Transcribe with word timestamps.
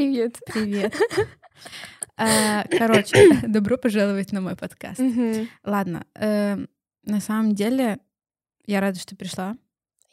Привет. 0.00 0.40
Привет. 0.46 0.94
А, 2.16 2.64
короче, 2.70 3.38
добро 3.46 3.76
пожаловать 3.76 4.32
на 4.32 4.40
мой 4.40 4.56
подкаст. 4.56 4.98
Ладно, 5.62 6.06
э, 6.14 6.56
на 7.02 7.20
самом 7.20 7.54
деле 7.54 7.98
я 8.64 8.80
рада, 8.80 8.98
что 8.98 9.14
пришла. 9.14 9.58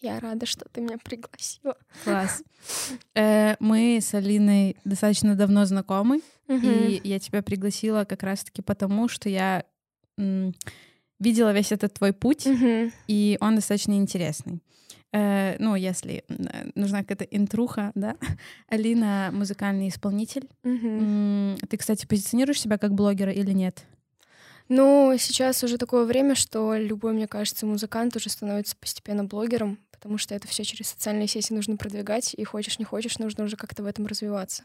Я 0.02 0.20
рада, 0.20 0.45
что 0.45 0.65
ты 0.70 0.81
меня 0.81 0.97
пригласила. 0.97 1.77
Класс. 2.04 2.43
Э, 3.15 3.55
Мы 3.61 4.00
с 4.02 4.13
Алиной 4.13 4.75
достаточно 4.84 5.36
давно 5.36 5.63
знакомы, 5.63 6.19
и 6.49 6.99
я 7.05 7.17
тебя 7.19 7.41
пригласила 7.41 8.04
как 8.04 8.23
раз-таки 8.23 8.61
потому, 8.61 9.07
что 9.07 9.29
я 9.29 9.63
видела 11.17 11.54
весь 11.54 11.71
этот 11.71 11.93
твой 11.93 12.11
путь, 12.11 12.45
и 13.07 13.38
он 13.39 13.55
достаточно 13.55 13.93
интересный. 13.93 14.59
Э, 15.13 15.55
ну, 15.59 15.75
если 15.75 16.23
нужна 16.75 17.03
какая-то 17.03 17.23
интруха, 17.25 17.91
да. 17.95 18.15
Алина— 18.67 19.29
музыкальный 19.34 19.89
исполнитель. 19.89 20.48
Ты, 20.63 21.77
кстати, 21.77 22.05
позиционируешь 22.05 22.61
себя 22.61 22.77
как 22.77 22.93
блогера 22.93 23.31
или 23.31 23.51
нет? 23.51 23.85
Ну, 24.70 25.15
сейчас 25.17 25.63
уже 25.63 25.77
такое 25.77 26.03
время, 26.03 26.35
что 26.35 26.75
любой, 26.75 27.13
мне 27.13 27.27
кажется, 27.27 27.65
музыкант 27.65 28.15
уже 28.17 28.29
становится 28.29 28.75
постепенно 28.75 29.23
блогером, 29.23 29.79
потому 29.91 30.17
что 30.17 30.35
это 30.35 30.48
все 30.48 30.65
через 30.65 30.89
социальные 30.89 31.27
сети 31.27 31.53
нужно 31.53 31.77
продвигать, 31.77 32.34
и 32.34 32.43
хочешь 32.43 32.77
не 32.77 32.84
хочешь, 32.84 33.17
нужно 33.17 33.45
уже 33.45 33.55
как-то 33.55 33.84
в 33.84 33.85
этом 33.85 34.07
развиваться. 34.07 34.63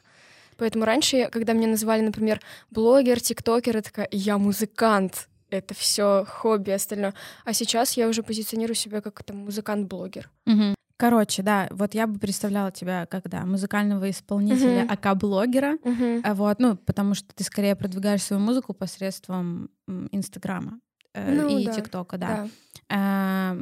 Поэтому 0.56 0.84
раньше, 0.84 1.28
когда 1.30 1.52
меня 1.52 1.68
называли, 1.68 2.02
например, 2.02 2.40
блогер, 2.70 3.20
тиктокер, 3.20 3.76
я 3.76 3.82
такая, 3.82 4.08
я 4.10 4.38
музыкант, 4.38 5.28
это 5.56 5.74
все 5.74 6.24
хобби 6.28 6.70
остальное. 6.70 7.14
А 7.44 7.52
сейчас 7.52 7.96
я 7.96 8.08
уже 8.08 8.22
позиционирую 8.22 8.74
себя 8.76 9.00
как 9.00 9.22
там 9.24 9.38
музыкант-блогер. 9.38 10.30
Мгм. 10.46 10.74
Короче, 10.96 11.42
да, 11.42 11.66
вот 11.72 11.94
я 11.94 12.06
бы 12.06 12.18
представляла 12.20 12.70
тебя 12.70 13.06
как, 13.06 13.28
да, 13.28 13.44
музыкального 13.44 14.08
исполнителя, 14.08 14.82
Мгм. 14.82 14.92
ака-блогера, 14.92 15.78
Мгм. 15.82 16.20
а 16.22 16.34
вот, 16.34 16.60
ну, 16.60 16.76
потому 16.76 17.14
что 17.14 17.34
ты 17.34 17.42
скорее 17.42 17.74
продвигаешь 17.74 18.22
свою 18.22 18.40
музыку 18.40 18.72
посредством 18.72 19.68
Инстаграма 20.12 20.80
э, 21.14 21.34
Ну 21.34 21.58
и 21.58 21.64
да, 21.64 21.72
ТикТока, 21.72 22.18
да. 22.18 22.26
Да. 22.26 22.48
А, 22.88 23.58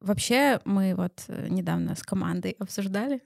Вообще, 0.00 0.60
мы 0.66 0.94
вот 0.94 1.24
э, 1.28 1.48
недавно 1.48 1.94
с 1.96 2.02
командой 2.02 2.54
обсуждали, 2.60 3.22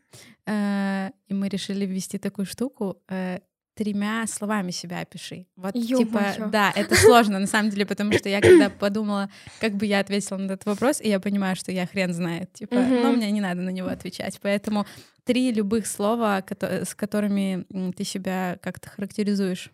э, 0.47 1.11
и 1.27 1.35
мы 1.35 1.49
решили 1.49 1.85
ввести 1.85 2.17
такую 2.19 2.47
штуку. 2.47 3.03
э, 3.11 3.41
Тремя 3.81 4.27
словами 4.27 4.73
себя 4.73 5.01
опиши. 5.01 5.47
Вот, 5.57 5.73
типа, 5.73 6.19
Ё-моё. 6.37 6.51
да, 6.51 6.71
это 6.77 6.95
сложно 6.95 7.39
на 7.39 7.47
самом 7.47 7.71
деле, 7.71 7.87
потому 7.87 8.13
что 8.13 8.29
я 8.29 8.43
когда 8.43 8.69
подумала, 8.69 9.31
как 9.59 9.73
бы 9.73 9.87
я 9.87 10.01
ответила 10.01 10.37
на 10.37 10.53
этот 10.53 10.67
вопрос, 10.67 11.01
и 11.01 11.09
я 11.09 11.19
понимаю, 11.19 11.57
что 11.57 11.73
я 11.73 11.87
хрен 11.87 12.13
знает, 12.13 12.53
типа, 12.53 12.75
Мгм. 12.75 13.03
но 13.03 13.13
мне 13.13 13.31
не 13.31 13.41
надо 13.41 13.63
на 13.63 13.71
него 13.71 13.89
отвечать. 13.89 14.39
Поэтому 14.43 14.85
три 15.25 15.51
любых 15.51 15.87
слова, 15.87 16.45
с 16.61 16.95
которыми 16.95 17.65
ты 17.97 18.05
себя 18.05 18.59
как-то 18.63 18.91
характеризуешь. 18.91 19.71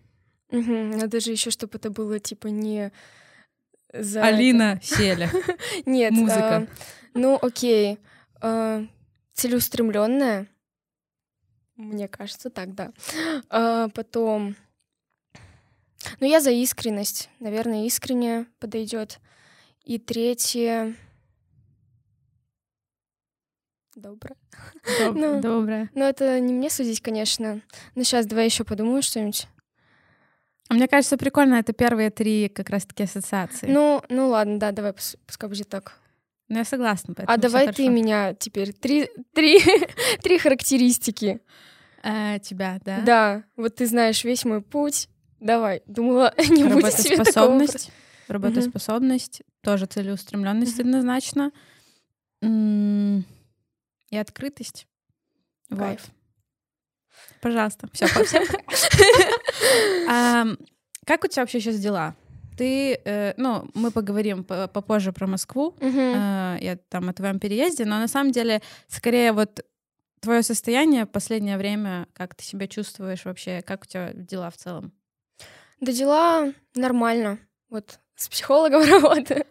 Мгм. 0.53 0.91
Надо 0.99 1.19
же 1.19 1.33
еще, 1.33 1.51
чтобы 1.51 1.73
это 1.79 1.91
было 1.91 2.21
типа 2.21 2.47
не 2.47 2.93
за 3.93 4.21
это. 4.21 4.29
Алина 4.29 4.79
Селя. 4.85 5.29
Нет. 5.85 6.13
Музыка. 6.13 6.57
а, 6.59 6.67
ну, 7.15 7.37
окей. 7.43 7.99
целеустремленная. 9.35 10.47
Мне 11.77 12.09
кажется, 12.09 12.51
так, 12.51 12.75
да. 12.75 12.93
А, 13.51 13.89
потом. 13.91 14.57
Ну, 16.21 16.27
я 16.27 16.41
за 16.41 16.51
искренность. 16.51 17.29
Наверное, 17.41 17.87
искренне 17.87 18.47
подойдет. 18.59 19.19
И 19.85 19.99
третье. 19.99 20.95
Доброе. 23.95 24.37
Доб- 25.01 25.15
Ну. 25.19 25.41
Добрая. 25.41 25.91
Но 25.95 26.05
это 26.05 26.39
не 26.41 26.53
мне 26.53 26.71
судить, 26.71 27.01
конечно. 27.01 27.61
Но 27.95 28.03
сейчас 28.03 28.27
давай 28.27 28.45
еще 28.47 28.65
подумаю 28.65 29.03
что-нибудь. 29.03 29.49
А 30.69 30.75
Мне 30.75 30.89
кажется, 30.89 31.17
прикольно, 31.17 31.55
это 31.55 31.73
первые 31.73 32.11
три 32.11 32.49
как 32.49 32.71
раз-таки 32.71 33.05
ассоциации. 33.05 33.67
Ну, 33.69 34.03
ну 34.09 34.29
ладно, 34.29 34.59
да, 34.59 34.73
давай, 34.73 34.93
пус- 34.93 35.17
пускай 35.27 35.49
будет 35.49 35.69
так. 35.69 35.99
Ну, 36.49 36.59
я 36.59 36.65
согласна. 36.65 37.15
А 37.27 37.37
давай 37.39 37.67
ты 37.67 37.73
хорошо. 37.85 37.91
меня 37.91 38.35
теперь. 38.35 38.73
Три, 38.73 39.11
три, 39.35 39.61
три 40.23 40.39
характеристики. 40.39 41.41
Э, 42.03 42.39
тебя, 42.39 42.79
да? 42.85 43.01
Да, 43.01 43.45
вот 43.57 43.75
ты 43.77 43.87
знаешь 43.87 44.23
весь 44.23 44.45
мой 44.45 44.63
путь. 44.63 45.09
Давай, 45.41 45.83
думала, 45.87 46.33
не 46.39 46.65
будет 46.65 46.95
тебе. 46.97 47.17
Работоспособность. 47.17 47.91
Работоспособность, 48.29 49.43
тоже 49.61 49.87
целеустремленность 49.87 50.79
Мгм. 50.79 50.89
однозначно. 50.89 51.53
И 52.43 54.17
открытость. 54.17 54.87
Вот. 55.69 55.81
Кайф. 55.81 56.03
Пожалуйста, 57.41 57.89
все 57.93 58.07
по 58.09 58.25
всем. 58.25 58.45
Как 61.07 61.25
у 61.25 61.29
тебя 61.29 61.43
вообще 61.43 61.61
сейчас 61.61 61.79
дела? 61.79 62.15
Ты, 62.57 63.01
э, 63.05 63.35
ну, 63.37 63.69
мы 63.75 63.91
поговорим 63.91 64.45
по- 64.45 64.67
попозже 64.69 65.13
про 65.13 65.27
Москву, 65.27 65.75
Мгм. 65.81 65.99
э, 66.15 66.59
я 66.61 66.77
там 66.89 67.09
о 67.09 67.13
твоем 67.13 67.39
переезде, 67.39 67.85
но 67.85 67.99
на 67.99 68.09
самом 68.09 68.33
деле 68.33 68.61
скорее 68.89 69.33
вот 69.33 69.61
твое 70.21 70.43
состояние 70.43 71.05
в 71.05 71.09
последнее 71.11 71.59
время, 71.59 72.07
как 72.13 72.35
ты 72.35 72.45
себя 72.45 72.67
чувствуешь 72.67 73.25
вообще, 73.25 73.63
как 73.63 73.83
у 73.83 73.87
тебя 73.87 74.13
дела 74.15 74.51
в 74.51 74.57
целом? 74.57 74.93
Да 75.81 75.93
дела 75.93 76.53
нормально. 76.75 77.39
Вот 77.69 78.01
с 78.17 78.29
психологом 78.29 78.83
работаю. 78.91 79.45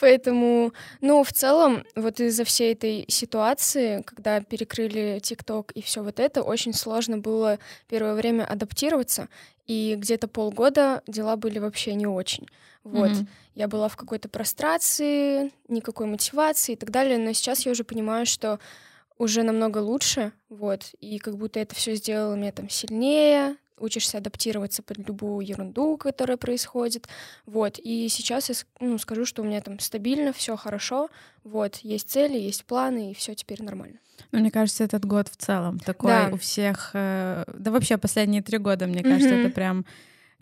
Поэтому, 0.00 0.72
ну, 1.00 1.22
в 1.24 1.32
целом, 1.32 1.84
вот 1.96 2.20
из-за 2.20 2.44
всей 2.44 2.72
этой 2.72 3.04
ситуации, 3.08 4.02
когда 4.02 4.40
перекрыли 4.40 5.20
ТикТок 5.22 5.72
и 5.72 5.82
все 5.82 6.02
вот 6.02 6.20
это, 6.20 6.42
очень 6.42 6.72
сложно 6.72 7.18
было 7.18 7.58
первое 7.88 8.14
время 8.14 8.44
адаптироваться. 8.44 9.28
И 9.66 9.94
где-то 9.96 10.28
полгода 10.28 11.02
дела 11.06 11.36
были 11.36 11.58
вообще 11.58 11.94
не 11.94 12.06
очень. 12.06 12.46
Вот. 12.84 13.10
Мгм. 13.10 13.28
Я 13.54 13.66
была 13.66 13.88
в 13.88 13.96
какой-то 13.96 14.28
прострации, 14.28 15.52
никакой 15.68 16.06
мотивации 16.06 16.72
и 16.72 16.76
так 16.76 16.90
далее, 16.90 17.18
но 17.18 17.32
сейчас 17.32 17.64
я 17.66 17.72
уже 17.72 17.82
понимаю, 17.82 18.26
что 18.26 18.60
уже 19.16 19.42
намного 19.42 19.78
лучше, 19.78 20.32
вот, 20.48 20.90
и 21.00 21.18
как 21.18 21.36
будто 21.36 21.60
это 21.60 21.74
все 21.74 21.94
сделало 21.94 22.34
меня 22.34 22.50
там 22.50 22.68
сильнее, 22.68 23.56
учишься 23.78 24.18
адаптироваться 24.18 24.82
под 24.82 24.98
любую 24.98 25.46
ерунду, 25.46 25.96
которая 25.96 26.36
происходит, 26.36 27.08
вот, 27.46 27.78
и 27.78 28.08
сейчас 28.08 28.48
я 28.48 28.54
ну, 28.80 28.98
скажу, 28.98 29.24
что 29.24 29.42
у 29.42 29.44
меня 29.44 29.60
там 29.60 29.78
стабильно, 29.78 30.32
все 30.32 30.56
хорошо, 30.56 31.08
вот, 31.42 31.76
есть 31.76 32.08
цели, 32.10 32.38
есть 32.38 32.64
планы, 32.64 33.10
и 33.10 33.14
все 33.14 33.34
теперь 33.34 33.62
нормально. 33.62 33.98
Ну, 34.32 34.38
мне 34.40 34.50
кажется, 34.50 34.84
этот 34.84 35.04
год 35.04 35.28
в 35.28 35.36
целом 35.36 35.78
такой 35.78 36.08
Да. 36.10 36.28
у 36.32 36.36
всех, 36.36 36.90
э, 36.94 37.44
да 37.52 37.70
вообще 37.70 37.98
последние 37.98 38.42
три 38.42 38.58
года, 38.58 38.86
мне 38.86 39.02
кажется, 39.02 39.34
Мгм. 39.34 39.40
это 39.46 39.50
прям 39.54 39.84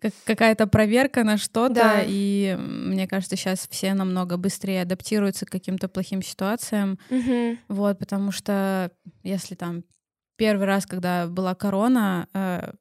как 0.01 0.13
какая-то 0.25 0.67
проверка 0.67 1.23
на 1.23 1.37
что-то, 1.39 1.75
Да. 1.75 2.03
и 2.05 2.57
мне 2.59 3.07
кажется, 3.07 3.37
сейчас 3.37 3.69
все 3.71 3.95
намного 3.95 4.37
быстрее 4.37 4.83
адаптируются 4.83 5.47
к 5.47 5.51
каким-то 5.51 5.89
плохим 5.89 6.23
ситуациям, 6.23 6.99
вот, 7.69 7.99
потому 7.99 8.33
что 8.33 8.91
если 9.23 9.55
там 9.55 9.85
первый 10.37 10.67
раз, 10.67 10.87
когда 10.87 11.29
была 11.29 11.55
корона, 11.55 12.27
э, 12.35 12.73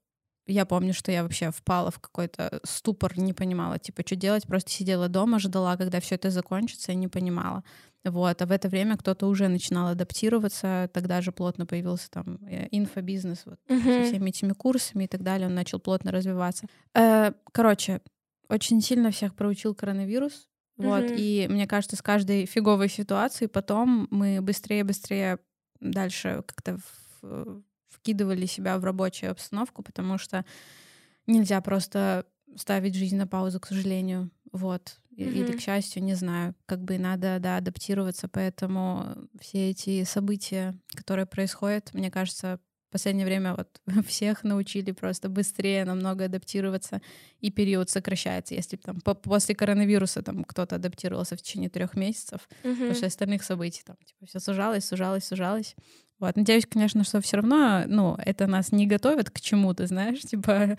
я 0.48 0.66
помню, 0.66 0.94
что 0.94 1.12
я 1.12 1.24
вообще 1.24 1.52
впала 1.52 1.92
в 1.92 2.00
какой-то 2.00 2.60
ступор, 2.64 3.18
не 3.18 3.34
понимала, 3.34 3.80
типа, 3.80 4.02
что 4.06 4.16
делать, 4.16 4.48
просто 4.48 4.72
сидела 4.72 5.08
дома, 5.08 5.40
ждала, 5.40 5.78
когда 5.78 6.00
все 6.00 6.16
это 6.16 6.30
закончится, 6.30 6.92
и 6.92 6.96
не 6.96 7.08
понимала. 7.08 7.64
Вот, 8.04 8.42
а 8.42 8.46
в 8.48 8.52
это 8.52 8.68
время 8.68 8.98
кто-то 8.98 9.28
уже 9.28 9.48
начинал 9.48 9.88
адаптироваться, 9.90 10.90
тогда 10.94 11.22
же 11.22 11.32
плотно 11.32 11.66
появился 11.68 12.10
там 12.10 12.40
э, 12.48 12.68
инфобизнес 12.72 13.44
вот, 13.46 13.60
со 13.68 13.76
Мгм. 13.76 14.04
всеми 14.04 14.30
этими 14.30 14.54
курсами 14.54 15.04
и 15.04 15.08
так 15.08 15.22
далее, 15.24 15.48
он 15.48 15.54
начал 15.54 15.80
плотно 15.80 16.12
развиваться. 16.12 16.66
Э, 16.96 17.32
короче, 17.52 18.02
очень 18.50 18.82
сильно 18.82 19.12
всех 19.12 19.36
проучил 19.36 19.76
коронавирус, 19.76 20.48
вот, 20.78 21.12
Мгм. 21.12 21.14
и 21.14 21.48
мне 21.50 21.68
кажется, 21.68 21.96
с 21.96 22.02
каждой 22.02 22.48
фиговой 22.48 22.90
ситуацией 22.90 23.48
потом 23.48 24.08
мы 24.10 24.42
быстрее-быстрее 24.42 25.38
дальше 25.80 26.44
как-то 26.48 26.78
в- 27.22 27.62
вкидывали 28.06 28.46
себя 28.48 28.78
в 28.80 28.84
рабочую 28.84 29.32
обстановку, 29.32 29.84
потому 29.84 30.18
что 30.18 30.44
нельзя 31.28 31.62
просто 31.62 32.26
ставить 32.58 32.96
жизнь 32.96 33.16
на 33.18 33.28
паузу, 33.28 33.60
к 33.60 33.68
сожалению. 33.68 34.32
Вот. 34.52 34.98
И- 35.16 35.24
Или, 35.24 35.52
к 35.54 35.62
счастью, 35.62 36.04
не 36.04 36.16
знаю. 36.16 36.56
Как 36.66 36.82
бы 36.84 36.98
надо, 36.98 37.38
да, 37.40 37.58
адаптироваться. 37.58 38.28
Поэтому 38.28 39.28
все 39.40 39.70
эти 39.70 40.04
события, 40.04 40.74
которые 40.96 41.26
происходят, 41.26 41.94
мне 41.94 42.10
кажется, 42.12 42.60
в 42.90 42.92
последнее 42.92 43.26
время 43.26 43.56
вот 43.56 43.80
всех 44.08 44.44
научили 44.44 44.92
просто 44.92 45.30
быстрее 45.30 45.86
намного 45.86 46.26
адаптироваться, 46.26 47.02
и 47.40 47.52
период 47.52 47.90
сокращается. 47.90 48.56
Если 48.56 48.76
там 48.78 49.00
по- 49.00 49.14
после 49.16 49.56
коронавируса 49.56 50.22
там 50.22 50.44
кто-то 50.44 50.76
адаптировался 50.76 51.36
в 51.38 51.42
течение 51.42 51.70
трех 51.70 51.96
месяцев, 51.96 52.50
Мгм. 52.64 52.90
после 52.90 53.08
остальных 53.08 53.44
событий 53.44 53.84
там 53.86 53.96
типа 54.04 54.26
все 54.26 54.40
сужалось, 54.40 54.86
сужалось, 54.86 55.24
сужалось. 55.26 55.76
Вот. 56.22 56.36
Надеюсь, 56.36 56.68
конечно, 56.68 57.04
что 57.04 57.20
все 57.20 57.38
равно, 57.38 57.84
ну, 57.88 58.16
это 58.24 58.46
нас 58.46 58.72
не 58.72 58.86
готовит 58.86 59.32
к 59.32 59.42
чему-то, 59.42 59.88
знаешь, 59.88 60.22
типа 60.22 60.78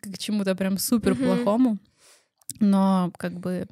к 0.00 0.18
чему-то 0.18 0.56
прям 0.56 0.78
супер 0.78 1.14
плохому. 1.14 1.78
Но 2.58 3.12
как 3.18 3.34
бы 3.34 3.68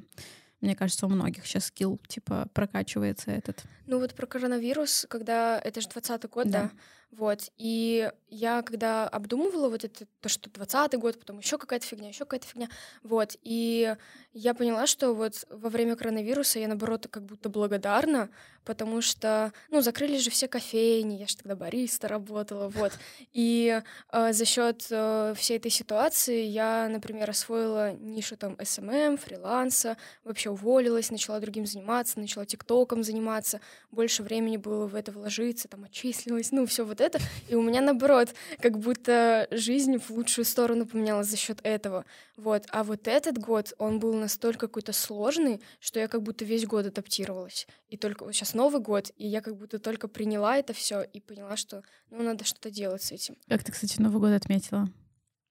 мне 0.61 0.75
кажется, 0.75 1.05
у 1.05 1.09
многих 1.09 1.45
сейчас 1.45 1.65
скилл, 1.65 1.99
типа, 2.07 2.47
прокачивается 2.53 3.31
этот. 3.31 3.63
Ну 3.85 3.99
вот 3.99 4.15
про 4.15 4.25
коронавирус, 4.25 5.05
когда 5.07 5.59
это 5.59 5.81
же 5.81 5.89
20 5.89 6.29
год, 6.29 6.49
да. 6.49 6.63
да, 6.63 6.71
вот, 7.11 7.49
и 7.57 8.11
я 8.29 8.61
когда 8.61 9.07
обдумывала 9.07 9.69
вот 9.69 9.83
это, 9.83 10.05
то, 10.21 10.29
что 10.29 10.49
20 10.49 10.93
год, 10.95 11.19
потом 11.19 11.39
еще 11.39 11.57
какая-то 11.57 11.85
фигня, 11.85 12.09
еще 12.09 12.25
какая-то 12.25 12.47
фигня, 12.47 12.69
вот, 13.03 13.37
и 13.43 13.95
я 14.33 14.53
поняла, 14.53 14.85
что 14.85 15.13
вот 15.13 15.45
во 15.49 15.69
время 15.69 15.95
коронавируса 15.95 16.59
я, 16.59 16.67
наоборот, 16.67 17.07
как 17.09 17.23
будто 17.23 17.49
благодарна, 17.49 18.29
потому 18.65 19.01
что, 19.01 19.53
ну, 19.69 19.81
закрыли 19.81 20.17
же 20.17 20.29
все 20.29 20.49
кофейни, 20.49 21.15
я 21.15 21.27
же 21.27 21.37
тогда 21.37 21.55
бариста 21.55 22.09
работала, 22.09 22.67
вот, 22.67 22.91
и 23.31 23.81
э, 24.11 24.33
за 24.33 24.45
счет 24.45 24.85
э, 24.89 25.33
всей 25.37 25.57
этой 25.57 25.71
ситуации 25.71 26.43
я, 26.43 26.89
например, 26.89 27.29
освоила 27.29 27.93
нишу 27.93 28.35
там 28.35 28.53
SMM, 28.55 28.89
эм 28.89 29.11
эм, 29.13 29.17
фриланса, 29.17 29.95
вообще 30.25 30.49
уволилась, 30.49 31.09
начала 31.09 31.39
другим 31.39 31.65
заниматься, 31.65 32.19
начала 32.19 32.45
ТикТоком 32.45 33.03
заниматься, 33.03 33.61
больше 33.91 34.21
времени 34.21 34.57
было 34.57 34.85
в 34.87 34.95
это 34.95 35.13
вложиться, 35.13 35.69
там, 35.69 35.85
отчислилась, 35.85 36.51
ну, 36.51 36.65
все 36.65 36.83
вот 36.83 36.96
это, 37.01 37.19
и 37.47 37.55
у 37.55 37.61
меня, 37.61 37.81
наоборот, 37.81 38.33
как 38.59 38.77
будто 38.79 39.47
жизнь 39.51 39.97
в 39.97 40.09
лучшую 40.09 40.45
сторону 40.45 40.85
поменялась 40.85 41.27
за 41.27 41.37
счет 41.37 41.59
этого, 41.63 42.05
вот, 42.35 42.65
а 42.69 42.83
вот 42.83 43.07
этот 43.07 43.37
год, 43.37 43.73
он 43.77 43.99
был 43.99 44.13
настолько 44.13 44.67
какой-то 44.67 44.93
сложный, 44.93 45.61
что 45.79 45.99
я 45.99 46.07
как 46.07 46.23
будто 46.23 46.45
весь 46.45 46.65
год 46.65 46.85
адаптировалась, 46.85 47.67
и 47.89 47.97
только 47.97 48.23
вот 48.23 48.33
сейчас 48.33 48.53
Новый 48.53 48.81
год, 48.81 49.11
и 49.15 49.27
я 49.27 49.41
как 49.41 49.57
будто 49.57 49.79
только 49.79 50.07
приняла 50.07 50.57
это 50.57 50.73
все 50.73 51.01
и 51.01 51.19
поняла, 51.19 51.57
что, 51.57 51.83
ну, 52.09 52.23
надо 52.23 52.45
что-то 52.45 52.71
делать 52.71 53.03
с 53.03 53.11
этим. 53.11 53.35
Как 53.47 53.63
ты, 53.63 53.71
кстати, 53.71 53.99
Новый 53.99 54.19
год 54.19 54.31
отметила? 54.31 54.89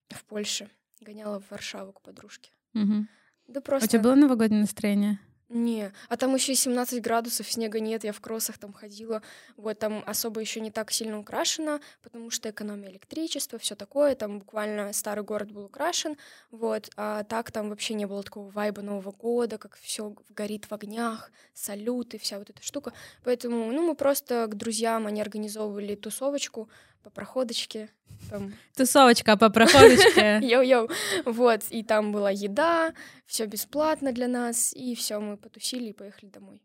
В 0.09 0.25
Польше. 0.25 0.71
Гоняла 1.01 1.41
в 1.41 1.51
Варшаву 1.51 1.93
к 1.93 2.01
подружке. 2.01 2.51
Угу. 2.75 3.07
Да 3.49 3.61
просто... 3.61 3.87
У 3.87 3.89
тебя 3.89 4.03
было 4.03 4.15
новогоднее 4.15 4.61
настроение? 4.63 5.21
Не, 5.49 5.93
а 6.09 6.17
там 6.17 6.35
еще 6.35 6.57
17 6.57 7.01
градусов, 7.01 7.49
снега 7.49 7.79
нет, 7.79 8.03
я 8.03 8.13
в 8.13 8.21
кроссах 8.21 8.59
там 8.59 8.73
ходила, 8.73 9.23
вот 9.57 9.79
там 9.79 10.03
особо 10.05 10.41
еще 10.41 10.61
не 10.61 10.73
так 10.73 10.91
сильно 10.91 11.21
украшено, 11.21 11.79
потому 12.03 12.31
что 12.31 12.51
экономия 12.51 12.91
электричества, 12.91 13.57
все 13.61 13.77
такое, 13.77 14.17
там 14.17 14.41
буквально 14.41 14.93
старый 14.93 15.23
город 15.23 15.53
был 15.53 15.67
украшен, 15.67 16.17
вот, 16.51 16.91
а 16.97 17.23
так 17.23 17.53
там 17.53 17.69
вообще 17.71 17.95
не 17.95 18.07
было 18.07 18.25
такого 18.25 18.51
вайба 18.51 18.83
Нового 18.83 19.13
года, 19.13 19.57
как 19.57 19.77
все 19.77 20.17
горит 20.31 20.65
в 20.69 20.73
огнях, 20.73 21.31
салюты, 21.55 22.19
вся 22.19 22.41
вот 22.41 22.51
эта 22.51 22.61
штука, 22.65 22.93
поэтому, 23.23 23.71
ну, 23.71 23.87
мы 23.87 23.95
просто 23.95 24.49
к 24.49 24.57
друзьям, 24.57 25.07
они 25.07 25.21
организовывали 25.21 25.95
тусовочку, 25.95 26.69
по 27.07 27.11
проходочке. 27.11 27.89
Там... 28.31 28.53
Тусовочка 28.77 29.37
по 29.37 29.49
проходочке. 29.49 30.41
Йоу-йоу. 30.43 30.91
Вот, 31.25 31.61
и 31.71 31.85
там 31.85 32.11
была 32.11 32.31
еда, 32.31 32.93
все 33.27 33.47
бесплатно 33.47 34.11
для 34.13 34.27
нас, 34.27 34.73
и 34.73 34.97
все, 34.97 35.21
мы 35.21 35.37
потусили 35.37 35.91
и 35.91 35.93
поехали 35.93 36.31
домой. 36.31 36.61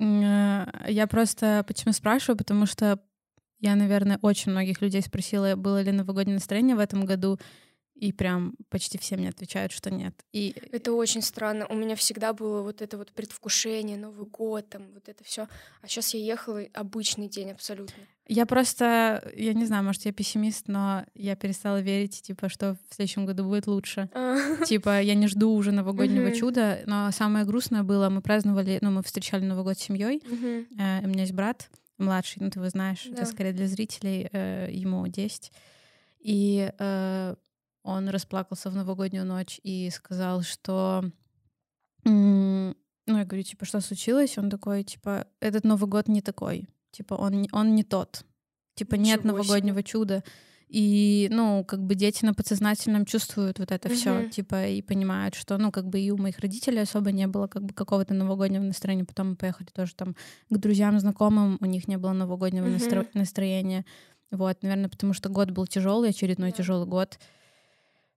Э, 0.00 0.64
я 0.88 1.06
просто 1.06 1.62
почему 1.66 1.92
спрашиваю, 1.92 2.38
потому 2.38 2.64
что 2.64 2.98
я, 3.58 3.76
наверное, 3.76 4.18
очень 4.22 4.52
многих 4.52 4.80
людей 4.80 5.02
спросила, 5.02 5.56
было 5.56 5.82
ли 5.82 5.92
новогоднее 5.92 6.36
настроение 6.36 6.74
в 6.74 6.80
этом 6.80 7.04
году, 7.04 7.38
и 8.00 8.12
прям 8.12 8.54
почти 8.70 8.96
все 8.96 9.16
мне 9.16 9.28
отвечают, 9.28 9.72
что 9.72 9.90
нет. 9.90 10.14
И... 10.32 10.54
Это 10.72 10.94
очень 10.94 11.20
странно. 11.20 11.66
У 11.68 11.74
меня 11.74 11.96
всегда 11.96 12.32
было 12.32 12.62
вот 12.62 12.80
это 12.80 12.96
вот 12.96 13.12
предвкушение, 13.12 13.98
Новый 13.98 14.26
год, 14.26 14.68
там 14.70 14.86
вот 14.94 15.08
это 15.08 15.22
все. 15.22 15.46
А 15.82 15.86
сейчас 15.86 16.14
я 16.14 16.20
ехала 16.20 16.62
обычный 16.72 17.28
день 17.28 17.50
абсолютно. 17.50 18.02
Я 18.26 18.46
просто, 18.46 19.30
я 19.36 19.52
не 19.52 19.66
знаю, 19.66 19.84
может, 19.84 20.06
я 20.06 20.12
пессимист, 20.12 20.68
но 20.68 21.04
я 21.14 21.36
перестала 21.36 21.80
верить, 21.82 22.22
типа, 22.22 22.48
что 22.48 22.76
в 22.88 22.94
следующем 22.94 23.26
году 23.26 23.44
будет 23.44 23.66
лучше. 23.66 24.08
А. 24.14 24.36
Типа, 24.64 25.02
я 25.02 25.14
не 25.14 25.26
жду 25.26 25.52
уже 25.52 25.72
новогоднего 25.72 26.32
чуда, 26.32 26.80
но 26.86 27.10
самое 27.10 27.44
грустное 27.44 27.82
было, 27.82 28.08
мы 28.08 28.22
праздновали, 28.22 28.78
ну, 28.80 28.92
мы 28.92 29.02
встречали 29.02 29.44
Новый 29.44 29.64
год 29.64 29.78
с 29.78 29.82
семьей. 29.82 30.22
Э, 30.78 31.04
у 31.04 31.08
меня 31.08 31.22
есть 31.22 31.34
брат 31.34 31.68
младший, 31.98 32.40
ну, 32.40 32.50
ты 32.50 32.60
его 32.60 32.68
знаешь, 32.70 33.04
это 33.04 33.26
скорее 33.26 33.52
для 33.52 33.66
зрителей, 33.66 34.28
э, 34.32 34.68
ему 34.70 35.06
10. 35.06 35.52
И 36.20 36.70
э, 36.78 37.34
он 37.82 38.08
расплакался 38.08 38.70
в 38.70 38.76
новогоднюю 38.76 39.24
ночь 39.24 39.60
и 39.62 39.90
сказал, 39.90 40.42
что... 40.42 41.04
Ну, 42.04 42.74
я 43.06 43.24
говорю, 43.24 43.42
типа, 43.42 43.64
что 43.64 43.80
случилось? 43.80 44.38
Он 44.38 44.50
такой, 44.50 44.84
типа, 44.84 45.26
этот 45.40 45.64
Новый 45.64 45.88
год 45.88 46.08
не 46.08 46.22
такой. 46.22 46.68
Типа, 46.92 47.14
он, 47.14 47.46
он 47.52 47.74
не 47.74 47.82
тот. 47.82 48.24
Типа, 48.74 48.94
Ничего 48.94 49.16
нет 49.16 49.24
новогоднего 49.24 49.80
себе. 49.80 49.84
чуда. 49.84 50.24
И, 50.68 51.28
ну, 51.32 51.64
как 51.64 51.82
бы 51.84 51.96
дети 51.96 52.24
на 52.24 52.32
подсознательном 52.32 53.04
чувствуют 53.04 53.58
вот 53.58 53.72
это 53.72 53.88
uh-huh. 53.88 53.94
все, 53.94 54.28
типа, 54.28 54.68
и 54.68 54.82
понимают, 54.82 55.34
что, 55.34 55.58
ну, 55.58 55.72
как 55.72 55.88
бы 55.88 55.98
и 55.98 56.12
у 56.12 56.16
моих 56.16 56.38
родителей 56.38 56.82
особо 56.82 57.10
не 57.10 57.26
было 57.26 57.48
как 57.48 57.64
бы 57.64 57.74
какого-то 57.74 58.14
новогоднего 58.14 58.62
настроения. 58.62 59.04
Потом 59.04 59.30
мы 59.30 59.36
поехали 59.36 59.66
тоже 59.72 59.96
там 59.96 60.14
к 60.48 60.56
друзьям, 60.56 61.00
знакомым, 61.00 61.58
у 61.60 61.66
них 61.66 61.88
не 61.88 61.98
было 61.98 62.12
новогоднего 62.12 62.66
uh-huh. 62.66 62.76
настро- 62.76 63.08
настроения. 63.14 63.84
Вот, 64.30 64.62
наверное, 64.62 64.88
потому 64.88 65.12
что 65.12 65.28
год 65.28 65.50
был 65.50 65.66
тяжелый, 65.66 66.10
очередной 66.10 66.50
yeah. 66.50 66.56
тяжелый 66.56 66.86
год. 66.86 67.18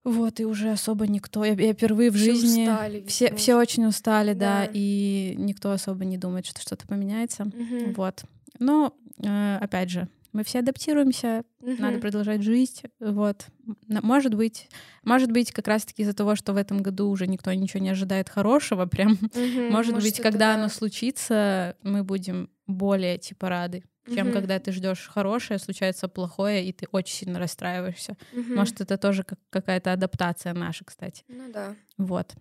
Вот, 0.03 0.39
и 0.39 0.45
уже 0.45 0.71
особо 0.71 1.07
никто. 1.07 1.45
Я, 1.45 1.53
я 1.53 1.73
впервые 1.73 2.11
в 2.11 2.15
все 2.15 2.33
жизни. 2.33 2.63
Устали, 2.63 3.05
все, 3.07 3.33
все 3.35 3.55
очень 3.55 3.85
устали, 3.85 4.33
да. 4.33 4.65
да, 4.65 4.71
и 4.73 5.35
никто 5.37 5.71
особо 5.71 6.03
не 6.03 6.17
думает, 6.17 6.45
что 6.45 6.61
что-то 6.61 6.85
поменяется. 6.87 7.43
Угу. 7.43 7.93
Вот. 7.95 8.23
Но, 8.59 8.93
э, 9.23 9.57
опять 9.61 9.89
же, 9.89 10.09
мы 10.33 10.43
все 10.43 10.59
адаптируемся, 10.59 11.45
угу. 11.61 11.75
надо 11.79 11.99
продолжать 11.99 12.41
жить. 12.41 12.83
Вот. 12.99 13.45
Может 13.87 14.33
быть, 14.33 14.67
может 15.03 15.31
быть, 15.31 15.51
как 15.51 15.67
раз-таки 15.67 16.01
из-за 16.01 16.13
того, 16.13 16.35
что 16.35 16.51
в 16.53 16.57
этом 16.57 16.81
году 16.81 17.09
уже 17.09 17.27
никто 17.27 17.53
ничего 17.53 17.81
не 17.81 17.89
ожидает 17.89 18.29
хорошего, 18.29 18.85
прям, 18.87 19.13
угу, 19.13 19.21
может, 19.69 19.93
может 19.93 20.01
быть, 20.01 20.19
когда 20.19 20.53
да. 20.53 20.55
оно 20.55 20.69
случится, 20.69 21.77
мы 21.81 22.03
будем 22.03 22.49
более 22.67 23.17
типа 23.19 23.47
рады 23.47 23.83
чем 24.13 24.27
угу. 24.27 24.33
когда 24.33 24.59
ты 24.59 24.71
ждешь 24.71 25.07
хорошее, 25.07 25.59
случается 25.59 26.07
плохое, 26.07 26.65
и 26.65 26.73
ты 26.73 26.87
очень 26.91 27.15
сильно 27.15 27.39
расстраиваешься. 27.39 28.17
Угу. 28.33 28.53
Может, 28.53 28.81
это 28.81 28.97
тоже 28.97 29.23
как 29.23 29.39
какая-то 29.49 29.93
адаптация 29.93 30.53
наша, 30.53 30.83
кстати. 30.85 31.23
Ну 31.27 31.51
да. 31.51 31.75
Вот. 31.97 32.33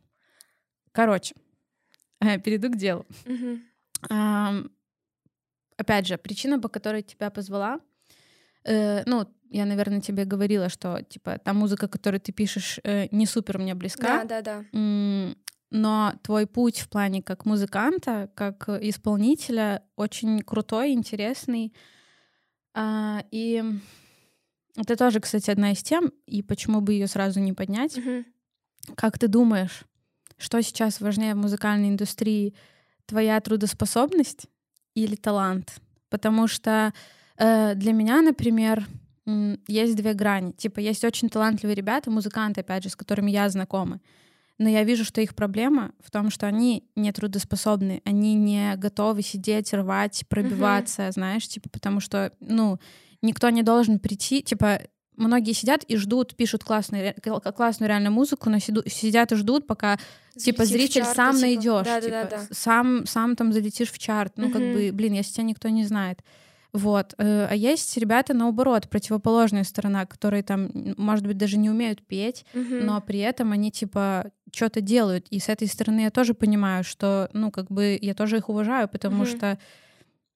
Короче, 0.93 1.35
перейду 2.45 2.71
к 2.71 2.77
делу. 2.77 3.07
Угу. 3.27 3.59
А, 4.11 4.55
опять 5.77 6.07
же, 6.07 6.19
причина, 6.19 6.61
по 6.61 6.69
которой 6.69 7.03
тебя 7.03 7.31
позвала, 7.31 7.81
э, 8.65 9.03
ну, 9.07 9.29
я, 9.51 9.67
наверное, 9.67 10.01
тебе 10.01 10.25
говорила, 10.25 10.69
что 10.69 11.03
типа 11.03 11.39
та 11.39 11.53
музыка, 11.53 11.87
которую 11.87 12.21
ты 12.21 12.33
пишешь, 12.33 12.81
э, 12.85 13.09
не 13.11 13.27
супер 13.27 13.59
мне 13.59 13.75
близка. 13.75 14.25
Да, 14.25 14.43
да, 14.43 14.65
да 14.73 15.35
но 15.73 16.13
твой 16.23 16.47
путь 16.47 16.81
в 16.81 16.89
плане 16.91 17.23
как 17.23 17.47
музыканта, 17.47 18.31
как 18.35 18.69
исполнителя 18.69 19.83
очень 19.97 20.41
крутой, 20.43 20.93
интересный. 20.93 21.73
А, 22.75 23.25
и 23.31 23.65
это 24.77 24.97
тоже, 24.97 25.21
кстати, 25.21 25.51
одна 25.51 25.73
из 25.73 25.83
тем, 25.83 26.13
и 26.27 26.43
почему 26.43 26.83
бы 26.83 26.93
ее 26.93 27.07
сразу 27.07 27.41
не 27.41 27.55
поднять. 27.55 27.97
Mm-hmm. 27.97 28.25
Как 28.97 29.19
ты 29.19 29.29
думаешь, 29.29 29.85
что 30.37 30.61
сейчас 30.63 31.01
важнее 31.01 31.35
в 31.35 31.39
музыкальной 31.39 31.89
индустрии? 31.89 32.55
Твоя 33.07 33.41
трудоспособность 33.41 34.49
или 34.95 35.17
талант? 35.17 35.81
Потому 36.11 36.49
что 36.49 36.93
э, 37.39 37.75
для 37.77 37.93
меня, 37.93 38.21
например, 38.21 38.87
есть 39.67 39.97
две 39.97 40.13
грани. 40.13 40.53
Типа, 40.53 40.81
есть 40.81 41.03
очень 41.03 41.31
талантливые 41.31 41.77
ребята, 41.77 42.11
музыканты, 42.11 42.61
опять 42.61 42.83
же, 42.83 42.91
с 42.91 42.97
которыми 42.97 43.31
я 43.31 43.49
знакома 43.49 44.01
но 44.63 44.69
я 44.69 44.85
вижу, 44.85 45.05
что 45.05 45.21
их 45.21 45.35
проблема 45.35 45.93
в 46.01 46.11
том, 46.11 46.31
что 46.31 46.47
они 46.47 46.85
не 46.95 47.13
трудоспособны, 47.13 48.01
они 48.05 48.35
не 48.35 48.77
готовы 48.77 49.23
сидеть, 49.23 49.75
рвать, 49.75 50.25
пробиваться, 50.29 51.03
uh-huh. 51.03 51.13
знаешь, 51.13 51.49
типа, 51.49 51.69
потому 51.69 52.01
что, 52.01 52.33
ну, 52.41 52.79
никто 53.23 53.51
не 53.51 53.63
должен 53.63 53.99
прийти, 53.99 54.43
типа, 54.43 54.81
многие 55.17 55.53
сидят 55.53 55.85
и 55.85 55.97
ждут, 55.97 56.37
пишут 56.37 56.65
классную, 56.65 57.15
классную 57.57 57.89
реально 57.89 58.11
музыку, 58.11 58.51
но 58.51 58.59
сиду, 58.59 58.83
сидят 58.87 59.33
и 59.33 59.37
ждут, 59.37 59.67
пока 59.67 59.99
типа 60.37 60.65
зритель 60.65 61.03
чарты, 61.03 61.17
сам 61.17 61.35
типа. 61.35 61.47
найдешь, 61.47 61.87
да, 61.87 62.01
типа, 62.01 62.13
да, 62.13 62.25
да, 62.25 62.37
да. 62.37 62.55
сам 62.55 63.07
сам 63.07 63.37
там 63.37 63.53
залетишь 63.53 63.91
в 63.91 63.99
чарт, 63.99 64.35
ну 64.37 64.49
uh-huh. 64.49 64.53
как 64.53 64.63
бы, 64.63 64.91
блин, 64.93 65.15
если 65.15 65.35
тебя 65.35 65.45
никто 65.45 65.69
не 65.69 65.85
знает. 65.85 66.21
Вот. 66.73 67.15
Э, 67.19 67.49
а 67.51 67.55
есть 67.55 67.97
ребята, 67.99 68.33
наоборот, 68.33 68.89
противоположная 68.89 69.65
сторона, 69.65 70.07
которые 70.07 70.43
там, 70.43 70.71
может 70.97 71.27
быть, 71.27 71.37
даже 71.37 71.59
не 71.59 71.69
умеют 71.69 72.07
петь, 72.07 72.47
uh-huh. 72.55 72.83
но 72.83 73.01
при 73.01 73.19
этом 73.19 73.53
они, 73.53 73.71
типа, 73.71 74.31
что-то 74.53 74.81
делают. 74.81 75.27
И 75.29 75.39
с 75.39 75.49
этой 75.49 75.69
стороны 75.69 76.01
я 76.01 76.11
тоже 76.11 76.33
понимаю, 76.33 76.83
что, 76.83 77.29
ну, 77.35 77.51
как 77.51 77.71
бы, 77.71 77.99
я 78.01 78.15
тоже 78.15 78.39
их 78.39 78.49
уважаю, 78.49 78.89
потому 78.89 79.25
uh-huh. 79.25 79.37
что, 79.37 79.59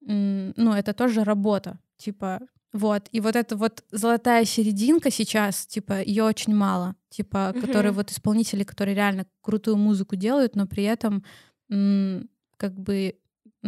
ну, 0.03 0.73
это 0.75 0.93
тоже 0.93 1.25
работа. 1.25 1.79
Типа, 1.97 2.41
вот. 2.75 3.09
И 3.13 3.21
вот 3.21 3.35
эта 3.35 3.57
вот 3.57 3.83
золотая 3.91 4.45
серединка 4.45 5.11
сейчас, 5.11 5.67
типа, 5.67 6.03
ее 6.03 6.25
очень 6.25 6.55
мало. 6.55 6.97
Типа, 7.09 7.53
uh-huh. 7.55 7.61
которые 7.63 7.93
вот 7.93 8.11
исполнители, 8.11 8.63
которые 8.63 8.95
реально 8.95 9.25
крутую 9.41 9.79
музыку 9.79 10.17
делают, 10.17 10.55
но 10.55 10.67
при 10.67 10.85
этом, 10.85 11.25
как 12.59 12.79
бы, 12.79 13.15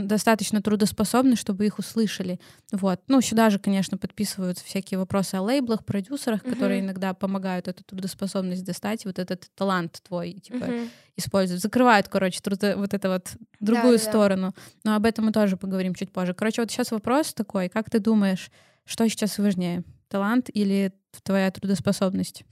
достаточно 0.07 0.62
трудоспособны, 0.62 1.37
чтобы 1.37 1.67
их 1.67 1.78
услышали. 1.78 2.38
Вот. 2.73 3.00
Ну, 3.09 3.21
сюда 3.21 3.50
же, 3.50 3.59
конечно, 3.59 3.99
подписываются 3.99 4.64
всякие 4.64 4.99
вопросы 4.99 5.35
о 5.35 5.43
лейблах, 5.43 5.85
продюсерах, 5.85 6.43
uh-huh. 6.43 6.50
которые 6.50 6.81
иногда 6.81 7.14
помогают 7.14 7.69
эту 7.69 7.85
трудоспособность 7.85 8.64
достать, 8.64 9.05
вот 9.05 9.19
этот 9.19 9.49
талант 9.55 10.00
твой, 10.07 10.35
типа, 10.35 10.64
uh-huh. 10.64 10.90
используют. 11.17 11.62
Закрывают, 11.62 12.09
короче, 12.09 12.40
трудо- 12.40 12.76
вот 12.76 12.95
это 12.95 13.09
вот 13.09 13.33
другую 13.61 13.99
да, 13.99 14.05
сторону. 14.05 14.55
Да. 14.55 14.62
Но 14.85 14.97
об 14.97 15.07
этом 15.07 15.26
мы 15.26 15.33
тоже 15.33 15.57
поговорим 15.57 15.95
чуть 15.95 16.12
позже. 16.12 16.35
Короче, 16.35 16.62
вот 16.62 16.71
сейчас 16.71 16.90
вопрос 16.90 17.35
такой, 17.35 17.69
как 17.69 17.90
ты 17.90 17.99
думаешь, 17.99 18.50
что 18.85 19.09
сейчас 19.09 19.38
важнее, 19.38 19.85
талант 20.09 20.49
или 20.52 20.93
твоя 21.23 21.50
трудоспособность? 21.50 22.45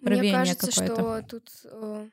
Мне 0.00 0.32
кажется, 0.32 0.70
что 0.70 1.22
тут 1.22 1.48
э, 1.64 2.08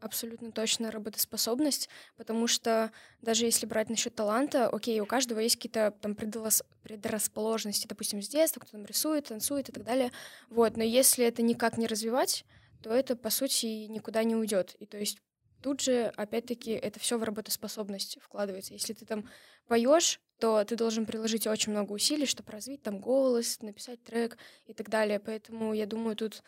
абсолютно 0.00 0.52
точно 0.52 0.90
работоспособность, 0.90 1.88
потому 2.16 2.46
что 2.46 2.92
даже 3.20 3.44
если 3.44 3.66
брать 3.66 3.90
насчет 3.90 4.14
таланта, 4.14 4.68
окей, 4.68 5.00
у 5.00 5.06
каждого 5.06 5.40
есть 5.40 5.56
какие-то 5.56 5.94
там 6.00 6.14
предрасположенности, 6.14 7.86
допустим, 7.86 8.22
с 8.22 8.28
детства, 8.28 8.60
кто 8.60 8.72
там 8.72 8.84
рисует, 8.84 9.26
танцует 9.26 9.68
и 9.68 9.72
так 9.72 9.84
далее. 9.84 10.12
Вот, 10.48 10.76
но 10.76 10.82
если 10.82 11.24
это 11.24 11.42
никак 11.42 11.78
не 11.78 11.86
развивать, 11.86 12.44
то 12.82 12.90
это, 12.90 13.16
по 13.16 13.30
сути, 13.30 13.86
никуда 13.86 14.22
не 14.24 14.36
уйдет. 14.36 14.76
И 14.78 14.86
то 14.86 14.98
есть 14.98 15.18
тут 15.62 15.80
же, 15.80 16.12
опять-таки, 16.16 16.70
это 16.70 17.00
все 17.00 17.18
в 17.18 17.24
работоспособность 17.24 18.18
вкладывается. 18.22 18.74
Если 18.74 18.92
ты 18.92 19.04
там 19.04 19.28
поешь, 19.66 20.20
то 20.38 20.64
ты 20.64 20.76
должен 20.76 21.04
приложить 21.04 21.46
очень 21.46 21.72
много 21.72 21.92
усилий, 21.92 22.26
чтобы 22.26 22.52
развить 22.52 22.82
там 22.82 23.00
голос, 23.00 23.60
написать 23.60 24.02
трек 24.04 24.38
и 24.66 24.72
так 24.72 24.88
далее. 24.88 25.18
Поэтому 25.18 25.74
я 25.74 25.86
думаю, 25.86 26.16
тут 26.16 26.42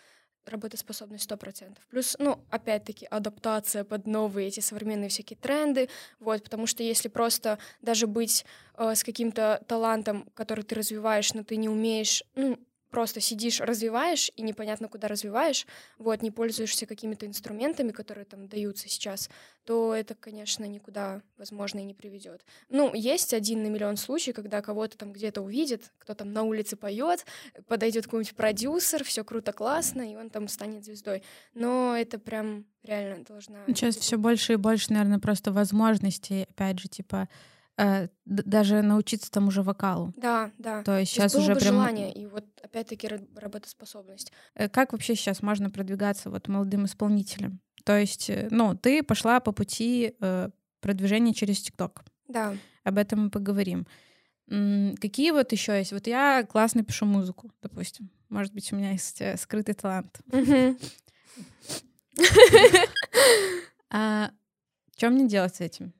работоспособность 0.47 1.25
сто 1.25 1.37
процентов. 1.37 1.85
Плюс, 1.90 2.16
ну, 2.18 2.40
опять-таки, 2.50 3.06
адаптация 3.06 3.85
под 3.85 4.06
новые 4.06 4.49
эти 4.49 4.61
современные 4.61 5.09
всякие 5.09 5.37
тренды, 5.37 5.88
вот, 6.18 6.42
потому 6.42 6.66
что 6.66 6.82
если 6.82 7.09
просто 7.09 7.59
даже 7.82 8.06
быть 8.06 8.44
э, 8.76 8.94
с 8.94 9.04
каким-то 9.04 9.62
талантом, 9.66 10.28
который 10.35 10.64
ты 10.64 10.75
развиваешь, 10.75 11.32
но 11.35 11.44
ты 11.44 11.56
не 11.56 11.68
умеешь, 11.68 12.25
ну, 12.35 12.59
просто 12.90 13.20
сидишь, 13.20 13.61
развиваешь, 13.61 14.30
и 14.37 14.42
непонятно, 14.42 14.88
куда 14.88 15.09
развиваешь, 15.09 15.66
вот, 15.99 16.23
не 16.23 16.30
пользуешься 16.30 16.87
какими-то 16.87 17.26
инструментами, 17.26 17.92
которые 17.92 18.25
там 18.25 18.49
даются 18.49 18.88
сейчас, 18.88 19.30
то 19.64 19.94
это, 19.94 20.14
конечно, 20.14 20.64
никуда, 20.64 21.23
возможно, 21.38 21.78
и 21.78 21.85
не 21.85 21.94
приведет. 21.94 22.44
Ну, 22.68 22.92
есть 22.94 23.32
один 23.32 23.62
на 23.62 23.68
миллион 23.68 23.97
случаев, 23.97 24.37
когда 24.37 24.61
кого-то 24.62 24.99
там 24.99 25.12
где-то 25.12 25.40
увидит, 25.40 25.92
кто 25.99 26.14
там 26.14 26.32
на 26.32 26.42
улице 26.42 26.76
поет, 26.76 27.25
подойдет 27.66 28.04
какой-нибудь 28.04 28.35
продюсер, 28.35 29.04
все 29.04 29.25
круто, 29.25 29.52
классно, 29.52 30.02
и 30.02 30.16
он 30.16 30.30
там 30.30 30.49
станет 30.49 30.85
звездой. 30.85 31.23
Но 31.54 31.97
это 31.97 32.18
прям 32.18 32.66
реально 32.82 33.25
должна... 33.25 33.64
Сейчас 33.66 33.97
все 33.97 34.16
больше 34.16 34.54
и 34.54 34.56
больше, 34.56 34.92
наверное, 34.92 35.18
просто 35.18 35.52
возможностей, 35.52 36.47
опять 36.49 36.80
же, 36.80 36.88
типа 36.88 37.28
даже 38.25 38.83
научиться 38.83 39.31
тому 39.31 39.51
же 39.51 39.63
вокалу. 39.63 40.13
Да, 40.17 40.51
да. 40.59 40.83
То 40.83 40.99
есть 40.99 41.13
сейчас 41.13 41.35
уже 41.35 41.55
прям 41.55 41.75
желание 41.75 42.13
и 42.13 42.27
вот 42.27 42.45
опять-таки 42.63 43.09
работоспособность. 43.37 44.33
Э, 44.55 44.69
как 44.69 44.93
вообще 44.93 45.15
сейчас 45.15 45.43
можно 45.43 45.71
продвигаться 45.71 46.31
вот 46.31 46.49
молодым 46.49 46.85
исполнителям? 46.85 47.61
То 47.85 47.99
есть, 47.99 48.29
э, 48.31 48.49
ну, 48.51 48.75
ты 48.75 49.03
пошла 49.03 49.41
по 49.41 49.53
пути 49.53 50.15
э, 50.21 50.51
продвижения 50.81 51.33
через 51.33 51.61
ТикТок. 51.63 52.05
Да. 52.29 52.55
Об 52.85 52.99
этом 52.99 53.25
мы 53.25 53.31
поговорим. 53.31 53.87
Какие 54.47 55.31
вот 55.31 55.53
еще 55.53 55.79
есть? 55.79 55.93
Вот 55.93 56.07
я 56.07 56.43
классно 56.43 56.83
пишу 56.83 57.07
музыку, 57.07 57.53
допустим. 57.63 58.11
Может 58.29 58.53
быть, 58.53 58.73
у 58.73 58.77
меня 58.77 58.93
есть 58.93 59.21
э, 59.21 59.37
скрытый 59.37 59.75
талант. 59.75 60.21
А 63.93 64.31
что 64.97 65.11
мне 65.11 65.27
делать 65.27 65.57
с 65.57 65.61
этим? 65.61 65.93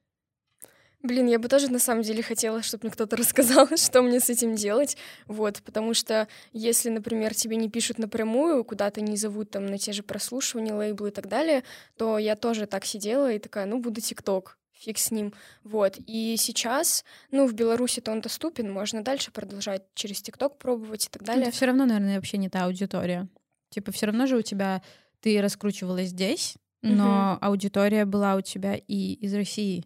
Блин, 1.03 1.27
я 1.29 1.39
бы 1.39 1.49
тоже 1.49 1.71
на 1.71 1.79
самом 1.79 2.03
деле 2.03 2.23
хотела, 2.23 2.63
чтобы 2.63 2.85
мне 2.85 2.93
кто-то 2.93 3.17
рассказал, 3.19 3.69
что 3.77 4.03
мне 4.03 4.21
с 4.21 4.29
этим 4.29 4.55
делать. 4.55 4.97
Вот, 5.27 5.63
потому 5.65 5.95
что 5.95 6.29
если, 6.53 6.91
например, 6.91 7.35
тебе 7.35 7.57
не 7.57 7.71
пишут 7.71 7.99
напрямую, 7.99 8.65
куда-то 8.65 9.01
не 9.01 9.17
зовут 9.17 9.51
там 9.51 9.67
на 9.67 9.79
те 9.79 9.93
же 9.93 10.03
прослушивания, 10.03 10.75
лейблы 10.75 11.09
и 11.09 11.13
так 11.13 11.29
далее, 11.29 11.65
то 11.97 12.19
я 12.19 12.37
тоже 12.37 12.67
так 12.67 12.85
сидела 12.85 13.33
и 13.33 13.39
такая, 13.39 13.67
ну, 13.67 13.81
буду 13.81 14.01
ТикТок 14.01 14.59
фиг 14.81 14.99
с 14.99 15.11
ним. 15.11 15.33
Вот. 15.63 15.99
И 16.07 16.37
сейчас, 16.39 17.05
ну, 17.31 17.47
в 17.47 17.53
Беларуси-то 17.53 18.11
он 18.13 18.21
доступен, 18.21 18.73
можно 18.73 19.05
дальше 19.05 19.31
продолжать 19.31 19.83
через 19.95 20.23
ТикТок 20.23 20.59
пробовать 20.59 21.07
и 21.07 21.09
так 21.11 21.23
далее. 21.23 21.49
Это 21.49 21.57
все 21.57 21.67
равно, 21.67 21.85
наверное, 21.85 22.17
вообще 22.17 22.39
не 22.39 22.49
та 22.49 22.65
аудитория. 22.65 23.29
Типа, 23.69 23.93
все 23.93 24.07
равно 24.07 24.27
же 24.27 24.37
у 24.37 24.43
тебя 24.43 24.83
ты 25.21 25.41
раскручивалась 25.41 26.09
здесь, 26.09 26.57
но 26.83 27.35
угу. 27.35 27.47
аудитория 27.47 28.07
была 28.07 28.37
у 28.37 28.41
тебя 28.41 28.75
и 28.75 29.13
из 29.15 29.35
России. 29.35 29.85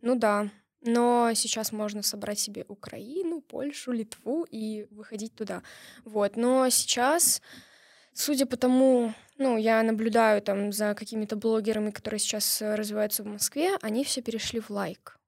Ну 0.00 0.14
да, 0.14 0.48
но 0.80 1.32
сейчас 1.34 1.72
можно 1.72 2.02
собрать 2.02 2.38
себе 2.38 2.64
Украину, 2.68 3.40
Польшу, 3.40 3.92
Литву 3.92 4.46
и 4.48 4.86
выходить 4.90 5.34
туда. 5.34 5.62
Вот. 6.04 6.36
Но 6.36 6.68
сейчас, 6.68 7.42
судя 8.12 8.46
по 8.46 8.56
тому, 8.56 9.12
ну, 9.38 9.56
я 9.56 9.82
наблюдаю 9.82 10.40
там 10.40 10.72
за 10.72 10.94
какими-то 10.94 11.36
блогерами, 11.36 11.90
которые 11.90 12.20
сейчас 12.20 12.62
э, 12.62 12.74
развиваются 12.74 13.22
в 13.22 13.26
Москве, 13.26 13.76
они 13.82 14.04
все 14.04 14.22
перешли 14.22 14.60
в 14.60 14.70
лайк. 14.70 15.18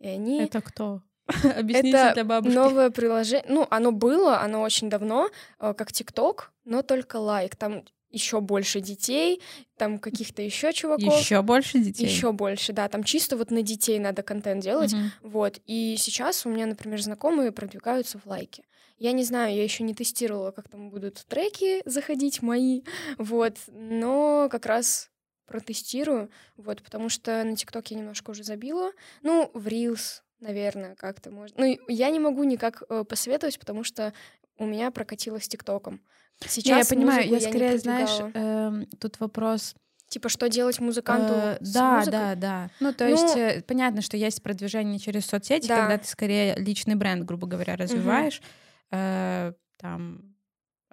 И 0.00 0.08
они... 0.08 0.42
Это 0.42 0.60
кто? 0.60 1.02
Объясните 1.56 1.96
это 1.96 2.14
для 2.14 2.24
бабушки. 2.24 2.54
новое 2.54 2.90
приложение. 2.90 3.46
Ну, 3.48 3.66
оно 3.70 3.92
было, 3.92 4.40
оно 4.40 4.60
очень 4.62 4.90
давно, 4.90 5.30
э, 5.58 5.72
как 5.74 5.90
ТикТок, 5.90 6.52
но 6.64 6.82
только 6.82 7.16
лайк. 7.16 7.56
Там 7.56 7.84
еще 8.16 8.40
больше 8.40 8.80
детей, 8.80 9.40
там 9.76 9.98
каких-то 9.98 10.42
еще 10.42 10.72
чуваков. 10.72 11.20
Еще 11.20 11.42
больше 11.42 11.78
детей. 11.78 12.06
Еще 12.06 12.32
больше, 12.32 12.72
да. 12.72 12.88
Там 12.88 13.04
чисто 13.04 13.36
вот 13.36 13.50
на 13.50 13.62
детей 13.62 13.98
надо 13.98 14.22
контент 14.22 14.62
делать. 14.62 14.92
Угу. 14.92 15.30
Вот. 15.30 15.60
И 15.66 15.96
сейчас 15.98 16.46
у 16.46 16.48
меня, 16.48 16.66
например, 16.66 17.00
знакомые 17.00 17.52
продвигаются 17.52 18.18
в 18.18 18.26
лайки. 18.26 18.64
Я 18.98 19.12
не 19.12 19.24
знаю, 19.24 19.54
я 19.54 19.62
еще 19.62 19.84
не 19.84 19.94
тестировала, 19.94 20.52
как 20.52 20.68
там 20.68 20.88
будут 20.88 21.26
треки 21.28 21.82
заходить 21.84 22.40
мои, 22.40 22.80
вот, 23.18 23.58
но 23.68 24.48
как 24.50 24.64
раз 24.64 25.10
протестирую, 25.46 26.30
вот, 26.56 26.82
потому 26.82 27.10
что 27.10 27.44
на 27.44 27.54
ТикТок 27.56 27.90
я 27.90 27.98
немножко 27.98 28.30
уже 28.30 28.42
забила. 28.42 28.92
Ну, 29.22 29.50
в 29.52 29.66
Reels, 29.66 30.22
наверное, 30.40 30.94
как-то 30.94 31.30
можно. 31.30 31.56
Ну, 31.58 31.78
я 31.88 32.08
не 32.08 32.18
могу 32.18 32.44
никак 32.44 32.82
э, 32.88 33.04
посоветовать, 33.04 33.58
потому 33.58 33.84
что 33.84 34.14
у 34.58 34.66
меня 34.66 34.90
прокатило 34.90 35.40
с 35.40 35.48
ТикТоком. 35.48 36.00
Сейчас 36.46 36.90
я 36.90 36.96
понимаю, 36.96 37.28
я 37.28 37.40
скорее, 37.40 37.72
я 37.72 37.78
знаешь, 37.78 38.32
э, 38.34 38.84
тут 38.98 39.20
вопрос. 39.20 39.74
Типа, 40.08 40.28
что 40.28 40.48
делать 40.48 40.78
музыканту 40.78 41.34
э, 41.34 41.58
с 41.60 41.72
Да, 41.72 41.98
музыкой? 41.98 42.12
да, 42.12 42.34
да. 42.34 42.70
Ну, 42.78 42.92
то 42.92 43.04
ну, 43.04 43.10
есть, 43.10 43.36
э, 43.36 43.62
понятно, 43.66 44.02
что 44.02 44.16
есть 44.16 44.42
продвижение 44.42 45.00
через 45.00 45.26
соцсети, 45.26 45.66
да. 45.66 45.80
когда 45.80 45.98
ты 45.98 46.06
скорее 46.06 46.54
личный 46.56 46.94
бренд, 46.94 47.24
грубо 47.24 47.46
говоря, 47.46 47.76
развиваешь. 47.76 48.38
Угу. 48.38 48.46
Э, 48.92 49.52
там, 49.78 50.36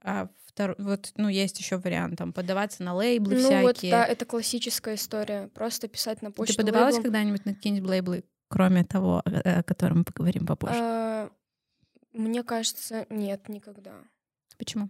а 0.01 0.29
втор... 0.47 0.75
вот, 0.79 1.11
ну, 1.15 1.29
есть 1.29 1.59
еще 1.59 1.77
вариант, 1.77 2.17
там, 2.17 2.33
подаваться 2.33 2.81
на 2.81 2.95
лейблы 2.95 3.35
ну, 3.35 3.39
всякие. 3.39 3.61
Ну, 3.61 3.67
вот, 3.67 3.81
да, 3.81 4.05
это 4.05 4.25
классическая 4.25 4.95
история. 4.95 5.49
Просто 5.49 5.87
писать 5.87 6.23
на 6.23 6.31
почту 6.31 6.55
Ты 6.55 6.63
подавалась 6.63 6.95
лейблом. 6.95 7.11
когда-нибудь 7.11 7.45
на 7.45 7.53
какие-нибудь 7.53 7.89
лейблы, 7.89 8.23
кроме 8.47 8.83
того, 8.83 9.21
о 9.25 9.61
котором 9.61 9.99
мы 9.99 10.03
поговорим 10.05 10.47
попозже? 10.47 11.29
Мне 12.13 12.43
кажется, 12.43 13.05
нет, 13.09 13.49
никогда. 13.49 13.93
Почему? 14.57 14.89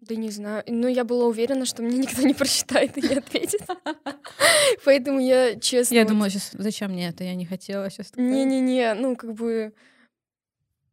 Да 0.00 0.14
не 0.16 0.30
знаю. 0.30 0.62
Ну, 0.66 0.86
я 0.86 1.02
была 1.04 1.26
уверена, 1.26 1.64
что 1.64 1.82
мне 1.82 1.98
никто 1.98 2.22
не 2.22 2.34
прочитает 2.34 2.96
и 2.98 3.02
не 3.02 3.14
ответит. 3.14 3.62
Поэтому 4.84 5.18
я 5.18 5.58
честно... 5.58 5.94
Я 5.94 6.04
думала 6.04 6.28
сейчас, 6.28 6.50
зачем 6.52 6.92
мне 6.92 7.08
это? 7.08 7.24
Я 7.24 7.34
не 7.34 7.46
хотела 7.46 7.88
сейчас. 7.90 8.12
Не-не-не, 8.16 8.94
ну, 8.94 9.16
как 9.16 9.32
бы... 9.32 9.72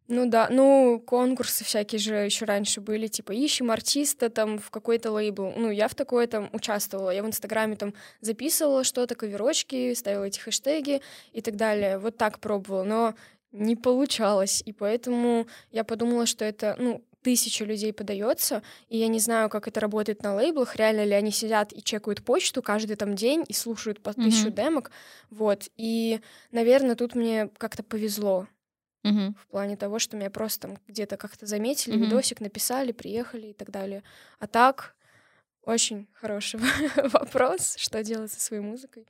Ну 0.07 0.25
да, 0.29 0.49
ну 0.49 1.01
конкурсы 1.05 1.63
всякие 1.63 1.99
же 1.99 2.15
еще 2.15 2.43
раньше 2.43 2.81
были, 2.81 3.07
типа 3.07 3.31
ищем 3.31 3.71
артиста 3.71 4.29
там 4.29 4.59
в 4.59 4.69
какой-то 4.69 5.09
лейбл. 5.09 5.53
Ну 5.55 5.71
я 5.71 5.87
в 5.87 5.95
такое 5.95 6.27
там 6.27 6.49
участвовала, 6.51 7.11
я 7.11 7.23
в 7.23 7.27
Инстаграме 7.27 7.77
там 7.77 7.93
записывала 8.19 8.83
что-то, 8.83 9.15
коверочки, 9.15 9.93
ставила 9.93 10.25
эти 10.25 10.37
хэштеги 10.39 11.01
и 11.31 11.41
так 11.41 11.55
далее. 11.55 11.97
Вот 11.97 12.17
так 12.17 12.39
пробовала, 12.39 12.83
но 12.83 13.15
не 13.51 13.75
получалось, 13.75 14.63
и 14.65 14.71
поэтому 14.71 15.47
я 15.71 15.83
подумала, 15.83 16.25
что 16.25 16.45
это, 16.45 16.75
ну, 16.79 17.03
тысяча 17.21 17.65
людей 17.65 17.93
подается, 17.93 18.63
и 18.89 18.97
я 18.97 19.07
не 19.07 19.19
знаю, 19.19 19.49
как 19.49 19.67
это 19.67 19.79
работает 19.79 20.23
на 20.23 20.35
лейблах, 20.35 20.75
реально 20.75 21.03
ли 21.03 21.11
они 21.11 21.31
сидят 21.31 21.71
и 21.71 21.83
чекают 21.83 22.23
почту 22.23 22.61
каждый 22.61 22.95
там 22.95 23.15
день 23.15 23.45
и 23.47 23.53
слушают 23.53 24.01
по 24.01 24.13
тысячу 24.13 24.47
mm-hmm. 24.47 24.55
демок, 24.55 24.91
вот, 25.29 25.69
и, 25.77 26.21
наверное, 26.51 26.95
тут 26.95 27.13
мне 27.15 27.49
как-то 27.57 27.83
повезло, 27.83 28.47
mm-hmm. 29.03 29.35
в 29.37 29.47
плане 29.47 29.77
того, 29.77 29.99
что 29.99 30.17
меня 30.17 30.29
просто 30.29 30.67
там 30.67 30.77
где-то 30.87 31.17
как-то 31.17 31.45
заметили, 31.45 31.95
mm-hmm. 31.95 32.05
видосик 32.05 32.41
написали, 32.41 32.91
приехали 32.91 33.47
и 33.47 33.53
так 33.53 33.69
далее, 33.69 34.03
а 34.39 34.47
так 34.47 34.95
очень 35.63 36.07
хороший 36.13 36.59
вопрос, 36.95 37.75
что 37.77 38.03
делать 38.03 38.31
со 38.31 38.41
своей 38.41 38.63
музыкой. 38.63 39.07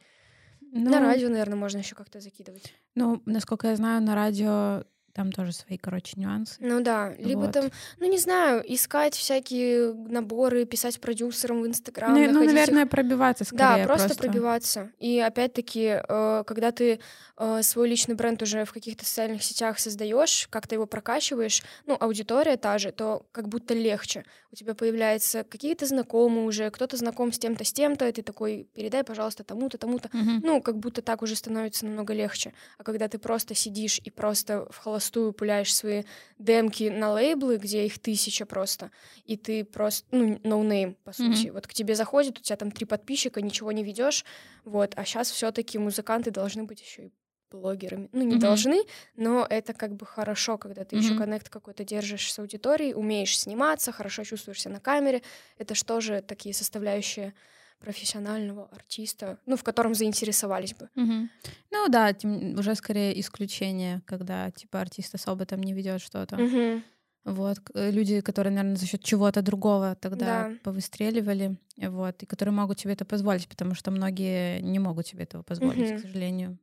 Ну, 0.72 0.90
на 0.90 1.00
радио, 1.02 1.30
наверное, 1.30 1.58
можно 1.58 1.80
еще 1.80 1.96
как-то 1.96 2.22
закидывать. 2.22 2.74
Ну, 2.96 3.22
насколько 3.26 3.68
я 3.68 3.76
знаю, 3.76 4.02
на 4.02 4.16
радио 4.16 4.86
там 5.14 5.32
тоже 5.32 5.52
свои, 5.52 5.78
короче, 5.78 6.14
нюансы. 6.18 6.56
Ну 6.60 6.82
да, 6.82 7.14
либо 7.18 7.42
вот. 7.42 7.52
там, 7.52 7.72
ну 8.00 8.10
не 8.10 8.18
знаю, 8.18 8.64
искать 8.68 9.16
всякие 9.16 9.94
наборы, 9.94 10.66
писать 10.66 11.00
продюсерам 11.00 11.62
в 11.62 11.68
Инстаграм. 11.68 12.14
Ну, 12.14 12.32
ну 12.32 12.44
наверное, 12.46 12.84
их... 12.84 12.90
пробиваться 12.90 13.44
скорее. 13.44 13.60
Да, 13.60 13.86
просто, 13.86 14.08
просто 14.08 14.24
пробиваться. 14.24 14.92
И 15.00 15.20
опять-таки, 15.20 16.02
э, 16.08 16.44
когда 16.46 16.72
ты 16.72 17.00
э, 17.38 17.62
свой 17.64 17.90
личный 17.90 18.16
бренд 18.16 18.42
уже 18.42 18.66
в 18.66 18.74
каких-то 18.74 19.06
социальных 19.06 19.44
сетях 19.44 19.80
создаешь, 19.80 20.48
как-то 20.50 20.76
его 20.76 20.86
прокачиваешь, 20.86 21.64
ну, 21.86 21.98
аудитория 22.00 22.58
та 22.58 22.78
же, 22.78 22.92
то 22.92 23.26
как 23.32 23.48
будто 23.48 23.74
легче. 23.74 24.26
У 24.52 24.56
тебя 24.56 24.74
появляются 24.74 25.44
какие-то 25.44 25.86
знакомые 25.86 26.46
уже, 26.46 26.70
кто-то 26.72 26.98
знаком 26.98 27.32
с 27.32 27.40
тем-то, 27.40 27.64
с 27.64 27.72
тем-то, 27.72 28.08
и 28.08 28.12
ты 28.12 28.22
такой, 28.22 28.68
передай, 28.74 29.04
пожалуйста, 29.04 29.44
тому-то, 29.44 29.78
тому-то. 29.78 30.10
Угу. 30.10 30.32
Ну, 30.44 30.62
как 30.62 30.78
будто 30.78 31.02
так 31.02 31.22
уже 31.22 31.36
становится 31.36 31.86
намного 31.86 32.14
легче. 32.14 32.54
А 32.78 32.84
когда 32.84 33.08
ты 33.08 33.18
просто 33.18 33.56
сидишь 33.56 34.00
и 34.04 34.10
просто 34.10 34.68
вхолостую 34.70 35.01
пуляешь 35.34 35.74
свои 35.74 36.04
демки 36.38 36.90
на 36.90 37.12
лейблы, 37.14 37.58
где 37.58 37.86
их 37.86 38.00
тысяча 38.00 38.46
просто, 38.46 38.92
и 39.26 39.38
ты 39.38 39.64
просто, 39.64 40.08
ну, 40.12 40.40
ноунейм, 40.44 40.96
по 41.04 41.14
сути. 41.14 41.48
Mm-hmm. 41.48 41.52
Вот 41.54 41.68
к 41.68 41.74
тебе 41.74 41.96
заходит, 41.96 42.40
у 42.40 42.42
тебя 42.42 42.56
там 42.56 42.72
три 42.72 42.86
подписчика, 42.86 43.42
ничего 43.42 43.72
не 43.72 43.84
ведешь, 43.84 44.26
вот, 44.66 44.94
а 44.96 45.06
сейчас 45.06 45.32
все-таки 45.32 45.78
музыканты 45.78 46.32
должны 46.32 46.64
быть 46.64 46.82
еще 46.82 47.06
и 47.06 47.12
блогерами. 47.52 48.10
Ну, 48.12 48.24
не 48.24 48.36
mm-hmm. 48.36 48.40
должны, 48.40 48.84
но 49.16 49.46
это 49.50 49.74
как 49.74 49.96
бы 49.96 50.06
хорошо, 50.06 50.58
когда 50.58 50.84
ты 50.86 50.96
mm-hmm. 50.96 51.00
еще 51.00 51.18
коннект 51.18 51.50
какой-то 51.50 51.84
держишь 51.84 52.32
с 52.32 52.40
аудиторией, 52.40 52.94
умеешь 52.94 53.38
сниматься, 53.38 53.92
хорошо 53.92 54.24
чувствуешься 54.24 54.70
на 54.70 54.80
камере. 54.80 55.22
Это 55.58 55.76
же 56.02 56.22
такие 56.22 56.56
составляющие 56.56 57.34
профессионального 57.82 58.68
артиста, 58.72 59.40
ну, 59.46 59.58
в 59.58 59.64
котором 59.64 59.94
заинтересовались 59.96 60.74
бы. 60.74 60.90
Угу. 60.96 61.30
Ну 61.72 61.88
да, 61.90 62.16
уже 62.24 62.76
скорее 62.76 63.20
исключение, 63.20 64.02
когда 64.06 64.52
типа 64.52 64.80
артист 64.80 65.16
особо 65.16 65.46
там 65.46 65.62
не 65.62 65.74
ведет 65.74 66.02
что-то. 66.02 66.36
Угу. 66.38 66.82
Вот, 67.24 67.60
э, 67.76 67.92
люди, 67.92 68.22
которые, 68.22 68.52
наверное, 68.52 68.78
за 68.78 68.88
счет 68.88 69.04
чего-то 69.04 69.42
другого 69.42 69.96
тогда 69.96 70.50
да. 70.50 70.56
повыстреливали, 70.64 71.58
вот, 71.78 72.24
и 72.24 72.26
которые 72.26 72.54
могут 72.54 72.80
себе 72.80 72.94
это 72.94 73.06
позволить, 73.06 73.48
потому 73.48 73.76
что 73.76 73.92
многие 73.92 74.60
не 74.62 74.80
могут 74.80 75.08
себе 75.08 75.24
этого 75.24 75.44
позволить, 75.44 75.92
угу. 75.92 76.00
к 76.00 76.02
сожалению. 76.02 76.58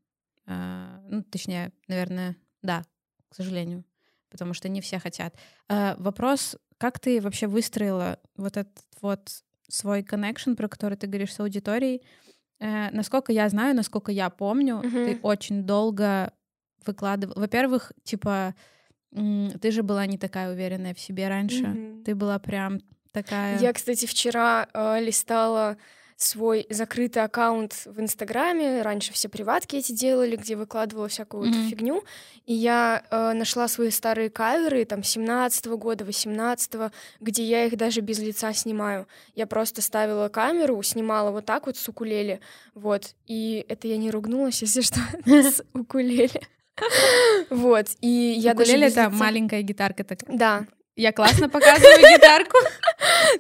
А, 0.47 1.01
ну, 1.09 1.23
точнее, 1.23 1.73
наверное, 1.87 2.37
да, 2.63 2.85
к 3.29 3.37
сожалению, 3.37 3.85
потому 4.31 4.55
что 4.55 4.69
не 4.69 4.81
все 4.81 4.99
хотят. 4.99 5.37
А, 5.69 5.95
вопрос, 5.99 6.57
как 6.79 6.99
ты 6.99 7.21
вообще 7.21 7.47
выстроила 7.47 8.19
вот 8.37 8.57
этот 8.57 8.85
вот 9.01 9.45
свой 9.69 10.01
connection, 10.03 10.57
про 10.57 10.69
который 10.69 10.97
ты 10.97 11.07
говоришь 11.07 11.35
с 11.35 11.41
аудиторией. 11.41 12.03
Э, 12.61 12.91
насколько 12.91 13.33
я 13.33 13.49
знаю, 13.49 13.77
насколько 13.77 14.11
я 14.11 14.31
помню, 14.31 14.77
mm-hmm. 14.77 15.05
ты 15.07 15.19
очень 15.23 15.63
долго 15.65 16.33
выкладывал. 16.85 17.35
Во-первых, 17.37 17.93
типа, 18.03 18.55
ты 19.11 19.71
же 19.71 19.83
была 19.83 20.07
не 20.07 20.19
такая 20.19 20.53
уверенная 20.53 20.95
в 20.95 21.01
себе 21.01 21.29
раньше. 21.29 21.65
Mm-hmm. 21.65 22.05
Ты 22.05 22.15
была 22.15 22.39
прям 22.39 22.81
такая. 23.13 23.59
Я, 23.59 23.73
кстати, 23.73 24.07
вчера 24.07 24.69
э, 24.73 25.01
листала 25.01 25.77
свой 26.19 26.67
закрытый 26.69 27.23
аккаунт 27.23 27.87
в 27.87 28.01
Инстаграме. 28.01 28.83
Раньше 28.83 29.13
все 29.13 29.29
приватки 29.29 29.77
эти 29.77 29.93
делали, 29.93 30.35
где 30.35 30.57
выкладывала 30.57 31.07
всякую 31.07 31.45
mm-hmm. 31.45 31.63
вот 31.63 31.71
фигню. 31.71 32.05
И 32.45 32.55
я 32.55 33.05
э, 33.09 33.33
нашла 33.35 33.69
свои 33.69 33.91
старые 33.91 34.29
каверы, 34.29 34.85
там, 34.85 35.01
17-го 35.01 35.79
года, 35.79 36.05
18-го, 36.05 36.91
где 37.21 37.45
я 37.45 37.67
их 37.67 37.77
даже 37.77 38.01
без 38.01 38.19
лица 38.19 38.53
снимаю. 38.53 39.07
Я 39.37 39.47
просто 39.47 39.81
ставила 39.81 40.29
камеру, 40.29 40.83
снимала 40.83 41.31
вот 41.31 41.47
так 41.47 41.67
вот 41.67 41.77
с 41.77 41.89
укулеле, 41.89 42.41
вот. 42.75 43.15
И 43.29 43.65
это 43.69 43.87
я 43.87 43.97
не 43.97 44.11
ругнулась, 44.11 44.61
если 44.61 44.81
что, 44.81 44.99
с 45.27 45.63
укулеле. 45.73 46.41
Вот, 47.51 47.87
и 48.01 48.09
я 48.09 48.55
даже... 48.55 48.71
Укулеле— 48.71 48.87
это 48.93 49.11
маленькая 49.11 49.63
гитарка 49.63 50.05
так. 50.05 50.21
Да, 50.29 50.65
я 50.99 51.13
классно 51.13 51.49
показываю 51.49 51.99
гитарку. 52.15 52.59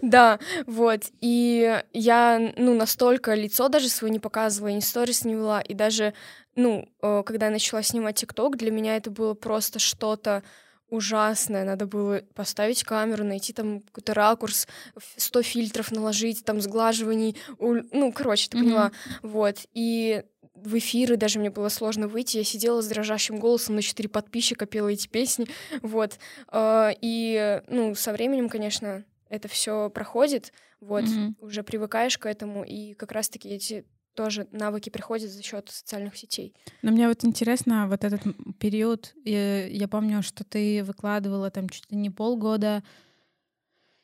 Да, 0.03 0.39
вот. 0.67 1.03
И 1.21 1.83
я, 1.93 2.53
ну, 2.57 2.75
настолько 2.75 3.35
лицо 3.35 3.69
даже 3.69 3.89
свое 3.89 4.13
не 4.13 4.21
показывала, 4.21 4.71
ни 4.71 4.81
сторис 4.81 5.25
не 5.25 5.35
вела. 5.35 5.61
И 5.61 5.75
даже, 5.75 6.15
ну, 6.55 6.89
э, 7.03 7.23
когда 7.27 7.47
я 7.47 7.53
начала 7.53 7.83
снимать 7.83 8.17
ТикТок, 8.17 8.57
для 8.57 8.71
меня 8.71 8.97
это 8.97 9.11
было 9.11 9.35
просто 9.35 9.79
что-то 9.79 10.45
ужасное. 10.89 11.65
Надо 11.65 11.87
было 11.87 12.23
поставить 12.35 12.85
камеру, 12.85 13.25
найти 13.25 13.53
там 13.53 13.81
какой-то 13.81 14.15
ракурс, 14.15 14.69
100 15.17 15.43
фильтров 15.43 15.91
наложить, 15.91 16.45
там 16.45 16.61
сглаживаний. 16.61 17.37
Ну, 17.59 18.13
короче, 18.13 18.49
ты 18.49 18.59
поняла. 18.59 18.93
Вот. 19.23 19.57
И 19.75 20.23
в 20.65 20.79
эфиры 20.79 21.17
даже 21.17 21.39
мне 21.39 21.51
было 21.51 21.69
сложно 21.69 22.09
выйти. 22.09 22.39
Я 22.39 22.45
сидела 22.45 22.81
с 22.81 22.89
дрожащим 22.89 23.39
голосом 23.39 23.77
на 23.77 23.83
четыре 23.83 24.09
подписчика, 24.09 24.67
пела 24.67 24.89
эти 24.89 25.09
песни. 25.09 25.47
Вот. 25.83 26.19
А, 26.49 26.91
и, 27.01 27.63
ну, 27.69 27.95
со 27.95 28.13
временем, 28.13 28.49
конечно, 28.49 29.05
это 29.29 29.49
все 29.49 29.91
проходит. 29.91 30.53
Вот. 30.81 31.05
Mm-hmm. 31.05 31.35
Уже 31.41 31.63
привыкаешь 31.63 32.19
к 32.19 32.27
этому. 32.27 32.65
И 32.65 32.95
как 32.95 33.13
раз-таки 33.13 33.49
эти 33.49 33.85
тоже 34.15 34.49
навыки 34.51 34.91
приходят 34.91 35.31
за 35.31 35.43
счет 35.43 35.69
социальных 35.71 36.17
сетей. 36.17 36.53
Но 36.83 36.91
мне 36.91 37.07
вот 37.07 37.25
интересно, 37.25 37.87
вот 37.89 38.03
этот 38.03 38.23
период, 38.59 39.15
я, 39.25 39.67
я 39.67 39.87
помню, 39.87 40.23
что 40.23 40.43
ты 40.43 40.83
выкладывала 40.83 41.51
там 41.51 41.69
чуть 41.69 41.91
ли 41.91 41.97
не 41.97 42.11
полгода 42.11 42.83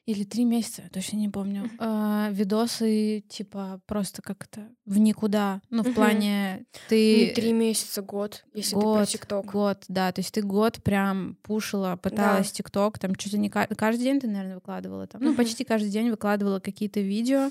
или 0.07 0.25
три 0.25 0.45
месяца, 0.45 0.83
точно 0.93 1.17
не 1.17 1.29
помню, 1.29 1.71
э, 1.79 2.29
видосы 2.33 3.25
типа 3.29 3.81
просто 3.87 4.21
как-то 4.23 4.69
в 4.85 4.99
никуда, 4.99 5.63
ну 5.71 5.83
в 5.83 5.95
плане 5.95 6.67
ты 6.89 7.33
три 7.35 7.53
месяца, 7.53 8.03
год, 8.03 8.45
если 8.53 8.75
год, 8.75 8.83
ты 8.83 8.99
про 8.99 9.07
ТикТок. 9.07 9.47
Год, 9.47 9.85
да, 9.89 10.13
то 10.13 10.21
есть 10.21 10.35
ты 10.35 10.43
год 10.43 10.83
прям 10.83 11.37
пушила, 11.43 11.97
пыталась 11.97 12.53
ТикТок, 12.53 12.99
там 12.99 13.15
что-то 13.19 13.39
не 13.39 13.49
каждый 13.49 14.03
день 14.03 14.21
ты, 14.21 14.27
наверное, 14.27 14.57
выкладывала 14.57 15.07
там, 15.07 15.23
ну 15.23 15.35
почти 15.35 15.65
каждый 15.65 15.91
день 15.91 16.11
выкладывала 16.11 16.61
какие-то 16.61 17.01
видео, 17.01 17.51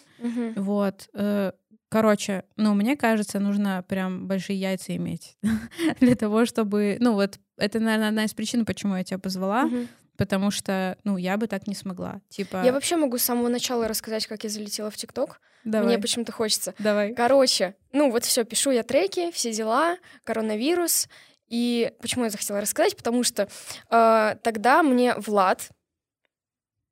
вот. 0.55 1.09
Э, 1.13 1.51
Короче, 1.89 2.43
ну, 2.55 2.73
мне 2.73 2.97
кажется, 2.97 3.39
нужно 3.39 3.85
прям 3.87 4.27
большие 4.27 4.59
яйца 4.59 4.95
иметь 4.95 5.37
для 5.99 6.15
того, 6.15 6.47
чтобы... 6.47 6.97
Ну, 6.99 7.13
вот 7.13 7.37
это, 7.55 7.79
наверное, 7.79 8.07
одна 8.07 8.23
из 8.23 8.33
причин, 8.33 8.65
почему 8.65 8.95
я 8.95 9.03
тебя 9.03 9.19
позвала, 9.19 9.69
потому 10.17 10.51
что, 10.51 10.97
ну, 11.03 11.17
я 11.17 11.37
бы 11.37 11.47
так 11.47 11.67
не 11.67 11.75
смогла. 11.75 12.21
Типа... 12.29 12.63
Я 12.63 12.71
вообще 12.71 12.95
могу 12.95 13.17
с 13.17 13.23
самого 13.23 13.49
начала 13.49 13.87
рассказать, 13.87 14.27
как 14.27 14.43
я 14.43 14.49
залетела 14.49 14.89
в 14.89 14.97
ТикТок. 14.97 15.39
Давай. 15.63 15.87
Мне 15.87 15.99
почему-то 15.99 16.31
хочется. 16.31 16.73
Давай. 16.79 17.13
Короче, 17.13 17.75
ну 17.93 18.11
вот 18.11 18.25
все, 18.25 18.43
пишу 18.43 18.71
я 18.71 18.83
треки, 18.83 19.31
все 19.31 19.53
дела, 19.53 19.97
коронавирус. 20.23 21.07
И 21.47 21.93
почему 22.01 22.25
я 22.25 22.29
захотела 22.29 22.59
рассказать? 22.59 22.97
Потому 22.97 23.23
что 23.23 23.47
э, 23.89 24.35
тогда 24.41 24.83
мне 24.83 25.15
Влад, 25.15 25.69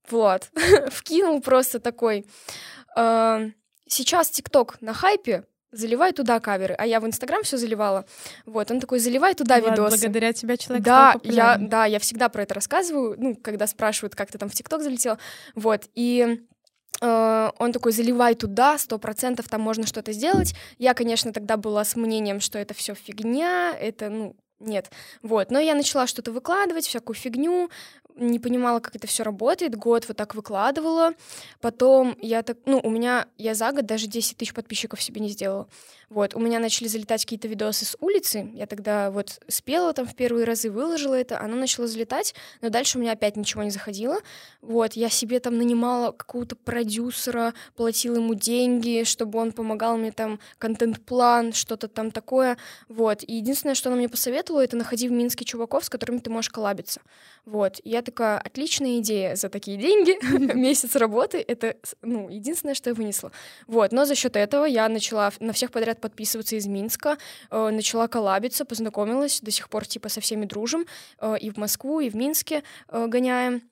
Влад, 0.09 0.51
вкинул 0.91 1.41
просто 1.41 1.79
такой... 1.79 2.25
Э, 2.95 3.49
сейчас 3.87 4.29
ТикТок 4.29 4.79
на 4.81 4.93
хайпе, 4.93 5.43
заливай 5.71 6.13
туда 6.13 6.39
каверы, 6.39 6.75
а 6.77 6.85
я 6.85 6.99
в 6.99 7.07
Инстаграм 7.07 7.43
все 7.43 7.57
заливала. 7.57 8.05
Вот, 8.45 8.71
он 8.71 8.79
такой, 8.79 8.99
заливай 8.99 9.33
туда 9.35 9.59
Влад, 9.59 9.71
видосы. 9.71 9.97
Благодаря 9.97 10.33
тебя 10.33 10.57
человек 10.57 10.83
да, 10.83 11.15
я, 11.23 11.57
да, 11.57 11.85
я 11.85 11.99
всегда 11.99 12.29
про 12.29 12.43
это 12.43 12.53
рассказываю, 12.53 13.15
ну, 13.17 13.35
когда 13.35 13.67
спрашивают, 13.67 14.15
как 14.15 14.31
ты 14.31 14.37
там 14.37 14.49
в 14.49 14.53
ТикТок 14.53 14.81
залетел, 14.81 15.17
вот, 15.55 15.87
и 15.95 16.41
э, 17.01 17.49
он 17.57 17.71
такой, 17.71 17.91
заливай 17.91 18.35
туда, 18.35 18.77
сто 18.77 18.97
процентов 18.97 19.47
там 19.47 19.61
можно 19.61 19.85
что-то 19.87 20.11
сделать. 20.11 20.53
Я, 20.77 20.93
конечно, 20.93 21.33
тогда 21.33 21.57
была 21.57 21.83
с 21.83 21.95
мнением, 21.95 22.39
что 22.39 22.59
это 22.59 22.73
все 22.73 22.93
фигня, 22.93 23.73
это, 23.79 24.09
ну, 24.09 24.35
нет. 24.61 24.91
Вот. 25.21 25.51
Но 25.51 25.59
я 25.59 25.75
начала 25.75 26.07
что-то 26.07 26.31
выкладывать, 26.31 26.85
всякую 26.85 27.15
фигню, 27.15 27.69
не 28.15 28.39
понимала, 28.39 28.79
как 28.79 28.95
это 28.95 29.07
все 29.07 29.23
работает, 29.23 29.75
год 29.75 30.07
вот 30.07 30.17
так 30.17 30.35
выкладывала. 30.35 31.13
Потом 31.59 32.17
я 32.21 32.43
так, 32.43 32.57
ну, 32.65 32.79
у 32.83 32.89
меня, 32.89 33.27
я 33.37 33.53
за 33.53 33.71
год 33.71 33.85
даже 33.85 34.07
10 34.07 34.37
тысяч 34.37 34.53
подписчиков 34.53 35.01
себе 35.01 35.21
не 35.21 35.29
сделала. 35.29 35.67
Вот, 36.11 36.35
у 36.35 36.39
меня 36.39 36.59
начали 36.59 36.89
залетать 36.89 37.23
какие-то 37.23 37.47
видосы 37.47 37.85
с 37.85 37.95
улицы, 38.01 38.51
я 38.53 38.65
тогда 38.65 39.11
вот 39.11 39.39
спела 39.47 39.93
там 39.93 40.05
в 40.05 40.13
первые 40.13 40.45
разы, 40.45 40.69
выложила 40.69 41.13
это, 41.13 41.39
оно 41.39 41.55
начало 41.55 41.87
залетать, 41.87 42.35
но 42.59 42.67
дальше 42.67 42.97
у 42.97 43.01
меня 43.01 43.13
опять 43.13 43.37
ничего 43.37 43.63
не 43.63 43.69
заходило. 43.69 44.17
Вот, 44.59 44.93
я 44.93 45.09
себе 45.09 45.39
там 45.39 45.57
нанимала 45.57 46.11
какого-то 46.11 46.57
продюсера, 46.57 47.53
платила 47.77 48.17
ему 48.17 48.33
деньги, 48.33 49.03
чтобы 49.05 49.39
он 49.39 49.53
помогал 49.53 49.95
мне 49.95 50.11
там 50.11 50.41
контент-план, 50.57 51.53
что-то 51.53 51.87
там 51.87 52.11
такое. 52.11 52.57
Вот, 52.89 53.23
и 53.23 53.35
единственное, 53.35 53.75
что 53.75 53.87
она 53.87 53.97
мне 53.97 54.09
посоветовала, 54.09 54.65
это 54.65 54.75
находи 54.75 55.07
в 55.07 55.13
Минске 55.13 55.45
чуваков, 55.45 55.85
с 55.85 55.89
которыми 55.89 56.19
ты 56.19 56.29
можешь 56.29 56.49
коллабиться. 56.49 56.99
Вот, 57.45 57.79
я 57.85 58.00
такая, 58.01 58.37
отличная 58.39 58.99
идея 58.99 59.35
за 59.35 59.49
такие 59.49 59.77
деньги, 59.77 60.17
месяц 60.55 60.95
работы, 60.95 61.43
это, 61.45 61.75
ну, 62.01 62.29
единственное, 62.29 62.73
что 62.73 62.89
я 62.89 62.93
вынесла. 62.93 63.31
Вот, 63.67 63.91
но 63.91 64.05
за 64.05 64.15
счет 64.15 64.35
этого 64.35 64.65
я 64.65 64.87
начала 64.89 65.31
на 65.39 65.53
всех 65.53 65.71
подряд 65.71 66.01
подписываться 66.01 66.55
из 66.55 66.67
Минска, 66.67 67.17
э, 67.49 67.69
начала 67.69 68.07
коллабиться, 68.07 68.65
познакомилась, 68.65 69.41
до 69.41 69.51
сих 69.51 69.69
пор 69.69 69.85
типа 69.85 70.09
со 70.09 70.21
всеми 70.21 70.45
дружим, 70.45 70.85
э, 71.19 71.37
и 71.39 71.49
в 71.49 71.57
Москву, 71.57 71.99
и 71.99 72.09
в 72.09 72.15
Минске 72.15 72.63
э, 72.87 73.07
гоняем. 73.07 73.63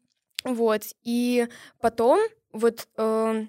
Вот, 0.44 0.84
и 1.04 1.48
потом 1.82 2.20
вот 2.54 2.88
э, 2.98 3.46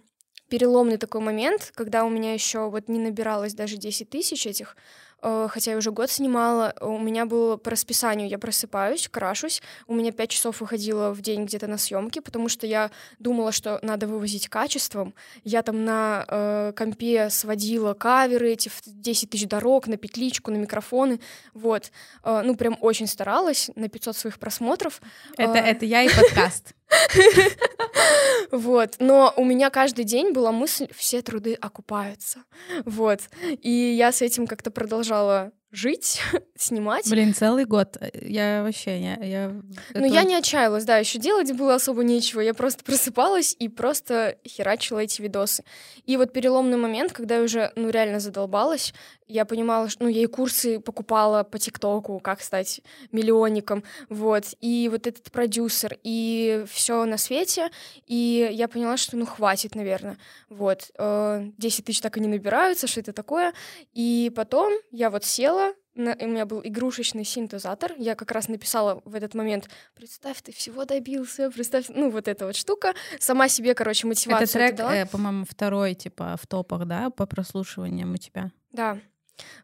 переломный 0.50 0.98
такой 0.98 1.20
момент, 1.20 1.72
когда 1.74 2.04
у 2.04 2.10
меня 2.10 2.34
еще 2.34 2.68
вот 2.68 2.88
не 2.88 2.98
набиралось 2.98 3.54
даже 3.54 3.76
10 3.76 4.10
тысяч 4.10 4.46
этих 4.46 4.76
хотя 5.22 5.72
я 5.72 5.76
уже 5.76 5.90
год 5.90 6.10
снимала, 6.10 6.74
у 6.80 6.98
меня 6.98 7.26
было 7.26 7.56
по 7.56 7.70
расписанию, 7.70 8.28
я 8.28 8.38
просыпаюсь, 8.38 9.08
крашусь, 9.08 9.62
у 9.86 9.94
меня 9.94 10.12
5 10.12 10.30
часов 10.30 10.60
выходило 10.60 11.12
в 11.12 11.20
день 11.20 11.44
где-то 11.44 11.66
на 11.66 11.78
съемки, 11.78 12.20
потому 12.20 12.48
что 12.48 12.66
я 12.66 12.90
думала, 13.18 13.52
что 13.52 13.78
надо 13.82 14.06
вывозить 14.06 14.48
качеством. 14.48 15.14
Я 15.44 15.62
там 15.62 15.84
на 15.84 16.24
э, 16.28 16.72
компе 16.76 17.30
сводила 17.30 17.94
каверы 17.94 18.52
эти 18.52 18.68
в 18.68 18.80
10 18.84 19.30
тысяч 19.30 19.46
дорог, 19.46 19.86
на 19.86 19.96
петличку, 19.96 20.50
на 20.50 20.56
микрофоны, 20.56 21.20
вот. 21.54 21.90
Э, 22.24 22.42
ну, 22.44 22.56
прям 22.56 22.76
очень 22.80 23.06
старалась, 23.06 23.70
на 23.74 23.88
500 23.88 24.16
своих 24.16 24.38
просмотров. 24.38 25.00
Это, 25.36 25.58
э, 25.58 25.62
это 25.62 25.84
я 25.84 26.02
и 26.02 26.08
подкаст. 26.08 26.74
Вот, 28.50 28.96
но 28.98 29.32
у 29.36 29.44
меня 29.44 29.70
каждый 29.70 30.04
день 30.04 30.32
была 30.32 30.50
мысль, 30.50 30.88
все 30.94 31.22
труды 31.22 31.54
окупаются, 31.54 32.42
вот, 32.84 33.20
и 33.62 33.70
я 33.70 34.10
с 34.10 34.22
этим 34.22 34.46
как-то 34.46 34.70
продолжала 34.72 35.52
жить, 35.72 36.20
снимать. 36.58 37.08
Блин, 37.08 37.34
целый 37.34 37.64
год. 37.64 37.96
Я 38.14 38.62
вообще 38.62 38.98
не... 38.98 39.18
Я... 39.22 39.54
Ну, 39.94 40.04
я 40.04 40.24
не 40.24 40.34
отчаялась, 40.34 40.84
да, 40.84 40.98
еще 40.98 41.18
делать 41.18 41.52
было 41.52 41.74
особо 41.74 42.02
нечего. 42.02 42.40
Я 42.40 42.54
просто 42.54 42.84
просыпалась 42.84 43.54
и 43.58 43.68
просто 43.68 44.36
херачила 44.46 45.00
эти 45.00 45.22
видосы. 45.22 45.64
И 46.04 46.16
вот 46.16 46.32
переломный 46.32 46.76
момент, 46.76 47.12
когда 47.12 47.36
я 47.36 47.42
уже, 47.42 47.72
ну, 47.76 47.90
реально 47.90 48.20
задолбалась, 48.20 48.92
я 49.30 49.44
понимала, 49.44 49.88
что, 49.88 50.04
ну, 50.04 50.08
я 50.08 50.22
и 50.22 50.26
курсы 50.26 50.80
покупала 50.80 51.44
по 51.44 51.58
ТикТоку, 51.58 52.18
как 52.20 52.42
стать 52.42 52.80
миллионником, 53.12 53.84
вот, 54.08 54.44
и 54.60 54.88
вот 54.90 55.06
этот 55.06 55.30
продюсер, 55.30 55.98
и 56.02 56.64
все 56.68 57.04
на 57.04 57.16
свете, 57.16 57.70
и 58.06 58.48
я 58.52 58.68
поняла, 58.68 58.96
что, 58.96 59.16
ну, 59.16 59.26
хватит, 59.26 59.74
наверное, 59.74 60.18
вот, 60.48 60.90
10 60.90 60.94
э, 60.98 61.82
тысяч 61.82 62.00
так 62.00 62.16
и 62.16 62.20
не 62.20 62.28
набираются, 62.28 62.86
что 62.86 63.00
это 63.00 63.12
такое, 63.12 63.52
и 63.92 64.32
потом 64.34 64.72
я 64.90 65.10
вот 65.10 65.24
села, 65.24 65.74
на, 65.94 66.16
у 66.20 66.26
меня 66.26 66.46
был 66.46 66.60
игрушечный 66.62 67.24
синтезатор. 67.24 67.92
Я 67.96 68.14
как 68.14 68.30
раз 68.30 68.48
написала 68.48 69.02
в 69.04 69.14
этот 69.14 69.34
момент, 69.34 69.68
представь, 69.94 70.40
ты 70.42 70.52
всего 70.52 70.84
добился, 70.84 71.50
представь, 71.50 71.86
ну, 71.88 72.10
вот 72.10 72.28
эта 72.28 72.46
вот 72.46 72.56
штука. 72.56 72.94
Сама 73.18 73.48
себе, 73.48 73.74
короче, 73.74 74.06
мотивацию 74.06 74.62
Это 74.62 74.76
трек, 74.76 74.90
э, 74.90 75.06
по-моему, 75.06 75.44
второй, 75.48 75.94
типа, 75.94 76.36
в 76.40 76.46
топах, 76.46 76.86
да, 76.86 77.10
по 77.10 77.26
прослушиваниям 77.26 78.14
у 78.14 78.16
тебя? 78.16 78.50
Да. 78.72 78.98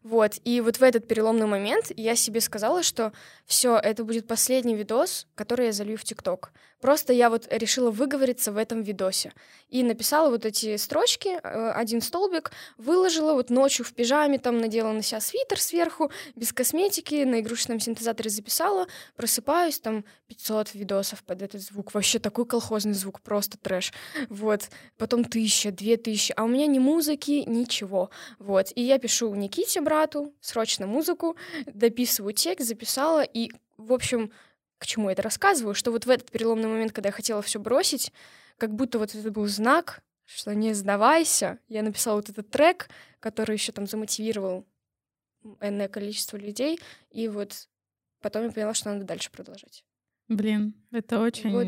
Вот, 0.03 0.39
и 0.43 0.61
вот 0.61 0.77
в 0.77 0.83
этот 0.83 1.07
переломный 1.07 1.47
момент 1.47 1.91
я 1.95 2.15
себе 2.15 2.41
сказала, 2.41 2.83
что 2.83 3.13
все, 3.45 3.77
это 3.77 4.03
будет 4.03 4.27
последний 4.27 4.75
видос, 4.75 5.27
который 5.35 5.67
я 5.67 5.71
залью 5.71 5.97
в 5.97 6.03
ТикТок. 6.03 6.51
Просто 6.79 7.11
я 7.11 7.31
вот 7.31 7.47
решила 7.49 7.89
выговориться 7.89 8.51
в 8.51 8.57
этом 8.57 8.83
видосе. 8.83 9.33
И 9.69 9.81
написала 9.81 10.29
вот 10.29 10.45
эти 10.45 10.77
строчки, 10.77 11.39
э, 11.41 11.71
один 11.71 12.01
столбик, 12.01 12.51
выложила 12.77 13.33
вот 13.33 13.49
ночью 13.49 13.83
в 13.83 13.93
пижаме, 13.93 14.37
там 14.37 14.59
надела 14.59 14.91
на 14.91 15.01
себя 15.01 15.19
свитер 15.19 15.59
сверху, 15.59 16.11
без 16.35 16.53
косметики, 16.53 17.23
на 17.23 17.39
игрушечном 17.39 17.79
синтезаторе 17.79 18.29
записала, 18.29 18.87
просыпаюсь, 19.15 19.79
там 19.79 20.05
500 20.27 20.75
видосов 20.75 21.23
под 21.23 21.41
этот 21.41 21.61
звук. 21.61 21.93
Вообще 21.95 22.19
такой 22.19 22.45
колхозный 22.45 22.93
звук, 22.93 23.21
просто 23.21 23.57
трэш. 23.57 23.91
Вот. 24.29 24.69
Потом 24.97 25.23
тысяча, 25.23 25.71
две 25.71 25.97
тысячи. 25.97 26.31
А 26.37 26.43
у 26.43 26.47
меня 26.47 26.67
ни 26.67 26.79
музыки, 26.79 27.43
ничего. 27.47 28.11
Вот. 28.37 28.71
И 28.75 28.81
я 28.81 28.99
пишу 28.99 29.33
Никите, 29.33 29.66
брату, 29.81 30.33
срочно 30.41 30.87
музыку, 30.87 31.35
дописываю 31.65 32.33
текст, 32.33 32.67
записала, 32.67 33.23
и, 33.23 33.51
в 33.77 33.93
общем, 33.93 34.31
к 34.77 34.85
чему 34.85 35.07
я 35.09 35.13
это 35.13 35.21
рассказываю, 35.21 35.73
что 35.73 35.91
вот 35.91 36.05
в 36.05 36.09
этот 36.09 36.31
переломный 36.31 36.67
момент, 36.67 36.91
когда 36.91 37.09
я 37.09 37.13
хотела 37.13 37.41
все 37.41 37.59
бросить, 37.59 38.11
как 38.57 38.73
будто 38.73 38.99
вот 38.99 39.13
это 39.13 39.31
был 39.31 39.47
знак, 39.47 40.01
что 40.25 40.53
не 40.53 40.73
сдавайся. 40.73 41.59
Я 41.67 41.83
написала 41.83 42.17
вот 42.17 42.29
этот 42.29 42.49
трек, 42.49 42.89
который 43.19 43.53
еще 43.53 43.71
там 43.71 43.87
замотивировал 43.87 44.65
энное 45.61 45.87
количество 45.87 46.37
людей, 46.37 46.79
и 47.09 47.27
вот 47.27 47.69
потом 48.21 48.43
я 48.45 48.51
поняла, 48.51 48.73
что 48.73 48.91
надо 48.91 49.05
дальше 49.05 49.31
продолжать. 49.31 49.85
Блин, 50.27 50.73
это 50.91 51.21
очень 51.21 51.51
вот. 51.51 51.67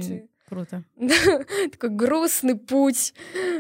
Круто. 0.50 0.84
Такой 1.72 1.90
грустный 1.90 2.56
путь. 2.56 3.14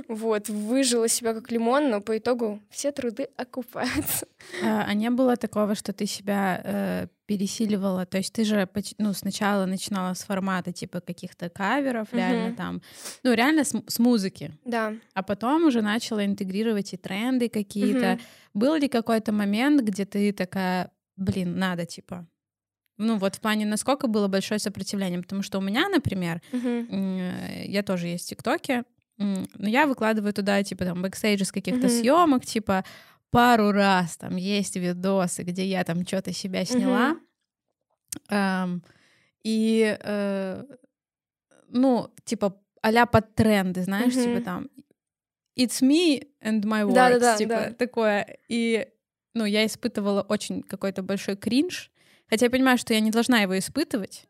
Вот, 0.08 0.50
выжила 0.50 1.08
себя 1.08 1.34
как 1.34 1.52
лимон, 1.52 1.90
но 1.90 2.02
по 2.02 2.18
итогу 2.18 2.60
все 2.70 2.92
труды 2.92 3.28
окупаются. 3.38 4.28
А, 4.64 4.86
а 4.88 4.94
не 4.94 5.10
было 5.10 5.38
такого, 5.38 5.76
что 5.76 5.94
ты 5.94 6.06
себя 6.06 6.62
э, 6.64 7.08
пересиливала? 7.26 8.06
То 8.06 8.18
есть 8.18 8.34
ты 8.34 8.44
же 8.44 8.68
ну, 8.98 9.14
сначала 9.14 9.66
начинала 9.66 10.14
с 10.14 10.24
формата 10.24 10.72
типа 10.72 11.00
каких-то 11.00 11.50
каверов, 11.50 12.08
угу. 12.10 12.18
реально 12.18 12.56
там, 12.56 12.82
ну 13.24 13.34
реально 13.34 13.64
с, 13.64 13.74
с 13.88 14.00
музыки. 14.00 14.52
Да. 14.66 14.94
А 15.14 15.24
потом 15.24 15.66
уже 15.66 15.82
начала 15.82 16.26
интегрировать 16.26 16.94
и 16.94 16.98
тренды 16.98 17.50
какие-то. 17.50 18.14
Угу. 18.14 18.22
Был 18.56 18.76
ли 18.76 18.88
какой-то 18.88 19.32
момент, 19.32 19.82
где 19.82 20.06
ты 20.06 20.34
такая, 20.34 20.92
блин, 21.16 21.58
надо 21.60 21.86
типа 21.86 22.28
ну 23.00 23.18
вот 23.18 23.36
в 23.36 23.40
плане, 23.40 23.66
насколько 23.66 24.08
было 24.08 24.28
большое 24.28 24.60
сопротивление. 24.60 25.22
Потому 25.22 25.42
что 25.42 25.58
у 25.58 25.62
меня, 25.62 25.90
например, 25.90 26.42
uh-huh. 26.52 27.66
я 27.66 27.82
тоже 27.82 28.08
есть 28.08 28.26
в 28.26 28.30
ТикТоке, 28.30 28.84
но 29.18 29.68
я 29.68 29.88
выкладываю 29.88 30.34
туда, 30.34 30.62
типа, 30.64 30.86
там, 30.86 31.02
бэкстейдж 31.02 31.42
из 31.42 31.52
каких-то 31.52 31.88
uh-huh. 31.88 32.02
съемок, 32.02 32.46
типа, 32.46 32.86
пару 33.32 33.72
раз 33.72 34.18
там 34.18 34.36
есть 34.36 34.76
видосы, 34.76 35.44
где 35.44 35.66
я 35.66 35.84
там 35.84 36.06
что-то 36.06 36.34
себя 36.34 36.66
сняла. 36.66 37.12
Uh-huh. 37.12 37.24
Um, 38.32 38.82
и, 39.44 39.98
uh, 40.04 40.78
ну, 41.70 42.12
типа, 42.26 42.56
а 42.82 43.06
под 43.06 43.36
тренды, 43.36 43.84
знаешь, 43.84 44.14
uh-huh. 44.14 44.24
типа 44.24 44.42
там 44.42 44.70
It's 45.58 45.82
me 45.82 46.26
and 46.42 46.64
my 46.64 46.86
words, 46.86 46.94
да, 46.94 47.10
да, 47.10 47.20
да, 47.20 47.38
типа, 47.38 47.50
да. 47.50 47.74
такое. 47.74 48.38
И, 48.48 48.88
ну, 49.34 49.44
я 49.44 49.66
испытывала 49.66 50.22
очень 50.22 50.64
какой-то 50.64 51.04
большой 51.04 51.36
кринж, 51.36 51.92
Хотя 52.30 52.46
я 52.46 52.50
понимаю, 52.50 52.78
что 52.78 52.94
я 52.94 53.00
не 53.00 53.12
должна 53.12 53.42
его 53.42 53.58
испытывать, 53.58 54.28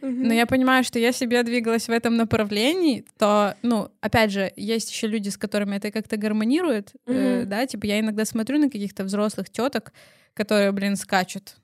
но 0.00 0.32
я 0.32 0.46
понимаю, 0.46 0.84
что 0.84 0.98
я 0.98 1.12
себя 1.12 1.42
двигалась 1.42 1.88
в 1.88 1.90
этом 1.90 2.16
направлении, 2.16 3.04
то, 3.18 3.56
ну, 3.62 3.90
опять 4.00 4.30
же, 4.30 4.52
есть 4.56 4.90
еще 4.90 5.06
люди, 5.06 5.28
с 5.28 5.36
которыми 5.36 5.76
это 5.76 5.90
как-то 5.90 6.16
гармонирует, 6.16 6.92
э, 7.06 7.44
да, 7.44 7.66
типа 7.66 7.86
я 7.86 8.00
иногда 8.00 8.24
смотрю 8.24 8.58
на 8.58 8.70
каких-то 8.70 9.04
взрослых 9.04 9.50
теток, 9.50 9.92
которые, 10.34 10.72
блин, 10.72 10.96
скачут. 10.96 11.56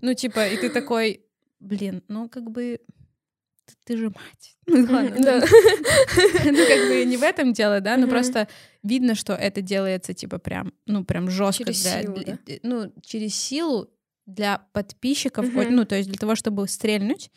Ну, 0.00 0.14
типа, 0.14 0.48
и 0.48 0.56
ты 0.56 0.68
такой, 0.68 1.24
блин, 1.60 2.02
ну, 2.08 2.28
как 2.28 2.50
бы 2.50 2.80
ты, 3.66 3.74
ты 3.84 3.96
же 3.96 4.10
мать. 4.10 4.56
Ну, 4.66 4.92
ладно. 4.92 5.16
Да. 5.18 5.40
Ну, 5.40 6.66
как 6.66 6.88
бы 6.88 7.04
не 7.04 7.16
в 7.16 7.22
этом 7.22 7.52
дело, 7.52 7.80
да, 7.80 7.96
но 7.96 8.06
просто 8.08 8.48
видно, 8.82 9.14
что 9.14 9.34
это 9.34 9.60
делается, 9.60 10.14
типа, 10.14 10.38
прям, 10.38 10.72
ну, 10.86 11.04
прям 11.04 11.30
жестко. 11.30 11.72
Через 11.72 11.82
силу, 11.82 12.18
Ну, 12.62 12.92
через 13.04 13.34
силу, 13.34 13.90
для 14.34 14.58
подписчиков, 14.72 15.46
mm-hmm. 15.46 15.70
ну, 15.70 15.84
то 15.84 15.96
есть 15.96 16.08
для 16.08 16.18
того, 16.18 16.34
чтобы 16.34 16.66
стрельнуть, 16.68 17.30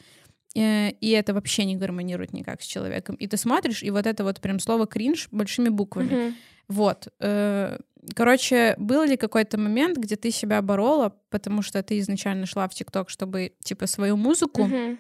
э, 0.55 0.91
и 0.91 1.10
это 1.12 1.34
вообще 1.34 1.65
не 1.65 1.75
гармонирует 1.75 2.34
никак 2.34 2.62
с 2.62 2.65
человеком. 2.65 3.15
И 3.15 3.27
ты 3.27 3.38
смотришь, 3.38 3.84
и 3.84 3.91
вот 3.91 4.05
это 4.05 4.23
вот 4.23 4.41
прям 4.41 4.60
слово 4.60 4.88
кринж 4.88 5.27
большими 5.31 5.69
буквами. 5.69 6.10
Mm-hmm. 6.10 6.34
Вот. 6.67 7.08
Э, 7.19 7.77
короче, 8.15 8.75
был 8.77 9.03
ли 9.03 9.17
какой-то 9.17 9.58
момент, 9.58 9.97
где 9.97 10.15
ты 10.15 10.31
себя 10.31 10.62
борола, 10.62 11.13
потому 11.29 11.62
что 11.62 11.81
ты 11.84 11.99
изначально 11.99 12.45
шла 12.45 12.67
в 12.67 12.73
ТикТок, 12.73 13.10
чтобы, 13.10 13.53
типа, 13.63 13.88
свою 13.88 14.17
музыку 14.17 14.63
mm-hmm. 14.63 14.97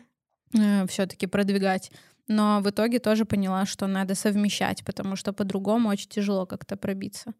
э, 0.57 0.87
все-таки 0.87 1.27
продвигать, 1.27 1.91
но 2.27 2.59
в 2.61 2.69
итоге 2.69 2.99
тоже 2.99 3.25
поняла, 3.25 3.65
что 3.65 3.87
надо 3.87 4.15
совмещать, 4.15 4.83
потому 4.83 5.15
что 5.15 5.33
по-другому 5.33 5.89
очень 5.89 6.09
тяжело 6.09 6.45
как-то 6.45 6.75
пробиться. 6.75 7.33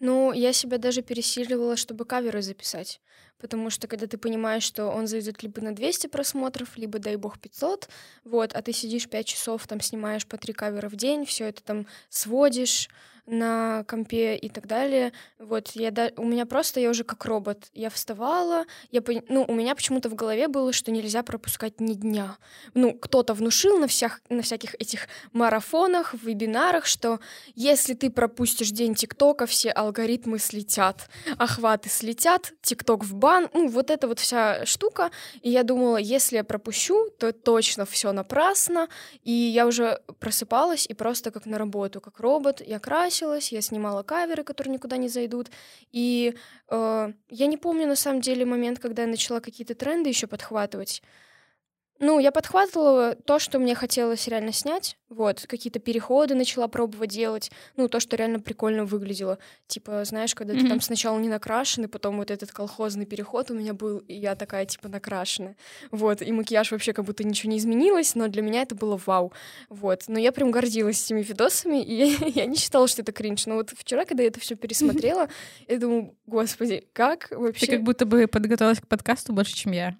Ну, 0.00 0.32
я 0.32 0.52
себя 0.54 0.78
даже 0.78 1.02
пересиливала, 1.02 1.76
чтобы 1.76 2.06
каверы 2.06 2.40
записать. 2.40 3.00
Потому 3.38 3.68
что 3.70 3.86
когда 3.86 4.06
ты 4.06 4.16
понимаешь, 4.16 4.62
что 4.62 4.86
он 4.88 5.06
зайдет 5.06 5.42
либо 5.42 5.60
на 5.60 5.74
200 5.74 6.06
просмотров, 6.06 6.76
либо, 6.78 6.98
дай 6.98 7.16
бог, 7.16 7.38
500, 7.38 7.88
вот, 8.24 8.54
а 8.54 8.62
ты 8.62 8.72
сидишь 8.72 9.08
5 9.08 9.26
часов, 9.26 9.66
там 9.66 9.80
снимаешь 9.80 10.26
по 10.26 10.38
3 10.38 10.52
кавера 10.54 10.88
в 10.88 10.96
день, 10.96 11.24
все 11.26 11.46
это 11.48 11.62
там 11.62 11.86
сводишь, 12.08 12.88
на 13.26 13.84
компе 13.84 14.36
и 14.36 14.48
так 14.48 14.66
далее. 14.66 15.12
Вот 15.38 15.70
я 15.74 15.90
да, 15.90 16.10
у 16.16 16.24
меня 16.24 16.46
просто 16.46 16.80
я 16.80 16.90
уже 16.90 17.04
как 17.04 17.24
робот. 17.24 17.68
Я 17.74 17.90
вставала, 17.90 18.64
я 18.90 19.02
ну 19.28 19.44
у 19.46 19.54
меня 19.54 19.74
почему-то 19.74 20.08
в 20.08 20.14
голове 20.14 20.48
было, 20.48 20.72
что 20.72 20.90
нельзя 20.90 21.22
пропускать 21.22 21.80
ни 21.80 21.94
дня. 21.94 22.36
Ну 22.74 22.92
кто-то 22.92 23.34
внушил 23.34 23.78
на 23.78 23.86
всех 23.86 24.20
на 24.28 24.42
всяких 24.42 24.74
этих 24.74 25.08
марафонах, 25.32 26.14
вебинарах, 26.14 26.86
что 26.86 27.20
если 27.54 27.94
ты 27.94 28.10
пропустишь 28.10 28.70
день 28.70 28.94
ТикТока, 28.94 29.46
все 29.46 29.70
алгоритмы 29.70 30.38
слетят, 30.38 31.08
охваты 31.38 31.88
слетят, 31.88 32.52
ТикТок 32.62 33.04
в 33.04 33.14
бан. 33.14 33.48
Ну 33.54 33.68
вот 33.68 33.90
эта 33.90 34.08
вот 34.08 34.18
вся 34.18 34.66
штука. 34.66 35.10
И 35.42 35.50
я 35.50 35.62
думала, 35.62 35.96
если 35.96 36.36
я 36.36 36.44
пропущу, 36.44 37.10
то 37.18 37.32
точно 37.32 37.86
все 37.86 38.12
напрасно. 38.12 38.88
И 39.24 39.32
я 39.32 39.66
уже 39.66 40.00
просыпалась 40.18 40.86
и 40.86 40.94
просто 40.94 41.30
как 41.30 41.46
на 41.46 41.58
работу, 41.58 42.00
как 42.00 42.18
робот, 42.20 42.60
я 42.66 42.78
красилась 42.78 43.19
красилась, 43.20 43.52
я 43.52 43.60
снимала 43.60 44.02
каверы, 44.02 44.44
которые 44.44 44.72
никуда 44.74 44.96
не 44.96 45.08
зайдут. 45.08 45.50
И 45.92 46.34
э, 46.68 47.12
я 47.28 47.46
не 47.46 47.56
помню 47.56 47.86
на 47.86 47.96
самом 47.96 48.20
деле 48.20 48.44
момент, 48.44 48.78
когда 48.78 49.02
я 49.02 49.08
начала 49.08 49.40
какие-то 49.40 49.74
тренды 49.74 50.08
еще 50.08 50.26
подхватывать. 50.26 51.02
Ну, 52.02 52.18
я 52.18 52.32
подхватывала 52.32 53.14
то, 53.14 53.38
что 53.38 53.58
мне 53.58 53.74
хотелось 53.74 54.26
реально 54.26 54.52
снять. 54.52 54.96
Вот, 55.10 55.44
какие-то 55.46 55.80
переходы 55.80 56.34
начала 56.34 56.66
пробовать 56.66 57.10
делать. 57.10 57.50
Ну, 57.76 57.88
то, 57.88 58.00
что 58.00 58.16
реально 58.16 58.40
прикольно 58.40 58.86
выглядело. 58.86 59.38
Типа, 59.66 60.02
знаешь, 60.06 60.34
когда 60.34 60.54
mm-hmm. 60.54 60.62
ты 60.62 60.68
там 60.68 60.80
сначала 60.80 61.18
не 61.18 61.28
накрашенный, 61.28 61.88
потом 61.88 62.16
вот 62.16 62.30
этот 62.30 62.52
колхозный 62.52 63.04
переход 63.04 63.50
у 63.50 63.54
меня 63.54 63.74
был, 63.74 63.98
и 63.98 64.14
я 64.14 64.34
такая, 64.34 64.64
типа, 64.64 64.88
накрашенная. 64.88 65.56
Вот, 65.90 66.22
и 66.22 66.32
макияж 66.32 66.72
вообще 66.72 66.94
как 66.94 67.04
будто 67.04 67.22
ничего 67.22 67.52
не 67.52 67.58
изменилось, 67.58 68.14
но 68.14 68.28
для 68.28 68.40
меня 68.40 68.62
это 68.62 68.74
было 68.74 68.98
вау. 69.04 69.34
Вот, 69.68 70.04
но 70.08 70.18
я 70.18 70.32
прям 70.32 70.50
гордилась 70.50 71.04
этими 71.04 71.20
видосами, 71.20 71.84
и 71.84 72.30
я 72.30 72.46
не 72.46 72.56
считала, 72.56 72.88
что 72.88 73.02
это 73.02 73.12
кринж. 73.12 73.44
Но 73.44 73.56
вот 73.56 73.74
вчера, 73.76 74.06
когда 74.06 74.22
я 74.22 74.30
это 74.30 74.40
все 74.40 74.54
пересмотрела, 74.54 75.28
я 75.68 75.78
думаю, 75.78 76.16
господи, 76.24 76.82
как 76.94 77.30
вообще... 77.30 77.66
Ты 77.66 77.72
как 77.72 77.82
будто 77.82 78.06
бы 78.06 78.26
подготовилась 78.26 78.80
к 78.80 78.88
подкасту 78.88 79.34
больше, 79.34 79.54
чем 79.54 79.72
я. 79.72 79.98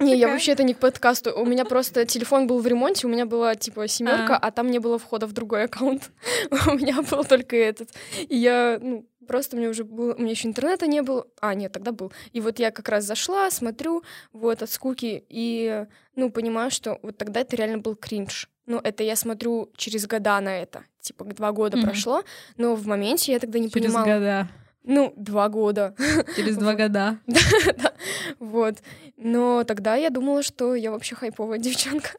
Не, 0.00 0.16
я 0.16 0.28
вообще 0.28 0.52
это 0.52 0.62
не 0.62 0.74
к 0.74 0.78
подкасту. 0.78 1.32
У 1.36 1.44
меня 1.44 1.64
просто 1.64 2.04
телефон 2.04 2.46
был 2.46 2.60
в 2.60 2.66
ремонте, 2.66 3.06
у 3.06 3.10
меня 3.10 3.26
была 3.26 3.54
типа 3.54 3.88
семерка, 3.88 4.36
а. 4.36 4.48
а 4.48 4.50
там 4.50 4.70
не 4.70 4.78
было 4.78 4.98
входа 4.98 5.26
в 5.26 5.32
другой 5.32 5.64
аккаунт. 5.64 6.10
у 6.66 6.74
меня 6.74 7.02
был 7.02 7.24
только 7.24 7.56
этот. 7.56 7.90
И 8.28 8.36
я, 8.36 8.78
ну, 8.80 9.06
просто 9.26 9.56
мне 9.56 9.68
уже 9.68 9.84
было, 9.84 10.14
у 10.14 10.18
меня 10.18 10.30
еще 10.30 10.48
интернета 10.48 10.86
не 10.86 11.02
было. 11.02 11.26
А, 11.40 11.54
нет, 11.54 11.72
тогда 11.72 11.92
был. 11.92 12.12
И 12.32 12.40
вот 12.40 12.58
я 12.58 12.70
как 12.70 12.88
раз 12.88 13.04
зашла, 13.04 13.50
смотрю, 13.50 14.02
вот 14.32 14.62
от 14.62 14.70
скуки, 14.70 15.24
и, 15.28 15.86
ну, 16.16 16.30
понимаю, 16.30 16.70
что 16.70 16.98
вот 17.02 17.18
тогда 17.18 17.40
это 17.40 17.56
реально 17.56 17.78
был 17.78 17.94
кринж. 17.94 18.48
Ну, 18.66 18.78
это 18.82 19.02
я 19.02 19.16
смотрю 19.16 19.70
через 19.76 20.06
года 20.06 20.40
на 20.40 20.60
это. 20.60 20.84
Типа, 21.00 21.24
два 21.24 21.52
года 21.52 21.78
mm-hmm. 21.78 21.82
прошло, 21.82 22.22
но 22.56 22.74
в 22.74 22.86
моменте 22.86 23.32
я 23.32 23.38
тогда 23.38 23.58
не 23.58 23.70
через 23.70 23.86
понимала. 23.86 24.06
Через 24.06 24.18
года. 24.18 24.48
Ну, 24.84 25.12
два 25.16 25.48
года. 25.48 25.94
Через 26.36 26.56
два 26.58 26.74
года. 26.74 27.18
Да, 27.26 27.87
вот. 28.38 28.76
Но 29.16 29.64
тогда 29.64 29.96
я 29.96 30.10
думала, 30.10 30.42
что 30.42 30.74
я 30.74 30.90
вообще 30.90 31.14
хайповая 31.14 31.58
девчонка. 31.58 32.10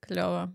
Клево. 0.00 0.54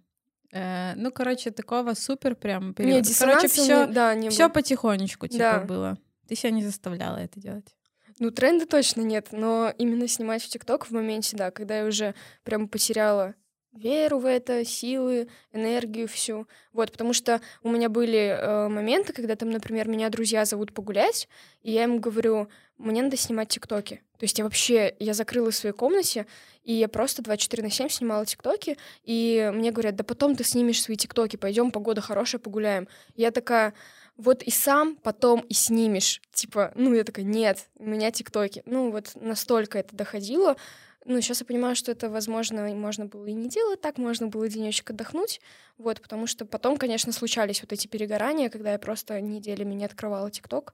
Э, 0.51 0.93
ну, 0.95 1.11
короче, 1.11 1.51
такого 1.51 1.93
супер 1.93 2.35
прям 2.35 2.73
периода. 2.73 3.07
Нет, 3.07 3.17
короче, 3.19 3.47
все, 3.47 3.85
да, 3.87 4.15
не 4.15 4.29
все 4.29 4.49
потихонечку 4.49 5.27
типа 5.27 5.43
да. 5.43 5.59
было. 5.59 5.97
Ты 6.27 6.35
себя 6.35 6.51
не 6.51 6.63
заставляла 6.63 7.17
это 7.17 7.39
делать. 7.39 7.75
Ну, 8.19 8.31
тренда 8.31 8.65
точно 8.65 9.01
нет, 9.01 9.27
но 9.31 9.71
именно 9.77 10.07
снимать 10.07 10.43
в 10.43 10.49
ТикТок 10.49 10.87
в 10.87 10.91
моменте, 10.91 11.37
да, 11.37 11.51
когда 11.51 11.79
я 11.79 11.85
уже 11.85 12.15
прям 12.43 12.67
потеряла 12.67 13.35
веру 13.73 14.19
в 14.19 14.25
это, 14.25 14.65
силы, 14.65 15.27
энергию 15.53 16.07
всю. 16.07 16.47
Вот, 16.73 16.91
потому 16.91 17.13
что 17.13 17.41
у 17.63 17.69
меня 17.69 17.89
были 17.89 18.37
э, 18.39 18.67
моменты, 18.67 19.13
когда 19.13 19.35
там, 19.35 19.49
например, 19.49 19.87
меня 19.87 20.09
друзья 20.09 20.45
зовут 20.45 20.73
погулять, 20.73 21.27
и 21.61 21.71
я 21.71 21.83
им 21.83 21.99
говорю, 21.99 22.49
мне 22.77 23.01
надо 23.01 23.17
снимать 23.17 23.49
тиктоки. 23.49 24.01
То 24.17 24.23
есть 24.23 24.37
я 24.37 24.43
вообще, 24.43 24.95
я 24.99 25.13
закрылась 25.13 25.55
в 25.55 25.59
своей 25.59 25.75
комнате, 25.75 26.25
и 26.63 26.73
я 26.73 26.87
просто 26.87 27.21
24 27.21 27.63
на 27.63 27.69
7 27.69 27.89
снимала 27.89 28.25
тиктоки, 28.25 28.77
и 29.03 29.51
мне 29.53 29.71
говорят, 29.71 29.95
да 29.95 30.03
потом 30.03 30.35
ты 30.35 30.43
снимешь 30.43 30.81
свои 30.81 30.97
тиктоки, 30.97 31.35
пойдем, 31.37 31.71
погода 31.71 32.01
хорошая, 32.01 32.39
погуляем. 32.39 32.87
Я 33.15 33.31
такая, 33.31 33.73
вот 34.17 34.41
и 34.43 34.51
сам 34.51 34.95
потом 34.95 35.41
и 35.41 35.53
снимешь. 35.53 36.21
Типа, 36.33 36.71
ну, 36.75 36.93
я 36.93 37.03
такая, 37.03 37.25
нет, 37.25 37.67
у 37.77 37.85
меня 37.85 38.11
тиктоки. 38.11 38.63
Ну, 38.65 38.91
вот 38.91 39.11
настолько 39.15 39.79
это 39.79 39.95
доходило, 39.95 40.57
ну, 41.07 41.21
сейчас 41.21 41.39
я 41.39 41.45
понимаю, 41.45 41.75
что 41.75 41.91
это, 41.91 42.09
возможно, 42.09 42.67
можно 42.75 43.05
было 43.05 43.25
и 43.27 43.33
не 43.33 43.47
делать 43.47 43.79
так, 43.79 43.97
можно 43.97 44.27
было 44.27 44.49
денечек 44.49 44.89
отдохнуть, 44.89 45.39
вот, 45.77 46.01
потому 46.01 46.27
что 46.27 46.45
потом, 46.45 46.77
конечно, 46.77 47.13
случались 47.13 47.61
вот 47.61 47.71
эти 47.71 47.87
перегорания, 47.87 48.49
когда 48.49 48.73
я 48.73 48.77
просто 48.79 49.21
неделями 49.21 49.73
не 49.73 49.85
открывала 49.85 50.29
ТикТок, 50.29 50.73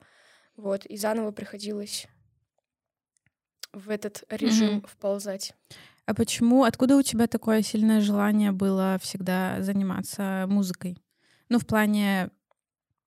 вот, 0.55 0.87
и 0.87 0.97
заново 0.97 1.31
приходилось 1.31 2.07
в 3.73 3.91
этот 3.91 4.23
режим 4.29 4.79
mm-hmm. 4.79 4.87
вползать. 4.87 5.53
А 6.05 6.15
почему, 6.15 6.63
откуда 6.63 6.97
у 6.97 7.03
тебя 7.03 7.27
такое 7.27 7.61
сильное 7.61 8.01
желание 8.01 8.51
было 8.51 8.97
всегда 9.01 9.61
заниматься 9.61 10.45
музыкой? 10.49 10.97
Ну, 11.49 11.59
в 11.59 11.67
плане, 11.67 12.31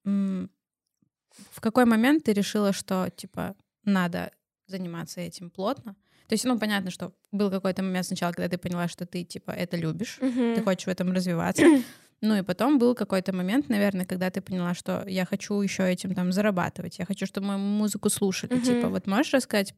в 0.05 1.61
какой 1.61 1.85
момент 1.87 2.25
ты 2.25 2.33
решила, 2.33 2.73
что, 2.73 3.11
типа, 3.11 3.57
надо 3.85 4.31
заниматься 4.67 5.21
этим 5.21 5.51
плотно? 5.51 5.97
То 6.29 6.35
есть, 6.35 6.45
ну, 6.45 6.59
понятно, 6.59 6.91
что 6.91 7.13
был 7.33 7.51
какой-то 7.51 7.83
момент 7.83 8.07
сначала, 8.07 8.33
когда 8.33 8.49
ты 8.49 8.59
поняла, 8.59 8.89
что 8.89 9.07
ты, 9.07 9.25
типа, 9.25 9.51
это 9.51 9.77
любишь, 9.77 10.19
mm-hmm. 10.21 10.55
ты 10.57 10.63
хочешь 10.63 10.87
в 10.87 10.91
этом 10.91 11.13
развиваться. 11.13 11.65
Ну 12.23 12.35
и 12.35 12.41
потом 12.41 12.79
был 12.79 12.95
какой-то 12.95 13.35
момент, 13.35 13.69
наверное, 13.69 14.07
когда 14.07 14.31
ты 14.31 14.41
поняла, 14.41 14.73
что 14.73 15.05
я 15.07 15.27
хочу 15.27 15.61
еще 15.61 15.87
этим 15.87 16.15
там 16.15 16.33
зарабатывать, 16.33 16.99
я 16.99 17.05
хочу, 17.05 17.27
чтобы 17.27 17.49
мою 17.49 17.59
музыку 17.59 18.09
слушали. 18.09 18.57
Mm-hmm. 18.57 18.65
Типа, 18.65 18.89
вот 18.89 19.07
можешь 19.07 19.35
рассказать 19.35 19.75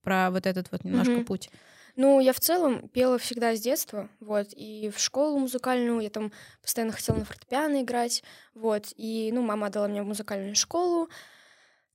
про 0.00 0.30
вот 0.30 0.46
этот 0.46 0.70
вот 0.70 0.84
немножко 0.84 1.14
mm-hmm. 1.14 1.24
путь? 1.24 1.50
Ну, 1.96 2.20
я 2.20 2.32
в 2.32 2.40
целом 2.40 2.88
пела 2.88 3.18
всегда 3.18 3.54
с 3.54 3.60
детства, 3.60 4.08
вот, 4.20 4.48
и 4.52 4.90
в 4.94 4.98
школу 4.98 5.38
музыкальную, 5.38 6.00
я 6.00 6.08
там 6.08 6.32
постоянно 6.62 6.92
хотела 6.92 7.16
на 7.16 7.24
фортепиано 7.24 7.82
играть, 7.82 8.22
вот, 8.54 8.92
и, 8.96 9.30
ну, 9.32 9.42
мама 9.42 9.68
дала 9.68 9.88
мне 9.88 10.02
в 10.02 10.06
музыкальную 10.06 10.54
школу, 10.54 11.10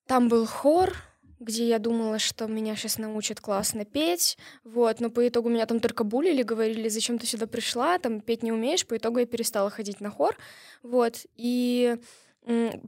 там 0.06 0.28
был 0.28 0.46
хор, 0.46 0.94
где 1.40 1.68
я 1.68 1.80
думала, 1.80 2.20
что 2.20 2.48
меня 2.48 2.76
сейчас 2.76 2.98
научат 2.98 3.40
классно 3.40 3.86
петь, 3.86 4.38
вот, 4.64 5.00
но 5.00 5.10
по 5.10 5.28
итогу 5.28 5.50
меня 5.50 5.66
там 5.66 5.80
только 5.80 6.04
булили, 6.04 6.44
говорили, 6.44 6.90
зачем 6.90 7.20
ты 7.20 7.28
сюда 7.28 7.48
пришла, 7.48 8.00
там 8.00 8.22
петь 8.22 8.44
не 8.44 8.52
умеешь, 8.52 8.86
по 8.86 8.98
итогу 8.98 9.20
я 9.20 9.26
перестала 9.26 9.70
ходить 9.70 10.02
на 10.02 10.10
хор, 10.10 10.38
вот, 10.84 11.26
и 11.36 11.98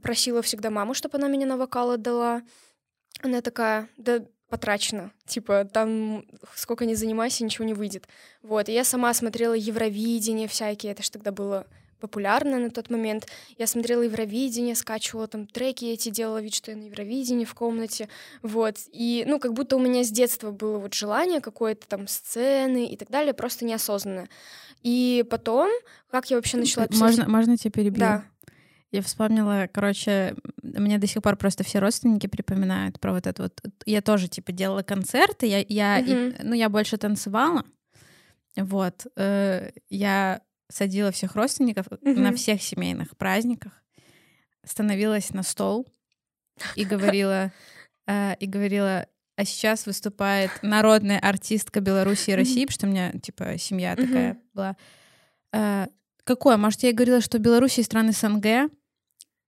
просила 0.02 0.42
всегда 0.42 0.70
маму, 0.70 0.94
чтобы 0.94 1.18
она 1.18 1.28
меня 1.28 1.46
на 1.46 1.56
вокал 1.56 1.90
отдала. 1.90 2.42
Она 3.22 3.42
такая, 3.42 3.88
да 3.98 4.24
потрачено. 4.48 5.12
Типа, 5.26 5.64
там 5.64 6.24
сколько 6.54 6.84
ни 6.84 6.94
занимайся, 6.94 7.44
ничего 7.44 7.64
не 7.64 7.74
выйдет. 7.74 8.08
Вот, 8.42 8.68
и 8.68 8.72
я 8.72 8.84
сама 8.84 9.14
смотрела 9.14 9.54
Евровидение 9.54 10.48
всякие, 10.48 10.92
это 10.92 11.02
же 11.02 11.10
тогда 11.10 11.30
было 11.30 11.66
популярная 12.00 12.58
на 12.58 12.70
тот 12.70 12.90
момент. 12.90 13.28
Я 13.58 13.66
смотрела 13.66 14.02
Евровидение, 14.02 14.74
скачивала 14.74 15.28
там 15.28 15.46
треки 15.46 15.84
эти, 15.84 16.08
делала 16.08 16.40
вид, 16.40 16.54
что 16.54 16.72
я 16.72 16.76
на 16.76 16.84
Евровидении 16.84 17.44
в 17.44 17.54
комнате, 17.54 18.08
вот. 18.42 18.76
И, 18.92 19.24
ну, 19.26 19.38
как 19.38 19.52
будто 19.52 19.76
у 19.76 19.80
меня 19.80 20.02
с 20.02 20.10
детства 20.10 20.50
было 20.50 20.78
вот 20.78 20.94
желание 20.94 21.40
какое-то 21.40 21.86
там 21.86 22.08
сцены 22.08 22.86
и 22.86 22.96
так 22.96 23.10
далее, 23.10 23.34
просто 23.34 23.64
неосознанно. 23.64 24.28
И 24.82 25.24
потом, 25.30 25.70
как 26.10 26.30
я 26.30 26.36
вообще 26.36 26.56
начала 26.56 26.86
писать... 26.86 27.00
Можно, 27.00 27.28
можно 27.28 27.56
тебя 27.56 27.70
перебью? 27.70 28.00
Да. 28.00 28.24
Я 28.92 29.02
вспомнила, 29.02 29.68
короче, 29.72 30.34
мне 30.62 30.98
до 30.98 31.06
сих 31.06 31.22
пор 31.22 31.36
просто 31.36 31.62
все 31.62 31.78
родственники 31.78 32.26
припоминают 32.26 32.98
про 32.98 33.12
вот 33.12 33.26
это 33.26 33.44
вот. 33.44 33.60
Я 33.86 34.02
тоже, 34.02 34.26
типа, 34.26 34.50
делала 34.50 34.82
концерты, 34.82 35.46
я, 35.46 35.64
я 35.68 36.00
mm-hmm. 36.00 36.40
и, 36.40 36.42
ну, 36.42 36.54
я 36.54 36.68
больше 36.68 36.96
танцевала, 36.96 37.64
вот. 38.56 39.06
Э, 39.16 39.70
я 39.90 40.40
садила 40.70 41.10
всех 41.10 41.34
родственников 41.34 41.86
mm-hmm. 41.88 42.18
на 42.18 42.34
всех 42.34 42.62
семейных 42.62 43.16
праздниках, 43.16 43.82
становилась 44.64 45.30
на 45.30 45.42
стол 45.42 45.86
и 46.76 46.84
говорила, 46.84 47.52
э, 48.06 48.36
и 48.36 48.46
говорила, 48.46 49.06
а 49.36 49.44
сейчас 49.44 49.86
выступает 49.86 50.50
народная 50.62 51.18
артистка 51.18 51.80
Беларуси 51.80 52.30
и 52.30 52.34
России, 52.34 52.66
потому 52.66 52.74
что 52.74 52.86
у 52.86 52.90
меня, 52.90 53.12
типа, 53.12 53.58
семья 53.58 53.96
такая 53.96 54.38
была. 54.52 54.76
Э, 55.52 55.86
какое? 56.24 56.56
Может, 56.56 56.82
я 56.82 56.92
говорила, 56.92 57.20
что 57.20 57.38
Беларусь 57.38 57.80
страны 57.82 58.12
СНГ, 58.12 58.70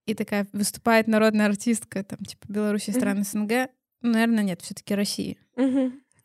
и 0.05 0.15
такая 0.15 0.47
выступает 0.51 1.07
народная 1.07 1.45
артистка, 1.45 2.03
там, 2.03 2.19
типа, 2.19 2.45
Беларусь 2.49 2.89
страны 2.89 3.23
СНГ. 3.23 3.69
Ну, 4.01 4.11
наверное, 4.11 4.43
нет, 4.43 4.61
все 4.61 4.73
таки 4.73 4.95
России 4.95 5.37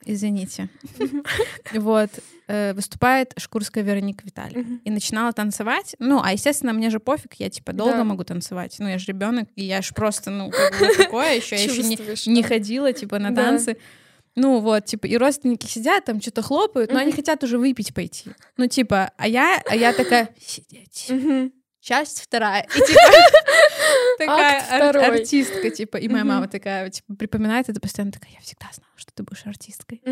извините. 0.04 0.68
Вот. 1.74 2.10
Э, 2.46 2.72
выступает 2.72 3.34
Шкурская 3.36 3.84
Вероника 3.84 4.24
Виталий. 4.24 4.80
И 4.84 4.90
начинала 4.90 5.32
танцевать. 5.32 5.94
Ну, 5.98 6.20
а, 6.22 6.32
естественно, 6.32 6.72
мне 6.72 6.88
же 6.88 6.98
пофиг, 6.98 7.34
я, 7.34 7.50
типа, 7.50 7.72
долго 7.72 8.04
могу 8.04 8.24
танцевать. 8.24 8.74
Ну, 8.78 8.88
я 8.88 8.98
же 8.98 9.06
ребенок, 9.06 9.48
и 9.54 9.64
я 9.64 9.82
же 9.82 9.92
просто, 9.94 10.30
ну, 10.30 10.50
такое 10.96 11.36
еще. 11.36 11.56
Я 11.56 11.64
еще 11.64 12.30
не 12.30 12.42
ходила, 12.42 12.92
типа, 12.92 13.18
на 13.18 13.34
танцы. 13.34 13.76
Ну 14.34 14.60
вот, 14.60 14.84
типа, 14.84 15.06
и 15.06 15.16
родственники 15.16 15.66
сидят, 15.66 16.04
там 16.04 16.20
что-то 16.20 16.42
хлопают, 16.42 16.92
но 16.92 17.00
они 17.00 17.10
хотят 17.10 17.42
уже 17.42 17.58
выпить 17.58 17.92
пойти. 17.92 18.30
Ну, 18.56 18.68
типа, 18.68 19.10
а 19.16 19.26
я, 19.26 19.60
а 19.68 19.74
я 19.74 19.92
такая, 19.92 20.28
сидеть. 20.40 21.10
Часть 21.80 22.20
вторая. 22.20 22.66
И 22.76 22.78
типа, 22.78 23.00
такая 24.18 24.88
ар- 24.88 24.96
артистка, 24.96 25.70
типа, 25.70 25.96
и 25.96 26.08
моя 26.08 26.24
мама 26.24 26.48
такая, 26.48 26.90
типа, 26.90 27.14
припоминает 27.14 27.68
это 27.68 27.80
постоянно, 27.80 28.12
такая, 28.12 28.32
я 28.32 28.40
всегда 28.40 28.66
знала, 28.72 28.92
что 28.96 29.12
ты 29.12 29.22
будешь 29.22 29.46
артисткой. 29.46 30.02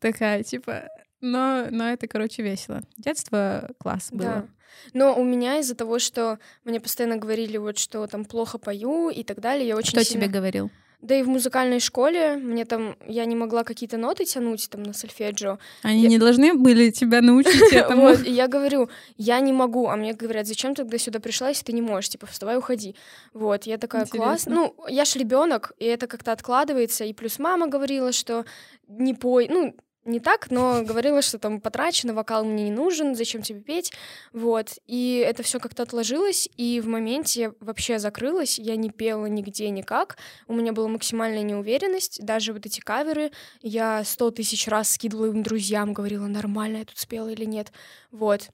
Такая, 0.00 0.42
типа, 0.42 0.88
но, 1.20 1.68
но 1.70 1.90
это, 1.90 2.08
короче, 2.08 2.42
весело. 2.42 2.82
Детство 2.98 3.70
класс 3.78 4.08
было. 4.10 4.22
Да. 4.22 4.46
Но 4.94 5.14
у 5.14 5.24
меня 5.24 5.58
из-за 5.58 5.74
того, 5.74 5.98
что 5.98 6.38
мне 6.64 6.80
постоянно 6.80 7.16
говорили, 7.16 7.56
вот, 7.56 7.78
что 7.78 8.06
там 8.06 8.24
плохо 8.24 8.58
пою 8.58 9.10
и 9.10 9.22
так 9.22 9.40
далее, 9.40 9.68
я 9.68 9.76
очень 9.76 9.92
Кто 9.92 10.02
сильно... 10.02 10.24
тебе 10.24 10.32
говорил? 10.32 10.70
Да 11.02 11.16
и 11.16 11.22
в 11.22 11.28
музыкальной 11.28 11.80
школе 11.80 12.36
мне 12.36 12.64
там 12.64 12.96
я 13.08 13.24
не 13.24 13.34
могла 13.34 13.64
какие-то 13.64 13.96
ноты 13.96 14.24
тянуть 14.24 14.70
там 14.70 14.84
на 14.84 14.92
сольфеджио. 14.92 15.58
Они 15.82 16.02
я... 16.02 16.08
не 16.08 16.18
должны 16.18 16.54
были 16.54 16.90
тебя 16.90 17.20
научить 17.20 17.72
этому. 17.72 18.02
Вот, 18.02 18.24
и 18.24 18.30
я 18.30 18.46
говорю, 18.46 18.88
я 19.16 19.40
не 19.40 19.52
могу, 19.52 19.88
а 19.88 19.96
мне 19.96 20.14
говорят, 20.14 20.46
зачем 20.46 20.74
ты 20.74 20.82
тогда 20.82 20.98
сюда 20.98 21.18
пришла, 21.18 21.48
если 21.48 21.64
ты 21.64 21.72
не 21.72 21.82
можешь, 21.82 22.10
типа, 22.10 22.26
вставай, 22.26 22.56
уходи. 22.56 22.94
Вот, 23.34 23.64
я 23.64 23.78
такая, 23.78 24.06
класс. 24.06 24.46
Ну, 24.46 24.76
я 24.88 25.04
ж 25.04 25.16
ребенок, 25.16 25.72
и 25.78 25.84
это 25.86 26.06
как-то 26.06 26.30
откладывается, 26.30 27.04
и 27.04 27.12
плюс 27.12 27.40
мама 27.40 27.66
говорила, 27.66 28.12
что 28.12 28.44
не 28.86 29.14
пой, 29.14 29.48
ну, 29.48 29.74
не 30.04 30.20
так, 30.20 30.50
но 30.50 30.82
говорила, 30.82 31.22
что 31.22 31.38
там 31.38 31.60
потрачено, 31.60 32.14
вокал 32.14 32.44
мне 32.44 32.64
не 32.64 32.70
нужен, 32.70 33.14
зачем 33.14 33.42
тебе 33.42 33.60
петь, 33.60 33.92
вот. 34.32 34.78
И 34.86 35.24
это 35.24 35.42
все 35.42 35.60
как-то 35.60 35.84
отложилось, 35.84 36.48
и 36.56 36.80
в 36.80 36.88
моменте 36.88 37.52
вообще 37.60 37.98
закрылась, 37.98 38.58
я 38.58 38.76
не 38.76 38.90
пела 38.90 39.26
нигде 39.26 39.70
никак, 39.70 40.16
у 40.48 40.54
меня 40.54 40.72
была 40.72 40.88
максимальная 40.88 41.42
неуверенность, 41.42 42.24
даже 42.24 42.52
вот 42.52 42.66
эти 42.66 42.80
каверы, 42.80 43.30
я 43.60 44.02
сто 44.04 44.30
тысяч 44.30 44.66
раз 44.68 44.90
скидывала 44.90 45.26
им 45.26 45.42
друзьям, 45.42 45.92
говорила, 45.92 46.26
нормально 46.26 46.78
я 46.78 46.84
тут 46.84 46.98
спела 46.98 47.28
или 47.28 47.44
нет, 47.44 47.72
вот. 48.10 48.50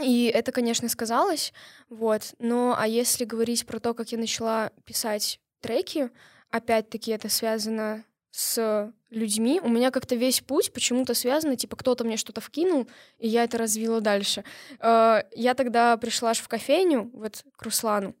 И 0.00 0.32
это, 0.32 0.52
конечно, 0.52 0.88
сказалось, 0.88 1.52
вот. 1.90 2.34
Но 2.38 2.74
а 2.78 2.88
если 2.88 3.24
говорить 3.24 3.66
про 3.66 3.78
то, 3.78 3.92
как 3.94 4.10
я 4.10 4.18
начала 4.18 4.70
писать 4.84 5.38
треки, 5.60 6.10
опять-таки 6.50 7.10
это 7.10 7.28
связано 7.28 8.04
с 8.32 8.92
людьми. 9.10 9.60
У 9.62 9.68
меня 9.68 9.90
как-то 9.90 10.16
весь 10.16 10.40
путь 10.40 10.72
почему-то 10.72 11.14
связан, 11.14 11.54
типа 11.54 11.76
кто-то 11.76 12.02
мне 12.02 12.16
что-то 12.16 12.40
вкинул, 12.40 12.88
и 13.18 13.28
я 13.28 13.44
это 13.44 13.58
развила 13.58 14.00
дальше. 14.00 14.42
Э, 14.80 15.22
я 15.36 15.54
тогда 15.54 15.96
пришла 15.98 16.30
аж 16.30 16.38
в 16.38 16.48
кофейню, 16.48 17.10
вот 17.12 17.44
к 17.56 17.62
Руслану, 17.62 18.16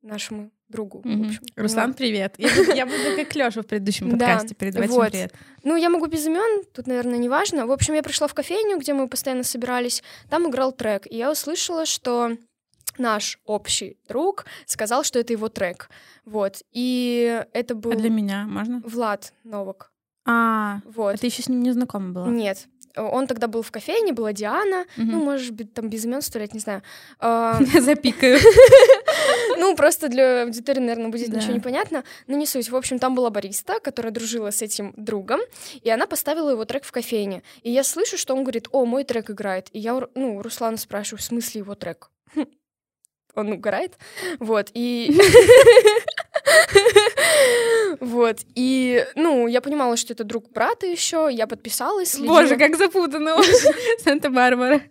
нашему 0.00 0.52
другу. 0.68 1.00
Mm-hmm. 1.00 1.24
В 1.24 1.26
общем. 1.26 1.42
Руслан, 1.56 1.88
вот. 1.88 1.96
привет. 1.96 2.34
Я 2.38 2.48
буду, 2.56 2.72
я 2.72 2.86
буду 2.86 3.16
как 3.16 3.34
Лёша 3.34 3.62
в 3.62 3.66
предыдущем 3.66 4.10
подкасте 4.12 4.48
да, 4.50 4.54
передавать 4.54 4.90
вот. 4.90 5.10
привет. 5.10 5.34
Ну, 5.64 5.74
я 5.74 5.90
могу 5.90 6.06
без 6.06 6.24
имен, 6.24 6.64
тут, 6.72 6.86
наверное, 6.86 7.18
не 7.18 7.28
важно. 7.28 7.66
В 7.66 7.72
общем, 7.72 7.94
я 7.94 8.02
пришла 8.02 8.28
в 8.28 8.34
кофейню, 8.34 8.78
где 8.78 8.94
мы 8.94 9.08
постоянно 9.08 9.42
собирались, 9.42 10.04
там 10.30 10.48
играл 10.48 10.72
трек, 10.72 11.06
и 11.10 11.16
я 11.16 11.30
услышала, 11.30 11.84
что 11.84 12.36
наш 12.98 13.38
общий 13.44 13.98
друг 14.08 14.46
сказал, 14.66 15.04
что 15.04 15.18
это 15.18 15.32
его 15.32 15.48
трек. 15.48 15.90
Вот. 16.24 16.62
И 16.72 17.44
это 17.52 17.74
был... 17.74 17.92
А 17.92 17.96
для 17.96 18.10
меня 18.10 18.46
можно? 18.46 18.80
Влад 18.84 19.32
Новак. 19.44 19.92
А, 20.24 20.80
вот. 20.84 21.14
А 21.14 21.18
ты 21.18 21.26
еще 21.26 21.42
с 21.42 21.48
ним 21.48 21.62
не 21.62 21.72
знакома 21.72 22.12
была? 22.12 22.28
Нет. 22.28 22.68
Он 22.94 23.26
тогда 23.26 23.46
был 23.46 23.62
в 23.62 23.70
кофейне, 23.70 24.12
была 24.12 24.34
Диана, 24.34 24.82
угу. 24.98 25.06
ну, 25.06 25.24
может 25.24 25.54
быть, 25.54 25.72
там 25.72 25.88
без 25.88 26.04
имен 26.04 26.20
стрелять, 26.20 26.52
не 26.52 26.60
знаю. 26.60 26.82
Запикаю. 27.20 28.38
Ну, 29.58 29.76
просто 29.76 30.08
для 30.08 30.42
аудитории, 30.42 30.80
наверное, 30.80 31.08
будет 31.08 31.28
ничего 31.28 31.52
не 31.52 31.60
понятно, 31.60 32.02
но 32.26 32.36
не 32.36 32.46
суть. 32.46 32.68
В 32.68 32.74
общем, 32.74 32.98
там 32.98 33.14
была 33.14 33.30
бариста, 33.30 33.78
которая 33.78 34.12
дружила 34.12 34.50
с 34.50 34.60
этим 34.60 34.92
другом, 34.96 35.40
и 35.82 35.88
она 35.88 36.06
поставила 36.06 36.50
его 36.50 36.64
трек 36.64 36.84
в 36.84 36.90
кофейне. 36.90 37.42
И 37.62 37.70
я 37.70 37.84
слышу, 37.84 38.18
что 38.18 38.34
он 38.34 38.42
говорит, 38.42 38.66
о, 38.72 38.84
мой 38.86 39.04
трек 39.04 39.30
играет. 39.30 39.68
И 39.72 39.78
я, 39.78 40.00
ну, 40.14 40.42
Руслана 40.42 40.78
спрашиваю, 40.78 41.20
в 41.20 41.24
смысле 41.24 41.60
его 41.60 41.74
трек? 41.76 42.10
он 43.34 43.52
угорает. 43.52 43.98
Вот, 44.38 44.70
и... 44.74 45.16
Вот, 48.00 48.38
и, 48.54 49.06
ну, 49.14 49.46
я 49.46 49.60
понимала, 49.60 49.96
что 49.96 50.12
это 50.12 50.24
друг 50.24 50.50
брата 50.50 50.86
еще, 50.86 51.28
я 51.30 51.46
подписалась. 51.46 52.10
Следила. 52.10 52.40
Боже, 52.40 52.56
как 52.56 52.76
запутанно 52.76 53.36
Санта-Барбара. 53.98 54.82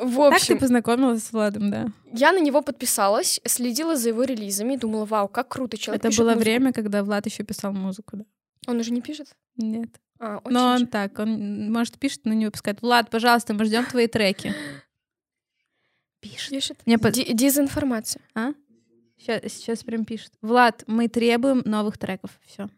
В 0.00 0.20
общем... 0.22 0.38
Так 0.38 0.46
ты 0.46 0.56
познакомилась 0.56 1.24
с 1.24 1.32
Владом, 1.32 1.70
да? 1.70 1.86
Я 2.12 2.32
на 2.32 2.40
него 2.40 2.62
подписалась, 2.62 3.40
следила 3.44 3.96
за 3.96 4.10
его 4.10 4.22
релизами, 4.24 4.76
думала, 4.76 5.04
вау, 5.04 5.28
как 5.28 5.48
круто 5.48 5.76
человек 5.76 6.04
Это 6.04 6.16
было 6.16 6.34
время, 6.34 6.72
когда 6.72 7.02
Влад 7.02 7.26
еще 7.26 7.42
писал 7.44 7.72
музыку, 7.72 8.16
да? 8.18 8.24
Он 8.66 8.78
уже 8.78 8.92
не 8.92 9.02
пишет? 9.02 9.28
Нет. 9.56 9.90
А, 10.18 10.40
но 10.46 10.68
он 10.68 10.86
так, 10.86 11.18
он, 11.18 11.70
может, 11.70 11.98
пишет, 11.98 12.20
но 12.24 12.32
не 12.32 12.46
выпускает. 12.46 12.80
Влад, 12.80 13.10
пожалуйста, 13.10 13.52
мы 13.52 13.64
ждем 13.66 13.84
твои 13.84 14.06
треки 14.06 14.54
пишет. 16.28 16.50
Пишет. 16.50 16.78
Мне 16.86 16.98
под... 16.98 17.14
Дезинформация. 17.14 18.22
А? 18.34 18.52
Сейчас, 19.18 19.52
сейчас 19.52 19.82
прям 19.82 20.04
пишет. 20.04 20.32
Влад, 20.42 20.84
мы 20.86 21.08
требуем 21.08 21.62
новых 21.64 21.98
треков. 21.98 22.30
Все. 22.46 22.68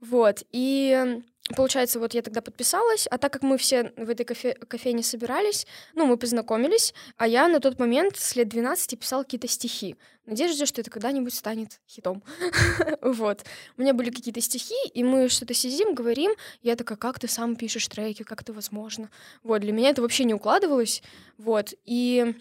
Вот. 0.00 0.42
И 0.50 1.22
получается, 1.56 1.98
вот 1.98 2.14
я 2.14 2.22
тогда 2.22 2.40
подписалась, 2.40 3.06
а 3.10 3.18
так 3.18 3.32
как 3.32 3.42
мы 3.42 3.58
все 3.58 3.92
в 3.96 4.08
этой 4.08 4.24
кофе 4.24 4.54
кофейне 4.54 5.02
собирались, 5.02 5.66
ну, 5.94 6.06
мы 6.06 6.16
познакомились, 6.16 6.94
а 7.16 7.26
я 7.26 7.48
на 7.48 7.60
тот 7.60 7.78
момент 7.78 8.16
с 8.16 8.34
лет 8.36 8.48
12 8.48 8.98
писал 8.98 9.24
какие-то 9.24 9.48
стихи. 9.48 9.96
В 10.24 10.30
надежде, 10.30 10.64
что 10.64 10.80
это 10.80 10.90
когда-нибудь 10.90 11.34
станет 11.34 11.80
хитом. 11.86 12.22
вот. 13.02 13.44
У 13.76 13.82
меня 13.82 13.92
были 13.92 14.10
какие-то 14.10 14.40
стихи, 14.40 14.74
и 14.94 15.04
мы 15.04 15.28
что-то 15.28 15.52
сидим, 15.52 15.94
говорим, 15.94 16.32
я 16.62 16.76
такая, 16.76 16.96
как 16.96 17.18
ты 17.18 17.28
сам 17.28 17.56
пишешь 17.56 17.88
треки, 17.88 18.22
как 18.22 18.40
это 18.40 18.52
возможно? 18.52 19.10
Вот, 19.42 19.60
для 19.60 19.72
меня 19.72 19.90
это 19.90 20.00
вообще 20.00 20.24
не 20.24 20.34
укладывалось, 20.34 21.02
вот, 21.36 21.74
и 21.84 22.34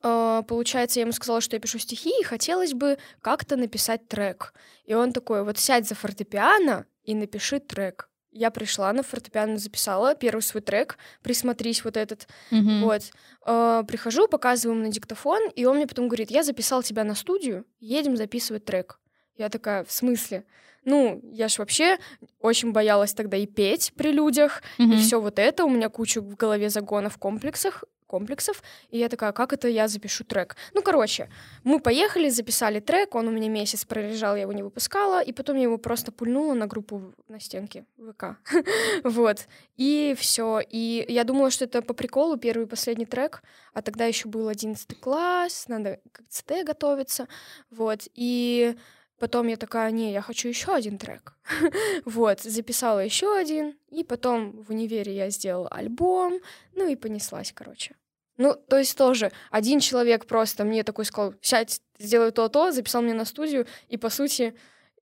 получается, 0.00 1.00
я 1.00 1.02
ему 1.02 1.12
сказала, 1.12 1.40
что 1.40 1.56
я 1.56 1.60
пишу 1.60 1.78
стихи, 1.78 2.10
и 2.20 2.24
хотелось 2.24 2.72
бы 2.72 2.98
как-то 3.20 3.56
написать 3.56 4.08
трек. 4.08 4.54
И 4.84 4.94
он 4.94 5.12
такой, 5.12 5.44
вот 5.44 5.58
сядь 5.58 5.86
за 5.86 5.94
фортепиано 5.94 6.86
и 7.04 7.14
напиши 7.14 7.60
трек. 7.60 8.08
Я 8.32 8.50
пришла 8.50 8.92
на 8.92 9.02
фортепиано, 9.02 9.58
записала 9.58 10.14
первый 10.14 10.42
свой 10.42 10.62
трек, 10.62 10.98
присмотрись 11.22 11.84
вот 11.84 11.96
этот, 11.96 12.28
mm-hmm. 12.50 12.80
вот. 12.82 13.02
Uh, 13.44 13.84
прихожу, 13.84 14.28
показываю 14.28 14.76
ему 14.76 14.86
на 14.86 14.92
диктофон, 14.92 15.50
и 15.56 15.64
он 15.64 15.76
мне 15.76 15.86
потом 15.86 16.06
говорит, 16.06 16.30
я 16.30 16.44
записал 16.44 16.82
тебя 16.82 17.02
на 17.04 17.14
студию, 17.14 17.64
едем 17.80 18.16
записывать 18.16 18.64
трек. 18.64 19.00
Я 19.36 19.48
такая, 19.48 19.82
в 19.84 19.90
смысле? 19.90 20.44
Ну, 20.84 21.20
я 21.32 21.48
ж 21.48 21.58
вообще 21.58 21.98
очень 22.38 22.72
боялась 22.72 23.14
тогда 23.14 23.36
и 23.36 23.46
петь 23.46 23.92
при 23.96 24.12
людях, 24.12 24.62
mm-hmm. 24.78 24.94
и 24.94 24.96
все 24.98 25.20
вот 25.20 25.38
это. 25.38 25.64
У 25.64 25.70
меня 25.70 25.88
куча 25.88 26.20
в 26.20 26.36
голове 26.36 26.70
загонов, 26.70 27.18
комплексах 27.18 27.84
комплексов, 28.10 28.62
и 28.90 28.98
я 28.98 29.08
такая, 29.08 29.32
как 29.32 29.52
это 29.52 29.68
я 29.68 29.86
запишу 29.86 30.24
трек? 30.24 30.56
Ну, 30.74 30.82
короче, 30.82 31.28
мы 31.62 31.78
поехали, 31.78 32.28
записали 32.28 32.80
трек, 32.80 33.14
он 33.14 33.28
у 33.28 33.30
меня 33.30 33.48
месяц 33.48 33.84
пролежал, 33.84 34.34
я 34.34 34.42
его 34.42 34.52
не 34.52 34.64
выпускала, 34.64 35.22
и 35.22 35.32
потом 35.32 35.56
я 35.56 35.62
его 35.62 35.78
просто 35.78 36.10
пульнула 36.10 36.54
на 36.54 36.66
группу 36.66 37.14
на 37.28 37.38
стенке 37.38 37.84
ВК. 37.96 38.24
вот. 39.04 39.46
И 39.76 40.14
все. 40.18 40.60
И 40.68 41.06
я 41.08 41.24
думала, 41.24 41.50
что 41.50 41.64
это 41.64 41.82
по 41.82 41.94
приколу 41.94 42.36
первый 42.36 42.64
и 42.64 42.68
последний 42.68 43.06
трек, 43.06 43.42
а 43.72 43.82
тогда 43.82 44.06
еще 44.06 44.28
был 44.28 44.48
одиннадцатый 44.48 44.96
класс, 44.96 45.68
надо 45.68 46.00
к 46.12 46.22
ЦТ 46.28 46.66
готовиться. 46.66 47.28
Вот. 47.70 48.00
И 48.14 48.74
Потом 49.20 49.48
я 49.48 49.58
такая, 49.58 49.90
не, 49.90 50.12
я 50.12 50.22
хочу 50.22 50.48
еще 50.48 50.74
один 50.74 50.96
трек. 50.96 51.34
вот, 52.06 52.40
записала 52.40 53.00
еще 53.00 53.36
один, 53.36 53.76
и 53.90 54.02
потом 54.02 54.62
в 54.62 54.70
универе 54.70 55.14
я 55.14 55.28
сделала 55.28 55.68
альбом, 55.68 56.40
ну 56.74 56.88
и 56.88 56.96
понеслась, 56.96 57.52
короче. 57.52 57.94
Ну, 58.38 58.54
то 58.54 58.78
есть 58.78 58.96
тоже 58.96 59.30
один 59.50 59.78
человек 59.78 60.24
просто 60.24 60.64
мне 60.64 60.84
такой 60.84 61.04
сказал, 61.04 61.34
сядь, 61.42 61.82
сделай 61.98 62.32
то-то, 62.32 62.72
записал 62.72 63.02
меня 63.02 63.12
на 63.12 63.26
студию, 63.26 63.66
и, 63.88 63.98
по 63.98 64.08
сути, 64.08 64.54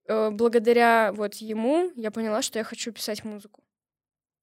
э, 0.05 0.29
благодаря 0.31 1.13
вот 1.13 1.35
ему 1.35 1.89
я 1.95 2.11
поняла, 2.11 2.41
что 2.41 2.59
я 2.59 2.65
хочу 2.65 2.91
писать 2.91 3.23
музыку. 3.23 3.63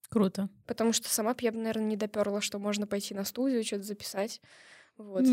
Круто. 0.08 0.48
Потому 0.66 0.94
что 0.94 1.10
сама 1.10 1.34
бы 1.34 1.42
я, 1.42 1.52
наверное, 1.52 1.84
не 1.84 1.96
доперла, 1.96 2.40
что 2.40 2.58
можно 2.58 2.86
пойти 2.86 3.12
на 3.12 3.26
студию, 3.26 3.62
что-то 3.62 3.82
записать. 3.82 4.40
Вот. 4.98 5.24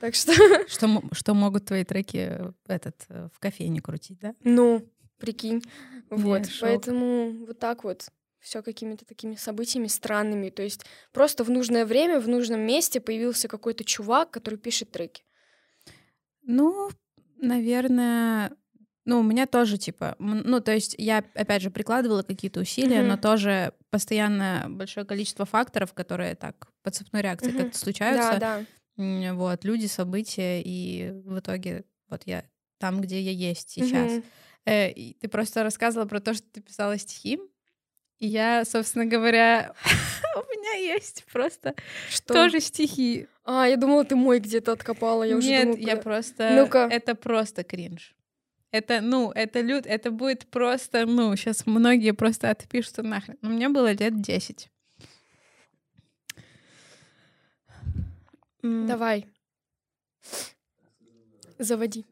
Так 0.00 0.14
что... 0.14 0.32
что... 0.68 1.02
Что 1.12 1.34
могут 1.34 1.66
твои 1.66 1.84
треки 1.84 2.28
э, 2.30 2.52
этот, 2.66 3.04
э, 3.08 3.28
в 3.32 3.38
кофейне 3.38 3.80
крутить, 3.80 4.18
да? 4.20 4.34
Ну, 4.42 4.86
прикинь. 5.18 5.62
Вот. 6.10 6.42
Поэтому 6.60 7.46
вот 7.46 7.58
так 7.58 7.84
вот 7.84 8.08
все 8.40 8.62
какими-то 8.62 9.04
такими 9.04 9.34
событиями 9.34 9.88
странными. 9.88 10.50
То 10.50 10.62
есть 10.62 10.84
просто 11.12 11.42
в 11.42 11.50
нужное 11.50 11.84
время, 11.84 12.20
в 12.20 12.28
нужном 12.28 12.60
месте 12.60 13.00
появился 13.00 13.48
какой-то 13.48 13.84
чувак, 13.84 14.30
который 14.30 14.58
пишет 14.58 14.92
треки. 14.92 15.24
Ну, 16.42 16.90
наверное, 17.40 18.52
ну, 19.04 19.20
у 19.20 19.22
меня 19.22 19.46
тоже, 19.46 19.78
типа, 19.78 20.14
ну, 20.18 20.60
то 20.60 20.72
есть 20.72 20.94
я, 20.98 21.24
опять 21.34 21.62
же, 21.62 21.70
прикладывала 21.70 22.22
какие-то 22.22 22.60
усилия, 22.60 23.00
mm-hmm. 23.00 23.08
но 23.08 23.16
тоже 23.16 23.72
постоянно 23.90 24.66
большое 24.68 25.04
количество 25.04 25.44
факторов, 25.44 25.92
которые 25.92 26.36
так 26.36 26.68
по 26.82 26.90
цепной 26.90 27.22
реакции 27.22 27.52
mm-hmm. 27.52 27.62
как-то 27.62 27.78
случаются. 27.78 28.36
Да, 28.38 28.58
да. 28.58 28.64
Вот, 28.96 29.64
люди, 29.64 29.86
события, 29.86 30.62
и 30.62 31.10
в 31.24 31.38
итоге 31.38 31.84
вот 32.08 32.22
я 32.24 32.44
там, 32.78 33.00
где 33.00 33.20
я 33.20 33.32
есть 33.32 33.70
сейчас. 33.70 34.12
Mm-hmm. 34.12 34.24
Э, 34.66 34.92
ты 35.20 35.28
просто 35.28 35.62
рассказывала 35.62 36.08
про 36.08 36.20
то, 36.20 36.34
что 36.34 36.46
ты 36.50 36.60
писала 36.60 36.98
стихи, 36.98 37.38
и 38.18 38.26
я, 38.26 38.64
собственно 38.64 39.04
говоря, 39.04 39.74
у 40.36 40.38
меня 40.38 40.92
есть 40.92 41.24
просто 41.32 41.74
что? 42.10 42.32
тоже 42.32 42.60
стихи. 42.60 43.26
А, 43.44 43.66
я 43.66 43.76
думала, 43.76 44.04
ты 44.04 44.16
мой 44.16 44.40
где-то 44.40 44.72
откопала. 44.72 45.22
Я 45.22 45.36
уже 45.36 45.48
Нет, 45.48 45.64
думала, 45.64 45.78
я 45.78 45.96
просто... 45.96 46.50
Ну-ка. 46.50 46.88
Это 46.90 47.14
просто 47.14 47.62
кринж. 47.62 48.14
Это, 48.72 49.00
ну, 49.00 49.30
это 49.30 49.60
люд, 49.60 49.86
это 49.86 50.10
будет 50.10 50.46
просто, 50.46 51.06
ну, 51.06 51.34
сейчас 51.36 51.66
многие 51.66 52.12
просто 52.12 52.50
отпишутся 52.50 53.02
нахрен. 53.02 53.36
Но 53.40 53.50
мне 53.50 53.68
было 53.68 53.92
лет 53.92 54.20
10. 54.20 54.68
Давай. 58.62 59.26
Заводи. 61.58 62.04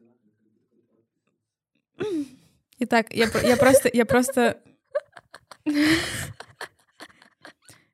Итак, 2.79 3.13
я, 3.13 3.29
я 3.43 3.57
просто, 3.57 3.89
я 3.93 4.05
просто 4.05 4.61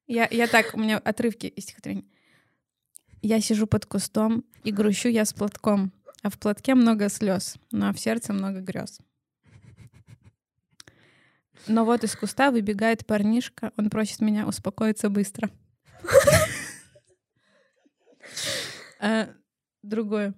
я, 0.08 0.28
я 0.30 0.48
так, 0.48 0.74
у 0.74 0.80
меня 0.80 0.98
отрывки 0.98 1.48
из 1.48 1.64
стихотворения. 1.64 2.06
Я 3.22 3.40
сижу 3.40 3.68
под 3.68 3.86
кустом 3.86 4.44
и 4.64 4.72
грущу 4.72 5.08
я 5.08 5.26
с 5.26 5.34
платком, 5.34 5.94
а 6.22 6.30
в 6.30 6.38
платке 6.38 6.76
много 6.76 7.08
слез, 7.10 7.56
но 7.72 7.94
в 7.94 8.00
сердце 8.00 8.34
много 8.34 8.60
грез. 8.60 9.00
Но 11.68 11.86
вот 11.86 12.04
из 12.04 12.16
куста 12.16 12.52
выбегает 12.52 13.06
парнишка, 13.06 13.72
он 13.78 13.90
просит 13.90 14.20
меня 14.20 14.48
успокоиться 14.48 15.10
быстро. 15.10 15.50
А, 19.00 19.30
другое. 19.82 20.34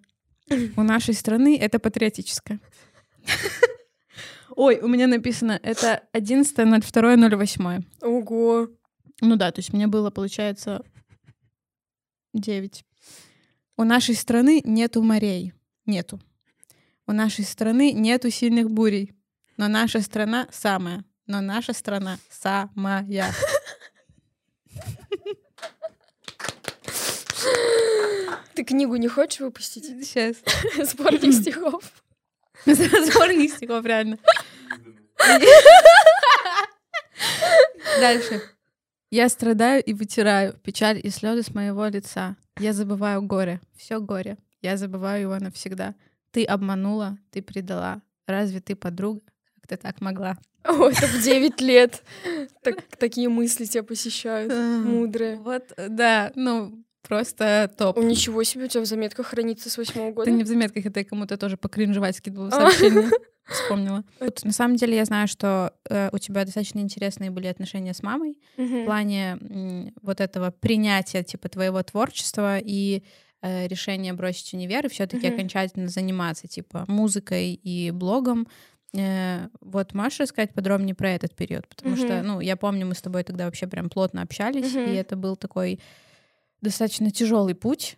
У 0.76 0.84
нашей 0.84 1.14
страны 1.14 1.58
это 1.58 1.80
патриотическое. 1.80 2.60
Ой, 4.56 4.80
у 4.80 4.88
меня 4.88 5.08
написано, 5.08 5.60
это 5.64 6.04
11.02.08. 6.14 7.86
Ого. 8.02 8.70
Ну 9.22 9.36
да, 9.36 9.52
то 9.52 9.60
есть 9.60 9.74
мне 9.74 9.88
было, 9.88 10.12
получается, 10.12 10.84
9. 12.34 12.86
У 13.78 13.84
нашей 13.84 14.16
страны 14.16 14.62
нету 14.64 15.02
морей. 15.02 15.54
Нету. 15.86 16.20
У 17.08 17.12
нашей 17.12 17.46
страны 17.46 17.92
нету 17.92 18.30
сильных 18.30 18.70
бурей. 18.70 19.14
Но 19.58 19.68
наша 19.68 20.02
страна 20.02 20.48
самая. 20.52 21.04
Но 21.26 21.42
наша 21.42 21.74
страна 21.74 22.20
самая. 22.30 23.34
Ты 28.56 28.64
книгу 28.64 28.96
не 28.96 29.08
хочешь 29.08 29.40
выпустить? 29.40 29.86
Сейчас. 30.06 30.38
Сборник 30.92 31.34
стихов. 31.34 31.84
Сборник 32.66 33.52
стихов, 33.54 33.86
реально. 33.86 34.18
Дальше. 38.00 38.42
Я 39.10 39.30
страдаю 39.30 39.84
и 39.84 39.94
вытираю 39.94 40.54
печаль 40.54 41.00
и 41.04 41.10
слезы 41.10 41.44
с 41.44 41.54
моего 41.54 41.86
лица. 41.86 42.36
Я 42.60 42.74
забываю 42.74 43.22
горе, 43.22 43.62
все 43.76 44.00
горе. 44.00 44.38
Я 44.62 44.78
забываю 44.78 45.22
его 45.22 45.38
навсегда. 45.38 45.96
Ты 46.32 46.46
обманула, 46.46 47.18
ты 47.32 47.42
предала. 47.42 48.02
Разве 48.28 48.60
ты 48.60 48.76
подруга? 48.76 49.22
Как 49.56 49.68
ты 49.68 49.78
так 49.78 50.02
могла? 50.02 50.38
О, 50.64 50.90
это 50.90 51.06
в 51.08 51.22
9 51.22 51.62
лет. 51.62 52.04
Так, 52.62 52.82
такие 52.98 53.30
мысли 53.30 53.66
тебя 53.66 53.84
посещают, 53.84 54.52
мудрые. 54.86 55.36
Вот, 55.36 55.74
да, 55.78 56.32
ну, 56.36 56.84
просто 57.08 57.72
топ. 57.78 57.98
О, 57.98 58.02
ничего 58.02 58.44
себе, 58.44 58.66
у 58.66 58.68
тебя 58.68 58.82
в 58.82 58.86
заметках 58.86 59.28
хранится 59.28 59.70
с 59.70 59.78
восьмого 59.78 60.12
года. 60.12 60.30
Это 60.30 60.38
не 60.38 60.44
в 60.44 60.48
заметках, 60.48 60.86
это 60.86 61.00
я 61.00 61.06
кому-то 61.06 61.38
тоже 61.38 61.58
покринжевать 61.58 62.18
скидывала 62.18 62.50
сообщение. 62.50 63.10
Вспомнила. 63.46 64.04
Вот, 64.20 64.44
на 64.46 64.54
самом 64.54 64.78
деле 64.78 64.96
я 64.96 65.06
знаю, 65.06 65.28
что 65.28 65.74
э, 65.90 66.10
у 66.14 66.18
тебя 66.18 66.46
достаточно 66.46 66.80
интересные 66.80 67.30
были 67.30 67.48
отношения 67.48 67.94
с 67.94 68.02
мамой 68.02 68.40
в 68.56 68.86
плане 68.86 69.92
вот 70.02 70.22
этого 70.22 70.52
принятия 70.52 71.24
типа 71.24 71.50
твоего 71.50 71.84
творчества 71.84 72.58
и 72.58 73.04
э, 73.42 73.68
решения 73.68 74.14
бросить 74.14 74.54
универ 74.54 74.86
и 74.86 74.90
все-таки 74.90 75.28
окончательно 75.28 75.90
заниматься 75.90 76.48
типа 76.48 76.86
музыкой 76.88 77.54
и 77.54 77.92
блогом. 77.92 78.48
Э, 78.96 79.50
вот 79.60 79.94
можешь 79.94 80.22
рассказать 80.22 80.54
подробнее 80.54 80.96
про 80.96 81.10
этот 81.10 81.36
период, 81.36 81.68
потому 81.68 81.98
что, 81.98 82.22
ну, 82.24 82.40
я 82.40 82.56
помню, 82.56 82.86
мы 82.86 82.96
с 82.96 83.02
тобой 83.02 83.24
тогда 83.24 83.46
вообще 83.46 83.68
прям 83.68 83.90
плотно 83.90 84.22
общались, 84.22 84.74
и 84.74 84.94
это 84.94 85.16
был 85.16 85.36
такой 85.36 85.80
достаточно 86.64 87.12
тяжелый 87.12 87.54
путь. 87.56 87.98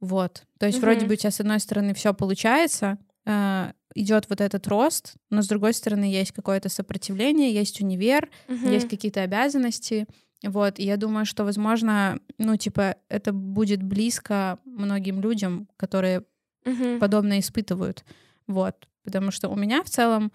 Вот. 0.00 0.44
То 0.58 0.66
есть 0.66 0.80
вроде 0.80 1.06
бы 1.06 1.14
у 1.14 1.16
тебя 1.16 1.30
с 1.30 1.40
одной 1.40 1.60
стороны 1.60 1.94
все 1.94 2.12
получается, 2.12 2.98
э, 3.24 3.72
идет 3.94 4.28
вот 4.28 4.40
этот 4.40 4.66
рост, 4.68 5.14
но 5.30 5.40
с 5.42 5.48
другой 5.48 5.72
стороны 5.72 6.04
есть 6.04 6.32
какое-то 6.32 6.68
сопротивление, 6.68 7.52
есть 7.54 7.80
универ, 7.80 8.28
Мгм. 8.48 8.68
есть 8.70 8.88
какие-то 8.88 9.22
обязанности. 9.22 10.06
Вот, 10.42 10.78
и 10.78 10.84
я 10.84 10.96
думаю, 10.98 11.24
что, 11.24 11.44
возможно, 11.44 12.18
ну, 12.36 12.56
типа, 12.56 12.96
это 13.08 13.32
будет 13.32 13.82
близко 13.82 14.58
многим 14.66 15.20
людям, 15.20 15.66
которые 15.78 16.24
Мгм. 16.66 16.98
подобное 17.00 17.38
испытывают. 17.40 18.04
Вот, 18.46 18.86
потому 19.02 19.30
что 19.30 19.48
у 19.48 19.56
меня 19.56 19.82
в 19.82 19.88
целом 19.88 20.30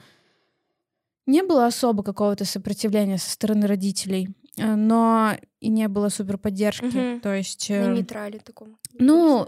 не 1.28 1.44
было 1.44 1.68
особо 1.68 2.04
какого-то 2.04 2.46
сопротивления 2.46 3.18
со 3.20 3.30
стороны 3.30 3.68
родителей, 3.68 4.30
но 4.58 5.38
и 5.60 5.70
не 5.70 5.88
было 5.88 6.10
супер 6.10 6.38
поддержки. 6.38 6.86
Мгм. 6.86 7.22
То 7.22 7.34
есть, 7.34 7.70
На 7.70 7.74
э, 7.92 7.94
нейтрале 7.96 8.40
таком. 8.40 8.78
ну, 9.00 9.48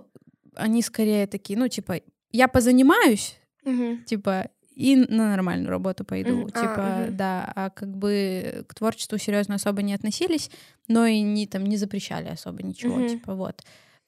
они 0.56 0.82
скорее 0.82 1.28
такие, 1.28 1.58
ну, 1.60 1.68
типа, 1.68 2.02
я 2.32 2.48
позанимаюсь, 2.48 3.38
Мгм. 3.64 4.04
типа, 4.06 4.50
и 4.76 4.96
на 4.96 5.30
нормальную 5.32 5.70
работу 5.70 6.04
пойду. 6.04 6.48
А, 6.54 6.60
Типа, 6.60 7.06
мгм. 7.08 7.18
да, 7.18 7.52
а 7.56 7.70
как 7.70 7.96
бы 7.96 8.66
к 8.68 8.74
творчеству 8.74 9.18
серьезно 9.20 9.56
особо 9.56 9.82
не 9.84 9.94
относились, 9.94 10.50
но 10.88 11.06
и 11.06 11.22
не 11.22 11.46
там 11.48 11.64
не 11.66 11.78
запрещали 11.78 12.28
особо 12.30 12.64
ничего, 12.64 12.98
Мгм. 13.00 13.08
типа, 13.08 13.36
вот. 13.36 13.62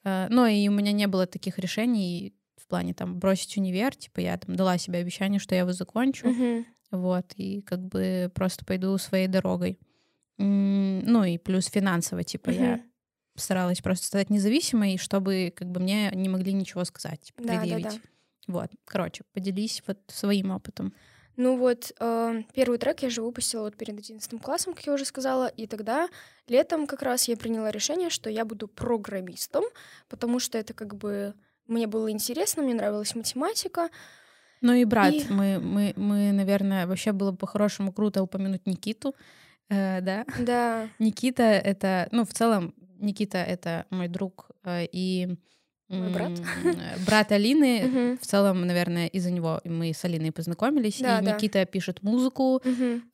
Э, 0.04 0.26
Но 0.30 0.46
и 0.46 0.66
у 0.68 0.72
меня 0.72 0.92
не 0.92 1.06
было 1.06 1.26
таких 1.26 1.58
решений 1.58 2.34
в 2.56 2.66
плане 2.68 2.94
там 2.94 3.18
бросить 3.20 3.56
универ, 3.56 3.94
типа 3.94 4.20
я 4.20 4.36
там 4.38 4.56
дала 4.56 4.76
себе 4.78 4.98
обещание, 4.98 5.38
что 5.38 5.54
я 5.54 5.60
его 5.60 5.72
закончу, 5.72 6.28
Мгм. 6.28 6.66
вот, 6.90 7.32
и 7.36 7.60
как 7.62 7.80
бы 7.86 8.30
просто 8.34 8.64
пойду 8.64 8.96
своей 8.98 9.28
дорогой. 9.28 9.78
Ну 10.38 11.24
и 11.24 11.38
плюс 11.38 11.66
финансово, 11.66 12.22
типа 12.24 12.50
я 12.50 12.72
Мгм. 12.76 12.82
старалась 13.36 13.80
просто 13.80 14.06
стать 14.06 14.30
независимой, 14.30 14.98
чтобы 14.98 15.52
как 15.54 15.68
бы 15.70 15.80
мне 15.80 16.10
не 16.14 16.28
могли 16.28 16.52
ничего 16.52 16.84
сказать, 16.84 17.20
типа, 17.22 17.42
Да, 17.42 17.54
да, 17.54 17.60
предъявить. 17.60 17.84
да. 17.84 17.92
Вот, 18.48 18.70
короче, 18.84 19.24
поделись 19.32 19.82
вот 19.86 19.98
своим 20.08 20.50
опытом. 20.52 20.92
Ну 21.36 21.58
вот, 21.58 21.92
э, 22.00 22.42
первый 22.54 22.78
трек 22.78 23.02
я 23.02 23.10
же 23.10 23.20
выпустила 23.20 23.62
вот 23.64 23.76
перед 23.76 23.98
11 23.98 24.40
классом, 24.40 24.72
как 24.72 24.86
я 24.86 24.92
уже 24.94 25.04
сказала, 25.04 25.48
и 25.48 25.66
тогда 25.66 26.08
летом 26.48 26.86
как 26.86 27.02
раз 27.02 27.28
я 27.28 27.36
приняла 27.36 27.70
решение, 27.70 28.08
что 28.08 28.30
я 28.30 28.44
буду 28.46 28.68
программистом, 28.68 29.64
потому 30.08 30.38
что 30.38 30.56
это 30.56 30.72
как 30.72 30.94
бы 30.96 31.34
мне 31.66 31.86
было 31.86 32.10
интересно, 32.10 32.62
мне 32.62 32.72
нравилась 32.74 33.14
математика. 33.14 33.90
Ну 34.62 34.72
и 34.72 34.84
брат, 34.84 35.12
И- 35.12 35.26
мы, 35.28 35.58
мы, 35.58 35.92
мы, 35.96 36.32
наверное, 36.32 36.86
вообще 36.86 37.12
было 37.12 37.32
бы 37.32 37.36
по-хорошему 37.36 37.92
круто 37.92 38.22
упомянуть 38.22 38.66
Никиту, 38.66 39.14
э, 39.68 40.00
да. 40.00 40.24
Да, 40.38 40.88
Никита 40.98 41.42
это, 41.42 42.08
ну 42.12 42.24
в 42.24 42.32
целом 42.32 42.74
Никита 42.98 43.38
это 43.38 43.86
мой 43.90 44.08
друг 44.08 44.50
э, 44.64 44.86
и 44.90 45.36
Мой 45.88 46.10
брат. 46.10 46.32
э, 46.64 46.96
брат 47.06 47.30
Алины. 47.32 48.18
В 48.20 48.26
целом, 48.26 48.66
наверное, 48.66 49.06
из-за 49.06 49.30
него 49.30 49.60
мы 49.64 49.92
с 49.94 50.04
Алиной 50.04 50.32
познакомились. 50.32 50.98
Да, 51.00 51.20
и 51.20 51.24
да. 51.24 51.34
Никита 51.34 51.64
пишет 51.64 52.02
музыку. 52.02 52.60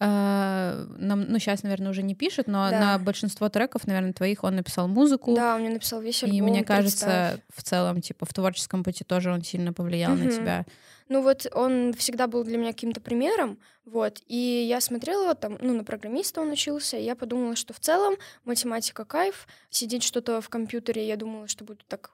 Э, 0.00 0.86
нам, 0.98 1.26
ну, 1.28 1.38
сейчас, 1.38 1.62
наверное, 1.62 1.90
уже 1.90 2.02
не 2.02 2.14
пишет, 2.14 2.46
но 2.46 2.70
Да. 2.70 2.80
на 2.80 2.98
большинство 2.98 3.48
треков, 3.48 3.86
наверное, 3.86 4.12
твоих 4.12 4.44
он 4.44 4.56
написал 4.56 4.88
музыку. 4.88 5.34
да, 5.34 5.54
он 5.56 5.60
мне 5.62 5.70
написал 5.70 6.00
весь 6.00 6.22
альбом. 6.22 6.38
И 6.38 6.40
мне 6.40 6.62
представь. 6.64 6.76
кажется, 6.78 7.40
в 7.54 7.62
целом, 7.62 8.00
типа, 8.00 8.26
в 8.26 8.32
творческом 8.32 8.84
пути 8.84 9.04
тоже 9.04 9.30
он 9.32 9.42
сильно 9.42 9.72
повлиял 9.72 10.14
на 10.14 10.30
тебя. 10.30 10.64
Ну 11.08 11.20
вот 11.20 11.46
он 11.52 11.92
всегда 11.92 12.26
был 12.26 12.42
для 12.42 12.56
меня 12.56 12.72
каким-то 12.72 13.00
примером, 13.00 13.58
вот, 13.84 14.22
и 14.28 14.64
я 14.66 14.80
смотрела 14.80 15.34
там, 15.34 15.58
ну, 15.60 15.74
на 15.74 15.84
программиста 15.84 16.40
он 16.40 16.50
учился, 16.52 16.96
и 16.96 17.02
я 17.04 17.14
подумала, 17.16 17.54
что 17.54 17.74
в 17.74 17.80
целом 17.80 18.14
математика 18.44 19.04
кайф, 19.04 19.46
сидеть 19.68 20.04
что-то 20.04 20.40
в 20.40 20.48
компьютере, 20.48 21.06
я 21.06 21.16
думала, 21.16 21.48
что 21.48 21.64
будет 21.64 21.84
так 21.86 22.12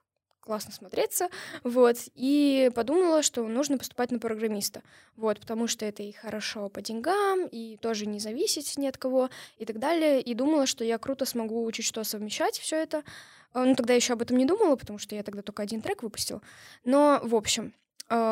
классно 0.48 0.72
смотреться, 0.72 1.28
вот, 1.62 1.96
и 2.14 2.70
подумала, 2.74 3.22
что 3.22 3.46
нужно 3.46 3.76
поступать 3.76 4.10
на 4.10 4.18
программиста, 4.18 4.82
вот, 5.14 5.38
потому 5.40 5.66
что 5.66 5.84
это 5.84 6.02
и 6.02 6.12
хорошо 6.12 6.70
по 6.70 6.80
деньгам, 6.80 7.46
и 7.46 7.76
тоже 7.76 8.06
не 8.06 8.18
зависеть 8.18 8.78
ни 8.78 8.86
от 8.86 8.96
кого, 8.96 9.28
и 9.58 9.66
так 9.66 9.78
далее, 9.78 10.22
и 10.22 10.32
думала, 10.32 10.64
что 10.64 10.84
я 10.84 10.96
круто 10.96 11.26
смогу 11.26 11.70
чуть 11.70 11.84
что 11.84 12.02
совмещать 12.02 12.58
все 12.58 12.76
это, 12.76 13.04
А, 13.52 13.66
ну, 13.66 13.74
тогда 13.74 13.92
еще 13.92 14.14
об 14.14 14.22
этом 14.22 14.38
не 14.38 14.46
думала, 14.46 14.76
потому 14.76 14.98
что 14.98 15.14
я 15.14 15.22
тогда 15.22 15.42
только 15.42 15.62
один 15.62 15.82
трек 15.82 16.02
выпустила, 16.02 16.40
но, 16.84 17.20
в 17.22 17.34
общем, 17.34 17.74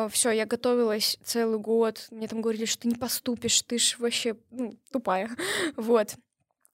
все, 0.09 0.31
я 0.31 0.47
готовилась 0.47 1.19
целый 1.23 1.59
год. 1.59 2.07
Мне 2.09 2.27
там 2.27 2.41
говорили, 2.41 2.65
что 2.65 2.81
ты 2.81 2.87
не 2.87 2.95
поступишь, 2.95 3.61
ты 3.61 3.77
ж 3.77 3.97
вообще 3.99 4.35
ну, 4.49 4.75
тупая. 4.91 5.29
вот. 5.75 6.15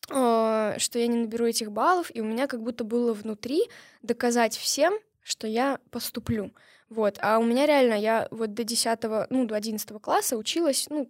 А, 0.09 0.75
что 0.77 0.99
я 0.99 1.07
не 1.07 1.17
наберу 1.17 1.45
этих 1.45 1.71
баллов, 1.71 2.11
и 2.13 2.21
у 2.21 2.25
меня 2.25 2.47
как 2.47 2.61
будто 2.61 2.83
было 2.83 3.13
внутри 3.13 3.63
доказать 4.01 4.55
всем, 4.57 4.93
что 5.23 5.47
я 5.47 5.79
поступлю. 5.89 6.51
Вот. 6.89 7.17
А 7.21 7.39
у 7.39 7.43
меня 7.43 7.65
реально, 7.65 7.95
я 7.95 8.27
вот 8.31 8.53
до 8.53 8.63
10, 8.63 8.99
ну, 9.29 9.45
до 9.45 9.55
11 9.55 9.99
класса 10.01 10.37
училась, 10.37 10.87
ну, 10.89 11.09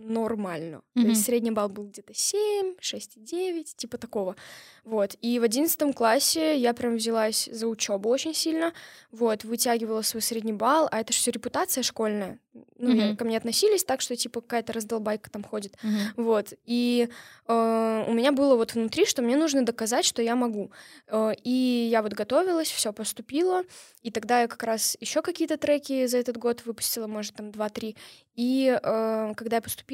нормально. 0.00 0.82
То 0.94 1.00
Мгм. 1.00 1.08
есть 1.10 1.24
средний 1.24 1.50
балл 1.50 1.68
был 1.68 1.84
где-то 1.84 2.12
7, 2.14 2.74
6,9, 2.80 3.74
типа 3.76 3.98
такого. 3.98 4.36
Вот. 4.84 5.16
И 5.20 5.38
в 5.38 5.42
11 5.42 5.92
классе 5.94 6.56
я 6.58 6.72
прям 6.74 6.96
взялась 6.96 7.48
за 7.52 7.66
учебу 7.66 8.08
очень 8.08 8.34
сильно. 8.34 8.72
Вот, 9.10 9.44
вытягивала 9.44 10.02
свой 10.02 10.22
средний 10.22 10.52
балл, 10.52 10.88
а 10.90 11.00
это 11.00 11.12
же 11.12 11.18
все 11.18 11.30
репутация 11.30 11.82
школьная. 11.82 12.38
Ну, 12.76 12.90
Мгм. 12.94 13.16
ко 13.16 13.24
мне 13.24 13.36
относились 13.36 13.84
так, 13.84 14.00
что 14.00 14.16
типа 14.16 14.40
какая-то 14.40 14.72
раздолбайка 14.72 15.30
там 15.30 15.44
ходит. 15.44 15.76
Мгм. 15.82 15.98
Вот. 16.16 16.52
И 16.64 17.08
э, 17.46 18.04
у 18.08 18.12
меня 18.12 18.32
было 18.32 18.56
вот 18.56 18.74
внутри, 18.74 19.04
что 19.06 19.22
мне 19.22 19.36
нужно 19.36 19.64
доказать, 19.64 20.04
что 20.04 20.22
я 20.22 20.34
могу. 20.36 20.70
Э, 21.06 21.32
и 21.44 21.88
я 21.90 22.02
вот 22.02 22.12
готовилась, 22.14 22.70
все 22.70 22.92
поступила. 22.92 23.62
И 24.02 24.10
тогда 24.10 24.40
я 24.42 24.48
как 24.48 24.62
раз 24.64 24.96
еще 25.00 25.22
какие-то 25.22 25.56
треки 25.56 26.06
за 26.06 26.18
этот 26.18 26.36
год 26.36 26.62
выпустила, 26.66 27.06
может, 27.06 27.34
там 27.34 27.50
2-3. 27.50 27.96
И 28.34 28.76
э, 28.82 29.32
когда 29.36 29.56
я 29.56 29.62
поступила, 29.62 29.87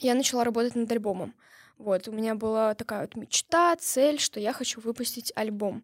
я 0.00 0.14
начала 0.14 0.44
работать 0.44 0.74
над 0.74 0.90
альбомом. 0.90 1.34
Вот, 1.76 2.06
у 2.06 2.12
меня 2.12 2.36
была 2.36 2.74
такая 2.74 3.00
вот 3.02 3.16
мечта, 3.16 3.74
цель, 3.76 4.20
что 4.20 4.38
я 4.38 4.52
хочу 4.52 4.80
выпустить 4.80 5.32
альбом. 5.34 5.82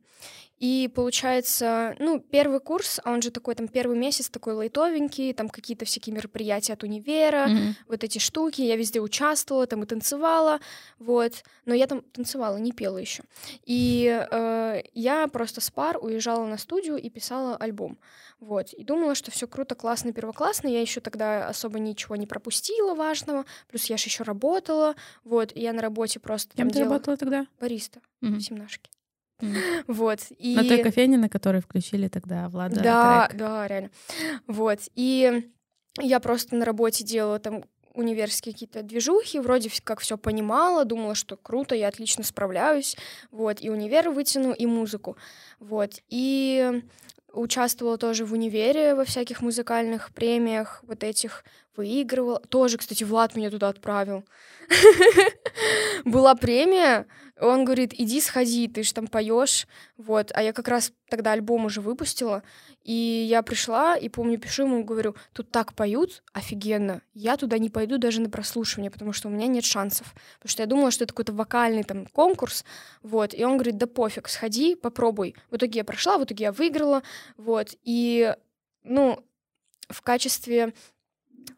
И 0.58 0.90
получается, 0.94 1.96
ну, 1.98 2.20
первый 2.20 2.60
курс, 2.60 3.00
а 3.02 3.12
он 3.12 3.22
же 3.22 3.30
такой, 3.30 3.54
там, 3.54 3.66
первый 3.66 3.98
месяц 3.98 4.28
такой 4.28 4.52
лайтовенький, 4.52 5.32
там 5.32 5.48
какие-то 5.48 5.86
всякие 5.86 6.14
мероприятия 6.14 6.74
от 6.74 6.82
универа, 6.82 7.48
mm-hmm. 7.48 7.74
вот 7.88 8.04
эти 8.04 8.18
штуки, 8.18 8.60
я 8.60 8.76
везде 8.76 9.00
участвовала, 9.00 9.66
там 9.66 9.82
и 9.82 9.86
танцевала, 9.86 10.60
вот. 10.98 11.42
Но 11.64 11.74
я 11.74 11.86
там 11.86 12.02
танцевала, 12.02 12.58
не 12.58 12.72
пела 12.72 12.98
еще. 12.98 13.24
И 13.64 14.26
э, 14.30 14.82
я 14.92 15.26
просто 15.28 15.62
с 15.62 15.70
пар 15.70 15.96
уезжала 15.98 16.46
на 16.46 16.58
студию 16.58 16.98
и 16.98 17.08
писала 17.08 17.56
альбом. 17.56 17.98
Вот. 18.40 18.72
И 18.72 18.84
думала, 18.84 19.14
что 19.14 19.30
все 19.30 19.46
круто, 19.46 19.74
классно, 19.74 20.12
первоклассно. 20.12 20.68
Я 20.68 20.80
еще 20.80 21.00
тогда 21.00 21.48
особо 21.48 21.78
ничего 21.78 22.16
не 22.16 22.26
пропустила 22.26 22.94
важного. 22.94 23.44
Плюс 23.68 23.84
я 23.86 23.96
же 23.96 24.06
еще 24.06 24.24
работала. 24.24 24.94
Вот. 25.24 25.54
И 25.54 25.60
я 25.60 25.72
на 25.72 25.82
работе 25.82 26.20
просто. 26.20 26.56
Кем 26.56 26.68
ты 26.68 26.76
делала... 26.76 26.94
работала 26.94 27.16
тогда? 27.16 27.46
Бариста 27.60 28.00
mm-hmm. 28.22 28.36
в 28.36 28.40
семнашке. 28.40 28.90
Mm. 29.40 29.84
Вот. 29.88 30.20
И... 30.38 30.56
На 30.56 30.64
той 30.64 30.82
кофейне, 30.82 31.18
на 31.18 31.28
которой 31.28 31.60
включили 31.60 32.08
тогда 32.08 32.48
Влада 32.48 32.80
Да, 32.80 33.26
трек. 33.26 33.38
да, 33.38 33.66
реально. 33.66 33.90
Вот. 34.46 34.80
И 34.94 35.50
я 35.98 36.20
просто 36.20 36.56
на 36.56 36.64
работе 36.64 37.04
делала 37.04 37.38
там 37.38 37.64
универские 37.94 38.52
какие-то 38.52 38.82
движухи, 38.82 39.40
вроде 39.40 39.70
как 39.82 40.00
все 40.00 40.16
понимала, 40.16 40.84
думала, 40.84 41.14
что 41.14 41.36
круто, 41.36 41.74
я 41.74 41.88
отлично 41.88 42.22
справляюсь, 42.22 42.96
вот, 43.32 43.60
и 43.60 43.68
универ 43.68 44.10
вытяну, 44.10 44.52
и 44.52 44.64
музыку, 44.64 45.16
вот, 45.58 46.00
и 46.08 46.82
участвовала 47.32 47.98
тоже 47.98 48.24
в 48.24 48.32
универе 48.32 48.94
во 48.94 49.04
всяких 49.04 49.40
музыкальных 49.40 50.12
премиях, 50.12 50.82
вот 50.86 51.04
этих 51.04 51.44
выигрывала. 51.80 52.40
Тоже, 52.40 52.76
кстати, 52.78 53.04
Влад 53.04 53.36
меня 53.36 53.50
туда 53.50 53.68
отправил. 53.68 54.24
Была 56.04 56.34
премия, 56.34 57.06
он 57.40 57.64
говорит, 57.64 57.94
иди 57.94 58.20
сходи, 58.20 58.68
ты 58.68 58.82
же 58.82 58.92
там 58.92 59.06
поешь, 59.06 59.66
вот. 59.96 60.30
А 60.34 60.42
я 60.42 60.52
как 60.52 60.68
раз 60.68 60.92
тогда 61.08 61.32
альбом 61.32 61.64
уже 61.64 61.80
выпустила, 61.80 62.42
и 62.82 63.26
я 63.28 63.42
пришла, 63.42 63.96
и 63.96 64.08
помню, 64.08 64.38
пишу 64.38 64.64
ему, 64.64 64.84
говорю, 64.84 65.16
тут 65.32 65.50
так 65.50 65.74
поют, 65.74 66.22
офигенно, 66.32 67.02
я 67.14 67.36
туда 67.36 67.58
не 67.58 67.70
пойду 67.70 67.98
даже 67.98 68.20
на 68.20 68.30
прослушивание, 68.30 68.90
потому 68.90 69.12
что 69.12 69.28
у 69.28 69.30
меня 69.30 69.46
нет 69.46 69.64
шансов, 69.64 70.14
потому 70.34 70.50
что 70.50 70.62
я 70.62 70.66
думала, 70.66 70.90
что 70.90 71.04
это 71.04 71.14
какой-то 71.14 71.32
вокальный 71.32 71.82
там 71.82 72.06
конкурс, 72.06 72.64
вот. 73.02 73.34
И 73.34 73.44
он 73.44 73.54
говорит, 73.54 73.78
да 73.78 73.86
пофиг, 73.86 74.28
сходи, 74.28 74.74
попробуй. 74.74 75.34
В 75.50 75.56
итоге 75.56 75.78
я 75.78 75.84
прошла, 75.84 76.18
в 76.18 76.24
итоге 76.24 76.44
я 76.44 76.52
выиграла, 76.52 77.02
вот. 77.36 77.74
И, 77.82 78.34
ну, 78.84 79.24
в 79.88 80.02
качестве 80.02 80.72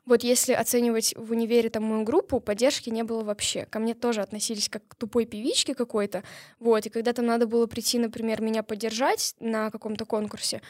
вот 0.05 0.25
если 0.25 0.53
оценивать 0.53 1.15
в 1.17 1.31
универе 1.31 1.71
там 1.71 1.85
мою 1.85 2.05
группу, 2.05 2.41
поддержки 2.41 2.91
не 2.91 3.03
было 3.03 3.23
вообще. 3.23 3.67
Ко 3.67 3.79
мне 3.79 3.95
тоже 3.95 4.21
относились 4.21 4.69
как 4.69 4.87
к 4.89 4.95
тупой 4.95 5.27
певичке 5.27 5.75
какой-то. 5.75 6.23
Вот, 6.59 6.87
и 6.87 6.91
когда 6.91 7.13
там 7.13 7.27
надо 7.27 7.47
было 7.47 7.67
прийти, 7.67 7.99
например, 7.99 8.41
меня 8.41 8.63
поддержать 8.63 9.35
на 9.39 9.71
каком-то 9.71 10.05
конкурсе, 10.05 10.61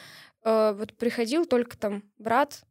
э, 0.43 0.75
вот 0.77 0.93
приходил 0.93 1.45
только 1.45 1.77
там 1.77 2.03
брат, 2.17 2.63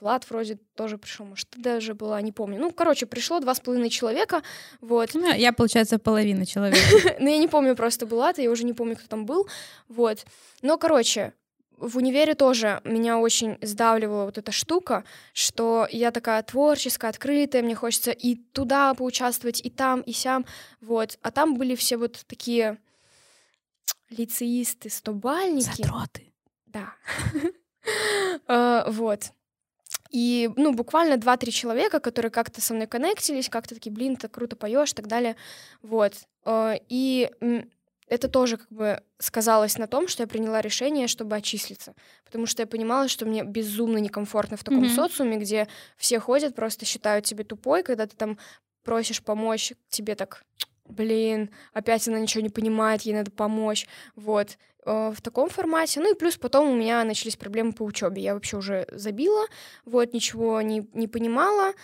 Влад 0.00 0.24
вроде 0.30 0.58
тоже 0.76 0.96
пришел, 0.96 1.26
может, 1.26 1.50
ты 1.50 1.60
даже 1.60 1.94
была, 1.94 2.20
не 2.22 2.30
помню. 2.30 2.60
Ну, 2.60 2.70
короче, 2.70 3.06
пришло 3.06 3.40
два 3.40 3.54
с 3.54 3.60
половиной 3.60 3.90
человека, 3.90 4.42
вот. 4.80 5.10
Ну, 5.14 5.32
я, 5.34 5.52
получается, 5.52 5.98
половина 5.98 6.46
человека. 6.46 6.78
Ну, 7.18 7.28
я 7.28 7.38
не 7.38 7.48
помню 7.48 7.74
просто 7.74 8.06
была 8.06 8.32
ты, 8.32 8.42
я 8.42 8.50
уже 8.50 8.64
не 8.64 8.72
помню, 8.72 8.96
кто 8.96 9.08
там 9.08 9.26
был, 9.26 9.48
вот. 9.88 10.24
Но, 10.62 10.78
короче, 10.78 11.32
в 11.80 11.96
универе 11.96 12.34
тоже 12.34 12.80
меня 12.84 13.18
очень 13.18 13.58
сдавливала 13.62 14.24
вот 14.24 14.38
эта 14.38 14.52
штука, 14.52 15.04
что 15.32 15.86
я 15.90 16.10
такая 16.10 16.42
творческая, 16.42 17.08
открытая, 17.08 17.62
мне 17.62 17.74
хочется 17.74 18.10
и 18.10 18.34
туда 18.34 18.94
поучаствовать, 18.94 19.64
и 19.64 19.70
там, 19.70 20.00
и 20.02 20.12
сям, 20.12 20.44
вот. 20.80 21.18
А 21.22 21.30
там 21.30 21.56
были 21.56 21.74
все 21.74 21.96
вот 21.96 22.24
такие 22.26 22.78
лицеисты, 24.10 24.90
стобальники. 24.90 25.82
Задроты. 25.82 26.32
Да. 26.66 26.94
А, 28.46 28.84
вот. 28.90 29.32
И, 30.10 30.50
ну, 30.56 30.74
буквально 30.74 31.16
два-три 31.16 31.52
человека, 31.52 32.00
которые 32.00 32.30
как-то 32.30 32.60
со 32.60 32.74
мной 32.74 32.86
коннектились, 32.86 33.48
как-то 33.48 33.74
такие, 33.74 33.92
блин, 33.92 34.16
ты 34.16 34.28
круто 34.28 34.56
поешь 34.56 34.92
и 34.92 34.94
так 34.94 35.06
далее. 35.06 35.36
Вот. 35.80 36.14
А, 36.44 36.74
и 36.88 37.30
это 38.08 38.28
тоже 38.28 38.56
как 38.56 38.68
бы 38.70 39.02
сказалось 39.18 39.78
на 39.78 39.86
том, 39.86 40.08
что 40.08 40.22
я 40.22 40.26
приняла 40.26 40.60
решение, 40.60 41.08
чтобы 41.08 41.36
отчислиться. 41.36 41.94
Потому 42.24 42.46
что 42.46 42.62
я 42.62 42.66
понимала, 42.66 43.08
что 43.08 43.26
мне 43.26 43.44
безумно 43.44 43.98
некомфортно 43.98 44.56
в 44.56 44.64
таком 44.64 44.84
mm-hmm. 44.84 44.94
социуме, 44.94 45.36
где 45.38 45.68
все 45.96 46.18
ходят, 46.18 46.54
просто 46.54 46.84
считают 46.84 47.24
тебя 47.24 47.44
тупой, 47.44 47.82
когда 47.82 48.06
ты 48.06 48.16
там 48.16 48.38
просишь 48.82 49.22
помочь, 49.22 49.72
тебе 49.88 50.14
так, 50.14 50.44
блин, 50.86 51.50
опять 51.72 52.08
она 52.08 52.18
ничего 52.18 52.42
не 52.42 52.50
понимает, 52.50 53.02
ей 53.02 53.14
надо 53.14 53.30
помочь. 53.30 53.86
Вот. 54.16 54.56
Э, 54.88 55.12
в 55.14 55.20
таком 55.20 55.50
формате. 55.50 56.00
Ну 56.00 56.12
и 56.14 56.18
плюс 56.18 56.38
потом 56.38 56.70
у 56.70 56.74
меня 56.74 57.04
начались 57.04 57.36
проблемы 57.36 57.72
по 57.72 57.82
учебе. 57.82 58.22
Я 58.22 58.34
вообще 58.34 58.56
уже 58.56 58.86
забила, 58.90 59.44
вот, 59.84 60.14
ничего 60.14 60.62
не, 60.62 60.88
не 60.94 61.06
понимала, 61.08 61.74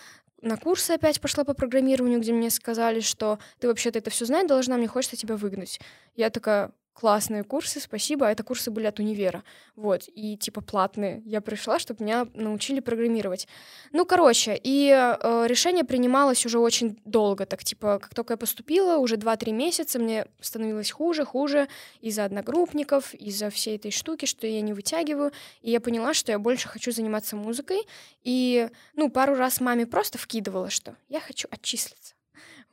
на 0.45 0.57
курсы 0.57 0.91
опять 0.91 1.19
пошла 1.19 1.43
по 1.43 1.53
программированию, 1.53 2.19
где 2.19 2.31
мне 2.31 2.49
сказали, 2.49 2.99
что 2.99 3.39
ты 3.59 3.67
вообще-то 3.67 3.99
это 3.99 4.11
все 4.11 4.25
знать 4.25 4.47
должна, 4.47 4.77
мне 4.77 4.87
хочется 4.87 5.17
тебя 5.17 5.35
выгнать. 5.35 5.79
Я 6.15 6.29
такая, 6.29 6.71
классные 6.95 7.43
курсы, 7.43 7.79
спасибо. 7.79 8.25
Это 8.25 8.43
курсы 8.43 8.71
были 8.71 8.85
от 8.87 8.99
универа, 8.99 9.43
вот, 9.75 10.03
и 10.07 10.37
типа 10.37 10.61
платные. 10.61 11.21
Я 11.25 11.41
пришла, 11.41 11.77
чтобы 11.77 12.03
меня 12.03 12.25
научили 12.33 12.79
программировать. 12.79 13.47
Ну, 13.91 14.05
короче, 14.05 14.59
и 14.63 14.89
э, 14.89 15.45
решение 15.47 15.83
принималось 15.83 16.45
уже 16.45 16.57
очень 16.57 16.97
долго, 17.03 17.45
так 17.45 17.63
типа, 17.63 17.99
как 17.99 18.15
только 18.15 18.33
я 18.33 18.37
поступила, 18.37 18.97
уже 18.97 19.17
2-3 19.17 19.51
месяца 19.51 19.99
мне 19.99 20.25
становилось 20.39 20.89
хуже, 20.89 21.25
хуже 21.25 21.67
из-за 21.99 22.23
одногруппников, 22.23 23.13
из-за 23.13 23.49
всей 23.49 23.75
этой 23.75 23.91
штуки, 23.91 24.25
что 24.25 24.47
я 24.47 24.61
не 24.61 24.73
вытягиваю, 24.73 25.33
и 25.61 25.71
я 25.71 25.81
поняла, 25.81 26.13
что 26.13 26.31
я 26.31 26.39
больше 26.39 26.69
хочу 26.69 26.93
заниматься 26.93 27.35
музыкой, 27.35 27.81
и, 28.23 28.69
ну, 28.95 29.09
пару 29.09 29.35
раз 29.35 29.59
маме 29.59 29.85
просто 29.85 30.17
вкидывала, 30.17 30.69
что 30.69 30.95
я 31.09 31.19
хочу 31.19 31.49
отчислиться. 31.51 32.14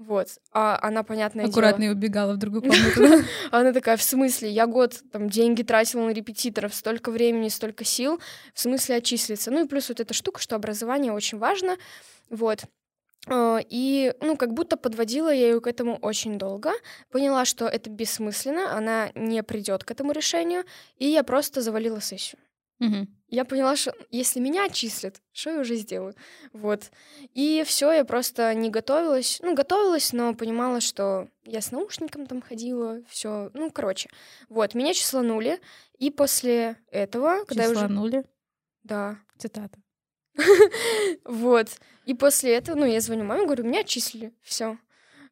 Вот. 0.02 0.28
А 0.52 0.78
она, 0.82 1.04
понятное 1.04 1.46
Аккуратно 1.46 1.84
дело... 1.84 1.94
убегала 1.94 2.32
в 2.32 2.36
другую 2.36 2.62
комнату. 2.62 3.24
Она 3.52 3.72
такая, 3.72 3.96
в 3.96 4.02
смысле? 4.02 4.50
Я 4.50 4.66
год 4.66 5.00
там 5.12 5.28
деньги 5.28 5.62
тратила 5.62 6.02
на 6.06 6.10
репетиторов, 6.10 6.74
столько 6.74 7.10
времени, 7.10 7.48
столько 7.48 7.84
сил. 7.84 8.20
В 8.52 8.60
смысле 8.60 8.96
отчислиться? 8.96 9.50
Ну 9.50 9.64
и 9.64 9.68
плюс 9.68 9.88
вот 9.88 10.00
эта 10.00 10.12
штука, 10.12 10.40
что 10.40 10.56
образование 10.56 11.12
очень 11.12 11.38
важно. 11.38 11.76
Вот. 12.30 12.64
А, 13.28 13.60
и, 13.68 14.12
ну, 14.20 14.36
как 14.36 14.54
будто 14.54 14.76
подводила 14.76 15.32
я 15.32 15.50
ее 15.50 15.60
к 15.60 15.68
этому 15.68 15.96
очень 15.96 16.36
долго. 16.36 16.72
Поняла, 17.10 17.44
что 17.44 17.66
это 17.66 17.88
бессмысленно, 17.88 18.76
она 18.76 19.12
не 19.14 19.42
придет 19.44 19.84
к 19.84 19.90
этому 19.92 20.12
решению, 20.12 20.64
и 20.96 21.06
я 21.06 21.22
просто 21.22 21.60
завалила 21.60 22.00
сессию. 22.00 22.40
Угу. 22.80 23.06
Я 23.32 23.46
поняла, 23.46 23.76
что 23.76 23.94
если 24.10 24.40
меня 24.40 24.66
отчислят, 24.66 25.22
что 25.32 25.52
я 25.52 25.60
уже 25.60 25.76
сделаю? 25.76 26.14
Вот. 26.52 26.90
И 27.32 27.64
все, 27.66 27.90
я 27.90 28.04
просто 28.04 28.52
не 28.52 28.68
готовилась. 28.68 29.40
Ну, 29.40 29.54
готовилась, 29.54 30.12
но 30.12 30.34
понимала, 30.34 30.82
что 30.82 31.30
я 31.46 31.62
с 31.62 31.72
наушником 31.72 32.26
там 32.26 32.42
ходила, 32.42 33.00
все. 33.08 33.50
Ну, 33.54 33.70
короче. 33.70 34.10
Вот, 34.50 34.74
меня 34.74 34.92
числанули. 34.92 35.60
И 35.96 36.10
после 36.10 36.76
этого, 36.90 37.46
когда 37.46 37.70
числанули? 37.70 38.12
я 38.12 38.20
уже... 38.20 38.28
Да. 38.84 39.18
Цитата. 39.38 39.78
Вот. 41.24 41.68
И 42.04 42.12
после 42.12 42.54
этого, 42.54 42.76
ну, 42.76 42.84
я 42.84 43.00
звоню 43.00 43.24
маме, 43.24 43.46
говорю, 43.46 43.64
меня 43.64 43.80
отчислили. 43.80 44.34
Все. 44.42 44.76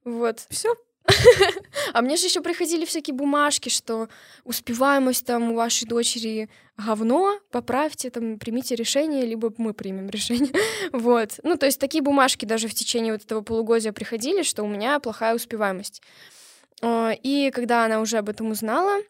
Вот. 0.04 0.46
Все, 0.48 0.74
а 1.92 2.02
мне 2.02 2.16
же 2.16 2.26
еще 2.26 2.40
приходили 2.40 2.84
всякие 2.84 3.14
бумажки, 3.14 3.68
что 3.68 4.08
успеваемость 4.44 5.26
там 5.26 5.52
у 5.52 5.54
вашей 5.54 5.86
дочери 5.86 6.48
говно, 6.76 7.38
поправьте, 7.50 8.10
там, 8.10 8.38
примите 8.38 8.74
решение, 8.74 9.26
либо 9.26 9.52
мы 9.58 9.74
примем 9.74 10.08
решение. 10.10 10.52
вот. 10.92 11.40
Ну, 11.42 11.56
то 11.56 11.66
есть 11.66 11.78
такие 11.78 12.02
бумажки 12.02 12.44
даже 12.44 12.68
в 12.68 12.74
течение 12.74 13.12
вот 13.12 13.24
этого 13.24 13.42
полугодия 13.42 13.92
приходили, 13.92 14.42
что 14.42 14.62
у 14.62 14.68
меня 14.68 14.98
плохая 15.00 15.34
успеваемость. 15.34 16.02
А, 16.82 17.12
и 17.22 17.50
когда 17.50 17.84
она 17.84 18.00
уже 18.00 18.18
об 18.18 18.28
этом 18.28 18.50
узнала, 18.50 19.00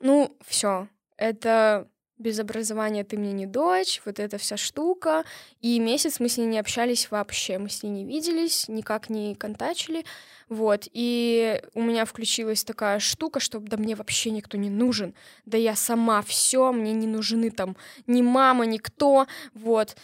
ну, 0.00 0.36
все, 0.46 0.88
это 1.16 1.88
без 2.20 2.38
образования 2.38 3.02
ты 3.02 3.16
мне 3.16 3.32
не 3.32 3.46
дочь, 3.46 4.02
вот 4.04 4.20
эта 4.20 4.36
вся 4.36 4.58
штука. 4.58 5.24
И 5.60 5.80
месяц 5.80 6.20
мы 6.20 6.28
с 6.28 6.36
ней 6.36 6.46
не 6.46 6.58
общались 6.58 7.10
вообще, 7.10 7.58
мы 7.58 7.70
с 7.70 7.82
ней 7.82 7.90
не 7.90 8.04
виделись, 8.04 8.68
никак 8.68 9.08
не 9.08 9.34
контачили. 9.34 10.04
Вот, 10.50 10.88
и 10.92 11.62
у 11.74 11.82
меня 11.82 12.04
включилась 12.04 12.64
такая 12.64 12.98
штука, 12.98 13.38
что 13.38 13.60
да 13.60 13.76
мне 13.76 13.94
вообще 13.94 14.32
никто 14.32 14.58
не 14.58 14.68
нужен, 14.68 15.14
да 15.46 15.56
я 15.56 15.76
сама 15.76 16.22
все, 16.22 16.72
мне 16.72 16.92
не 16.92 17.06
нужны 17.06 17.50
там 17.50 17.76
ни 18.08 18.20
мама, 18.20 18.66
никто, 18.66 19.28
вот. 19.54 19.96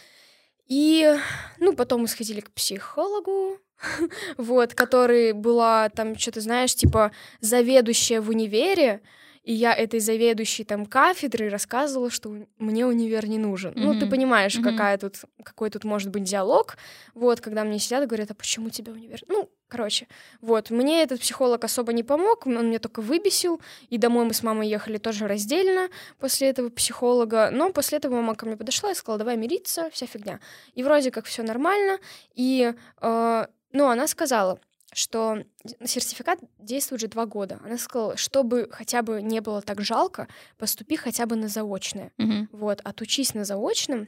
И, 0.67 1.13
ну, 1.59 1.73
потом 1.73 2.01
мы 2.01 2.07
сходили 2.07 2.39
к 2.39 2.51
психологу, 2.51 3.59
вот, 4.37 4.73
который 4.73 5.33
была 5.33 5.89
там, 5.89 6.17
что-то, 6.17 6.39
знаешь, 6.39 6.73
типа 6.73 7.11
заведующая 7.41 8.21
в 8.21 8.29
универе, 8.29 9.01
и 9.43 9.51
я 9.51 9.73
этой 9.73 9.99
заведующей 9.99 10.63
там 10.63 10.85
кафедры 10.85 11.49
рассказывала, 11.49 12.09
что 12.09 12.47
мне 12.57 12.85
универ 12.85 13.27
не 13.27 13.37
нужен. 13.37 13.73
Mm-hmm. 13.73 13.83
Ну, 13.83 13.99
ты 13.99 14.07
понимаешь, 14.07 14.55
mm-hmm. 14.55 14.63
какая 14.63 14.97
тут, 14.97 15.15
какой 15.43 15.69
тут 15.71 15.83
может 15.83 16.09
быть 16.09 16.23
диалог, 16.23 16.77
вот, 17.13 17.41
когда 17.41 17.65
мне 17.65 17.79
сидят 17.79 18.03
и 18.03 18.07
говорят, 18.07 18.31
а 18.31 18.33
почему 18.33 18.69
тебе 18.69 18.93
универ? 18.93 19.21
Ну, 19.27 19.49
Короче, 19.67 20.07
вот, 20.39 20.69
мне 20.69 21.03
этот 21.03 21.19
психолог 21.19 21.63
особо 21.63 21.91
не 21.91 22.03
помог, 22.03 22.47
он 22.47 22.67
меня 22.67 22.79
только 22.79 23.01
выбесил, 23.01 23.61
и 23.89 23.97
домой 23.97 24.25
мы 24.25 24.33
с 24.33 24.41
мамой 24.41 24.69
ехали 24.69 24.97
тоже 24.97 25.27
раздельно 25.27 25.89
после 26.19 26.49
этого 26.49 26.69
психолога, 26.69 27.49
но 27.51 27.73
после 27.73 27.97
этого 27.97 28.15
мама 28.15 28.35
ко 28.35 28.45
мне 28.45 28.55
подошла 28.55 28.91
и 28.91 28.95
сказала, 28.95 29.19
давай 29.19 29.35
мириться, 29.35 29.89
вся 29.91 30.05
фигня. 30.05 30.39
И 30.73 30.83
вроде 30.83 31.11
как 31.11 31.25
все 31.25 31.43
нормально, 31.43 31.99
и, 32.33 32.73
э, 33.01 33.45
ну, 33.73 33.87
она 33.87 34.07
сказала, 34.07 34.57
что 34.93 35.43
сертификат 35.83 36.39
действует 36.57 37.01
уже 37.01 37.07
два 37.09 37.25
года. 37.25 37.59
Она 37.63 37.77
сказала, 37.77 38.15
чтобы 38.15 38.69
хотя 38.71 39.01
бы 39.01 39.21
не 39.21 39.41
было 39.41 39.61
так 39.61 39.81
жалко, 39.81 40.29
поступи 40.57 40.95
хотя 40.95 41.25
бы 41.25 41.35
на 41.35 41.49
заочное. 41.49 42.13
Мгм. 42.17 42.47
Вот, 42.53 42.79
отучись 42.85 43.33
на 43.33 43.43
заочном, 43.43 44.07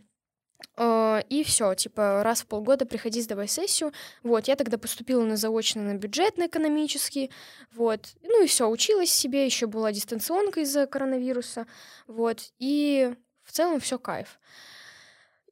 и 0.77 1.43
все, 1.45 1.73
типа, 1.73 2.23
раз 2.23 2.41
в 2.41 2.47
полгода 2.47 2.85
приходи, 2.85 3.21
сдавай 3.21 3.47
сессию. 3.47 3.91
Вот, 4.23 4.47
я 4.47 4.55
тогда 4.55 4.77
поступила 4.77 5.23
на 5.23 5.35
заочно, 5.35 5.81
на 5.81 5.95
бюджетно-экономический, 5.95 7.31
вот. 7.73 8.09
Ну 8.21 8.43
и 8.43 8.47
все, 8.47 8.69
училась 8.69 9.11
себе, 9.11 9.45
еще 9.45 9.67
была 9.67 9.91
дистанционка 9.91 10.61
из-за 10.61 10.87
коронавируса, 10.87 11.67
вот. 12.07 12.53
И 12.59 13.13
в 13.43 13.51
целом 13.51 13.79
все 13.79 13.99
кайф. 13.99 14.39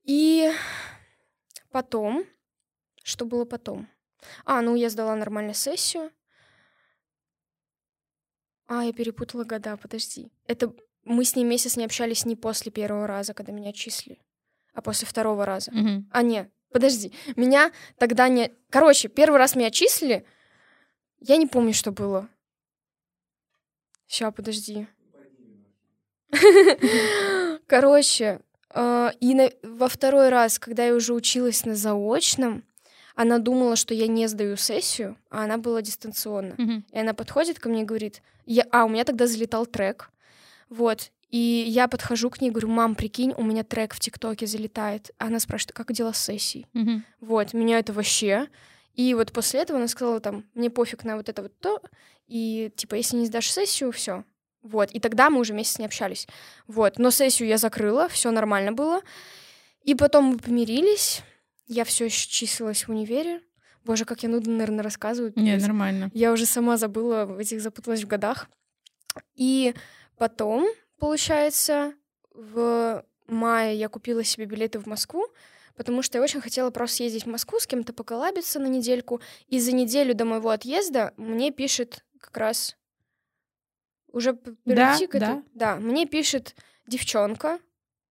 И 0.04 0.52
потом, 1.72 2.26
что 3.04 3.26
было 3.26 3.44
потом? 3.44 3.90
А, 4.46 4.62
ну 4.62 4.76
я 4.76 4.90
сдала 4.90 5.16
нормально 5.16 5.54
сессию. 5.54 6.12
А, 8.68 8.84
я 8.84 8.94
перепутала 8.94 9.44
года, 9.44 9.78
подожди. 9.78 10.32
Это 10.46 10.74
мы 11.04 11.24
с 11.24 11.36
ней 11.36 11.44
месяц 11.44 11.78
не 11.78 11.86
общались 11.86 12.26
не 12.26 12.36
после 12.36 12.72
первого 12.72 13.08
раза, 13.08 13.34
когда 13.34 13.52
меня 13.52 13.70
отчислили, 13.70 14.20
а 14.78 14.82
после 14.82 15.08
второго 15.08 15.44
раза. 15.44 15.72
Мгм. 15.72 16.08
А, 16.12 16.22
нет, 16.22 16.52
подожди. 16.72 17.12
Меня 17.36 17.72
тогда 17.98 18.28
не... 18.30 18.52
Короче, 18.70 19.08
первый 19.08 19.38
раз 19.40 19.56
меня 19.56 19.68
отчислили, 19.68 20.24
я 21.20 21.38
не 21.38 21.48
помню, 21.48 21.74
что 21.74 21.92
было. 21.92 22.30
Ща, 24.08 24.30
подожди. 24.30 24.86
Короче, 27.68 28.42
э, 28.74 29.10
и 29.20 29.34
на- 29.34 29.52
во 29.64 29.88
второй 29.88 30.30
раз, 30.30 30.60
когда 30.60 30.86
я 30.86 30.94
уже 30.94 31.14
училась 31.14 31.66
на 31.66 31.76
заочном, 31.76 32.64
она 33.16 33.40
думала, 33.40 33.76
что 33.76 33.96
я 33.96 34.06
не 34.06 34.28
сдаю 34.28 34.58
сессию, 34.58 35.18
а 35.32 35.46
она 35.46 35.58
была 35.58 35.82
дистанционно. 35.82 36.84
И 36.92 37.00
она 37.00 37.14
подходит 37.16 37.58
ко 37.58 37.68
мне 37.68 37.82
и 37.82 37.86
говорит, 37.86 38.22
я... 38.46 38.64
а, 38.72 38.86
у 38.86 38.90
меня 38.90 39.06
тогда 39.06 39.26
залетал 39.26 39.66
трек, 39.66 40.12
вот, 40.70 41.12
и 41.30 41.66
я 41.68 41.88
подхожу 41.88 42.30
к 42.30 42.40
ней 42.40 42.48
и 42.48 42.52
говорю, 42.52 42.70
мам, 42.70 42.96
прикинь, 42.96 43.34
у 43.36 43.44
меня 43.44 43.64
трек 43.64 43.94
в 43.94 44.00
ТикТоке 44.00 44.48
залетает. 44.48 45.12
Она 45.18 45.40
спрашивает, 45.40 45.74
как 45.74 45.92
дела 45.92 46.14
с 46.14 46.24
сессией? 46.24 46.68
Мгм. 46.74 47.04
Вот, 47.20 47.54
меня 47.54 47.80
это 47.80 47.92
вообще. 47.94 48.48
И 48.94 49.14
вот 49.14 49.32
после 49.32 49.62
этого 49.62 49.78
она 49.78 49.88
сказала 49.88 50.20
там, 50.20 50.46
мне 50.54 50.70
пофиг 50.70 51.04
на 51.04 51.18
вот 51.18 51.30
это 51.30 51.42
вот 51.42 51.58
то, 51.60 51.82
и 52.28 52.72
типа, 52.76 52.96
если 52.96 53.18
не 53.18 53.26
сдашь 53.26 53.50
сессию, 53.50 53.92
все. 53.92 54.24
Вот, 54.64 54.92
и 54.92 55.00
тогда 55.00 55.30
мы 55.30 55.40
уже 55.40 55.54
месяц 55.54 55.80
не 55.80 55.86
общались. 55.86 56.28
Вот, 56.66 56.98
но 56.98 57.12
сессию 57.12 57.48
я 57.48 57.58
закрыла, 57.58 58.08
все 58.10 58.32
нормально 58.32 58.72
было. 58.72 59.02
И 59.84 59.96
потом 59.96 60.26
мы 60.26 60.38
помирились, 60.38 61.22
я 61.68 61.84
все 61.84 62.06
еще 62.06 62.28
числилась 62.30 62.88
в 62.88 62.90
универе. 62.90 63.42
Боже, 63.86 64.04
как 64.04 64.24
я 64.24 64.30
нудно, 64.30 64.54
наверное, 64.54 64.84
рассказываю. 64.84 65.32
Не, 65.36 65.56
нормально. 65.58 66.12
Я 66.14 66.34
уже 66.34 66.46
сама 66.46 66.76
забыла, 66.76 67.26
в 67.26 67.38
этих 67.38 67.62
запуталась 67.62 68.04
в 68.04 68.08
годах. 68.08 68.50
И 69.36 69.74
потом, 70.18 70.68
получается, 71.00 71.94
в 72.34 73.04
мае 73.28 73.76
я 73.78 73.90
купила 73.90 74.24
себе 74.24 74.46
билеты 74.46 74.80
в 74.80 74.86
Москву, 74.86 75.26
потому 75.76 76.02
что 76.02 76.18
я 76.18 76.24
очень 76.24 76.42
хотела 76.42 76.70
просто 76.72 76.98
съездить 76.98 77.24
в 77.26 77.30
Москву, 77.30 77.60
с 77.60 77.68
кем-то 77.68 77.94
поколабиться 77.94 78.60
на 78.60 78.68
недельку. 78.68 79.22
И 79.48 79.60
за 79.60 79.74
неделю 79.74 80.14
до 80.16 80.26
моего 80.26 80.50
отъезда 80.50 81.14
мне 81.18 81.52
пишет 81.52 82.04
как 82.20 82.36
раз 82.38 82.76
уже 84.12 84.34
п- 84.34 84.56
Да, 84.66 84.96
перейти 84.96 85.08
к 85.08 85.16
этой- 85.16 85.20
да. 85.20 85.44
да, 85.54 85.76
мне 85.76 86.06
пишет 86.06 86.56
девчонка 86.88 87.60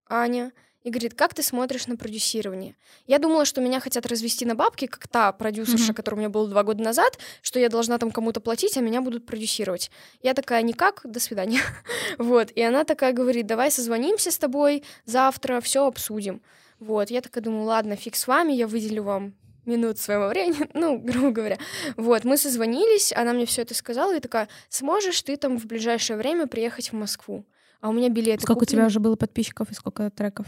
Аня 0.08 0.52
и 0.86 0.90
говорит, 0.90 1.14
как 1.14 1.34
ты 1.34 1.42
смотришь 1.42 1.88
на 1.88 1.96
продюсирование? 1.96 2.76
Я 3.08 3.18
думала, 3.18 3.44
что 3.44 3.60
меня 3.60 3.80
хотят 3.80 4.06
развести 4.06 4.46
на 4.46 4.54
бабки, 4.54 4.86
как 4.86 5.08
та 5.08 5.32
продюсерша, 5.32 5.86
Мгм. 5.86 5.94
которая 5.94 6.16
у 6.16 6.20
меня 6.20 6.28
была 6.28 6.46
два 6.46 6.62
года 6.62 6.80
назад, 6.80 7.18
что 7.42 7.58
я 7.58 7.68
должна 7.68 7.98
там 7.98 8.12
кому-то 8.12 8.40
платить, 8.40 8.76
а 8.76 8.80
меня 8.80 9.00
будут 9.00 9.26
продюсировать. 9.26 9.90
Я 10.22 10.32
такая, 10.32 10.62
никак, 10.62 11.00
до 11.02 11.18
свидания. 11.18 11.60
вот, 12.18 12.52
и 12.52 12.62
она 12.62 12.84
такая 12.84 13.12
говорит, 13.12 13.46
давай 13.46 13.72
созвонимся 13.72 14.30
с 14.30 14.38
тобой 14.38 14.84
завтра, 15.06 15.60
все 15.60 15.86
обсудим. 15.88 16.40
Вот, 16.78 17.10
я 17.10 17.20
такая 17.20 17.42
думаю, 17.42 17.64
ладно, 17.64 17.96
фиг 17.96 18.14
с 18.14 18.28
вами, 18.28 18.52
я 18.52 18.68
выделю 18.68 19.02
вам 19.02 19.34
минут 19.64 19.98
своего 19.98 20.28
времени, 20.28 20.70
ну, 20.74 20.98
грубо 20.98 21.30
говоря. 21.32 21.58
Вот, 21.96 22.22
мы 22.22 22.36
созвонились, 22.36 23.12
она 23.12 23.32
мне 23.32 23.44
все 23.46 23.62
это 23.62 23.74
сказала, 23.74 24.14
и 24.16 24.20
такая, 24.20 24.48
сможешь 24.68 25.20
ты 25.22 25.36
там 25.36 25.58
в 25.58 25.66
ближайшее 25.66 26.16
время 26.16 26.46
приехать 26.46 26.92
в 26.92 26.94
Москву? 26.94 27.44
А 27.80 27.88
у 27.88 27.92
меня 27.92 28.08
билеты 28.08 28.42
Сколько 28.44 28.58
у 28.58 28.60
куплены. 28.60 28.82
тебя 28.82 28.86
уже 28.86 29.00
было 29.00 29.16
подписчиков 29.16 29.70
и 29.72 29.74
сколько 29.74 30.08
треков? 30.10 30.46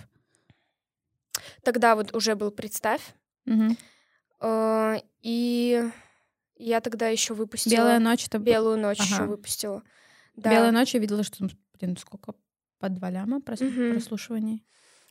Тогда 1.62 1.94
вот 1.96 2.14
уже 2.14 2.34
был 2.34 2.50
«Представь», 2.50 3.02
Мгм. 3.44 3.76
э, 4.40 4.96
и 5.22 5.90
я 6.56 6.80
тогда 6.80 7.08
еще 7.08 7.34
выпустила... 7.34 7.74
Белая 7.74 7.98
ночь 7.98 8.26
это 8.26 8.38
«Белую 8.38 8.78
ночь» 8.78 9.00
Ага. 9.00 9.08
еще 9.14 9.24
выпустила. 9.24 9.82
Да. 10.36 10.50
Белая 10.50 10.72
ночь 10.72 10.94
я 10.94 11.00
видела, 11.00 11.22
что 11.22 11.48
блин, 11.80 11.96
сколько 11.96 12.34
по 12.78 12.88
два 12.88 13.10
ляма 13.10 13.38
прос- 13.40 13.62
Мгм. 13.64 13.92
прослушиваний. 13.92 14.64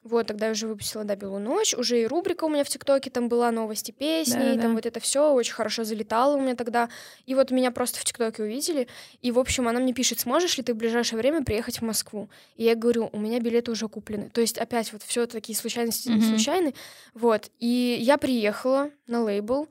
Вот, 0.04 0.28
тогда 0.28 0.46
я 0.46 0.52
уже 0.54 0.68
выпустила, 0.68 1.04
да, 1.04 1.16
«Белую 1.16 1.42
ночь». 1.42 1.74
Уже 1.74 2.02
и 2.02 2.06
рубрика 2.08 2.46
у 2.46 2.50
меня 2.50 2.64
в 2.64 2.70
ТикТоке 2.70 3.10
там 3.10 3.28
была, 3.28 3.52
новости 3.52 3.92
песни, 3.92 4.34
Да-да-да. 4.40 4.62
там 4.62 4.76
вот 4.76 4.86
это 4.86 5.00
все 5.00 5.34
очень 5.34 5.54
хорошо 5.54 5.84
залетало 5.84 6.38
у 6.38 6.42
меня 6.42 6.56
тогда. 6.56 6.90
И 7.26 7.36
вот 7.36 7.52
меня 7.52 7.72
просто 7.72 8.00
в 8.00 8.06
ТикТоке 8.06 8.44
увидели, 8.44 8.88
и, 9.22 9.32
в 9.32 9.40
общем, 9.40 9.68
она 9.68 9.80
мне 9.80 9.94
пишет, 9.94 10.20
сможешь 10.20 10.58
ли 10.58 10.64
ты 10.64 10.74
в 10.74 10.78
ближайшее 10.78 11.20
время 11.20 11.44
приехать 11.44 11.80
в 11.80 11.82
Москву? 11.84 12.30
И 12.56 12.64
я 12.64 12.76
говорю, 12.76 13.10
у 13.12 13.20
меня 13.20 13.40
билеты 13.40 13.72
уже 13.72 13.88
куплены. 13.90 14.30
То 14.30 14.40
есть 14.42 14.58
опять 14.58 14.94
вот 14.94 15.04
все 15.04 15.26
такие 15.26 15.58
случайности 15.58 16.10
Мгм. 16.10 16.22
случайны. 16.22 16.74
Вот, 17.14 17.50
и 17.60 17.98
я 18.00 18.18
приехала 18.18 18.92
на 19.08 19.24
лейбл, 19.24 19.68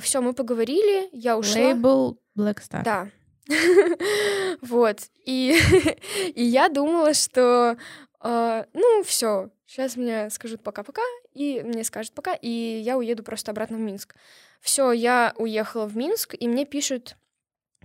все, 0.00 0.20
мы 0.20 0.34
поговорили, 0.34 1.08
я 1.12 1.38
ушла. 1.38 1.54
Лейбл 1.62 2.18
Black 2.36 2.58
Star. 2.60 2.82
Да. 2.84 3.08
Вот. 4.62 4.98
И, 5.24 5.58
и 6.34 6.44
я 6.44 6.68
думала, 6.68 7.14
что 7.14 7.76
э, 8.24 8.64
ну 8.72 9.02
все, 9.04 9.50
сейчас 9.66 9.96
мне 9.96 10.28
скажут 10.30 10.62
пока-пока, 10.62 11.02
и 11.32 11.62
мне 11.62 11.84
скажут 11.84 12.12
пока, 12.12 12.34
и 12.34 12.48
я 12.48 12.96
уеду 12.98 13.22
просто 13.22 13.52
обратно 13.52 13.76
в 13.76 13.80
Минск. 13.80 14.16
Все, 14.60 14.90
я 14.92 15.34
уехала 15.36 15.86
в 15.86 15.96
Минск, 15.96 16.34
и 16.38 16.48
мне 16.48 16.64
пишут, 16.64 17.16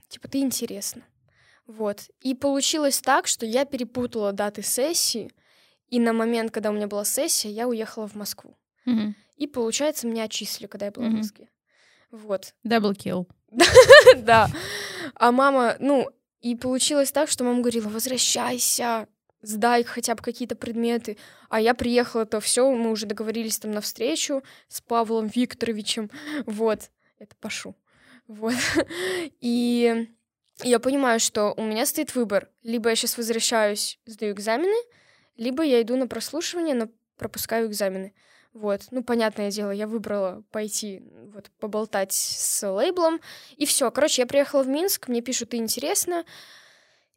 типа, 0.08 0.28
ты 0.28 0.40
интересна. 0.40 1.04
Вот. 1.68 2.10
И 2.22 2.34
получилось 2.34 3.00
так, 3.00 3.28
что 3.28 3.46
я 3.46 3.66
перепутала 3.66 4.32
даты 4.32 4.64
сессии, 4.64 5.32
и 5.90 6.00
на 6.00 6.14
момент, 6.14 6.52
когда 6.52 6.70
у 6.70 6.74
меня 6.74 6.88
была 6.88 7.06
сессия, 7.06 7.50
я 7.50 7.68
уехала 7.68 8.08
в 8.08 8.16
Москву. 8.16 8.58
Мгм. 8.86 9.16
И, 9.36 9.46
получается, 9.48 10.08
меня 10.08 10.24
отчислили, 10.24 10.68
когда 10.68 10.88
я 10.88 10.92
была 10.92 11.06
в 11.06 11.10
Мгм. 11.10 11.18
Москве. 11.18 11.50
Вот. 12.12 12.54
Double 12.66 12.94
kill. 12.94 13.28
Да. 14.18 14.48
А 15.16 15.32
мама, 15.32 15.76
ну, 15.80 16.10
и 16.42 16.56
получилось 16.56 17.12
так, 17.12 17.30
что 17.30 17.44
мама 17.44 17.60
говорила, 17.62 17.90
возвращайся, 17.90 19.08
сдай 19.42 19.84
хотя 19.84 20.16
бы 20.16 20.22
какие-то 20.22 20.56
предметы. 20.56 21.18
А 21.50 21.60
я 21.60 21.74
приехала, 21.74 22.26
то 22.26 22.40
все, 22.40 22.70
мы 22.72 22.92
уже 22.92 23.06
договорились 23.06 23.60
там 23.60 23.72
на 23.72 23.82
встречу 23.82 24.44
с 24.68 24.82
Павлом 24.82 25.28
Викторовичем. 25.28 26.10
Вот. 26.46 26.90
Это 27.20 27.36
Пашу. 27.40 27.76
Вот. 28.28 28.56
И 29.40 30.08
я 30.64 30.80
понимаю, 30.80 31.20
что 31.20 31.54
у 31.56 31.64
меня 31.64 31.86
стоит 31.86 32.16
выбор. 32.16 32.50
Либо 32.64 32.90
я 32.90 32.96
сейчас 32.96 33.18
возвращаюсь, 33.18 34.00
сдаю 34.06 34.34
экзамены, 34.34 34.78
либо 35.38 35.64
я 35.64 35.82
иду 35.82 35.96
на 35.96 36.08
прослушивание, 36.08 36.76
но 36.76 36.90
пропускаю 37.18 37.68
экзамены. 37.68 38.14
Вот, 38.54 38.88
ну, 38.90 39.04
понятное 39.04 39.52
дело, 39.52 39.70
я 39.70 39.88
выбрала 39.88 40.44
пойти 40.52 41.04
вот 41.34 41.52
поболтать 41.60 42.14
с 42.14 42.68
лейблом, 42.68 43.22
и 43.58 43.66
все. 43.66 43.92
Короче, 43.92 44.24
я 44.24 44.26
приехала 44.26 44.64
в 44.64 44.68
Минск, 44.68 45.08
мне 45.08 45.22
пишут, 45.22 45.52
ты 45.52 45.58
интересно, 45.58 46.26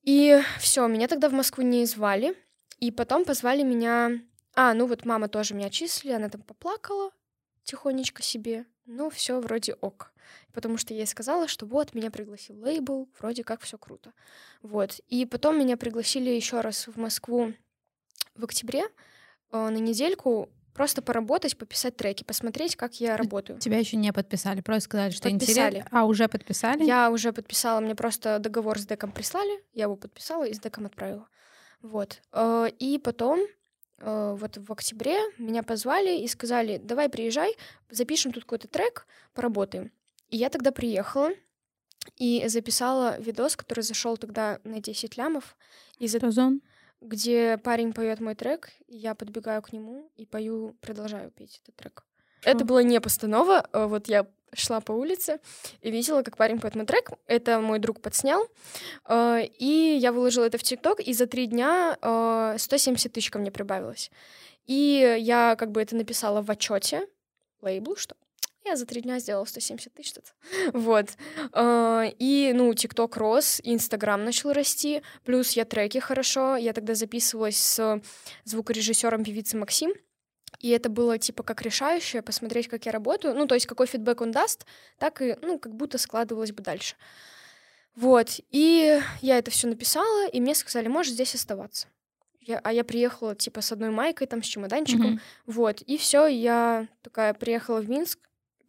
и 0.03 0.40
все, 0.59 0.86
меня 0.86 1.09
тогда 1.09 1.28
в 1.28 1.32
Москву 1.32 1.62
не 1.62 1.86
звали, 1.86 2.36
и 2.78 2.90
потом 2.90 3.24
позвали 3.24 3.62
меня... 3.62 4.20
А, 4.55 4.74
ну 4.74 4.86
вот 4.86 5.05
мама 5.05 5.28
тоже 5.28 5.55
меня 5.55 5.70
числили, 5.70 6.14
она 6.14 6.28
там 6.28 6.42
поплакала 6.42 7.11
тихонечко 7.62 8.22
себе, 8.22 8.66
ну 8.84 9.09
все 9.11 9.40
вроде 9.40 9.74
ок. 9.74 10.12
Потому 10.53 10.76
что 10.76 10.92
я 10.92 11.00
ей 11.00 11.07
сказала, 11.07 11.48
что 11.48 11.66
вот, 11.66 11.94
меня 11.94 12.11
пригласил 12.11 12.61
лейбл, 12.61 13.09
вроде 13.18 13.44
как 13.44 13.61
все 13.61 13.78
круто. 13.78 14.12
Вот. 14.62 15.00
И 15.09 15.24
потом 15.26 15.59
меня 15.59 15.76
пригласили 15.76 16.30
еще 16.30 16.61
раз 16.61 16.88
в 16.88 16.96
Москву 16.98 17.55
в 18.34 18.44
октябре 18.44 18.82
э, 18.82 18.88
на 19.68 19.76
недельку 19.76 20.50
просто 20.74 21.02
поработать, 21.02 21.56
пописать 21.56 21.96
треки, 21.96 22.24
посмотреть, 22.24 22.76
как 22.76 23.00
я 23.00 23.16
работаю. 23.16 23.58
Тебя 23.58 23.78
еще 23.78 23.96
не 23.96 24.12
подписали, 24.12 24.60
просто 24.60 24.84
сказали, 24.88 25.10
что 25.10 25.30
Подписали. 25.30 25.76
интересно. 25.78 25.88
А, 26.00 26.04
уже 26.04 26.28
подписали? 26.28 26.84
Я 26.84 27.10
уже 27.10 27.32
подписала, 27.32 27.80
мне 27.80 27.94
просто 27.94 28.38
договор 28.38 28.78
с 28.78 28.86
деком 28.86 29.12
прислали, 29.12 29.62
я 29.72 29.84
его 29.84 29.96
подписала 29.96 30.44
и 30.44 30.54
с 30.54 30.60
деком 30.60 30.86
отправила. 30.86 31.28
Вот. 31.82 32.20
Э, 32.32 32.68
И 32.78 32.98
потом, 32.98 33.40
э, 33.98 34.36
вот 34.38 34.56
в 34.56 34.72
октябре 34.72 35.18
меня 35.38 35.62
позвали 35.62 36.18
и 36.18 36.28
сказали, 36.28 36.78
давай 36.82 37.08
приезжай, 37.08 37.56
запишем 37.90 38.32
тут 38.32 38.44
какой-то 38.44 38.68
трек, 38.68 39.06
поработаем. 39.34 39.90
И 40.28 40.36
я 40.36 40.48
тогда 40.48 40.72
приехала 40.72 41.30
и 42.16 42.46
записала 42.48 43.18
видос, 43.20 43.56
который 43.56 43.80
зашел 43.82 44.16
тогда 44.16 44.60
на 44.64 44.80
10 44.80 45.16
лямов. 45.16 45.56
Из 45.98 46.14
Что 46.14 46.60
где 47.03 47.59
парень 47.59 47.92
поет 47.92 48.20
мой 48.20 48.34
трек, 48.34 48.70
и 48.86 48.96
я 48.96 49.14
подбегаю 49.14 49.61
к 49.62 49.72
нему 49.72 50.11
и 50.16 50.24
пою, 50.24 50.76
продолжаю 50.80 51.30
петь 51.30 51.61
этот 51.62 51.76
трек. 51.76 52.05
Что? 52.40 52.50
Это 52.50 52.64
была 52.64 52.82
не 52.82 53.00
постанова, 53.00 53.61
а 53.72 53.86
вот 53.86 54.09
я 54.09 54.26
шла 54.55 54.80
по 54.80 54.92
улице 54.92 55.40
и 55.80 55.90
видела, 55.90 56.22
как 56.22 56.36
парень 56.36 56.61
поет 56.61 56.74
мой 56.74 56.86
трек. 56.86 57.11
Это 57.26 57.61
мой 57.61 57.78
друг 57.78 58.00
подснял. 58.00 58.46
А, 59.05 59.38
и 59.40 59.96
я 60.00 60.12
выложила 60.12 60.44
это 60.44 60.59
в 60.59 60.62
ТикТок, 60.62 61.00
и 61.00 61.12
за 61.12 61.26
три 61.26 61.46
дня 61.46 61.96
170 62.59 63.07
а, 63.07 63.14
тысяч 63.14 63.30
ко 63.30 63.38
мне 63.38 63.50
прибавилось. 63.50 64.11
И 64.66 65.16
я 65.20 65.57
как 65.57 65.72
бы 65.72 65.82
это 65.82 65.96
написала 65.96 66.42
в 66.42 66.50
отчете 66.50 67.07
лейблу, 67.62 67.96
что 67.96 68.16
я 68.64 68.76
за 68.76 68.86
три 68.86 69.00
дня 69.00 69.18
сделала 69.18 69.44
170 69.44 69.92
тысяч 69.92 70.10
что-то. 70.10 70.30
Вот. 70.72 71.10
А, 71.52 72.04
и, 72.18 72.52
ну, 72.54 72.72
ТикТок 72.74 73.16
рос, 73.16 73.60
Инстаграм 73.64 74.24
начал 74.24 74.52
расти, 74.52 75.02
плюс 75.24 75.52
я 75.52 75.64
треки 75.64 75.98
хорошо. 75.98 76.56
Я 76.56 76.72
тогда 76.72 76.94
записывалась 76.94 77.56
с 77.56 78.00
звукорежиссером 78.44 79.24
певицы 79.24 79.56
Максим. 79.56 79.92
И 80.60 80.68
это 80.68 80.88
было 80.88 81.18
типа 81.18 81.42
как 81.42 81.62
решающее, 81.62 82.22
посмотреть, 82.22 82.68
как 82.68 82.86
я 82.86 82.92
работаю. 82.92 83.34
Ну, 83.34 83.46
то 83.46 83.54
есть 83.54 83.66
какой 83.66 83.86
фидбэк 83.86 84.20
он 84.20 84.30
даст, 84.30 84.64
так 84.98 85.20
и, 85.20 85.36
ну, 85.42 85.58
как 85.58 85.74
будто 85.74 85.98
складывалось 85.98 86.52
бы 86.52 86.62
дальше. 86.62 86.94
Вот. 87.96 88.40
И 88.50 89.00
я 89.20 89.38
это 89.38 89.50
все 89.50 89.66
написала, 89.66 90.28
и 90.28 90.40
мне 90.40 90.54
сказали, 90.54 90.88
можешь 90.88 91.12
здесь 91.12 91.34
оставаться. 91.34 91.88
Я, 92.40 92.58
а 92.62 92.72
я 92.72 92.84
приехала 92.84 93.34
типа 93.34 93.60
с 93.60 93.70
одной 93.72 93.90
майкой, 93.90 94.26
там, 94.26 94.42
с 94.42 94.46
чемоданчиком. 94.46 95.14
Mm-hmm. 95.14 95.20
Вот. 95.46 95.82
И 95.82 95.96
все, 95.96 96.26
я 96.26 96.88
такая 97.02 97.34
приехала 97.34 97.80
в 97.80 97.88
Минск, 97.88 98.18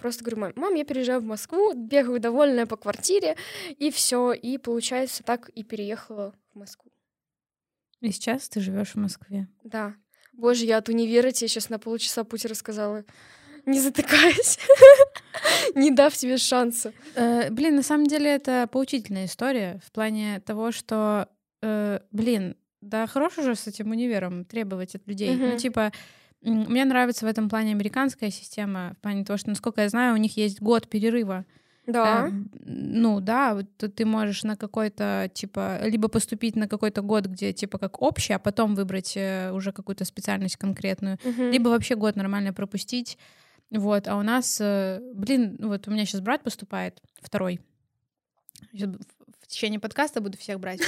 просто 0.04 0.26
говорю, 0.26 0.42
мам, 0.42 0.54
мам, 0.58 0.74
я 0.76 0.84
переезжаю 0.84 1.22
в 1.22 1.24
Москву, 1.24 1.74
бегаю 1.74 2.20
довольная 2.20 2.66
по 2.66 2.76
квартире, 2.76 3.38
и 3.70 3.90
все. 3.90 4.34
И 4.34 4.58
получается, 4.58 5.24
так 5.24 5.48
и 5.48 5.64
переехала 5.64 6.36
в 6.54 6.60
Москву. 6.60 6.92
И 8.02 8.12
сейчас 8.12 8.50
ты 8.50 8.60
живешь 8.60 8.92
в 8.92 8.98
Москве? 8.98 9.48
Да. 9.64 9.96
Боже, 10.34 10.66
я 10.66 10.80
от 10.80 10.90
универа 10.90 11.32
тебе 11.32 11.48
сейчас 11.48 11.70
на 11.70 11.80
полчаса 11.80 12.26
путь 12.26 12.44
рассказала. 12.44 13.06
Не 13.66 13.80
затыкаясь, 13.80 14.60
не 15.76 15.90
дав 15.90 16.14
тебе 16.14 16.38
шанса. 16.38 16.92
Э, 17.16 17.50
блин, 17.50 17.78
на 17.78 17.84
самом 17.84 18.08
деле 18.08 18.30
это 18.30 18.68
поучительная 18.70 19.28
история 19.28 19.80
в 19.86 19.92
плане 19.94 20.42
того, 20.42 20.74
что, 20.74 21.30
э, 21.62 22.02
блин, 22.12 22.58
да 22.82 23.08
хорош 23.08 23.38
уже 23.38 23.56
с 23.56 23.68
этим 23.68 23.92
универом 23.92 24.44
требовать 24.44 24.96
от 24.96 25.08
людей. 25.08 25.34
Ну, 25.38 25.58
типа, 25.58 25.94
мне 26.44 26.86
нравится 26.86 27.26
в 27.26 27.30
этом 27.30 27.50
плане 27.50 27.72
американская 27.72 28.30
система, 28.30 28.96
в 28.98 29.02
плане 29.02 29.24
того, 29.24 29.38
что, 29.38 29.50
насколько 29.50 29.82
я 29.82 29.90
знаю, 29.90 30.14
у 30.14 30.18
них 30.18 30.38
есть 30.38 30.62
год 30.62 30.88
перерыва. 30.88 31.46
Да. 31.86 32.28
Э, 32.28 32.32
ну 32.66 33.20
да, 33.20 33.56
вот 33.56 33.96
ты 33.96 34.06
можешь 34.06 34.44
на 34.44 34.56
какой-то, 34.56 35.30
типа, 35.34 35.80
либо 35.84 36.08
поступить 36.08 36.56
на 36.56 36.68
какой-то 36.68 37.02
год, 37.02 37.26
где, 37.26 37.54
типа, 37.54 37.78
как 37.78 38.02
общий, 38.02 38.34
а 38.34 38.40
потом 38.40 38.76
выбрать 38.76 39.14
э, 39.16 39.52
уже 39.52 39.72
какую-то 39.72 40.06
специальность 40.06 40.58
конкретную, 40.58 41.18
угу. 41.24 41.44
либо 41.50 41.70
вообще 41.70 41.96
год 41.96 42.16
нормально 42.16 42.54
пропустить. 42.54 43.18
Вот, 43.70 44.08
а 44.08 44.18
у 44.18 44.22
нас, 44.22 44.60
э, 44.62 45.02
блин, 45.14 45.58
вот 45.60 45.88
у 45.88 45.92
меня 45.92 46.06
сейчас 46.06 46.22
брат 46.22 46.44
поступает, 46.44 47.02
второй. 47.22 47.60
Течение 49.54 49.80
подкаста 49.80 50.20
буду 50.20 50.36
всех 50.36 50.60
брать. 50.60 50.82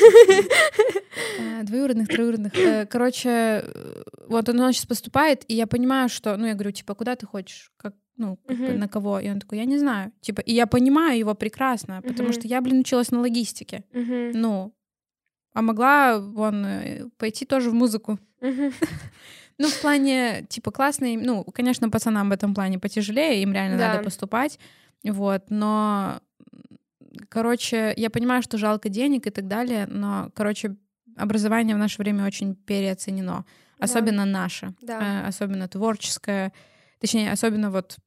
Э, 1.38 1.64
двоюродных, 1.64 2.08
троюродных. 2.08 2.56
Э, 2.58 2.88
короче, 2.88 3.30
э, 3.30 4.04
вот 4.28 4.50
он 4.50 4.58
сейчас 4.74 4.88
поступает, 4.88 5.46
и 5.48 5.54
я 5.54 5.68
понимаю, 5.68 6.10
что, 6.10 6.36
ну, 6.36 6.48
я 6.48 6.56
говорю, 6.56 6.72
типа, 6.72 6.96
куда 6.96 7.16
ты 7.16 7.28
хочешь? 7.28 7.72
Как, 7.78 7.94
ну, 8.18 8.40
на 8.48 8.88
кого? 8.88 9.20
И 9.20 9.30
он 9.30 9.40
такой, 9.40 9.60
я 9.60 9.66
не 9.66 9.78
знаю. 9.78 10.12
Типа, 10.20 10.42
и 10.42 10.52
я 10.52 10.66
понимаю 10.66 11.20
его 11.20 11.36
прекрасно, 11.36 12.02
потому 12.02 12.34
что 12.34 12.48
я, 12.48 12.60
блин, 12.60 12.80
училась 12.80 13.12
на 13.12 13.20
логистике. 13.20 13.84
Ну, 13.92 14.74
а 15.54 15.62
могла, 15.62 16.18
вон, 16.20 16.66
пойти 17.18 17.46
тоже 17.46 17.70
в 17.70 17.74
музыку. 17.74 18.18
Ну, 19.58 19.70
в 19.70 19.82
плане, 19.82 20.46
типа, 20.50 20.70
классный, 20.72 21.16
ну, 21.16 21.46
конечно, 21.46 21.90
пацанам 21.90 22.30
в 22.30 22.34
этом 22.34 22.54
плане 22.54 22.78
потяжелее, 22.78 23.42
им 23.42 23.54
реально 23.54 23.78
надо 23.78 24.04
поступать, 24.04 24.60
вот, 25.02 25.44
но, 25.50 26.20
короче, 27.30 27.94
я 27.98 28.10
понимаю, 28.10 28.42
что 28.42 28.58
жалко 28.58 28.90
денег 28.90 29.28
и 29.28 29.32
так 29.32 29.48
далее, 29.48 29.88
но, 29.88 30.32
короче, 30.34 30.76
образование 31.16 31.76
в 31.76 31.80
наше 31.80 32.02
время 32.02 32.26
очень 32.26 32.56
переоценено, 32.56 33.46
особенно 33.80 34.26
да. 34.26 34.32
наше, 34.32 34.74
да. 34.82 35.24
Э, 35.24 35.28
особенно 35.28 35.68
творческое, 35.68 36.52
точнее, 37.00 37.32
особенно 37.32 37.72
вот 37.72 37.98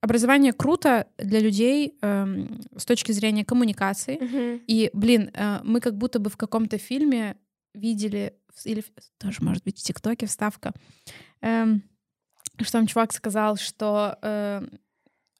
образование 0.00 0.52
круто 0.52 1.06
для 1.16 1.40
людей 1.40 1.96
э, 2.02 2.46
с 2.76 2.84
точки 2.84 3.12
зрения 3.12 3.44
коммуникации. 3.44 4.16
Угу. 4.16 4.62
И, 4.66 4.90
блин, 4.92 5.30
э, 5.32 5.60
мы 5.62 5.80
как 5.80 5.96
будто 5.96 6.18
бы 6.18 6.28
в 6.28 6.36
каком-то 6.36 6.76
фильме 6.76 7.36
видели, 7.72 8.34
или 8.64 8.84
тоже, 9.18 9.38
может 9.42 9.64
быть, 9.64 9.78
в 9.78 9.82
ТикТоке 9.82 10.26
вставка, 10.26 10.72
э, 11.40 11.66
что 12.60 12.72
там 12.72 12.86
чувак 12.86 13.12
сказал, 13.12 13.56
что 13.56 14.18
э, 14.22 14.66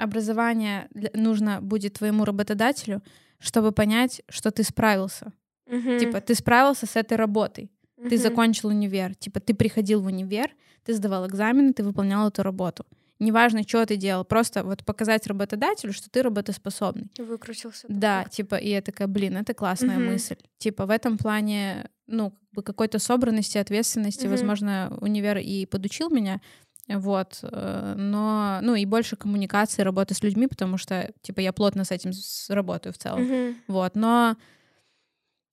образование 0.03 0.88
нужно 1.14 1.61
будет 1.61 1.94
твоему 1.94 2.24
работодателю, 2.24 3.03
чтобы 3.38 3.72
понять, 3.72 4.22
что 4.28 4.50
ты 4.50 4.62
справился. 4.62 5.32
Угу. 5.66 5.98
Типа, 5.98 6.20
ты 6.20 6.34
справился 6.34 6.86
с 6.86 6.96
этой 6.96 7.16
работой. 7.16 7.70
Угу. 7.96 8.09
Ты 8.09 8.18
закончил 8.18 8.68
универ. 8.68 9.14
Типа, 9.14 9.40
ты 9.40 9.55
приходил 9.55 10.00
в 10.00 10.07
универ, 10.07 10.50
ты 10.84 10.94
сдавал 10.94 11.26
экзамены, 11.26 11.72
ты 11.72 11.82
выполнял 11.82 12.28
эту 12.28 12.42
работу. 12.42 12.84
Неважно, 13.18 13.62
что 13.62 13.86
ты 13.86 13.96
делал, 13.96 14.24
просто 14.24 14.64
вот 14.64 14.84
показать 14.84 15.28
работодателю, 15.28 15.92
что 15.92 16.11
ты 16.11 16.22
работоспособный. 16.22 17.09
Выкрутился. 17.18 17.86
Да, 17.88 18.24
так. 18.24 18.32
типа, 18.32 18.57
и 18.57 18.70
я 18.70 18.82
такая, 18.82 19.07
блин, 19.07 19.36
это 19.36 19.55
классная 19.55 19.98
угу. 19.98 20.07
мысль. 20.07 20.36
Типа, 20.59 20.86
в 20.86 20.90
этом 20.90 21.18
плане, 21.18 21.88
ну, 22.09 22.30
как 22.30 22.40
бы 22.53 22.62
какой-то 22.62 22.98
собранности, 22.98 23.59
ответственности, 23.59 24.26
угу. 24.26 24.32
возможно, 24.32 24.96
универ 25.00 25.38
и 25.38 25.66
подучил 25.66 26.11
меня, 26.11 26.40
вот, 26.88 27.38
э, 27.42 27.94
но, 27.96 28.58
ну, 28.62 28.74
и 28.74 28.84
больше 28.84 29.16
коммуникации, 29.16 29.82
работы 29.82 30.14
с 30.14 30.22
людьми, 30.22 30.46
потому 30.46 30.78
что, 30.78 31.12
типа, 31.22 31.40
я 31.40 31.52
плотно 31.52 31.84
с 31.84 31.90
этим 31.90 32.10
работаю 32.48 32.92
в 32.92 32.98
целом, 32.98 33.22
угу. 33.22 33.54
вот, 33.68 33.94
но 33.94 34.36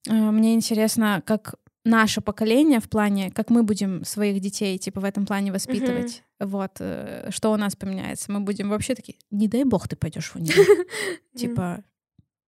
Э, 0.07 0.31
мне 0.31 0.53
интересно, 0.53 1.21
как 1.25 1.55
наше 1.83 2.21
поколение 2.21 2.79
в 2.79 2.89
плане, 2.89 3.31
как 3.31 3.49
мы 3.49 3.63
будем 3.63 4.03
своих 4.05 4.39
детей, 4.41 4.77
типа, 4.77 5.01
в 5.01 5.05
этом 5.05 5.25
плане 5.25 5.51
воспитывать. 5.51 6.23
Mm-hmm. 6.39 6.47
Вот, 6.47 6.71
э, 6.79 7.29
что 7.31 7.51
у 7.51 7.57
нас 7.57 7.75
поменяется. 7.75 8.31
Мы 8.31 8.39
будем 8.41 8.69
вообще 8.69 8.95
такие, 8.95 9.17
не 9.31 9.47
дай 9.47 9.63
бог 9.63 9.87
ты 9.87 9.95
пойдешь 9.95 10.29
в 10.29 10.35
универ. 10.35 10.65
Типа, 11.35 11.83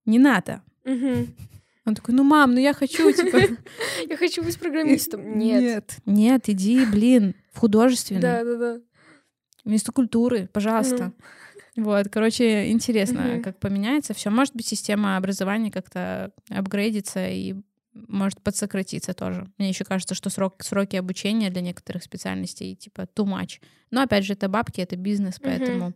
не 0.05 0.19
надо. 0.19 0.61
Он 1.91 1.95
такой, 1.95 2.15
ну, 2.15 2.23
мам, 2.23 2.53
ну 2.53 2.59
я 2.61 2.71
хочу, 2.71 3.11
типа... 3.11 3.37
Я 4.09 4.15
хочу 4.15 4.41
быть 4.41 4.57
программистом. 4.57 5.37
Нет. 5.37 5.97
Нет, 6.05 6.47
иди, 6.47 6.85
блин, 6.85 7.35
в 7.51 7.59
художественный. 7.59 8.21
Да-да-да. 8.21 8.79
Вместо 9.65 9.91
культуры, 9.91 10.47
пожалуйста. 10.53 11.11
Вот, 11.75 12.07
короче, 12.09 12.71
интересно, 12.71 13.41
как 13.43 13.59
поменяется 13.59 14.13
все. 14.13 14.29
Может 14.29 14.55
быть, 14.55 14.67
система 14.67 15.17
образования 15.17 15.69
как-то 15.69 16.31
апгрейдится 16.49 17.27
и 17.27 17.55
может 17.93 18.41
подсократиться 18.41 19.13
тоже. 19.13 19.51
Мне 19.57 19.67
еще 19.67 19.83
кажется, 19.83 20.15
что 20.15 20.29
срок, 20.29 20.63
сроки 20.63 20.95
обучения 20.95 21.49
для 21.49 21.61
некоторых 21.61 22.03
специальностей 22.03 22.73
типа 22.73 23.01
too 23.01 23.25
much. 23.25 23.59
Но 23.89 24.01
опять 24.01 24.23
же, 24.23 24.31
это 24.31 24.47
бабки, 24.47 24.79
это 24.79 24.95
бизнес, 24.95 25.41
поэтому 25.43 25.91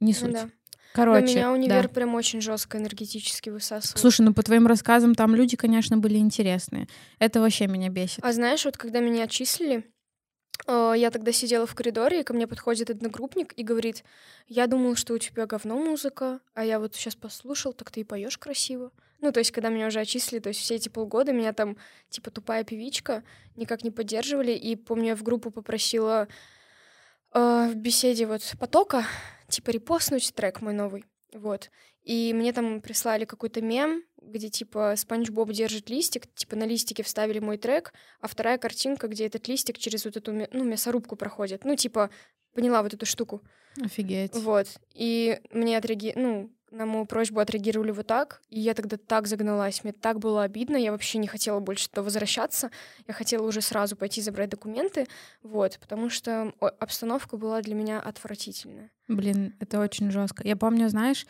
не 0.00 0.14
ну 0.14 0.18
суть. 0.18 0.32
Ну, 0.32 0.32
да. 0.32 0.50
Короче, 0.94 1.20
Но 1.20 1.26
меня 1.26 1.52
универ 1.52 1.82
да. 1.82 1.88
прям 1.88 2.14
очень 2.14 2.40
жестко 2.40 2.78
энергетически 2.78 3.50
высасывал. 3.50 3.98
Слушай, 3.98 4.22
ну 4.22 4.34
по 4.34 4.42
твоим 4.42 4.66
рассказам 4.66 5.14
там 5.14 5.34
люди, 5.34 5.56
конечно, 5.56 5.96
были 5.96 6.18
интересные. 6.18 6.86
Это 7.18 7.40
вообще 7.40 7.66
меня 7.66 7.88
бесит. 7.88 8.18
А 8.22 8.32
знаешь, 8.32 8.64
вот 8.64 8.76
когда 8.76 9.00
меня 9.00 9.24
отчислили, 9.24 9.84
Э, 10.66 10.94
я 10.96 11.10
тогда 11.10 11.32
сидела 11.32 11.66
в 11.66 11.74
коридоре, 11.74 12.20
и 12.20 12.24
ко 12.24 12.32
мне 12.34 12.46
подходит 12.46 12.90
одногруппник 12.90 13.52
и 13.56 13.62
говорит, 13.62 14.04
я 14.46 14.66
думал, 14.66 14.96
что 14.96 15.14
у 15.14 15.18
тебя 15.18 15.46
говно 15.46 15.76
музыка, 15.76 16.40
а 16.54 16.64
я 16.64 16.78
вот 16.78 16.94
сейчас 16.94 17.14
послушал, 17.14 17.72
так 17.72 17.90
ты 17.90 18.00
и 18.00 18.04
поешь 18.04 18.38
красиво. 18.38 18.92
Ну, 19.20 19.30
то 19.32 19.38
есть, 19.38 19.52
когда 19.52 19.68
меня 19.68 19.86
уже 19.86 20.00
отчислили, 20.00 20.40
то 20.40 20.48
есть 20.48 20.60
все 20.60 20.74
эти 20.74 20.88
полгода 20.88 21.32
меня 21.32 21.52
там, 21.52 21.76
типа, 22.08 22.30
тупая 22.30 22.64
певичка, 22.64 23.22
никак 23.56 23.84
не 23.84 23.90
поддерживали, 23.90 24.52
и 24.52 24.74
помню, 24.74 25.08
я 25.08 25.16
в 25.16 25.22
группу 25.22 25.50
попросила 25.50 26.28
э, 27.34 27.68
в 27.70 27.74
беседе 27.76 28.26
вот 28.26 28.42
потока, 28.58 29.04
типа, 29.48 29.70
репостнуть 29.70 30.32
трек 30.34 30.60
мой 30.60 30.74
новый, 30.74 31.04
вот. 31.32 31.70
И 32.02 32.32
мне 32.34 32.52
там 32.52 32.80
прислали 32.80 33.24
какой-то 33.24 33.62
мем, 33.62 34.02
где 34.20 34.48
типа 34.48 34.94
Спанч 34.96 35.30
Боб 35.30 35.50
держит 35.52 35.88
листик, 35.88 36.32
типа 36.34 36.56
на 36.56 36.64
листике 36.64 37.02
вставили 37.02 37.38
мой 37.38 37.58
трек, 37.58 37.92
а 38.20 38.26
вторая 38.26 38.58
картинка, 38.58 39.06
где 39.08 39.26
этот 39.26 39.46
листик 39.46 39.78
через 39.78 40.04
вот 40.04 40.16
эту 40.16 40.32
ну, 40.32 40.64
мясорубку 40.64 41.16
проходит. 41.16 41.64
Ну, 41.64 41.76
типа, 41.76 42.10
поняла 42.54 42.82
вот 42.82 42.94
эту 42.94 43.06
штуку. 43.06 43.42
Офигеть. 43.80 44.34
Вот. 44.34 44.66
И 44.94 45.40
мне 45.50 45.78
отреаги... 45.78 46.12
ну, 46.16 46.50
на 46.72 46.86
мою 46.86 47.06
просьбу 47.06 47.40
отреагировали 47.40 47.90
вот 47.90 48.06
так, 48.06 48.42
и 48.48 48.58
я 48.58 48.74
тогда 48.74 48.96
так 48.96 49.26
загналась, 49.26 49.84
мне 49.84 49.92
так 49.92 50.18
было 50.18 50.42
обидно, 50.42 50.76
я 50.76 50.90
вообще 50.90 51.18
не 51.18 51.26
хотела 51.28 51.60
больше 51.60 51.88
туда 51.88 52.02
возвращаться, 52.02 52.70
я 53.06 53.14
хотела 53.14 53.46
уже 53.46 53.60
сразу 53.60 53.94
пойти 53.94 54.20
забрать 54.20 54.48
документы, 54.48 55.06
вот, 55.42 55.78
потому 55.80 56.10
что 56.10 56.52
обстановка 56.80 57.36
была 57.36 57.60
для 57.62 57.74
меня 57.74 58.00
отвратительная. 58.00 58.90
Блин, 59.08 59.54
это 59.60 59.80
очень 59.80 60.10
жестко. 60.10 60.46
Я 60.46 60.56
помню, 60.56 60.88
знаешь, 60.88 61.26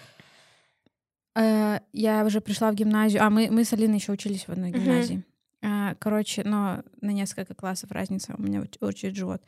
э, 1.34 1.80
я 1.92 2.24
уже 2.24 2.40
пришла 2.40 2.70
в 2.70 2.74
гимназию, 2.74 3.22
а 3.22 3.30
мы, 3.30 3.48
мы 3.50 3.64
с 3.64 3.72
Алиной 3.72 3.96
еще 3.96 4.12
учились 4.12 4.46
в 4.46 4.50
одной 4.50 4.70
гимназии. 4.70 5.16
Uh-huh. 5.16 5.96
Короче, 5.98 6.42
но 6.44 6.82
на 7.00 7.10
несколько 7.10 7.54
классов 7.54 7.92
разница, 7.92 8.34
у 8.36 8.42
меня 8.42 8.64
очень 8.80 9.14
живот. 9.14 9.42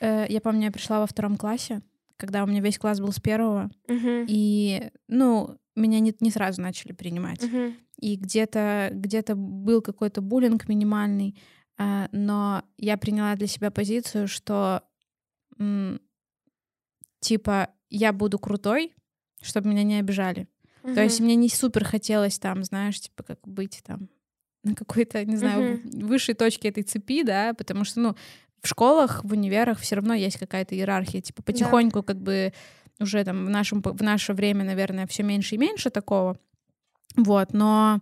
Э, 0.00 0.26
я 0.28 0.40
помню, 0.40 0.66
я 0.66 0.72
пришла 0.72 1.00
во 1.00 1.06
втором 1.06 1.36
классе, 1.36 1.82
когда 2.16 2.44
у 2.44 2.46
меня 2.46 2.60
весь 2.60 2.78
класс 2.78 3.00
был 3.00 3.12
с 3.12 3.20
первого, 3.20 3.70
uh-huh. 3.88 4.26
и, 4.28 4.90
ну, 5.08 5.58
меня 5.74 6.00
не, 6.00 6.14
не 6.20 6.30
сразу 6.30 6.62
начали 6.62 6.92
принимать. 6.92 7.42
Uh-huh. 7.42 7.74
И 8.00 8.16
где-то 8.16 8.90
где 8.92 9.22
был 9.34 9.82
какой-то 9.82 10.20
буллинг 10.20 10.68
минимальный, 10.68 11.38
э, 11.78 12.08
но 12.12 12.64
я 12.78 12.96
приняла 12.96 13.34
для 13.36 13.46
себя 13.46 13.70
позицию, 13.70 14.28
что 14.28 14.82
м, 15.58 16.00
типа 17.20 17.70
я 17.90 18.12
буду 18.12 18.38
крутой, 18.38 18.94
чтобы 19.42 19.68
меня 19.68 19.82
не 19.82 19.98
обижали. 19.98 20.48
Uh-huh. 20.82 20.94
То 20.94 21.02
есть 21.02 21.20
мне 21.20 21.34
не 21.36 21.48
супер 21.48 21.84
хотелось 21.84 22.38
там, 22.38 22.64
знаешь, 22.64 23.00
типа 23.00 23.22
как 23.22 23.46
быть 23.46 23.82
там 23.84 24.08
на 24.62 24.74
какой-то, 24.74 25.24
не 25.24 25.36
знаю, 25.36 25.78
uh-huh. 25.78 26.06
высшей 26.06 26.34
точке 26.34 26.68
этой 26.68 26.82
цепи, 26.82 27.22
да, 27.22 27.54
потому 27.54 27.84
что, 27.84 28.00
ну, 28.00 28.16
в 28.66 28.68
школах, 28.68 29.24
в 29.24 29.32
универах 29.32 29.78
все 29.78 29.94
равно 29.94 30.12
есть 30.14 30.38
какая-то 30.38 30.74
иерархия, 30.74 31.20
типа 31.20 31.42
потихоньку 31.42 32.00
да. 32.00 32.02
как 32.02 32.20
бы 32.20 32.52
уже 32.98 33.24
там 33.24 33.46
в 33.46 33.50
нашем 33.50 33.80
в 33.80 34.02
наше 34.02 34.32
время, 34.32 34.64
наверное, 34.64 35.06
все 35.06 35.22
меньше 35.22 35.54
и 35.54 35.58
меньше 35.58 35.90
такого, 35.90 36.36
вот, 37.16 37.52
но 37.52 38.00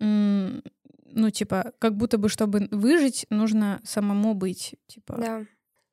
ну 0.00 1.30
типа 1.30 1.72
как 1.78 1.96
будто 1.96 2.16
бы 2.18 2.28
чтобы 2.28 2.68
выжить 2.70 3.26
нужно 3.30 3.80
самому 3.84 4.34
быть, 4.34 4.74
типа. 4.86 5.16
Да. 5.18 5.46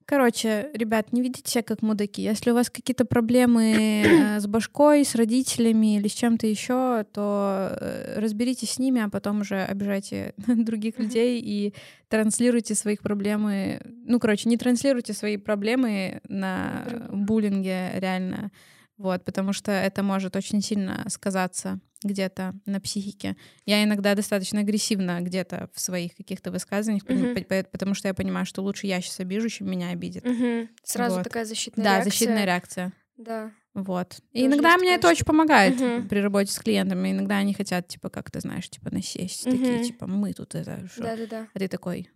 Короче, 0.06 0.70
ребят, 0.74 1.14
не 1.14 1.22
ведите 1.22 1.50
себя 1.50 1.64
как 1.64 1.82
мудаки. 1.82 2.22
Если 2.22 2.52
у 2.52 2.54
вас 2.54 2.70
какие-то 2.70 3.06
проблемы 3.06 4.04
э, 4.06 4.40
с 4.40 4.48
башкой, 4.48 5.06
с 5.06 5.16
родителями 5.16 5.98
или 5.98 6.08
с 6.08 6.14
чем-то 6.14 6.46
еще, 6.46 7.06
то 7.14 7.70
э, 7.80 8.20
разберитесь 8.20 8.72
с 8.72 8.80
ними, 8.80 9.02
а 9.02 9.10
потом 9.10 9.42
уже 9.42 9.64
обижайте 9.64 10.34
других 10.48 11.00
людей 11.00 11.40
и 11.40 11.74
транслируйте 12.10 12.76
своих 12.76 13.02
проблемы. 13.02 13.80
Ну, 14.06 14.20
короче, 14.20 14.50
не 14.50 14.58
транслируйте 14.58 15.14
свои 15.14 15.38
проблемы 15.38 16.22
на 16.28 16.86
буллинге 17.12 17.92
реально. 17.96 18.52
Вот, 18.98 19.24
потому 19.24 19.54
что 19.54 19.72
это 19.72 20.04
может 20.04 20.36
очень 20.36 20.62
сильно 20.62 21.06
сказаться 21.08 21.80
где-то 22.04 22.56
на 22.66 22.80
психике. 22.80 23.36
Я 23.66 23.84
иногда 23.84 24.16
достаточно 24.16 24.62
агрессивна 24.62 25.22
где-то 25.22 25.70
в 25.74 25.80
своих 25.80 26.16
каких-то 26.16 26.52
высказываниях, 26.52 27.04
uh-huh. 27.06 27.68
потому 27.72 27.94
что 27.94 28.08
я 28.08 28.14
понимаю, 28.14 28.46
что 28.46 28.62
лучше 28.62 28.88
я 28.88 29.02
сейчас 29.02 29.20
обижу, 29.20 29.50
чем 29.50 29.70
меня 29.70 29.90
обидят. 29.90 30.26
Uh-huh. 30.26 30.68
Сразу 30.84 31.18
вот. 31.18 31.24
такая 31.24 31.46
защитная 31.46 31.84
да, 31.84 31.92
реакция. 31.96 32.06
Да, 32.06 32.12
защитная 32.12 32.46
реакция. 32.46 32.94
Да. 33.18 33.52
Вот. 33.74 34.20
И 34.34 34.46
иногда 34.46 34.78
мне 34.78 34.96
это 34.96 35.10
очень 35.10 35.26
помогает 35.26 35.80
uh-huh. 35.80 36.08
при 36.08 36.20
работе 36.20 36.52
с 36.52 36.60
клиентами. 36.60 37.12
Иногда 37.12 37.38
они 37.38 37.54
хотят, 37.54 37.88
типа, 37.88 38.10
как 38.10 38.30
ты 38.30 38.40
знаешь, 38.40 38.70
типа, 38.70 38.92
насесть. 38.92 39.48
Uh-huh. 39.48 39.52
Такие, 39.52 39.84
типа, 39.84 40.08
мы 40.08 40.34
тут 40.34 40.54
это... 40.56 40.88
Да-да-да. 40.98 41.48
А 41.54 41.60
ты 41.60 41.68
такой, 41.68 42.10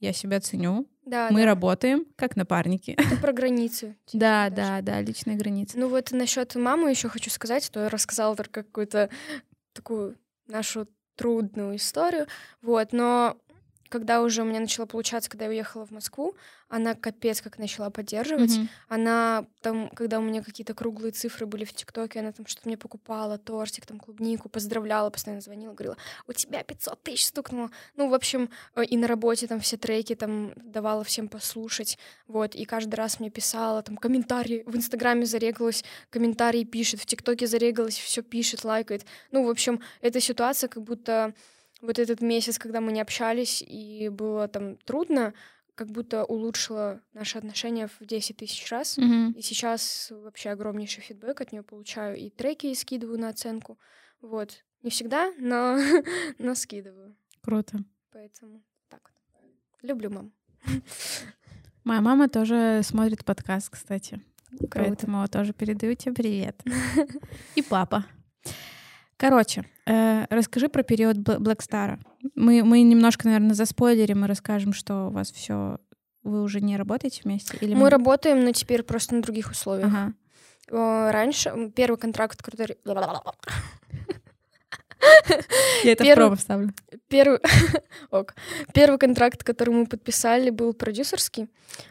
я 0.00 0.12
себя 0.12 0.40
ценю, 0.40 0.86
да, 1.04 1.28
мы 1.30 1.40
да. 1.40 1.46
работаем 1.46 2.06
как 2.16 2.36
напарники. 2.36 2.92
Это 2.92 3.16
про 3.20 3.32
границы. 3.32 3.96
Да, 4.12 4.50
да, 4.50 4.80
да, 4.82 5.00
личные 5.00 5.36
границы. 5.36 5.78
Ну 5.78 5.88
вот 5.88 6.12
насчет 6.12 6.54
мамы 6.54 6.90
еще 6.90 7.08
хочу 7.08 7.30
сказать, 7.30 7.64
что 7.64 7.80
я 7.80 7.88
рассказала 7.88 8.36
только 8.36 8.62
какую-то 8.62 9.10
такую 9.72 10.16
нашу 10.46 10.86
трудную 11.16 11.76
историю, 11.76 12.26
вот, 12.62 12.92
но 12.92 13.36
когда 13.88 14.22
уже 14.22 14.42
у 14.42 14.44
меня 14.44 14.60
начало 14.60 14.86
получаться, 14.86 15.30
когда 15.30 15.46
я 15.46 15.50
уехала 15.50 15.86
в 15.86 15.90
Москву, 15.90 16.34
она 16.68 16.94
капец 16.94 17.40
как 17.40 17.58
начала 17.58 17.90
поддерживать. 17.90 18.50
Mm-hmm. 18.50 18.68
Она 18.88 19.46
там, 19.62 19.88
когда 19.90 20.18
у 20.18 20.22
меня 20.22 20.42
какие-то 20.42 20.74
круглые 20.74 21.12
цифры 21.12 21.46
были 21.46 21.64
в 21.64 21.72
ТикТоке, 21.72 22.20
она 22.20 22.32
там 22.32 22.46
что-то 22.46 22.68
мне 22.68 22.76
покупала, 22.76 23.38
тортик, 23.38 23.86
там 23.86 23.98
клубнику, 23.98 24.48
поздравляла, 24.48 25.10
постоянно 25.10 25.40
звонила, 25.40 25.72
говорила, 25.72 25.96
у 26.26 26.32
тебя 26.32 26.62
500 26.62 27.02
тысяч 27.02 27.26
стукнуло. 27.26 27.70
Ну, 27.96 28.08
в 28.08 28.14
общем, 28.14 28.50
э, 28.74 28.84
и 28.84 28.96
на 28.96 29.06
работе 29.06 29.46
там 29.46 29.60
все 29.60 29.76
треки 29.76 30.14
там 30.14 30.52
давала 30.56 31.04
всем 31.04 31.28
послушать, 31.28 31.98
вот, 32.26 32.54
и 32.54 32.64
каждый 32.64 32.96
раз 32.96 33.20
мне 33.20 33.30
писала, 33.30 33.82
там, 33.82 33.96
комментарии, 33.96 34.62
в 34.66 34.76
Инстаграме 34.76 35.24
зарегалась, 35.24 35.84
комментарии 36.10 36.64
пишет, 36.64 37.00
в 37.00 37.06
ТикТоке 37.06 37.46
зарегалась, 37.46 37.96
все 37.96 38.22
пишет, 38.22 38.64
лайкает. 38.64 39.06
Ну, 39.30 39.44
в 39.44 39.50
общем, 39.50 39.80
эта 40.02 40.20
ситуация 40.20 40.68
как 40.68 40.82
будто 40.82 41.32
вот 41.80 41.98
этот 41.98 42.20
месяц, 42.20 42.58
когда 42.58 42.80
мы 42.80 42.92
не 42.92 43.00
общались, 43.00 43.62
и 43.66 44.08
было 44.08 44.48
там 44.48 44.76
трудно, 44.76 45.34
как 45.74 45.90
будто 45.90 46.24
улучшила 46.24 47.00
наши 47.12 47.38
отношения 47.38 47.86
в 47.86 48.04
10 48.04 48.36
тысяч 48.36 48.68
раз. 48.70 48.98
Mm-hmm. 48.98 49.34
И 49.34 49.42
сейчас 49.42 50.10
вообще 50.10 50.50
огромнейший 50.50 51.04
фидбэк 51.04 51.40
от 51.40 51.52
нее 51.52 51.62
получаю. 51.62 52.16
И 52.16 52.30
треки 52.30 52.74
скидываю 52.74 53.18
на 53.18 53.28
оценку. 53.28 53.78
Вот. 54.20 54.64
Не 54.82 54.90
всегда, 54.90 55.32
но, 55.38 55.78
но 56.38 56.54
скидываю. 56.56 57.14
Круто. 57.42 57.78
Поэтому 58.12 58.62
так 58.88 59.12
вот. 59.32 59.50
Люблю 59.82 60.10
мам. 60.10 60.32
Моя 61.84 62.00
мама 62.00 62.28
тоже 62.28 62.80
смотрит 62.82 63.24
подкаст, 63.24 63.70
кстати. 63.70 64.20
Круто. 64.50 64.68
Поэтому 64.74 65.28
тоже 65.28 65.52
передаю 65.52 65.94
тебе 65.94 66.14
привет. 66.14 66.60
И 67.54 67.62
папа. 67.62 68.04
Короче, 69.18 69.64
э, 69.84 70.26
расскажи 70.30 70.68
про 70.68 70.82
период 70.82 71.16
Black 71.18 71.58
Star. 71.58 71.98
Мы, 72.34 72.62
мы 72.64 72.82
немножко, 72.82 73.26
наверное, 73.26 73.54
заспойлерим 73.54 74.24
и 74.24 74.28
расскажем, 74.28 74.72
что 74.72 75.08
у 75.08 75.10
вас 75.10 75.30
все 75.32 75.78
вы 76.22 76.42
уже 76.42 76.60
не 76.60 76.76
работаете 76.76 77.22
вместе? 77.24 77.56
Или 77.60 77.74
мы, 77.74 77.80
мы 77.80 77.90
работаем, 77.90 78.44
но 78.44 78.52
теперь 78.52 78.82
просто 78.82 79.14
на 79.14 79.22
других 79.22 79.50
условиях. 79.50 79.88
Ага. 79.88 80.12
Раньше 81.12 81.72
первый 81.74 81.96
контракт, 81.96 82.42
который... 82.42 82.76
Я 85.84 85.92
это 85.92 86.04
в 86.04 86.14
промо 86.14 86.36
вставлю. 86.36 86.72
Первый... 87.08 87.38
Ок. 88.10 88.34
Первый 88.74 88.98
контракт, 88.98 89.42
который 89.44 89.70
мы 89.70 89.86
подписали, 89.86 90.50
был 90.50 90.74
продюсерский. 90.74 91.48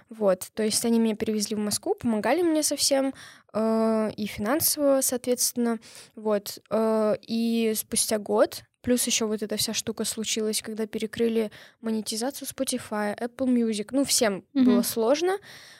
Вот. 0.09 0.47
То 0.53 0.63
есть 0.63 0.85
они 0.85 0.99
меня 0.99 1.15
перевезли 1.15 1.55
в 1.55 1.59
Москву, 1.59 1.95
помогали 1.95 2.41
мне 2.41 2.63
совсем, 2.63 3.13
э, 3.53 4.11
и 4.15 4.25
финансово, 4.25 5.01
соответственно. 5.01 5.79
Вот. 6.15 6.59
Э, 6.69 7.15
и 7.21 7.73
спустя 7.75 8.17
год 8.17 8.63
Плюс 8.87 9.05
еще 9.05 9.25
вот 9.25 9.43
эта 9.43 9.57
вся 9.57 9.73
штука 9.73 10.05
случилась, 10.05 10.61
когда 10.61 10.87
перекрыли 10.87 11.51
монетизацию 11.81 12.47
Spotify, 12.47 13.17
Apple 13.19 13.47
Music. 13.47 13.89
Ну, 13.91 14.05
всем 14.05 14.45
mm-hmm. 14.53 14.63
было 14.63 14.81
сложно. 14.81 15.39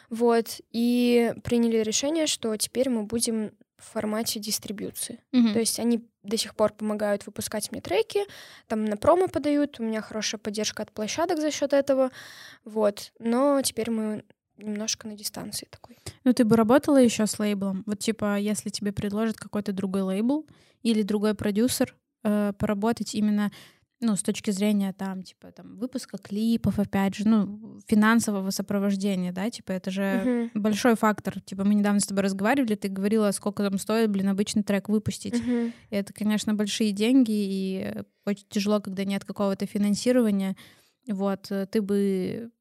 Вот. 0.10 0.60
И 0.74 1.34
приняли 1.42 1.78
решение, 1.78 2.28
что 2.28 2.54
теперь 2.58 2.90
мы 2.90 3.04
будем 3.04 3.52
в 3.78 3.94
формате 3.94 4.42
дистрибьюции. 4.42 5.24
Mm-hmm. 5.32 5.54
То 5.54 5.60
есть 5.60 5.80
они 5.80 6.06
до 6.24 6.36
сих 6.36 6.54
пор 6.54 6.74
помогают 6.74 7.26
выпускать 7.26 7.72
мне 7.72 7.80
треки, 7.80 8.26
там 8.68 8.84
на 8.84 8.98
промо 8.98 9.30
подают, 9.30 9.80
у 9.80 9.84
меня 9.84 10.02
хорошая 10.02 10.40
поддержка 10.40 10.84
от 10.84 10.92
площадок 10.92 11.40
за 11.40 11.50
счет 11.50 11.72
этого, 11.72 12.12
вот. 12.66 13.14
Но 13.20 13.62
теперь 13.62 13.90
мы 13.90 14.26
немножко 14.58 15.08
на 15.08 15.16
дистанции 15.16 15.68
такой. 15.70 15.98
Ну, 16.24 16.34
ты 16.34 16.44
бы 16.46 16.56
работала 16.56 16.98
еще 16.98 17.26
с 17.26 17.40
лейблом? 17.40 17.84
Вот, 17.86 18.00
типа, 18.00 18.38
если 18.38 18.70
тебе 18.70 18.92
предложат 18.92 19.38
какой-то 19.38 19.72
другой 19.72 20.02
лейбл 20.02 20.46
или 20.84 21.02
другой 21.02 21.34
продюсер 21.34 21.96
э, 22.24 22.54
поработать 22.58 23.16
именно 23.16 23.52
ну, 24.00 24.16
с 24.16 24.22
точки 24.22 24.52
зрения 24.52 24.94
там, 24.94 25.24
типа, 25.24 25.52
там, 25.52 25.78
выпуска 25.78 26.18
клипов, 26.18 26.78
опять 26.78 27.16
же, 27.16 27.28
ну, 27.28 27.80
финансового 27.88 28.52
сопровождения, 28.52 29.32
да, 29.32 29.50
типа, 29.50 29.72
это 29.72 29.90
же 29.90 30.02
uh-huh. 30.02 30.50
большой 30.54 30.96
фактор. 30.96 31.42
Типа, 31.42 31.64
мы 31.64 31.74
недавно 31.74 32.00
с 32.00 32.06
тобой 32.06 32.24
разговаривали, 32.24 32.76
ты 32.76 32.90
говорила, 32.90 33.32
сколько 33.32 33.64
там 33.68 33.80
стоит, 33.80 34.12
блин, 34.12 34.30
обычный 34.30 34.64
трек 34.64 34.88
выпустить. 34.88 35.34
Uh-huh. 35.34 35.74
И 35.90 35.96
это, 35.96 36.14
конечно, 36.14 36.54
большие 36.54 36.92
деньги, 36.92 37.32
и 37.32 38.04
очень 38.26 38.46
тяжело, 38.50 38.80
когда 38.82 39.04
нет 39.04 39.26
какого-то 39.26 39.66
финансирования. 39.66 40.56
Вот, 41.08 41.48
э, 41.50 41.66
ты 41.66 41.82
бы 41.82 42.52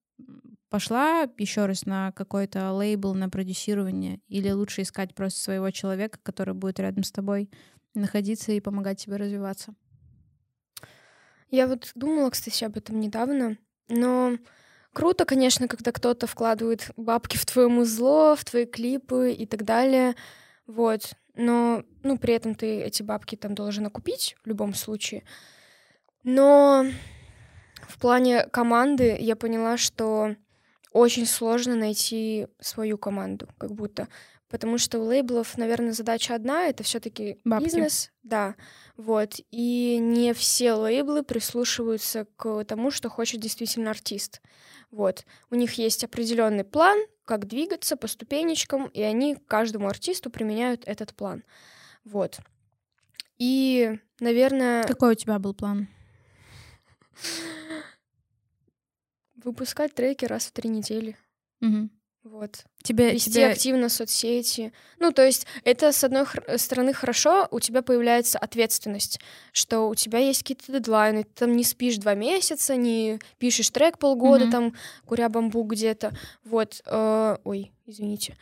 пошла 0.68 1.28
еще 1.38 1.66
раз 1.66 1.86
на 1.86 2.12
какой-то 2.12 2.72
лейбл, 2.72 3.14
на 3.14 3.28
продюсирование, 3.28 4.20
или 4.28 4.50
лучше 4.50 4.82
искать 4.82 5.14
просто 5.14 5.40
своего 5.40 5.70
человека, 5.70 6.18
который 6.22 6.54
будет 6.54 6.80
рядом 6.80 7.04
с 7.04 7.12
тобой 7.12 7.50
находиться 7.94 8.52
и 8.52 8.60
помогать 8.60 8.98
тебе 8.98 9.16
развиваться? 9.16 9.74
Я 11.50 11.66
вот 11.68 11.92
думала, 11.94 12.30
кстати, 12.30 12.64
об 12.64 12.76
этом 12.76 12.98
недавно, 13.00 13.56
но 13.88 14.36
круто, 14.92 15.24
конечно, 15.24 15.68
когда 15.68 15.92
кто-то 15.92 16.26
вкладывает 16.26 16.90
бабки 16.96 17.36
в 17.36 17.46
твое 17.46 17.68
музло, 17.68 18.34
в 18.34 18.44
твои 18.44 18.66
клипы 18.66 19.32
и 19.32 19.46
так 19.46 19.64
далее, 19.64 20.14
вот, 20.66 21.12
но, 21.34 21.84
ну, 22.02 22.18
при 22.18 22.34
этом 22.34 22.54
ты 22.54 22.82
эти 22.82 23.02
бабки 23.02 23.36
там 23.36 23.54
должен 23.54 23.86
окупить 23.86 24.36
в 24.42 24.48
любом 24.48 24.74
случае. 24.74 25.22
Но 26.24 26.84
в 27.82 27.98
плане 27.98 28.46
команды 28.48 29.16
я 29.20 29.36
поняла, 29.36 29.76
что 29.76 30.34
очень 30.96 31.26
сложно 31.26 31.76
найти 31.76 32.46
свою 32.60 32.98
команду, 32.98 33.48
как 33.58 33.72
будто. 33.72 34.08
потому 34.48 34.78
что 34.78 35.00
у 35.00 35.04
лейблов, 35.04 35.58
наверное, 35.58 35.92
задача 35.92 36.34
одна— 36.34 36.66
это 36.68 36.82
все 36.82 37.00
таки 37.00 37.38
бизнес. 37.44 38.12
Да, 38.22 38.54
вот. 38.96 39.40
И 39.50 39.98
не 40.00 40.32
все 40.34 40.74
лейблы 40.74 41.22
прислушиваются 41.22 42.26
к 42.36 42.64
тому, 42.64 42.90
что 42.90 43.08
хочет 43.08 43.40
действительно 43.40 43.90
артист. 43.90 44.40
Вот. 44.90 45.24
У 45.50 45.56
них 45.56 45.74
есть 45.74 46.04
определенный 46.04 46.64
план, 46.64 46.98
как 47.24 47.46
двигаться 47.46 47.96
по 47.96 48.06
ступенечкам, 48.06 48.86
и 48.86 49.02
они 49.02 49.36
каждому 49.46 49.88
артисту 49.88 50.30
применяют 50.30 50.82
этот 50.86 51.14
план. 51.14 51.42
Вот. 52.04 52.38
И, 53.38 53.98
наверное... 54.20 54.84
Какой 54.84 55.12
у 55.12 55.16
тебя 55.16 55.38
был 55.38 55.54
план? 55.54 55.88
Выпускать 59.46 59.94
треки 59.94 60.24
раз 60.24 60.46
в 60.46 60.50
три 60.50 60.68
недели. 60.68 61.16
Угу. 61.60 61.88
Вот. 62.24 62.64
Тебе, 62.82 63.12
Вести 63.12 63.30
тебе... 63.30 63.46
активно 63.46 63.88
соцсети. 63.88 64.72
Ну, 64.98 65.12
то 65.12 65.24
есть 65.24 65.46
это, 65.62 65.92
с 65.92 66.02
одной 66.02 66.26
стороны, 66.56 66.92
хорошо, 66.92 67.46
у 67.52 67.60
тебя 67.60 67.82
появляется 67.82 68.40
ответственность, 68.40 69.20
что 69.52 69.88
у 69.88 69.94
тебя 69.94 70.18
есть 70.18 70.42
какие-то 70.42 70.72
дедлайны, 70.72 71.22
ты 71.22 71.30
там 71.32 71.56
не 71.56 71.62
спишь 71.62 71.98
два 71.98 72.14
месяца, 72.14 72.74
не 72.74 73.20
пишешь 73.38 73.70
трек 73.70 73.98
полгода, 73.98 74.46
mm-hmm. 74.46 74.50
там, 74.50 74.74
куря 75.04 75.28
бамбук 75.28 75.70
где-то. 75.70 76.12
Вот. 76.42 76.82
Э, 76.84 77.36
ой, 77.44 77.70
извините. 77.86 78.36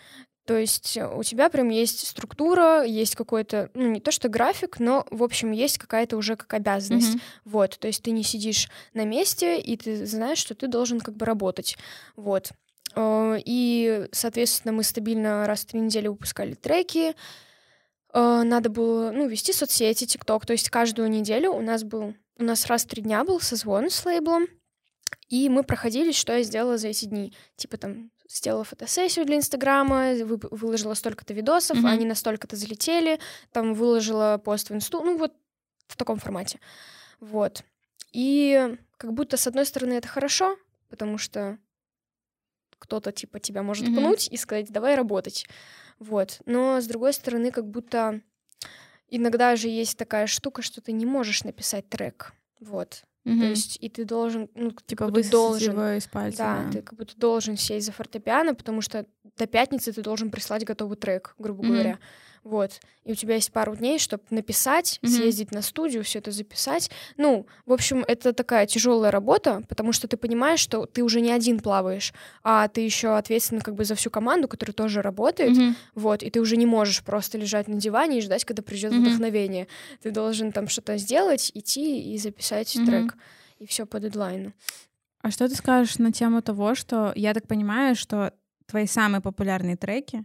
То 0.45 0.59
есть 0.59 0.99
у 0.99 1.23
тебя 1.23 1.49
прям 1.49 1.71
есть 1.71 2.07
структура, 2.07 2.85
есть 2.85 3.17
какой-то, 3.17 3.71
ну, 3.73 3.91
не 3.91 4.01
то 4.01 4.11
что 4.11 4.29
график, 4.29 4.79
но, 4.79 5.07
в 5.11 5.23
общем, 5.23 5.53
есть 5.53 5.79
какая-то 5.79 6.19
уже 6.19 6.37
как 6.37 6.53
обязанность. 6.53 7.17
Mm-hmm. 7.17 7.41
Вот, 7.47 7.79
то 7.79 7.87
есть 7.87 8.03
ты 8.03 8.11
не 8.11 8.23
сидишь 8.23 8.69
на 8.93 9.05
месте, 9.05 9.59
и 9.59 9.77
ты 9.77 10.05
знаешь, 10.05 10.39
что 10.39 10.55
ты 10.55 10.69
должен 10.69 11.01
как 11.01 11.17
бы 11.17 11.25
работать. 11.25 11.79
Вот. 12.15 12.51
Э, 12.95 13.39
и, 13.45 14.07
соответственно, 14.13 14.73
мы 14.73 14.83
стабильно 14.83 15.47
раз 15.47 15.63
в 15.63 15.67
три 15.67 15.81
недели 15.81 16.09
выпускали 16.09 16.55
треки. 16.55 17.15
Э, 18.13 18.43
надо 18.45 18.69
было, 18.69 19.13
ну, 19.13 19.27
вести 19.27 19.53
соцсети, 19.53 20.07
ТикТок. 20.07 20.45
То 20.47 20.53
есть 20.53 20.69
каждую 20.69 21.09
неделю 21.09 21.53
у 21.53 21.63
нас 21.63 21.85
был, 21.85 22.15
у 22.39 22.45
нас 22.45 22.67
раз 22.67 22.85
в 22.85 22.89
три 22.89 23.03
дня 23.03 23.25
был 23.25 23.41
созвон 23.41 23.89
с 23.89 24.05
лейблом, 24.05 24.47
и 25.29 25.49
мы 25.49 25.63
проходили, 25.63 26.13
что 26.13 26.37
я 26.37 26.43
сделала 26.43 26.77
за 26.77 26.89
эти 26.89 27.07
дни. 27.07 27.33
Типа 27.57 27.77
там 27.77 28.11
сделала 28.29 28.65
фотосессию 28.65 29.25
для 29.25 29.37
Инстаграма, 29.37 30.15
выложила 30.25 30.95
столько-то 30.95 31.35
видосов, 31.35 31.79
mm-hmm. 31.79 31.89
они 31.89 32.05
настолько-то 32.07 32.57
залетели, 32.57 33.21
там 33.53 33.75
выложила 33.75 34.41
пост 34.43 34.71
в 34.71 34.75
Инсту, 34.75 35.03
ну 35.03 35.17
вот 35.17 35.35
в 35.87 35.97
таком 35.97 36.19
формате. 36.19 36.59
Вот. 37.21 37.65
И 38.13 38.77
как 38.97 39.13
будто, 39.13 39.37
с 39.37 39.47
одной 39.47 39.67
стороны, 39.67 39.95
это 39.95 40.09
хорошо, 40.09 40.57
потому 40.89 41.19
что 41.19 41.59
кто-то 42.79 43.13
типа 43.13 43.41
тебя 43.41 43.63
может 43.63 43.87
mm-hmm. 43.87 43.97
пнуть 43.97 44.29
и 44.29 44.37
сказать, 44.37 44.71
давай 44.71 44.95
работать. 44.95 45.47
Вот. 45.99 46.41
Но 46.47 46.81
с 46.81 46.87
другой 46.87 47.13
стороны, 47.13 47.51
как 47.51 47.69
будто 47.69 48.21
иногда 49.09 49.57
же 49.57 49.69
есть 49.69 49.97
такая 49.99 50.27
штука, 50.27 50.63
что 50.63 50.81
ты 50.81 50.93
не 50.93 51.07
можешь 51.07 51.45
написать 51.45 51.89
трек. 51.89 52.33
Вот. 52.61 53.05
Mm-hmm. 53.25 53.41
То 53.41 53.47
есть, 53.47 53.79
и 53.81 53.89
ты 53.89 54.05
должен, 54.05 54.49
ну, 54.55 54.71
типа, 54.71 55.07
вы 55.09 55.23
должен, 55.25 55.73
его 55.73 55.97
из 55.97 56.07
пальца. 56.07 56.39
Да, 56.39 56.63
да, 56.65 56.71
ты 56.73 56.83
как 56.83 56.99
будто 56.99 57.17
должен 57.17 57.57
сесть 57.57 57.87
за 57.87 57.93
фортепиано, 57.93 58.55
потому 58.55 58.83
что 58.83 59.07
до 59.37 59.47
пятницы 59.47 59.93
ты 59.93 60.03
должен 60.03 60.31
прислать 60.31 60.65
готовый 60.65 60.97
трек, 60.97 61.35
грубо 61.39 61.65
mm-hmm. 61.65 61.69
говоря. 61.69 61.99
Вот. 62.45 62.81
И 63.05 63.13
у 63.13 63.15
тебя 63.15 63.37
есть 63.37 63.53
пару 63.53 63.75
дней, 63.75 63.99
чтобы 63.99 64.23
написать, 64.29 65.01
mm-hmm. 65.03 65.09
съездить 65.09 65.51
на 65.51 65.63
студию, 65.63 66.05
все 66.05 66.19
это 66.19 66.31
записать. 66.31 66.91
Ну, 67.17 67.47
в 67.65 67.73
общем, 67.73 68.05
это 68.07 68.35
такая 68.35 68.67
тяжелая 68.67 69.11
работа, 69.11 69.63
потому 69.69 69.93
что 69.93 70.07
ты 70.09 70.19
понимаешь, 70.19 70.61
что 70.61 70.85
ты 70.85 71.03
уже 71.03 71.23
не 71.23 71.33
один 71.33 71.59
плаваешь, 71.59 72.13
а 72.43 72.69
ты 72.69 72.83
еще 72.83 73.17
ответственна 73.17 73.63
как 73.63 73.75
бы 73.75 73.85
за 73.85 73.95
всю 73.95 74.11
команду, 74.11 74.47
которая 74.47 74.75
тоже 74.75 75.01
работает. 75.01 75.57
Mm-hmm. 75.57 75.75
Вот. 75.95 76.23
И 76.23 76.31
ты 76.31 76.41
уже 76.41 76.59
не 76.59 76.67
можешь 76.67 77.03
просто 77.03 77.39
лежать 77.39 77.67
на 77.67 77.77
диване 77.77 78.19
и 78.19 78.23
ждать, 78.23 78.45
когда 78.45 78.63
придет 78.63 78.93
mm-hmm. 78.93 79.01
вдохновение. 79.01 79.67
Ты 80.03 80.11
должен 80.11 80.53
там 80.53 80.69
что-то 80.69 80.99
сделать, 80.99 81.51
идти 81.55 82.15
и 82.15 82.19
записать 82.19 82.77
mm-hmm. 82.77 82.87
трек. 82.87 83.15
И 83.59 83.67
все 83.67 83.87
по 83.87 84.01
дедлайну. 84.01 84.53
А 85.23 85.31
что 85.31 85.49
ты 85.49 85.55
скажешь 85.55 85.97
на 85.97 86.13
тему 86.13 86.43
того, 86.43 86.75
что 86.75 87.13
я 87.17 87.33
так 87.33 87.47
понимаю, 87.47 87.97
что 87.97 88.35
твои 88.67 88.87
самые 88.87 89.23
популярные 89.23 89.77
треки 89.77 90.25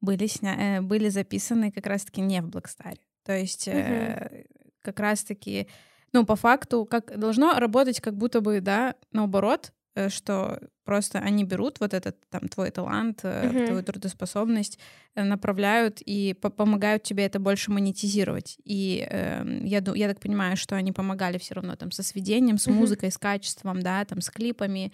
были, 0.00 0.26
сня... 0.26 0.78
Э, 0.78 0.80
были 0.80 1.08
записаны 1.08 1.70
как 1.70 1.86
раз-таки 1.86 2.20
не 2.20 2.40
в 2.40 2.48
Blackstar. 2.48 2.96
То 3.24 3.36
есть 3.36 3.68
угу. 3.68 3.76
э, 3.76 4.44
как 4.80 5.00
раз-таки, 5.00 5.68
ну, 6.12 6.24
по 6.24 6.36
факту, 6.36 6.86
как 6.86 7.18
должно 7.18 7.58
работать 7.58 8.00
как 8.00 8.16
будто 8.16 8.40
бы, 8.40 8.60
да, 8.60 8.94
наоборот, 9.12 9.72
э, 9.94 10.08
что 10.08 10.60
просто 10.84 11.18
они 11.18 11.44
берут 11.44 11.80
вот 11.80 11.92
этот 11.92 12.16
там 12.30 12.48
твой 12.48 12.70
талант, 12.70 13.22
угу. 13.22 13.66
твою 13.66 13.82
трудоспособность, 13.82 14.78
направляют 15.14 16.00
и 16.00 16.32
по 16.32 16.48
помогают 16.48 17.02
тебе 17.02 17.26
это 17.26 17.38
больше 17.38 17.70
монетизировать. 17.70 18.56
И 18.64 19.06
э, 19.10 19.60
я, 19.64 19.82
я 19.94 20.08
так 20.08 20.20
понимаю, 20.20 20.56
что 20.56 20.76
они 20.76 20.92
помогали 20.92 21.36
все 21.36 21.54
равно 21.54 21.76
там 21.76 21.90
со 21.90 22.02
сведением, 22.02 22.56
с 22.56 22.66
угу. 22.66 22.76
музыкой, 22.76 23.10
с 23.10 23.18
качеством, 23.18 23.82
да, 23.82 24.04
там 24.06 24.22
с 24.22 24.30
клипами, 24.30 24.90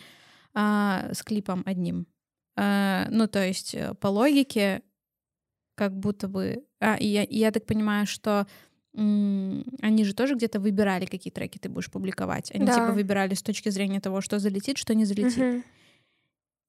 э, 0.55 1.11
с 1.13 1.23
клипом 1.23 1.63
одним. 1.67 2.09
Э, 2.57 3.07
ну, 3.11 3.29
то 3.29 3.47
есть 3.47 3.77
по 4.01 4.09
логике 4.09 4.83
как 5.75 5.97
будто 5.99 6.29
бы... 6.29 6.65
А, 6.81 6.97
и 6.97 7.07
я, 7.07 7.25
и 7.25 7.39
я 7.39 7.51
так 7.51 7.67
понимаю, 7.67 8.07
что 8.07 8.47
они 8.97 10.05
же 10.05 10.15
тоже 10.15 10.37
где-то 10.37 10.61
выбирали, 10.61 11.05
какие 11.05 11.33
треки 11.33 11.59
ты 11.59 11.69
будешь 11.69 11.91
публиковать. 11.91 12.53
Они 12.55 12.65
да. 12.65 12.75
типа 12.75 12.93
выбирали 12.93 13.35
с 13.35 13.43
точки 13.43 13.69
зрения 13.69 14.01
того, 14.01 14.21
что 14.21 14.39
залетит, 14.39 14.79
что 14.79 14.95
не 14.95 15.05
залетит. 15.05 15.39
Угу. 15.39 15.63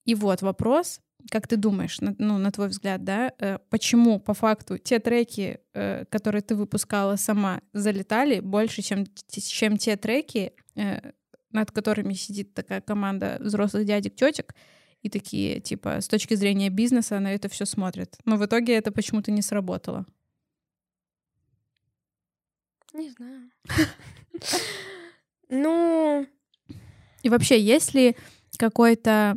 И 0.05 0.15
вот 0.15 0.41
вопрос, 0.41 1.01
как 1.29 1.47
ты 1.47 1.55
думаешь, 1.57 1.99
на, 2.01 2.15
ну, 2.17 2.37
на 2.37 2.51
твой 2.51 2.67
взгляд, 2.67 3.03
да, 3.03 3.31
э, 3.39 3.59
почему 3.69 4.19
по 4.19 4.33
факту 4.33 4.77
те 4.77 4.99
треки, 4.99 5.59
э, 5.73 6.05
которые 6.09 6.41
ты 6.41 6.55
выпускала 6.55 7.15
сама, 7.15 7.61
залетали 7.73 8.39
больше, 8.39 8.81
чем, 8.81 9.05
чем 9.27 9.77
те 9.77 9.95
треки, 9.95 10.53
э, 10.75 11.11
над 11.51 11.71
которыми 11.71 12.13
сидит 12.13 12.53
такая 12.53 12.81
команда 12.81 13.37
взрослых 13.39 13.85
дядек, 13.85 14.15
тетек, 14.15 14.53
и 15.05 15.09
такие, 15.09 15.59
типа, 15.59 16.01
с 16.01 16.07
точки 16.07 16.33
зрения 16.33 16.71
бизнеса 16.71 17.19
на 17.19 17.31
это 17.35 17.47
все 17.47 17.65
смотрят. 17.65 18.17
Но 18.25 18.37
в 18.37 18.45
итоге 18.45 18.73
это 18.73 18.91
почему-то 18.91 19.31
не 19.31 19.43
сработало. 19.43 20.05
Не 22.93 23.11
знаю. 23.11 23.51
Ну... 25.47 26.25
И 27.21 27.29
вообще, 27.29 27.61
есть 27.61 27.93
ли 27.93 28.15
какой-то 28.57 29.35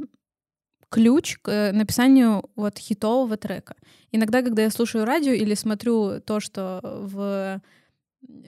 ключ 0.88 1.36
к 1.42 1.72
написанию 1.72 2.48
вот 2.56 2.78
хитового 2.78 3.36
трека? 3.36 3.76
Иногда, 4.10 4.40
когда 4.40 4.62
я 4.62 4.70
слушаю 4.70 5.04
радио 5.04 5.32
или 5.32 5.52
смотрю 5.52 6.20
то, 6.22 6.40
что 6.40 6.80
в 6.82 7.60
э, 8.22 8.40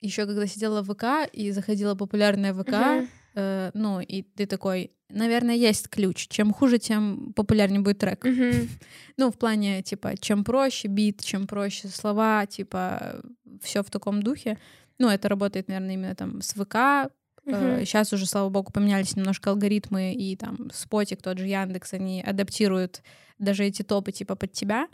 еще 0.00 0.24
когда 0.24 0.46
сидела 0.46 0.80
в 0.80 0.94
ВК 0.94 1.30
и 1.30 1.50
заходила 1.50 1.94
популярная 1.94 2.54
ВК, 2.54 2.68
uh-huh. 2.68 3.08
э, 3.34 3.70
ну 3.74 4.00
и 4.00 4.22
ты 4.22 4.46
такой, 4.46 4.95
наверное, 5.08 5.54
есть 5.54 5.88
ключ. 5.88 6.28
Чем 6.28 6.52
хуже, 6.52 6.78
тем 6.78 7.32
популярнее 7.34 7.80
будет 7.80 7.98
трек. 7.98 8.24
Mm-hmm. 8.24 8.68
ну, 9.16 9.30
в 9.30 9.38
плане, 9.38 9.82
типа, 9.82 10.16
чем 10.18 10.44
проще 10.44 10.88
бит, 10.88 11.22
чем 11.22 11.46
проще 11.46 11.88
слова, 11.88 12.46
типа, 12.46 13.22
все 13.62 13.82
в 13.82 13.90
таком 13.90 14.22
духе. 14.22 14.58
Ну, 14.98 15.08
это 15.08 15.28
работает, 15.28 15.68
наверное, 15.68 15.94
именно 15.94 16.14
там 16.14 16.40
с 16.40 16.52
ВК. 16.52 17.10
Mm-hmm. 17.44 17.84
Сейчас 17.84 18.12
уже, 18.12 18.26
слава 18.26 18.48
богу, 18.48 18.72
поменялись 18.72 19.14
немножко 19.16 19.50
алгоритмы, 19.50 20.14
и 20.14 20.36
там 20.36 20.70
Спотик, 20.72 21.22
тот 21.22 21.38
же 21.38 21.46
Яндекс, 21.46 21.92
они 21.92 22.22
адаптируют 22.22 23.02
даже 23.38 23.64
эти 23.64 23.82
топы, 23.82 24.12
типа, 24.12 24.34
под 24.34 24.52
тебя. 24.52 24.88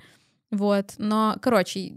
Вот. 0.51 0.95
Но, 0.99 1.37
короче, 1.41 1.95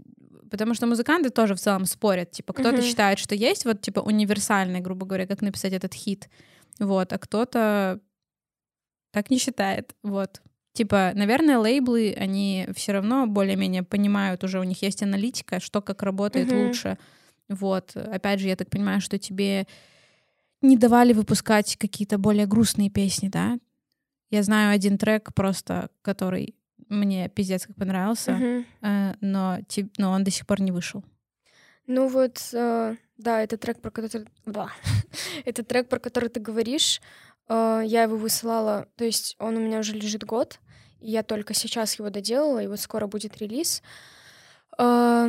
потому 0.50 0.74
что 0.74 0.86
музыканты 0.86 1.30
тоже 1.30 1.54
в 1.54 1.60
целом 1.60 1.84
спорят. 1.84 2.30
Типа, 2.30 2.52
кто-то 2.54 2.78
mm-hmm. 2.78 2.88
считает, 2.88 3.18
что 3.18 3.34
есть 3.34 3.64
вот, 3.66 3.82
типа, 3.82 4.00
универсальный, 4.00 4.80
грубо 4.80 5.04
говоря, 5.04 5.26
как 5.26 5.42
написать 5.42 5.74
этот 5.74 5.92
хит. 5.92 6.30
Вот, 6.78 7.12
а 7.12 7.18
кто-то 7.18 8.00
так 9.16 9.30
не 9.30 9.38
считает. 9.38 9.94
Вот. 10.02 10.42
Типа, 10.74 11.12
наверное, 11.14 11.58
лейблы, 11.58 12.14
они 12.18 12.68
все 12.74 12.92
равно 12.92 13.26
более-менее 13.26 13.82
понимают, 13.82 14.44
уже 14.44 14.60
у 14.60 14.62
них 14.62 14.82
есть 14.82 15.02
аналитика, 15.02 15.58
что 15.58 15.80
как 15.80 16.02
работает 16.02 16.52
mm-hmm. 16.52 16.66
лучше. 16.66 16.98
Вот. 17.48 17.96
Опять 17.96 18.40
же, 18.40 18.48
я 18.48 18.56
так 18.56 18.68
понимаю, 18.68 19.00
что 19.00 19.18
тебе 19.18 19.66
не 20.60 20.76
давали 20.76 21.14
выпускать 21.14 21.76
какие-то 21.76 22.18
более 22.18 22.44
грустные 22.44 22.90
песни, 22.90 23.28
да? 23.28 23.58
Я 24.28 24.42
знаю 24.42 24.74
один 24.74 24.98
трек 24.98 25.32
просто, 25.32 25.88
который 26.02 26.54
мне 26.90 27.30
пиздец 27.30 27.66
как 27.66 27.76
понравился, 27.76 28.32
mm-hmm. 28.32 29.16
но, 29.22 29.58
но 29.96 30.10
он 30.10 30.24
до 30.24 30.30
сих 30.30 30.46
пор 30.46 30.60
не 30.60 30.72
вышел. 30.72 31.02
Ну 31.86 32.08
вот, 32.08 32.50
э, 32.52 32.96
да, 33.16 33.42
это 33.42 33.56
трек, 33.56 33.80
про 33.80 33.90
который... 33.90 34.26
Да. 34.44 34.68
это 35.46 35.62
трек, 35.62 35.88
про 35.88 36.00
который 36.00 36.28
ты 36.28 36.38
говоришь. 36.38 37.00
Э, 37.48 37.82
я 37.84 38.04
его 38.04 38.16
высылала, 38.16 38.88
то 38.96 39.04
есть 39.04 39.36
он 39.38 39.56
у 39.56 39.60
меня 39.60 39.80
уже 39.80 39.92
лежит 39.92 40.24
год, 40.24 40.60
и 41.00 41.10
я 41.10 41.22
только 41.22 41.54
сейчас 41.54 41.98
его 41.98 42.10
доделала, 42.10 42.62
и 42.62 42.66
вот 42.66 42.80
скоро 42.80 43.06
будет 43.06 43.38
релиз. 43.38 43.82
Э, 44.78 45.28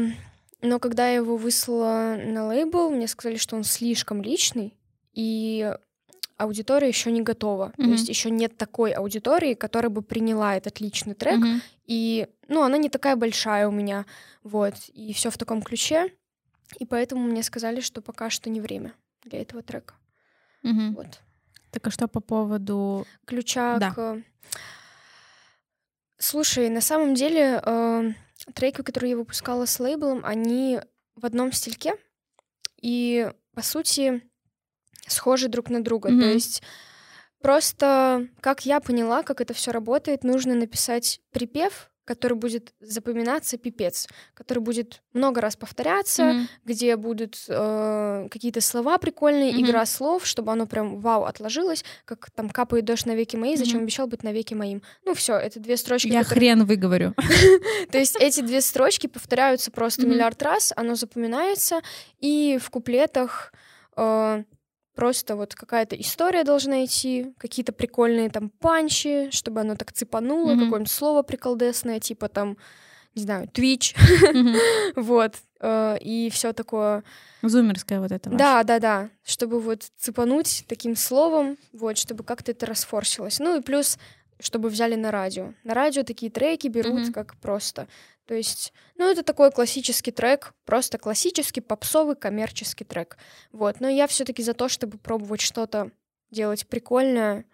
но 0.61 0.79
когда 0.79 1.07
я 1.09 1.15
его 1.15 1.37
выслала 1.37 2.17
на 2.17 2.47
лейбл, 2.47 2.89
мне 2.89 3.07
сказали, 3.07 3.37
что 3.37 3.55
он 3.55 3.63
слишком 3.63 4.21
личный, 4.21 4.75
и 5.13 5.71
аудитория 6.37 6.87
еще 6.87 7.11
не 7.11 7.21
готова. 7.21 7.73
Mm-hmm. 7.77 7.83
То 7.83 7.89
есть 7.89 8.09
еще 8.09 8.29
нет 8.29 8.57
такой 8.57 8.91
аудитории, 8.91 9.53
которая 9.55 9.89
бы 9.89 10.01
приняла 10.01 10.55
этот 10.55 10.79
личный 10.79 11.15
трек. 11.15 11.39
Mm-hmm. 11.39 11.61
И, 11.85 12.27
ну, 12.47 12.63
она 12.63 12.77
не 12.77 12.89
такая 12.89 13.15
большая 13.15 13.67
у 13.67 13.71
меня. 13.71 14.05
Вот. 14.43 14.75
И 14.93 15.13
все 15.13 15.29
в 15.29 15.37
таком 15.37 15.61
ключе. 15.61 16.11
И 16.79 16.85
поэтому 16.85 17.23
мне 17.23 17.43
сказали, 17.43 17.81
что 17.81 18.01
пока 18.01 18.29
что 18.29 18.49
не 18.49 18.61
время 18.61 18.93
для 19.23 19.41
этого 19.41 19.63
трека. 19.63 19.95
Mm-hmm. 20.63 20.91
Вот. 20.91 21.21
Так 21.77 21.87
а 21.87 21.91
что 21.91 22.07
по 22.07 22.19
поводу 22.19 23.05
ключа 23.25 23.77
да. 23.77 23.91
к 23.91 24.23
Слушай, 26.17 26.69
на 26.69 26.81
самом 26.81 27.13
деле 27.13 27.61
э, 27.63 28.11
треки, 28.55 28.81
которые 28.81 29.11
я 29.11 29.17
выпускала 29.17 29.67
с 29.67 29.79
лейблом, 29.79 30.25
они 30.25 30.79
в 31.15 31.25
одном 31.27 31.51
стильке 31.51 31.93
и, 32.81 33.31
по 33.53 33.61
сути, 33.61 34.23
схожи 35.07 35.47
друг 35.47 35.69
на 35.69 35.83
друга. 35.83 36.09
Mm-hmm. 36.09 36.19
То 36.19 36.25
есть 36.25 36.63
просто, 37.39 38.27
как 38.41 38.65
я 38.65 38.79
поняла, 38.79 39.21
как 39.21 39.41
это 39.41 39.53
все 39.53 39.69
работает, 39.69 40.23
нужно 40.23 40.55
написать 40.55 41.21
припев, 41.29 41.91
который 42.07 42.37
будет 42.37 42.73
запоминаться 42.79 43.57
пипец, 43.57 44.07
который 44.33 44.59
будет 44.59 45.01
много 45.13 45.41
раз 45.41 45.57
повторяться, 45.57 46.23
mm-hmm. 46.23 46.45
где 46.63 46.95
будут 46.95 47.43
э, 47.49 48.27
какие-то 48.31 48.61
слова 48.61 48.97
прикольные, 48.97 49.51
mm-hmm. 49.51 49.61
игра 49.61 49.85
слов, 49.85 50.25
чтобы 50.25 50.53
оно 50.53 50.65
прям 50.65 51.01
вау 51.01 51.25
отложилось, 51.25 51.83
как 52.05 52.31
там 52.31 52.49
капает 52.49 52.85
дождь 52.85 53.05
на 53.05 53.13
веки 53.13 53.35
мои, 53.35 53.57
зачем 53.57 53.79
mm-hmm. 53.79 53.83
обещал 53.83 54.07
быть 54.07 54.23
на 54.23 54.31
веки 54.31 54.53
моим. 54.53 54.81
Ну 55.05 55.13
все, 55.13 55.35
это 55.35 55.59
две 55.59 55.75
строчки. 55.75 56.07
Я 56.07 56.23
которые... 56.23 56.53
хрен 56.53 56.65
выговорю. 56.65 57.13
То 57.91 57.97
есть 57.97 58.15
эти 58.19 58.39
две 58.39 58.61
строчки 58.61 59.07
повторяются 59.07 59.69
просто 59.69 60.07
миллиард 60.07 60.41
раз, 60.41 60.71
оно 60.77 60.95
запоминается, 60.95 61.81
и 62.19 62.57
в 62.61 62.69
куплетах 62.69 63.51
э, 63.97 64.43
Просто 64.97 65.35
вот 65.35 65.53
какая-то 65.53 65.95
история 65.95 66.43
должна 66.43 66.83
идти, 66.83 67.35
какие-то 67.37 67.71
прикольные 67.71 68.31
там 68.31 68.49
панчи, 68.49 69.29
чтобы 69.29 69.61
оно 69.61 69.75
так 69.75 69.91
цепануло, 69.91 70.53
mm-hmm. 70.53 70.63
какое-нибудь 70.63 70.91
слово 70.91 71.21
приколдесное, 71.21 71.99
типа 71.99 72.29
там, 72.29 72.57
не 73.13 73.21
знаю, 73.21 73.47
Twitch. 73.47 73.95
Mm-hmm. 73.95 74.93
вот. 74.95 75.35
Э, 75.59 75.99
и 76.01 76.31
все 76.31 76.51
такое. 76.51 77.03
Зумерское 77.43 77.99
вот 77.99 78.11
это. 78.11 78.31
Да, 78.31 78.63
да, 78.63 78.79
да. 78.79 79.09
Чтобы 79.23 79.59
вот 79.59 79.83
цепануть 79.99 80.65
таким 80.67 80.95
словом, 80.95 81.59
вот, 81.73 81.99
чтобы 81.99 82.23
как-то 82.23 82.49
это 82.49 82.65
расфорсилось. 82.65 83.37
Ну 83.37 83.59
и 83.59 83.61
плюс, 83.61 83.99
чтобы 84.39 84.67
взяли 84.69 84.95
на 84.95 85.11
радио. 85.11 85.53
На 85.63 85.75
радио 85.75 86.01
такие 86.01 86.31
треки 86.31 86.69
берут 86.69 87.01
mm-hmm. 87.01 87.11
как 87.11 87.35
просто. 87.35 87.87
То 88.27 88.35
есть, 88.35 88.73
ну, 88.97 89.09
это 89.09 89.23
такой 89.23 89.51
классический 89.51 90.11
трек, 90.11 90.53
просто 90.65 90.97
классический 90.97 91.61
попсовый 91.61 92.17
коммерческий 92.17 92.83
трек. 92.83 93.17
Вот, 93.53 93.79
но 93.79 93.87
я 93.87 94.05
все-таки 94.05 94.43
за 94.43 94.53
то, 94.53 94.67
чтобы 94.67 94.97
пробовать 94.97 95.39
что-то 95.39 95.91
делать 96.29 96.67
прикольное, 96.67 97.45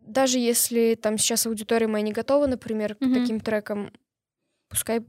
даже 0.00 0.40
если 0.40 0.96
там 0.96 1.18
сейчас 1.18 1.46
аудитория 1.46 1.86
моя 1.86 2.04
не 2.04 2.10
готова, 2.10 2.46
например, 2.46 2.96
к 2.96 3.00
mm-hmm. 3.00 3.14
таким 3.14 3.40
трекам, 3.40 3.92
пускай 4.68 5.06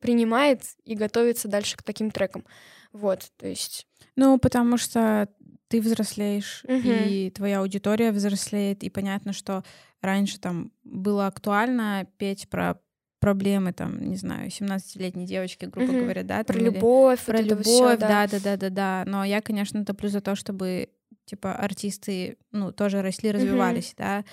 принимает 0.00 0.62
и 0.84 0.96
готовится 0.96 1.46
дальше 1.46 1.76
к 1.76 1.84
таким 1.84 2.10
трекам. 2.10 2.44
Вот, 2.92 3.30
то 3.36 3.46
есть. 3.46 3.86
Ну, 4.16 4.38
потому 4.38 4.76
что 4.76 5.28
ты 5.68 5.80
взрослеешь, 5.80 6.64
mm-hmm. 6.66 7.08
и 7.08 7.30
твоя 7.30 7.60
аудитория 7.60 8.10
взрослеет, 8.10 8.82
и 8.82 8.90
понятно, 8.90 9.32
что 9.32 9.62
раньше 10.00 10.40
там 10.40 10.72
было 10.82 11.28
актуально 11.28 12.08
петь 12.18 12.48
про 12.48 12.80
проблемы, 13.20 13.72
там, 13.72 14.00
не 14.02 14.16
знаю, 14.16 14.48
17-летней 14.48 15.26
девочки, 15.26 15.66
грубо 15.66 15.92
mm-hmm. 15.92 16.00
говоря, 16.00 16.22
да? 16.24 16.42
Там, 16.42 16.56
про 16.56 16.64
любовь. 16.64 17.20
Про 17.24 17.40
любовь, 17.40 17.66
всё, 17.66 17.96
да. 17.96 18.26
да, 18.26 18.38
да, 18.40 18.56
да, 18.56 18.70
да, 18.70 19.04
Но 19.06 19.24
я, 19.24 19.40
конечно, 19.40 19.84
топлю 19.84 20.08
за 20.08 20.20
то, 20.20 20.34
чтобы, 20.34 20.88
типа, 21.26 21.54
артисты, 21.54 22.38
ну, 22.50 22.72
тоже 22.72 23.02
росли, 23.02 23.30
развивались, 23.30 23.92
mm-hmm. 23.92 23.98
да, 23.98 24.24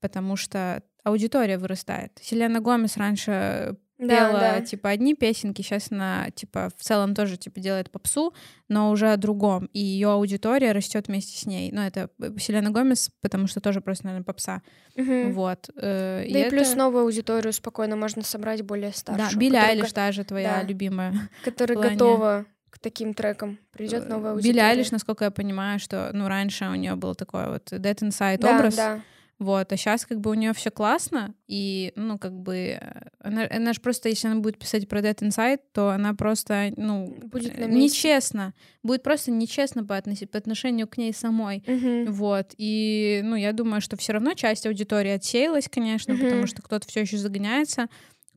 потому 0.00 0.36
что 0.36 0.82
аудитория 1.02 1.58
вырастает. 1.58 2.12
Селена 2.22 2.60
Гомес 2.60 2.96
раньше 2.96 3.76
пела, 3.98 4.32
да, 4.32 4.58
да. 4.58 4.60
типа, 4.60 4.90
одни 4.90 5.14
песенки, 5.14 5.62
сейчас 5.62 5.90
она, 5.90 6.30
типа, 6.30 6.70
в 6.76 6.82
целом 6.82 7.14
тоже, 7.14 7.36
типа, 7.36 7.60
делает 7.60 7.90
попсу, 7.90 8.34
но 8.68 8.90
уже 8.90 9.12
о 9.12 9.16
другом, 9.16 9.66
и 9.72 9.80
ее 9.80 10.10
аудитория 10.10 10.72
растет 10.72 11.08
вместе 11.08 11.38
с 11.38 11.46
ней. 11.46 11.70
Ну, 11.72 11.80
это 11.80 12.10
Селена 12.38 12.70
Гомес, 12.70 13.10
потому 13.20 13.46
что 13.46 13.60
тоже 13.60 13.80
просто, 13.80 14.06
наверное, 14.06 14.24
попса. 14.24 14.62
Угу. 14.96 15.32
Вот. 15.32 15.70
Э, 15.76 16.24
да 16.30 16.38
и, 16.38 16.46
и 16.46 16.50
плюс 16.50 16.74
новую 16.74 17.04
аудиторию 17.04 17.52
спокойно 17.52 17.96
можно 17.96 18.22
собрать 18.22 18.62
более 18.62 18.92
старшую. 18.92 19.30
Да, 19.30 19.38
Билли 19.38 19.56
Айлиш 19.56 19.92
та 19.92 20.12
же 20.12 20.24
твоя 20.24 20.60
да, 20.60 20.62
любимая. 20.62 21.14
Которая 21.44 21.78
готова 21.78 22.46
к 22.70 22.78
таким 22.78 23.14
трекам. 23.14 23.58
Придет 23.72 24.04
э, 24.04 24.08
новая 24.08 24.32
аудитория. 24.32 24.52
Билли 24.52 24.60
Айлиш, 24.62 24.90
насколько 24.90 25.24
я 25.24 25.30
понимаю, 25.30 25.78
что, 25.78 26.10
ну, 26.12 26.28
раньше 26.28 26.66
у 26.66 26.74
нее 26.74 26.94
был 26.94 27.14
такой 27.14 27.48
вот 27.48 27.72
Dead 27.72 27.96
Inside 27.96 28.38
да, 28.38 28.56
образ. 28.56 28.76
Да, 28.76 29.00
вот, 29.38 29.70
а 29.70 29.76
сейчас 29.76 30.06
как 30.06 30.20
бы 30.20 30.30
у 30.30 30.34
нее 30.34 30.54
все 30.54 30.70
классно, 30.70 31.34
и, 31.46 31.92
ну, 31.94 32.18
как 32.18 32.32
бы, 32.32 32.78
э, 32.80 33.08
она, 33.20 33.46
она 33.50 33.74
же 33.74 33.80
просто, 33.82 34.08
если 34.08 34.28
она 34.28 34.40
будет 34.40 34.58
писать 34.58 34.88
про 34.88 35.00
Dead 35.00 35.14
Inside, 35.16 35.60
то 35.72 35.90
она 35.90 36.14
просто, 36.14 36.72
ну, 36.76 37.14
будет 37.24 37.58
нечестно. 37.58 38.54
Будет 38.82 39.02
просто 39.02 39.30
нечестно 39.30 39.84
по, 39.84 39.96
относ... 39.96 40.20
по 40.20 40.38
отношению 40.38 40.88
к 40.88 40.96
ней 40.96 41.12
самой. 41.12 41.62
Uh-huh. 41.66 42.10
Вот, 42.10 42.54
и, 42.56 43.20
ну, 43.24 43.36
я 43.36 43.52
думаю, 43.52 43.82
что 43.82 43.98
все 43.98 44.14
равно 44.14 44.32
часть 44.32 44.66
аудитории 44.66 45.10
отсеялась, 45.10 45.68
конечно, 45.70 46.12
uh-huh. 46.12 46.24
потому 46.24 46.46
что 46.46 46.62
кто-то 46.62 46.88
все 46.88 47.00
еще 47.00 47.18
загоняется 47.18 47.88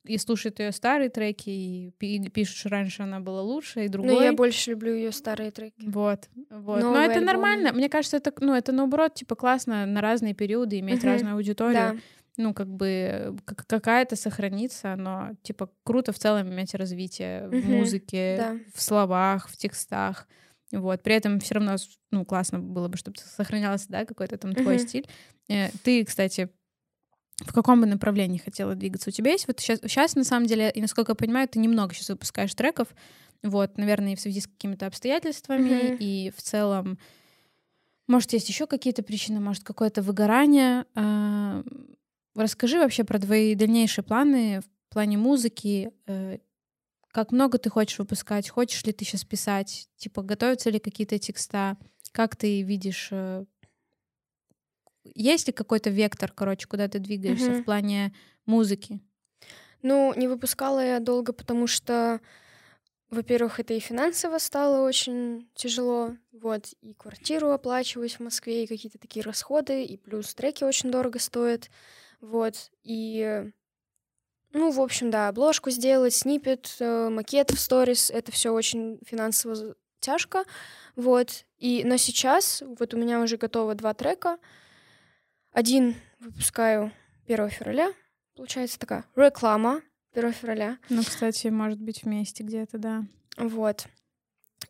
и 0.03 0.17
слушает 0.17 0.59
ее 0.59 0.71
старые 0.71 1.09
треки, 1.09 1.49
и 1.49 2.29
пишет, 2.29 2.55
что 2.55 2.69
раньше 2.69 3.03
она 3.03 3.19
была 3.19 3.41
лучше, 3.41 3.85
и 3.85 3.87
другой. 3.87 4.13
Но 4.13 4.21
я 4.21 4.33
больше 4.33 4.71
люблю 4.71 4.93
ее 4.93 5.11
старые 5.11 5.51
треки. 5.51 5.85
Вот, 5.85 6.29
вот. 6.49 6.81
Но 6.81 6.95
это 6.95 7.13
альбомы. 7.13 7.25
нормально. 7.25 7.73
Мне 7.73 7.89
кажется, 7.89 8.17
это, 8.17 8.33
ну, 8.39 8.55
это 8.55 8.71
наоборот, 8.71 9.15
типа, 9.15 9.35
классно 9.35 9.85
на 9.85 10.01
разные 10.01 10.33
периоды 10.33 10.79
иметь 10.79 11.03
uh-huh. 11.03 11.13
разную 11.13 11.35
аудиторию. 11.35 11.93
Да. 11.93 11.97
Ну, 12.37 12.53
как 12.53 12.67
бы 12.69 13.37
какая-то 13.67 14.15
сохранится, 14.15 14.95
но, 14.95 15.31
типа, 15.41 15.69
круто 15.83 16.13
в 16.13 16.19
целом 16.19 16.47
иметь 16.49 16.73
развитие 16.73 17.41
uh-huh. 17.41 17.61
в 17.61 17.69
музыке, 17.69 18.35
да. 18.37 18.57
в 18.73 18.81
словах, 18.81 19.49
в 19.49 19.57
текстах. 19.57 20.27
Вот. 20.71 21.03
При 21.03 21.15
этом 21.15 21.39
все 21.39 21.55
равно, 21.55 21.75
ну, 22.11 22.25
классно 22.25 22.59
было 22.59 22.87
бы, 22.87 22.97
чтобы 22.97 23.17
сохранялся, 23.17 23.87
да, 23.89 24.05
какой-то 24.05 24.37
там 24.37 24.53
твой 24.53 24.75
uh-huh. 24.75 24.87
стиль. 24.87 25.07
Э, 25.49 25.69
ты, 25.83 26.05
кстати, 26.05 26.49
в 27.45 27.53
каком 27.53 27.81
бы 27.81 27.87
направлении 27.87 28.37
хотела 28.37 28.75
двигаться. 28.75 29.09
У 29.09 29.13
тебя 29.13 29.31
есть 29.31 29.47
вот 29.47 29.59
сейчас, 29.59 29.79
сейчас 29.81 30.15
на 30.15 30.23
самом 30.23 30.47
деле, 30.47 30.71
и 30.71 30.81
насколько 30.81 31.11
я 31.11 31.15
понимаю, 31.15 31.47
ты 31.47 31.59
немного 31.59 31.93
сейчас 31.93 32.09
выпускаешь 32.09 32.53
треков, 32.53 32.89
вот, 33.43 33.77
наверное, 33.77 34.15
в 34.15 34.19
связи 34.19 34.41
с 34.41 34.47
какими-то 34.47 34.85
обстоятельствами, 34.85 35.69
mm-hmm. 35.69 35.97
и 35.99 36.33
в 36.35 36.41
целом, 36.41 36.99
может, 38.07 38.33
есть 38.33 38.49
еще 38.49 38.67
какие-то 38.67 39.03
причины, 39.03 39.39
может, 39.39 39.63
какое-то 39.63 40.01
выгорание. 40.01 40.85
А, 40.95 41.63
расскажи 42.35 42.79
вообще 42.79 43.03
про 43.03 43.19
твои 43.19 43.55
дальнейшие 43.55 44.03
планы 44.03 44.61
в 44.61 44.93
плане 44.93 45.17
музыки, 45.17 45.91
э, 46.07 46.39
как 47.11 47.31
много 47.31 47.57
ты 47.57 47.69
хочешь 47.69 47.99
выпускать, 47.99 48.49
хочешь 48.49 48.83
ли 48.83 48.91
ты 48.91 49.05
сейчас 49.05 49.23
писать, 49.23 49.87
типа, 49.97 50.21
готовятся 50.23 50.69
ли 50.69 50.79
какие-то 50.79 51.17
текста, 51.19 51.77
как 52.11 52.35
ты 52.35 52.61
видишь 52.63 53.09
э, 53.11 53.45
есть 55.15 55.47
ли 55.47 55.53
какой-то 55.53 55.89
вектор, 55.89 56.31
короче, 56.31 56.67
куда 56.67 56.87
ты 56.87 56.99
двигаешься 56.99 57.51
угу. 57.51 57.61
в 57.61 57.63
плане 57.63 58.13
музыки? 58.45 58.99
Ну, 59.81 60.13
не 60.15 60.27
выпускала 60.27 60.83
я 60.83 60.99
долго, 60.99 61.31
потому 61.31 61.65
что, 61.67 62.19
во-первых, 63.09 63.59
это 63.59 63.73
и 63.73 63.79
финансово 63.79 64.37
стало 64.37 64.85
очень 64.85 65.49
тяжело, 65.55 66.17
вот, 66.33 66.73
и 66.81 66.93
квартиру 66.93 67.51
оплачивать 67.51 68.15
в 68.15 68.19
Москве, 68.19 68.63
и 68.63 68.67
какие-то 68.67 68.97
такие 68.97 69.23
расходы, 69.23 69.83
и 69.83 69.95
плюс 69.97 70.33
треки 70.35 70.63
очень 70.63 70.91
дорого 70.91 71.19
стоят, 71.19 71.69
вот, 72.19 72.71
и, 72.83 73.49
ну, 74.51 74.71
в 74.71 74.81
общем, 74.81 75.11
да, 75.11 75.29
обложку 75.29 75.69
сделать, 75.69 76.13
снипет, 76.13 76.75
э, 76.79 77.09
макет 77.09 77.51
в 77.51 77.59
сторис, 77.59 78.11
это 78.11 78.33
все 78.33 78.51
очень 78.51 78.99
финансово 79.05 79.75
тяжко, 80.01 80.43
вот, 80.97 81.45
и, 81.57 81.83
но 81.85 81.95
сейчас, 81.95 82.61
вот 82.79 82.93
у 82.93 82.97
меня 82.97 83.21
уже 83.21 83.37
готово 83.37 83.75
два 83.75 83.93
трека, 83.93 84.39
один 85.51 85.95
выпускаю 86.19 86.91
1 87.27 87.49
февраля. 87.49 87.93
Получается 88.35 88.79
такая 88.79 89.05
реклама 89.15 89.81
1 90.13 90.33
февраля. 90.33 90.77
Ну, 90.89 91.03
кстати, 91.03 91.47
может 91.47 91.79
быть 91.79 92.03
вместе 92.03 92.43
где-то, 92.43 92.77
да. 92.77 93.03
Вот. 93.37 93.87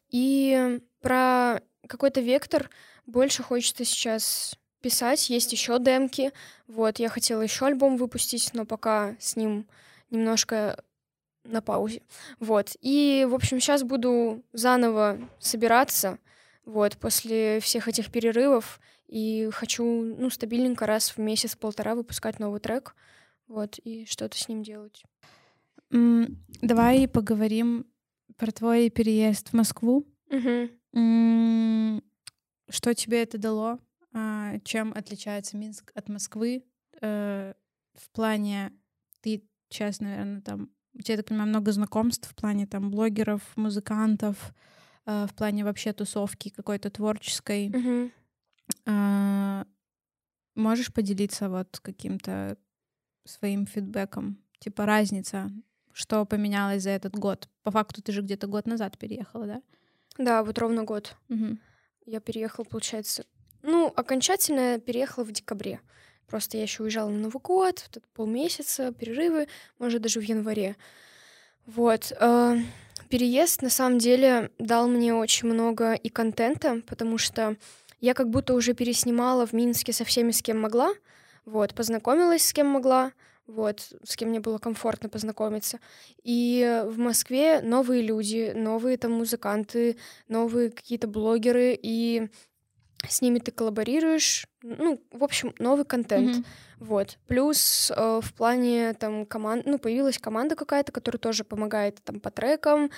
И 0.10 0.80
про 1.02 1.62
какой-то 1.88 2.22
вектор 2.22 2.70
больше 3.06 3.44
хочется 3.44 3.86
сейчас 3.86 4.56
писать. 4.82 5.30
Есть 5.30 5.52
еще 5.52 5.80
демки. 5.80 6.32
Вот, 6.68 7.00
я 7.00 7.10
хотела 7.10 7.42
еще 7.42 7.66
альбом 7.66 7.98
выпустить, 7.98 8.54
но 8.54 8.66
пока 8.66 9.16
с 9.20 9.36
ним 9.36 9.68
немножко 10.10 10.84
на 11.44 11.62
паузе. 11.62 12.02
Вот. 12.40 12.76
И, 12.82 13.26
в 13.30 13.34
общем, 13.34 13.60
сейчас 13.60 13.84
буду 13.84 14.44
заново 14.54 15.20
собираться. 15.40 16.20
Вот, 16.66 16.98
после 16.98 17.60
всех 17.60 17.88
этих 17.88 18.12
перерывов 18.12 18.80
и 19.10 19.50
хочу, 19.52 19.84
ну, 19.84 20.30
стабильненько 20.30 20.86
раз 20.86 21.10
в 21.10 21.18
месяц-полтора 21.18 21.96
выпускать 21.96 22.40
новый 22.40 22.60
трек, 22.60 22.96
вот, 23.48 23.80
и 23.80 24.06
что-то 24.06 24.38
с 24.38 24.48
ним 24.48 24.64
делать. 24.64 25.04
Mm, 25.92 26.36
давай 26.62 27.08
поговорим 27.08 27.86
про 28.38 28.52
твой 28.52 28.90
переезд 28.90 29.50
в 29.50 29.54
Москву. 29.54 30.06
Угу. 30.30 30.70
Mm, 30.96 32.04
что 32.70 32.94
тебе 32.94 33.24
это 33.24 33.38
дало? 33.38 33.80
а, 34.14 34.60
чем 34.64 34.94
отличается 34.96 35.58
Минск 35.58 35.92
от 35.96 36.10
Москвы 36.10 36.64
э, 37.02 37.54
в 37.96 38.10
плане 38.12 38.72
ты 39.22 39.44
сейчас, 39.70 40.00
наверное, 40.00 40.42
там 40.42 40.70
у 40.94 41.02
тебя, 41.02 41.14
я 41.14 41.18
так 41.18 41.28
понимаю, 41.28 41.50
много 41.50 41.72
знакомств 41.72 42.30
в 42.30 42.36
плане 42.36 42.66
там 42.66 42.90
блогеров, 42.90 43.42
музыкантов, 43.56 44.54
э, 45.06 45.28
в 45.30 45.36
плане 45.36 45.64
вообще 45.64 45.94
тусовки 45.94 46.50
какой-то 46.50 46.90
творческой. 46.90 47.70
Мгм. 47.70 48.12
А, 48.90 49.66
Можешь 50.56 50.92
поделиться 50.92 51.48
вот 51.50 51.80
каким-то 51.82 52.58
своим 53.24 53.66
фидбэком? 53.66 54.44
Типа 54.60 54.86
разница, 54.86 55.50
что 55.94 56.26
поменялось 56.26 56.84
за 56.84 56.90
этот 56.90 57.16
год? 57.16 57.48
По 57.64 57.72
факту 57.72 58.02
ты 58.02 58.12
же 58.12 58.22
где-то 58.22 58.48
год 58.48 58.66
назад 58.66 58.98
переехала, 58.98 59.46
да? 59.46 59.62
Да, 60.18 60.44
вот 60.44 60.58
ровно 60.58 60.84
год. 60.84 61.16
Мгм. 61.30 61.60
Я 62.06 62.20
переехала, 62.20 62.66
получается... 62.66 63.26
Ну, 63.62 63.94
окончательно 63.96 64.74
я 64.74 64.80
переехала 64.80 65.24
в 65.24 65.32
декабре. 65.32 65.80
Просто 66.28 66.58
я 66.58 66.64
еще 66.64 66.84
уезжала 66.84 67.10
на 67.10 67.18
Новый 67.18 67.42
год, 67.42 67.84
вот 67.86 67.98
это 67.98 68.08
полмесяца, 68.14 68.92
перерывы, 68.94 69.48
может, 69.78 70.02
даже 70.02 70.20
в 70.20 70.24
январе. 70.24 70.76
Вот. 71.66 72.12
э, 72.20 72.58
Переезд, 73.10 73.62
на 73.62 73.70
самом 73.70 73.98
деле, 73.98 74.52
дал 74.60 74.88
мне 74.88 75.14
очень 75.14 75.48
много 75.48 75.94
и 75.94 76.10
контента, 76.10 76.82
потому 76.86 77.18
что 77.18 77.56
я 78.00 78.14
как 78.14 78.30
будто 78.30 78.54
уже 78.54 78.74
переснимала 78.74 79.46
в 79.46 79.54
Минске 79.54 79.94
со 79.94 80.06
всеми, 80.06 80.32
с 80.32 80.42
кем 80.42 80.60
могла. 80.60 80.94
Вот, 81.46 81.74
познакомилась 81.74 82.46
с 82.46 82.54
кем 82.54 82.68
могла, 82.68 83.12
вот, 83.48 83.94
с 84.04 84.16
кем 84.16 84.30
мне 84.30 84.40
было 84.40 84.60
комфортно 84.60 85.10
познакомиться. 85.10 85.80
И 86.24 86.84
в 86.86 87.00
Москве 87.00 87.62
новые 87.62 88.04
люди, 88.04 88.54
новые 88.56 88.98
там 88.98 89.14
музыканты, 89.14 89.98
новые 90.28 90.70
какие-то 90.70 91.08
блогеры, 91.08 91.78
и 91.82 92.30
с 93.08 93.22
ними 93.22 93.40
ты 93.40 93.52
коллаборируешь, 93.52 94.48
ну, 94.62 95.02
в 95.12 95.24
общем, 95.24 95.54
новый 95.60 95.86
контент. 95.86 96.38
Мгм. 96.38 96.46
Вот. 96.80 97.18
Плюс 97.28 97.92
э, 97.96 98.20
в 98.22 98.34
плане 98.34 98.94
там 98.94 99.26
команд, 99.26 99.66
ну, 99.66 99.80
появилась 99.80 100.18
команда 100.18 100.56
какая-то, 100.56 100.92
которая 100.92 101.20
тоже 101.20 101.44
помогает 101.44 102.02
там 102.04 102.20
по 102.20 102.32
трекам, 102.32 102.90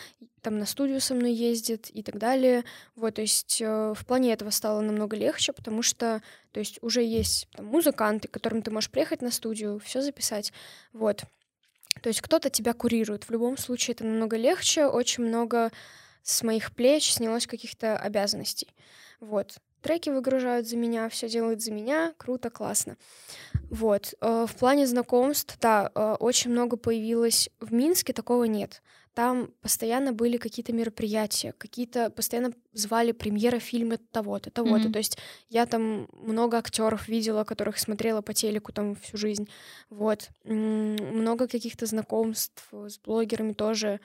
там 0.42 0.60
на 0.60 0.66
студию 0.66 1.02
со 1.02 1.16
мной 1.16 1.34
ездит 1.34 1.90
и 1.90 2.04
так 2.04 2.18
далее. 2.18 2.64
Вот, 2.96 3.16
то 3.16 3.22
есть 3.22 3.62
э, 3.62 3.94
в 3.96 4.06
плане 4.06 4.34
этого 4.34 4.50
стало 4.50 4.82
намного 4.82 5.16
легче, 5.16 5.54
потому 5.54 5.82
что, 5.82 6.22
то 6.52 6.60
есть 6.60 6.80
уже 6.82 7.04
есть 7.04 7.48
там 7.56 7.66
музыканты, 7.68 8.28
к 8.28 8.32
которым 8.32 8.62
ты 8.62 8.72
можешь 8.72 8.90
приехать 8.90 9.22
на 9.22 9.32
студию, 9.32 9.80
все 9.80 10.02
записать. 10.02 10.52
Вот. 10.94 11.24
То 12.02 12.10
есть 12.10 12.22
кто-то 12.22 12.50
тебя 12.50 12.74
курирует. 12.74 13.26
В 13.26 13.32
любом 13.32 13.58
случае 13.58 13.94
это 13.94 14.04
намного 14.06 14.38
легче, 14.38 14.86
очень 14.86 15.24
много 15.24 15.72
с 16.24 16.44
моих 16.44 16.74
плеч 16.74 17.12
снялось 17.12 17.48
каких-то 17.48 17.98
обязанностей. 17.98 18.68
Вот. 19.20 19.58
Треки 19.82 20.10
выгружают 20.10 20.68
за 20.68 20.78
меня, 20.78 21.10
все 21.10 21.28
делают 21.28 21.62
за 21.62 21.72
меня, 21.72 22.14
круто, 22.18 22.50
классно. 22.50 22.98
Вот. 23.70 24.14
э, 24.22 24.46
В 24.48 24.56
плане 24.56 24.86
знакомств, 24.86 25.58
да, 25.60 25.92
э, 25.94 26.16
очень 26.20 26.52
много 26.52 26.78
появилось. 26.78 27.50
В 27.60 27.74
Минске 27.74 28.14
такого 28.14 28.44
нет. 28.44 28.82
Там 29.14 29.52
постоянно 29.62 30.14
были 30.14 30.38
какие-то 30.38 30.72
мероприятия, 30.72 31.54
какие-то 31.58 32.10
постоянно 32.12 32.54
звали 32.72 33.12
премьера 33.12 33.60
фильма 33.60 33.98
того-то, 33.98 34.52
того-то. 34.52 34.84
Мгм. 34.84 34.94
То 34.94 35.00
есть 35.00 35.18
я 35.50 35.66
там 35.66 36.08
много 36.14 36.58
актеров 36.58 37.10
видела, 37.10 37.44
которых 37.44 37.78
смотрела 37.78 38.22
по 38.22 38.34
телеку 38.34 38.72
там 38.72 38.96
всю 38.96 39.18
жизнь. 39.18 39.50
Вот. 39.90 40.30
Много 40.46 41.48
каких-то 41.48 41.86
знакомств 41.88 42.66
с 42.72 43.00
блогерами 43.00 43.52
тоже. 43.52 44.00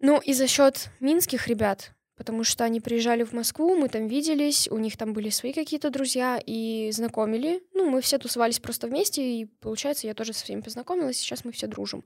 Ну, 0.00 0.18
и 0.18 0.32
за 0.32 0.46
счет 0.46 0.88
минских 1.00 1.46
ребят, 1.46 1.92
потому 2.16 2.44
что 2.44 2.64
они 2.64 2.80
приезжали 2.80 3.24
в 3.24 3.32
Москву, 3.32 3.76
мы 3.76 3.88
там 3.88 4.06
виделись, 4.06 4.68
у 4.68 4.78
них 4.78 4.96
там 4.96 5.12
были 5.12 5.30
свои 5.30 5.52
какие-то 5.52 5.90
друзья 5.90 6.40
и 6.44 6.90
знакомили. 6.92 7.62
Ну, 7.74 7.90
мы 7.90 8.00
все 8.00 8.18
тусовались 8.18 8.60
просто 8.60 8.86
вместе, 8.86 9.22
и, 9.22 9.44
получается, 9.46 10.06
я 10.06 10.14
тоже 10.14 10.32
со 10.32 10.44
всеми 10.44 10.60
познакомилась, 10.60 11.16
сейчас 11.16 11.44
мы 11.44 11.52
все 11.52 11.66
дружим. 11.66 12.04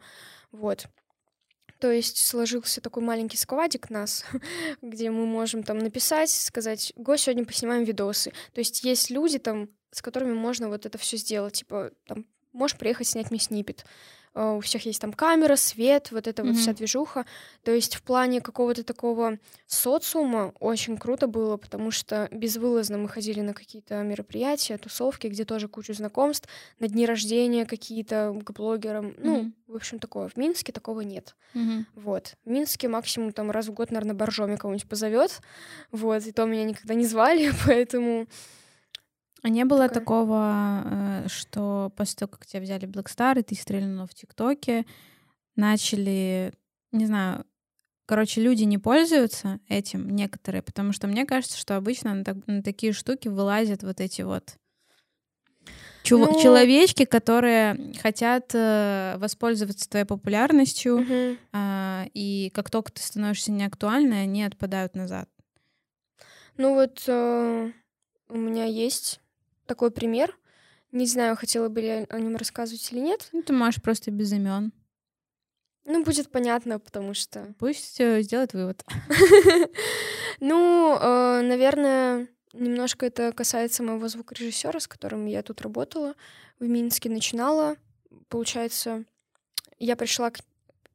Вот. 0.50 0.86
То 1.78 1.92
есть 1.92 2.18
сложился 2.18 2.80
такой 2.80 3.02
маленький 3.02 3.36
складик 3.36 3.90
нас, 3.90 4.24
где 4.82 5.10
мы 5.10 5.26
можем 5.26 5.62
там 5.62 5.78
написать, 5.78 6.30
сказать, 6.30 6.92
го, 6.96 7.16
сегодня 7.16 7.44
поснимаем 7.44 7.84
видосы. 7.84 8.32
То 8.52 8.58
есть 8.58 8.82
есть 8.82 9.10
люди 9.10 9.38
там, 9.38 9.68
с 9.92 10.02
которыми 10.02 10.32
можно 10.32 10.68
вот 10.68 10.86
это 10.86 10.98
все 10.98 11.16
сделать. 11.16 11.54
Типа, 11.54 11.92
там, 12.06 12.26
можешь 12.52 12.76
приехать 12.76 13.06
снять 13.06 13.30
мне 13.30 13.38
снипет. 13.38 13.84
Э, 14.38 14.56
У 14.56 14.60
всех 14.60 14.86
есть 14.86 15.00
там 15.00 15.12
камера, 15.12 15.56
свет, 15.56 16.12
вот 16.12 16.28
эта 16.28 16.44
вот 16.44 16.54
вся 16.56 16.72
движуха. 16.72 17.26
То 17.64 17.72
есть 17.72 17.96
в 17.96 18.02
плане 18.02 18.40
какого-то 18.40 18.84
такого 18.84 19.38
социума 19.66 20.52
очень 20.60 20.96
круто 20.96 21.26
было, 21.26 21.56
потому 21.56 21.90
что 21.90 22.28
безвылазно 22.30 22.98
мы 22.98 23.08
ходили 23.08 23.40
на 23.40 23.52
какие-то 23.52 24.02
мероприятия, 24.02 24.78
тусовки, 24.78 25.26
где 25.26 25.44
тоже 25.44 25.66
кучу 25.68 25.92
знакомств, 25.92 26.48
на 26.78 26.86
дни 26.88 27.04
рождения 27.06 27.66
какие-то 27.66 28.38
к 28.44 28.52
блогерам. 28.52 29.14
Ну, 29.18 29.38
Мгм. 29.38 29.54
в 29.66 29.74
общем, 29.76 29.98
такое. 29.98 30.28
В 30.28 30.36
Минске 30.36 30.72
такого 30.72 31.00
нет. 31.00 31.34
Мгм. 31.54 31.86
Вот. 31.96 32.34
В 32.44 32.50
Минске 32.50 32.88
максимум 32.88 33.32
там 33.32 33.50
раз 33.50 33.66
в 33.66 33.72
год, 33.72 33.90
наверное, 33.90 34.14
Боржоми 34.14 34.56
кого-нибудь 34.56 34.88
позовет. 34.88 35.40
Вот. 35.90 36.24
И 36.26 36.32
то 36.32 36.44
меня 36.46 36.64
никогда 36.64 36.94
не 36.94 37.06
звали, 37.06 37.50
поэтому... 37.66 38.26
А 39.42 39.48
не 39.48 39.64
было 39.64 39.86
Такая. 39.88 40.00
такого, 40.00 40.82
э, 41.24 41.28
что 41.28 41.92
после 41.96 42.16
того, 42.18 42.30
как 42.32 42.46
тебя 42.46 42.60
взяли 42.60 42.88
Black 42.88 43.06
Star, 43.06 43.38
и 43.38 43.42
ты 43.42 43.54
стрельнула 43.54 44.06
в 44.06 44.14
ТикТоке, 44.14 44.84
начали, 45.56 46.52
не 46.92 47.06
знаю, 47.06 47.44
короче, 48.06 48.40
люди 48.42 48.64
не 48.64 48.78
пользуются 48.78 49.60
этим, 49.68 50.10
некоторые, 50.10 50.62
потому 50.62 50.92
что 50.92 51.06
мне 51.06 51.24
кажется, 51.24 51.56
что 51.58 51.76
обычно 51.76 52.14
на, 52.14 52.24
так- 52.24 52.46
на 52.46 52.62
такие 52.62 52.92
штуки 52.92 53.28
вылазят 53.28 53.82
вот 53.84 54.00
эти 54.00 54.22
вот 54.22 54.56
чув- 56.02 56.32
Ну- 56.32 56.42
человечки, 56.42 57.04
которые 57.04 57.92
хотят 58.00 58.50
э, 58.54 59.16
воспользоваться 59.18 59.88
твоей 59.88 60.06
популярностью, 60.06 60.98
Мгм. 60.98 61.38
а, 61.52 62.06
и 62.14 62.50
как 62.54 62.70
только 62.70 62.90
ты 62.92 63.02
становишься 63.02 63.52
неактуальной, 63.52 64.22
они 64.22 64.42
отпадают 64.42 64.94
назад. 64.96 65.28
Ну 66.56 66.74
вот 66.74 67.04
э, 67.06 67.70
у 68.30 68.36
меня 68.36 68.64
есть 68.64 69.20
такой 69.68 69.90
пример. 69.92 70.36
Не 70.90 71.06
знаю, 71.06 71.36
хотела 71.36 71.68
бы 71.68 71.80
я 71.80 72.06
о 72.08 72.18
нем 72.18 72.36
рассказывать 72.36 72.90
или 72.92 73.00
нет. 73.00 73.28
Ну, 73.32 73.42
ты 73.42 73.52
можешь 73.52 73.80
просто 73.80 74.10
без 74.10 74.32
имен. 74.32 74.72
Ну, 75.84 76.02
будет 76.02 76.30
понятно, 76.30 76.78
потому 76.78 77.14
что... 77.14 77.54
Пусть 77.58 78.00
э, 78.00 78.22
сделает 78.22 78.52
вывод. 78.52 78.84
Ну, 80.40 80.96
э, 81.00 81.40
наверное, 81.42 82.28
немножко 82.52 83.06
это 83.06 83.32
касается 83.32 83.82
моего 83.82 84.06
звукорежиссера, 84.08 84.78
с 84.78 84.86
которым 84.86 85.26
я 85.26 85.42
тут 85.42 85.60
работала 85.62 86.14
в 86.60 86.64
Минске, 86.64 87.10
начинала. 87.10 87.76
Получается, 88.28 89.04
я 89.78 89.96
пришла 89.96 90.30
к- 90.30 90.40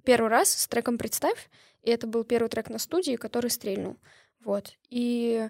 первый 0.06 0.30
раз 0.30 0.50
с 0.50 0.68
треком 0.68 0.98
«Представь», 0.98 1.50
и 1.82 1.90
это 1.92 2.08
был 2.08 2.24
первый 2.24 2.48
трек 2.48 2.70
на 2.70 2.80
студии, 2.80 3.18
который 3.18 3.50
стрельнул. 3.50 3.98
Вот. 4.40 4.74
И 4.90 5.50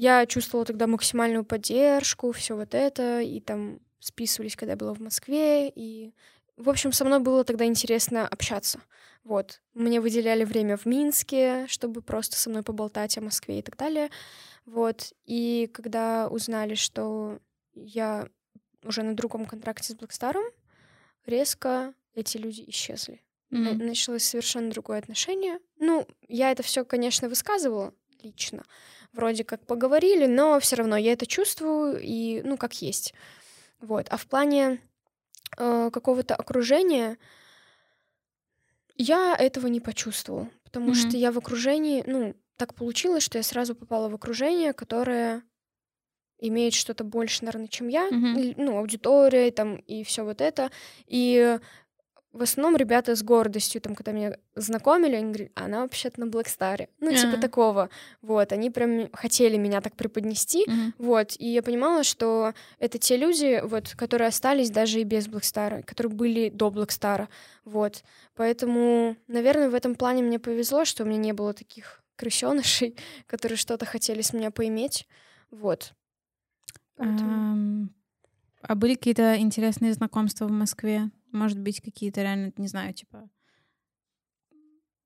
я 0.00 0.24
чувствовала 0.24 0.64
тогда 0.64 0.86
максимальную 0.86 1.44
поддержку, 1.44 2.32
все 2.32 2.56
вот 2.56 2.74
это, 2.74 3.20
и 3.20 3.38
там 3.38 3.80
списывались, 3.98 4.56
когда 4.56 4.72
я 4.72 4.76
была 4.78 4.94
в 4.94 5.00
Москве, 5.00 5.68
и, 5.68 6.14
в 6.56 6.70
общем, 6.70 6.90
со 6.92 7.04
мной 7.04 7.18
было 7.18 7.44
тогда 7.44 7.66
интересно 7.66 8.26
общаться. 8.26 8.80
Вот. 9.24 9.60
Мне 9.74 10.00
выделяли 10.00 10.44
время 10.44 10.78
в 10.78 10.86
Минске, 10.86 11.66
чтобы 11.66 12.00
просто 12.00 12.38
со 12.38 12.48
мной 12.48 12.62
поболтать 12.62 13.18
о 13.18 13.20
Москве 13.20 13.58
и 13.58 13.62
так 13.62 13.76
далее. 13.76 14.08
Вот. 14.64 15.12
И 15.26 15.68
когда 15.70 16.28
узнали, 16.28 16.76
что 16.76 17.38
я 17.74 18.26
уже 18.82 19.02
на 19.02 19.14
другом 19.14 19.44
контракте 19.44 19.92
с 19.92 19.96
Блэкстаром, 19.96 20.44
резко 21.26 21.92
эти 22.14 22.38
люди 22.38 22.64
исчезли. 22.68 23.20
Мгм. 23.50 23.86
Началось 23.86 24.22
совершенно 24.22 24.70
другое 24.70 24.98
отношение. 24.98 25.58
Ну, 25.78 26.08
я 26.26 26.52
это 26.52 26.62
все, 26.62 26.86
конечно, 26.86 27.28
высказывала 27.28 27.92
лично. 28.22 28.64
Вроде 29.12 29.44
как 29.44 29.66
поговорили, 29.66 30.26
но 30.26 30.60
все 30.60 30.76
равно 30.76 30.96
я 30.96 31.12
это 31.12 31.26
чувствую 31.26 31.98
и, 32.00 32.42
ну, 32.44 32.56
как 32.56 32.80
есть. 32.80 33.12
Вот. 33.80 34.06
А 34.10 34.16
в 34.16 34.26
плане 34.26 34.80
э, 35.58 35.90
какого-то 35.92 36.34
окружения 36.36 37.18
я 38.96 39.34
этого 39.38 39.66
не 39.68 39.80
почувствовала, 39.80 40.48
потому 40.64 40.86
Мгм. 40.88 40.94
что 40.94 41.16
я 41.16 41.32
в 41.32 41.38
окружении, 41.38 42.04
ну, 42.06 42.34
так 42.56 42.74
получилось, 42.74 43.22
что 43.24 43.38
я 43.38 43.42
сразу 43.42 43.74
попала 43.74 44.08
в 44.08 44.14
окружение, 44.14 44.72
которое 44.72 45.42
имеет 46.38 46.74
что-то 46.74 47.04
больше, 47.04 47.44
наверное, 47.44 47.68
чем 47.68 47.88
я, 47.88 48.08
и, 48.08 48.54
ну, 48.56 48.78
аудитория 48.78 49.50
там 49.50 49.76
и 49.76 50.04
все 50.04 50.24
вот 50.24 50.40
это. 50.40 50.70
И 51.06 51.58
в 52.32 52.42
основном 52.42 52.76
ребята 52.76 53.16
с 53.16 53.22
гордостью, 53.24 53.80
там, 53.80 53.94
когда 53.96 54.12
меня 54.12 54.36
знакомили, 54.54 55.16
они 55.16 55.26
говорили, 55.26 55.52
«А 55.56 55.64
она 55.64 55.82
вообще-то 55.82 56.20
на 56.20 56.26
Блэкстаре. 56.28 56.88
Ну, 57.00 57.10
типа 57.10 57.38
А. 57.38 57.40
такого. 57.40 57.90
Вот, 58.22 58.52
они 58.52 58.70
прям 58.70 59.10
хотели 59.12 59.56
меня 59.56 59.80
так 59.80 59.96
преподнести. 59.96 60.64
Мгм. 60.66 60.94
Вот, 60.98 61.34
и 61.38 61.46
я 61.48 61.62
понимала, 61.62 62.04
что 62.04 62.54
это 62.78 62.98
те 62.98 63.16
люди, 63.16 63.60
вот, 63.64 63.94
которые 63.96 64.28
остались 64.28 64.70
даже 64.70 65.00
и 65.00 65.04
без 65.04 65.26
Блэкстара, 65.26 65.82
которые 65.82 66.12
были 66.12 66.50
до 66.50 66.70
Блэкстара. 66.70 67.28
Вот, 67.64 68.04
поэтому, 68.36 69.16
наверное, 69.26 69.68
в 69.68 69.74
этом 69.74 69.96
плане 69.96 70.22
мне 70.22 70.38
повезло, 70.38 70.84
что 70.84 71.02
у 71.02 71.06
меня 71.06 71.18
не 71.18 71.32
было 71.32 71.52
таких 71.52 72.00
крысенышей, 72.14 72.96
которые 73.26 73.58
что-то 73.58 73.86
хотели 73.86 74.22
с 74.22 74.32
меня 74.32 74.52
поиметь. 74.52 75.08
Вот. 75.50 75.94
Поэтому... 76.96 77.88
А 78.62 78.74
были 78.74 78.94
какие-то 78.94 79.36
интересные 79.38 79.94
знакомства 79.94 80.46
в 80.46 80.50
Москве? 80.50 81.10
Может 81.32 81.58
быть, 81.58 81.80
какие-то 81.80 82.22
реально, 82.22 82.52
не 82.56 82.68
знаю, 82.68 82.94
типа... 82.94 83.28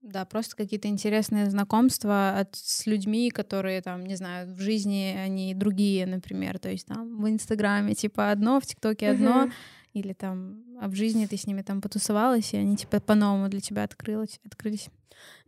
Да, 0.01 0.27
просто 0.27 0.55
какие-то 0.55 0.87
интересные 0.89 1.49
знакомства 1.49 2.39
от, 2.39 2.57
с 2.57 2.85
людьми, 2.85 3.31
которые 3.31 3.81
там, 3.81 4.05
не 4.05 4.17
знаю, 4.17 4.55
в 4.55 4.61
жизни 4.61 5.17
они 5.17 5.55
другие, 5.55 6.05
например. 6.05 6.59
То 6.59 6.69
есть 6.69 6.87
там 6.87 7.23
в 7.23 7.27
Инстаграме 7.27 7.95
типа 7.95 8.31
одно, 8.31 8.61
в 8.61 8.67
ТикТоке 8.67 9.09
одно, 9.09 9.45
uh-huh. 9.45 9.53
или 9.95 10.13
там, 10.13 10.63
а 10.79 10.89
в 10.89 10.95
жизни 10.95 11.25
ты 11.25 11.39
с 11.39 11.47
ними 11.47 11.63
там 11.63 11.81
потусовалась, 11.81 12.53
и 12.53 12.59
они 12.59 12.77
типа 12.77 13.01
по-новому 13.01 13.49
для 13.49 13.61
тебя 13.61 13.85
открылись, 13.85 14.41
открылись. 14.45 14.91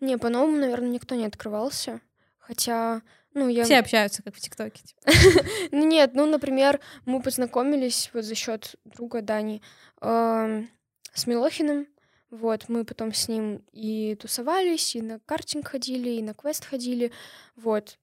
Не, 0.00 0.16
по-новому, 0.16 0.56
наверное, 0.56 0.88
никто 0.88 1.14
не 1.16 1.26
открывался. 1.26 2.00
Хотя, 2.38 3.02
ну, 3.36 3.48
я... 3.48 3.64
Все 3.64 3.78
общаются, 3.78 4.22
как 4.22 4.34
в 4.34 4.40
ТикТоке. 4.40 4.82
Типа. 4.82 5.00
Ну, 5.70 5.84
нет, 5.86 6.12
ну, 6.14 6.24
например, 6.24 6.80
мы 7.04 7.20
познакомились 7.20 8.10
вот 8.14 8.24
за 8.24 8.34
счет 8.34 8.76
друга 8.84 9.20
Дани 9.20 9.60
с 10.00 11.26
Милохиным. 11.26 11.86
Вот, 12.30 12.68
мы 12.68 12.84
потом 12.84 13.12
с 13.12 13.28
ним 13.28 13.62
и 13.72 14.16
тусовались, 14.16 14.96
и 14.96 15.02
на 15.02 15.20
картинг 15.20 15.68
ходили, 15.68 16.10
и 16.10 16.22
на 16.22 16.32
квест 16.32 16.64
ходили. 16.64 17.12
Вот, 17.56 17.98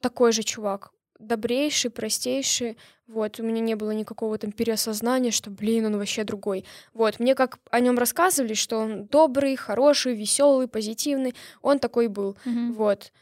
такой 0.00 0.32
же 0.32 0.42
чувак, 0.42 0.90
добрейший, 1.18 1.90
простейший. 1.90 2.76
Вот, 3.06 3.40
у 3.40 3.44
меня 3.44 3.60
не 3.60 3.76
было 3.76 3.92
никакого 3.92 4.36
там 4.36 4.52
переосознания, 4.52 5.30
что, 5.30 5.50
блин, 5.50 5.86
он 5.86 5.96
вообще 5.96 6.22
другой. 6.22 6.66
Вот, 6.92 7.18
мне 7.18 7.34
как 7.34 7.58
о 7.70 7.80
нем 7.80 7.98
рассказывали, 7.98 8.54
что 8.54 8.76
он 8.78 9.06
добрый, 9.06 9.56
хороший, 9.56 10.14
веселый, 10.14 10.68
позитивный, 10.68 11.34
он 11.62 11.78
такой 11.78 12.08
был. 12.08 12.36
Mm-hmm. 12.44 12.72
Вот. 12.72 13.12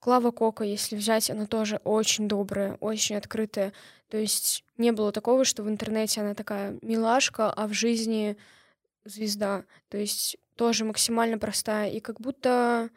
Клава 0.00 0.30
Кока, 0.30 0.64
если 0.64 0.96
взять, 0.96 1.30
она 1.30 1.46
тоже 1.46 1.80
очень 1.84 2.26
добрая, 2.26 2.74
очень 2.80 3.16
открытая. 3.16 3.72
То 4.08 4.16
есть 4.16 4.64
не 4.78 4.92
было 4.92 5.12
такого, 5.12 5.44
что 5.44 5.62
в 5.62 5.68
интернете 5.68 6.22
она 6.22 6.34
такая 6.34 6.78
милашка, 6.82 7.52
а 7.52 7.66
в 7.66 7.74
жизни 7.74 8.36
звезда. 9.04 9.64
То 9.88 9.98
есть 9.98 10.38
тоже 10.56 10.84
максимально 10.84 11.38
простая. 11.38 11.90
И 11.90 12.00
как 12.00 12.20
будто 12.20 12.90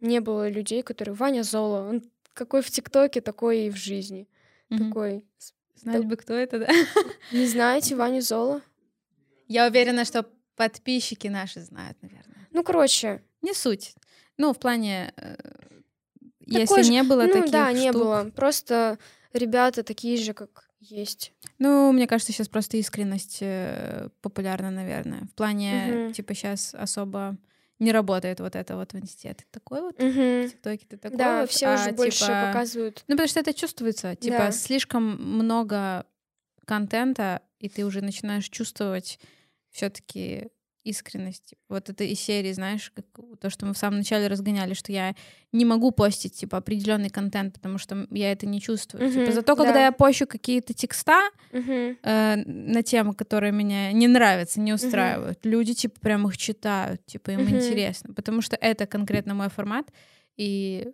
не 0.00 0.20
было 0.20 0.48
людей, 0.48 0.82
которые... 0.82 1.14
Ваня 1.14 1.42
Золо, 1.42 1.88
он 1.88 2.02
какой 2.34 2.62
в 2.62 2.70
ТикТоке, 2.70 3.20
такой 3.20 3.66
и 3.66 3.70
в 3.70 3.76
жизни. 3.76 4.28
Mm-hmm. 4.70 4.78
Такой... 4.78 5.26
Знать 5.74 6.04
бы, 6.04 6.16
кто 6.16 6.34
это, 6.34 6.60
да? 6.60 6.68
Не 7.32 7.46
знаете 7.46 7.96
Ваню 7.96 8.20
Золо? 8.20 8.62
Я 9.48 9.66
уверена, 9.66 10.04
что 10.04 10.24
подписчики 10.54 11.26
наши 11.26 11.60
знают, 11.60 11.98
наверное. 12.02 12.46
Ну, 12.52 12.62
короче. 12.62 13.20
Не 13.42 13.52
суть. 13.52 13.94
Ну, 14.36 14.52
в 14.52 14.58
плане... 14.60 15.12
Э, 15.16 15.34
если 16.60 16.82
же, 16.82 16.90
не 16.90 17.02
было 17.02 17.22
ну, 17.22 17.32
таких 17.32 17.50
да, 17.50 17.70
штук... 17.70 17.80
не 17.80 17.92
было. 17.92 18.30
Просто 18.34 18.98
ребята 19.32 19.82
такие 19.82 20.16
же, 20.16 20.34
как 20.34 20.68
есть. 20.80 21.32
Ну, 21.58 21.92
мне 21.92 22.06
кажется, 22.06 22.32
сейчас 22.32 22.48
просто 22.48 22.76
искренность 22.76 23.38
э, 23.40 24.08
популярна, 24.20 24.70
наверное. 24.70 25.22
В 25.30 25.34
плане, 25.34 26.06
угу. 26.06 26.12
типа, 26.12 26.34
сейчас 26.34 26.74
особо 26.74 27.36
не 27.78 27.92
работает 27.92 28.40
вот 28.40 28.56
это 28.56 28.76
вот 28.76 28.92
в 28.92 28.96
институте. 28.96 29.34
Ты 29.34 29.44
такой 29.50 29.80
вот, 29.80 30.00
угу. 30.00 30.10
в 30.10 30.50
ТикТоке 30.50 30.86
ты 30.88 30.96
такой 30.96 31.18
Да, 31.18 31.40
вот, 31.40 31.50
все 31.50 31.66
а, 31.66 31.74
уже 31.74 31.84
типа... 31.86 31.96
больше 31.96 32.26
показывают. 32.26 33.04
Ну, 33.08 33.14
потому 33.14 33.28
что 33.28 33.40
это 33.40 33.54
чувствуется. 33.54 34.14
Типа, 34.16 34.38
да. 34.38 34.52
слишком 34.52 35.04
много 35.20 36.06
контента, 36.64 37.42
и 37.58 37.68
ты 37.68 37.84
уже 37.84 38.00
начинаешь 38.00 38.48
чувствовать 38.48 39.18
все 39.70 39.90
таки 39.90 40.48
искренность. 40.84 41.54
Вот 41.68 41.88
это 41.88 42.04
из 42.04 42.20
серии, 42.20 42.52
знаешь, 42.52 42.92
как 42.94 43.06
то, 43.40 43.50
что 43.50 43.66
мы 43.66 43.74
в 43.74 43.78
самом 43.78 43.98
начале 43.98 44.26
разгоняли, 44.26 44.74
что 44.74 44.92
я 44.92 45.14
не 45.52 45.64
могу 45.64 45.92
постить, 45.92 46.34
типа, 46.34 46.58
определенный 46.58 47.10
контент, 47.10 47.54
потому 47.54 47.78
что 47.78 48.06
я 48.10 48.32
это 48.32 48.46
не 48.46 48.60
чувствую. 48.60 49.04
Uh-huh, 49.04 49.12
типа, 49.12 49.32
зато, 49.32 49.54
да. 49.54 49.64
когда 49.64 49.84
я 49.84 49.92
пощу 49.92 50.26
какие-то 50.26 50.74
текста 50.74 51.20
uh-huh. 51.52 51.96
э, 52.02 52.36
на 52.46 52.82
темы, 52.82 53.14
которые 53.14 53.52
меня 53.52 53.92
не 53.92 54.08
нравятся, 54.08 54.60
не 54.60 54.72
устраивают, 54.72 55.38
uh-huh. 55.38 55.50
люди, 55.50 55.74
типа, 55.74 56.00
прям 56.00 56.26
их 56.26 56.36
читают, 56.36 57.04
типа, 57.06 57.30
им 57.30 57.40
uh-huh. 57.40 57.56
интересно, 57.56 58.14
потому 58.14 58.42
что 58.42 58.56
это 58.56 58.86
конкретно 58.86 59.34
мой 59.34 59.50
формат, 59.50 59.92
и 60.36 60.88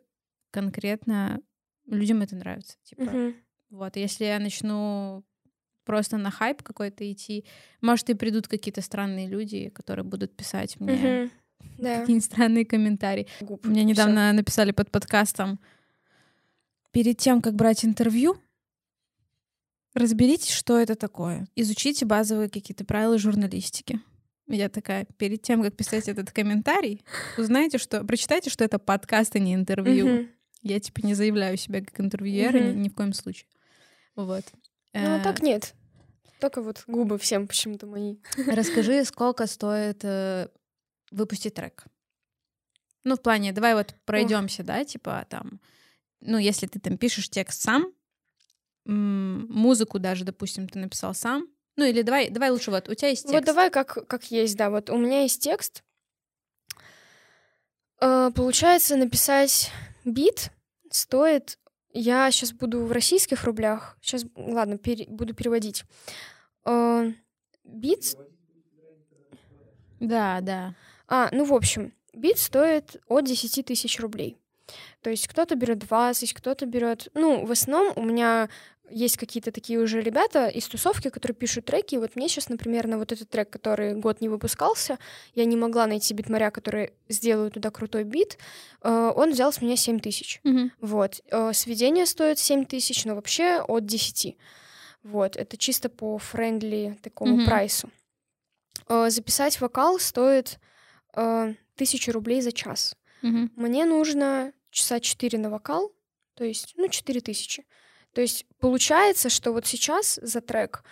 конкретно 0.50 1.40
людям 1.86 2.22
это 2.22 2.36
нравится, 2.36 2.76
типа. 2.84 3.02
Uh-huh. 3.02 3.34
Вот, 3.70 3.96
если 3.96 4.24
я 4.24 4.38
начну 4.38 5.24
просто 5.88 6.18
на 6.18 6.30
хайп 6.30 6.62
какой-то 6.62 7.10
идти. 7.10 7.46
Может, 7.80 8.10
и 8.10 8.14
придут 8.14 8.46
какие-то 8.46 8.82
странные 8.82 9.26
люди, 9.26 9.70
которые 9.70 10.04
будут 10.04 10.36
писать 10.36 10.78
мне 10.78 11.30
да. 11.78 12.00
какие-нибудь 12.00 12.24
странные 12.26 12.66
комментарии. 12.66 13.26
Губ, 13.40 13.64
мне 13.64 13.84
недавно 13.84 14.30
написали 14.34 14.72
под 14.72 14.90
подкастом, 14.90 15.58
перед 16.92 17.16
тем, 17.16 17.40
как 17.40 17.54
брать 17.54 17.86
интервью, 17.86 18.36
разберитесь, 19.94 20.50
что 20.50 20.78
это 20.78 20.94
такое. 20.94 21.48
Изучите 21.56 22.04
базовые 22.04 22.50
какие-то 22.50 22.84
правила 22.84 23.16
журналистики. 23.16 24.00
Я 24.46 24.68
такая, 24.68 25.06
перед 25.16 25.40
тем, 25.40 25.62
как 25.62 25.74
писать 25.74 26.06
этот 26.06 26.32
комментарий, 26.32 27.02
узнайте, 27.38 27.78
что... 27.78 28.04
Прочитайте, 28.04 28.50
что 28.50 28.62
это 28.62 28.78
подкаст, 28.78 29.36
а 29.36 29.38
не 29.38 29.54
интервью. 29.54 30.28
Я, 30.60 30.80
типа, 30.80 31.00
не 31.06 31.14
заявляю 31.14 31.56
себя 31.56 31.82
как 31.82 31.98
интервьюера 31.98 32.58
mm-hmm. 32.58 32.74
ни, 32.74 32.80
ни 32.80 32.88
в 32.90 32.94
коем 32.94 33.14
случае. 33.14 33.46
Вот. 34.16 34.44
Ну, 35.02 35.16
а 35.16 35.20
так 35.22 35.42
нет. 35.42 35.74
Только 36.40 36.62
вот 36.62 36.84
губы 36.86 37.18
всем 37.18 37.48
почему-то 37.48 37.86
мои. 37.86 38.16
Расскажи, 38.46 39.04
сколько 39.06 39.46
стоит 39.46 40.00
э, 40.04 40.48
выпустить 41.10 41.54
трек? 41.54 41.84
Ну, 43.04 43.16
в 43.16 43.22
плане, 43.22 43.52
давай 43.52 43.74
вот 43.74 43.94
пройдемся, 44.04 44.62
да, 44.62 44.84
типа 44.84 45.26
там, 45.28 45.60
ну, 46.20 46.38
если 46.38 46.66
ты 46.66 46.78
там 46.78 46.98
пишешь 46.98 47.30
текст 47.30 47.62
сам, 47.62 47.92
музыку 48.84 49.98
даже, 49.98 50.24
допустим, 50.24 50.68
ты 50.68 50.78
написал 50.78 51.14
сам, 51.14 51.48
ну, 51.76 51.84
или 51.84 52.02
давай, 52.02 52.28
давай 52.28 52.50
лучше 52.50 52.70
вот, 52.70 52.88
у 52.88 52.94
тебя 52.94 53.08
есть 53.08 53.22
текст. 53.22 53.34
Вот 53.34 53.44
давай 53.44 53.70
как, 53.70 54.06
как 54.08 54.30
есть, 54.30 54.56
да, 54.56 54.68
вот 54.68 54.90
у 54.90 54.96
меня 54.96 55.22
есть 55.22 55.40
текст. 55.40 55.84
Э, 58.00 58.30
получается, 58.34 58.96
написать 58.96 59.70
бит 60.04 60.50
стоит 60.90 61.58
я 61.92 62.30
сейчас 62.30 62.52
буду 62.52 62.84
в 62.84 62.92
российских 62.92 63.44
рублях. 63.44 63.96
Сейчас, 64.00 64.24
ладно, 64.36 64.78
пере, 64.78 65.06
буду 65.08 65.34
переводить. 65.34 65.84
Э, 66.64 67.12
бит... 67.64 68.16
Да, 70.00 70.40
да. 70.40 70.74
А, 71.08 71.28
ну, 71.32 71.44
в 71.44 71.52
общем, 71.52 71.92
бит 72.12 72.38
стоит 72.38 72.96
от 73.08 73.24
10 73.24 73.66
тысяч 73.66 73.98
рублей. 74.00 74.36
То 75.00 75.10
есть 75.10 75.26
кто-то 75.28 75.54
берет 75.54 75.78
20, 75.78 76.34
кто-то 76.34 76.66
берет... 76.66 77.08
Ну, 77.14 77.46
в 77.46 77.50
основном 77.50 77.92
у 77.96 78.04
меня 78.04 78.48
есть 78.90 79.16
какие-то 79.16 79.52
такие 79.52 79.78
уже 79.78 80.00
ребята 80.00 80.48
из 80.48 80.66
тусовки, 80.66 81.10
которые 81.10 81.34
пишут 81.34 81.66
треки. 81.66 81.96
Вот 81.96 82.16
мне 82.16 82.28
сейчас, 82.28 82.48
например, 82.48 82.86
на 82.86 82.98
вот 82.98 83.12
этот 83.12 83.28
трек, 83.28 83.50
который 83.50 83.94
год 83.94 84.20
не 84.20 84.28
выпускался, 84.28 84.98
я 85.34 85.44
не 85.44 85.56
могла 85.56 85.86
найти 85.86 86.14
битмаря, 86.14 86.50
который 86.50 86.92
сделает 87.08 87.54
туда 87.54 87.70
крутой 87.70 88.04
бит. 88.04 88.38
Э, 88.82 89.12
он 89.14 89.32
взял 89.32 89.52
с 89.52 89.60
меня 89.60 89.76
7 89.76 90.00
тысяч. 90.00 90.40
Mm-hmm. 90.44 90.70
Вот. 90.80 91.20
Э, 91.30 91.52
сведение 91.52 92.06
стоит 92.06 92.38
7 92.38 92.64
тысяч, 92.64 93.04
но 93.04 93.14
вообще 93.14 93.60
от 93.60 93.86
10. 93.86 94.36
Вот. 95.02 95.36
Это 95.36 95.56
чисто 95.56 95.88
по 95.88 96.18
friendly 96.18 96.98
такому 97.02 97.40
mm-hmm. 97.40 97.46
прайсу. 97.46 97.90
Э, 98.88 99.10
записать 99.10 99.60
вокал 99.60 99.98
стоит 99.98 100.58
тысячу 101.74 102.12
рублей 102.12 102.42
за 102.42 102.52
час. 102.52 102.94
Mm-hmm. 103.22 103.50
Мне 103.56 103.84
нужно 103.86 104.52
часа 104.70 105.00
4 105.00 105.38
на 105.38 105.50
вокал, 105.50 105.92
то 106.34 106.44
есть, 106.44 106.74
ну, 106.76 106.88
4 106.88 107.20
тысячи. 107.20 107.64
То 108.12 108.20
есть 108.20 108.46
получается, 108.58 109.28
что 109.28 109.52
вот 109.52 109.66
сейчас 109.66 110.18
за 110.22 110.40
трек 110.40 110.82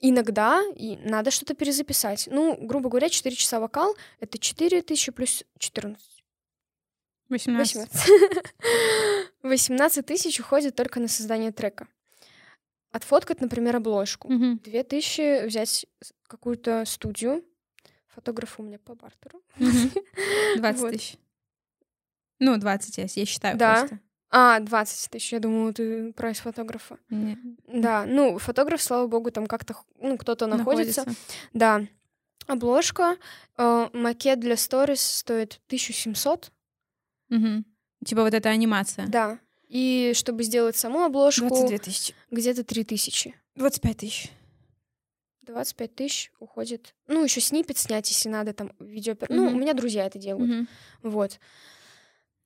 иногда 0.00 0.62
и 0.76 0.96
надо 0.96 1.30
что-то 1.30 1.54
перезаписать. 1.54 2.28
Ну, 2.30 2.56
грубо 2.60 2.88
говоря, 2.88 3.08
4 3.08 3.34
часа 3.34 3.60
вокал— 3.60 3.96
это 4.20 4.38
4 4.38 4.82
тысячи 4.82 5.12
плюс 5.12 5.44
14. 5.58 6.24
18. 7.30 7.88
18 9.42 10.06
тысяч 10.06 10.40
уходит 10.40 10.76
только 10.76 11.00
на 11.00 11.08
создание 11.08 11.52
трека. 11.52 11.88
Отфоткать, 12.92 13.40
например, 13.40 13.76
обложку. 13.76 14.28
Угу. 14.28 14.60
2 14.64 14.82
тысячи 14.84 15.46
взять 15.46 15.86
какую-то 16.26 16.84
студию. 16.84 17.44
Фотограф 18.08 18.60
у 18.60 18.62
меня 18.62 18.78
по 18.78 18.94
бартеру. 18.94 19.42
Угу. 19.58 20.58
20 20.58 20.90
тысяч. 20.92 21.16
Ну, 22.38 22.56
20, 22.56 23.16
я 23.16 23.26
считаю 23.26 23.56
да. 23.56 23.78
просто. 23.80 24.00
А, 24.36 24.58
20 24.58 25.10
тысяч, 25.10 25.32
я 25.32 25.38
думала, 25.38 25.72
ты 25.72 26.12
прайс 26.12 26.40
фотографа. 26.40 26.98
Нет. 27.08 27.38
Да, 27.68 28.04
ну, 28.04 28.38
фотограф, 28.38 28.82
слава 28.82 29.06
богу, 29.06 29.30
там 29.30 29.46
как-то, 29.46 29.76
ну, 30.00 30.18
кто-то 30.18 30.48
находится. 30.48 31.02
находится. 31.02 31.24
Да. 31.52 31.82
Обложка, 32.48 33.16
э, 33.56 33.88
макет 33.92 34.40
для 34.40 34.56
сторис 34.56 35.02
стоит 35.02 35.60
1700. 35.68 36.50
Угу. 37.30 37.64
Типа 38.04 38.22
вот 38.22 38.34
эта 38.34 38.48
анимация. 38.48 39.06
Да. 39.06 39.38
И 39.68 40.10
чтобы 40.16 40.42
сделать 40.42 40.76
саму 40.76 41.04
обложку... 41.04 41.46
22 41.46 41.78
тысячи. 41.78 42.14
Где-то 42.32 42.64
3 42.64 42.84
тысячи. 42.84 43.36
25 43.54 43.96
тысяч. 43.96 44.32
25 45.42 45.94
тысяч 45.94 46.32
уходит. 46.40 46.96
Ну, 47.06 47.22
еще 47.22 47.40
сниппет 47.40 47.78
снять, 47.78 48.08
если 48.08 48.28
надо, 48.28 48.52
там, 48.52 48.72
видео... 48.80 49.12
Mm-hmm. 49.12 49.26
Ну, 49.28 49.46
у 49.46 49.54
меня 49.54 49.74
друзья 49.74 50.06
это 50.06 50.18
делают. 50.18 50.50
Mm-hmm. 50.50 50.66
Вот. 51.04 51.38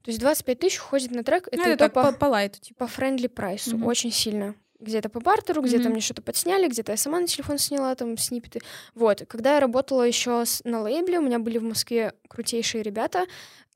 То 0.02 0.10
есть 0.10 0.20
25 0.20 0.58
тысяч 0.58 0.78
уходит 0.78 1.10
на 1.10 1.24
трек. 1.24 1.48
Это, 1.48 1.56
ну, 1.56 1.68
это 1.68 1.76
так 1.76 1.92
по, 1.92 2.12
по 2.12 2.26
лайту. 2.26 2.60
Типа. 2.60 2.86
По 2.86 2.86
френдли 2.86 3.26
прайсу. 3.26 3.76
Mm-hmm. 3.76 3.84
Очень 3.84 4.12
сильно. 4.12 4.54
Где-то 4.80 5.08
по 5.08 5.20
бартеру, 5.20 5.60
где-то 5.60 5.84
mm-hmm. 5.88 5.92
мне 5.92 6.00
что-то 6.00 6.22
подсняли, 6.22 6.68
где-то 6.68 6.92
я 6.92 6.96
сама 6.96 7.18
на 7.18 7.26
телефон 7.26 7.58
сняла 7.58 7.94
там 7.96 8.16
снипеты. 8.16 8.60
Вот. 8.94 9.24
Когда 9.28 9.54
я 9.54 9.60
работала 9.60 10.02
еще 10.02 10.44
на 10.64 10.82
лейбле, 10.82 11.18
у 11.18 11.22
меня 11.22 11.40
были 11.40 11.58
в 11.58 11.64
Москве 11.64 12.12
крутейшие 12.28 12.84
ребята, 12.84 13.26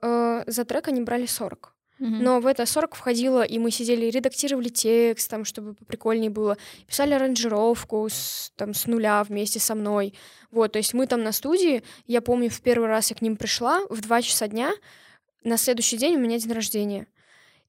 э, 0.01 0.45
за 0.47 0.65
трек 0.65 0.87
они 0.89 1.01
брали 1.01 1.27
40. 1.27 1.75
Но 2.03 2.41
в 2.41 2.49
это 2.49 2.67
40 2.67 2.97
входило, 2.97 3.43
и 3.43 3.59
мы 3.61 3.71
сидели 3.71 4.07
редактировали 4.07 4.69
текст, 4.69 5.31
там, 5.31 5.45
чтобы 5.45 5.75
поприкольнее 5.75 6.31
было, 6.31 6.59
писали 6.87 7.15
аранжировку 7.15 8.09
с, 8.11 8.53
там, 8.57 8.75
с 8.75 8.87
нуля 8.87 9.23
вместе 9.23 9.61
со 9.61 9.77
мной. 9.77 10.15
Вот, 10.51 10.73
то 10.73 10.79
есть 10.79 10.95
мы 10.95 11.07
там 11.07 11.23
на 11.23 11.31
студии, 11.31 11.85
я 12.09 12.21
помню, 12.21 12.51
в 12.51 12.61
первый 12.61 12.89
раз 12.89 13.11
я 13.11 13.17
к 13.17 13.23
ним 13.23 13.37
пришла 13.37 13.83
в 13.89 14.01
2 14.01 14.23
часа 14.23 14.49
дня, 14.49 14.73
на 15.45 15.57
следующий 15.57 15.97
день 15.97 16.17
у 16.17 16.19
меня 16.19 16.39
день 16.39 16.53
рождения. 16.53 17.07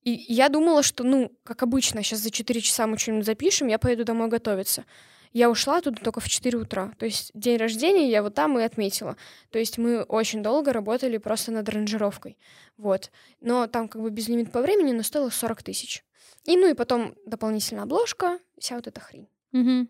И 0.03 0.11
я 0.27 0.49
думала, 0.49 0.83
что, 0.83 1.03
ну, 1.03 1.31
как 1.43 1.63
обычно, 1.63 2.03
сейчас 2.03 2.19
за 2.19 2.29
4 2.29 2.61
часа 2.61 2.87
мы 2.87 2.97
что-нибудь 2.97 3.25
запишем, 3.25 3.67
я 3.67 3.79
поеду 3.79 4.03
домой 4.03 4.27
готовиться. 4.27 4.85
Я 5.31 5.49
ушла 5.49 5.81
туда 5.81 5.99
только 6.01 6.19
в 6.19 6.29
4 6.29 6.57
утра. 6.59 6.93
То 6.99 7.05
есть 7.05 7.31
день 7.33 7.57
рождения 7.57 8.09
я 8.09 8.21
вот 8.21 8.35
там 8.35 8.59
и 8.59 8.63
отметила. 8.63 9.17
То 9.49 9.57
есть 9.57 9.77
мы 9.79 10.03
очень 10.03 10.43
долго 10.43 10.73
работали 10.73 11.17
просто 11.17 11.51
над 11.51 11.67
аранжировкой. 11.67 12.37
Вот. 12.77 13.11
Но 13.41 13.65
там 13.67 13.87
как 13.87 14.01
бы 14.01 14.11
без 14.11 14.27
лимит 14.27 14.51
по 14.51 14.61
времени, 14.61 14.91
но 14.91 15.01
стоило 15.01 15.29
40 15.29 15.63
тысяч. 15.63 16.03
И 16.43 16.55
ну 16.55 16.69
и 16.69 16.73
потом 16.73 17.15
дополнительная 17.25 17.83
обложка, 17.83 18.39
вся 18.59 18.75
вот 18.75 18.85
эта 18.85 18.99
хрень. 18.99 19.27
Угу. 19.53 19.87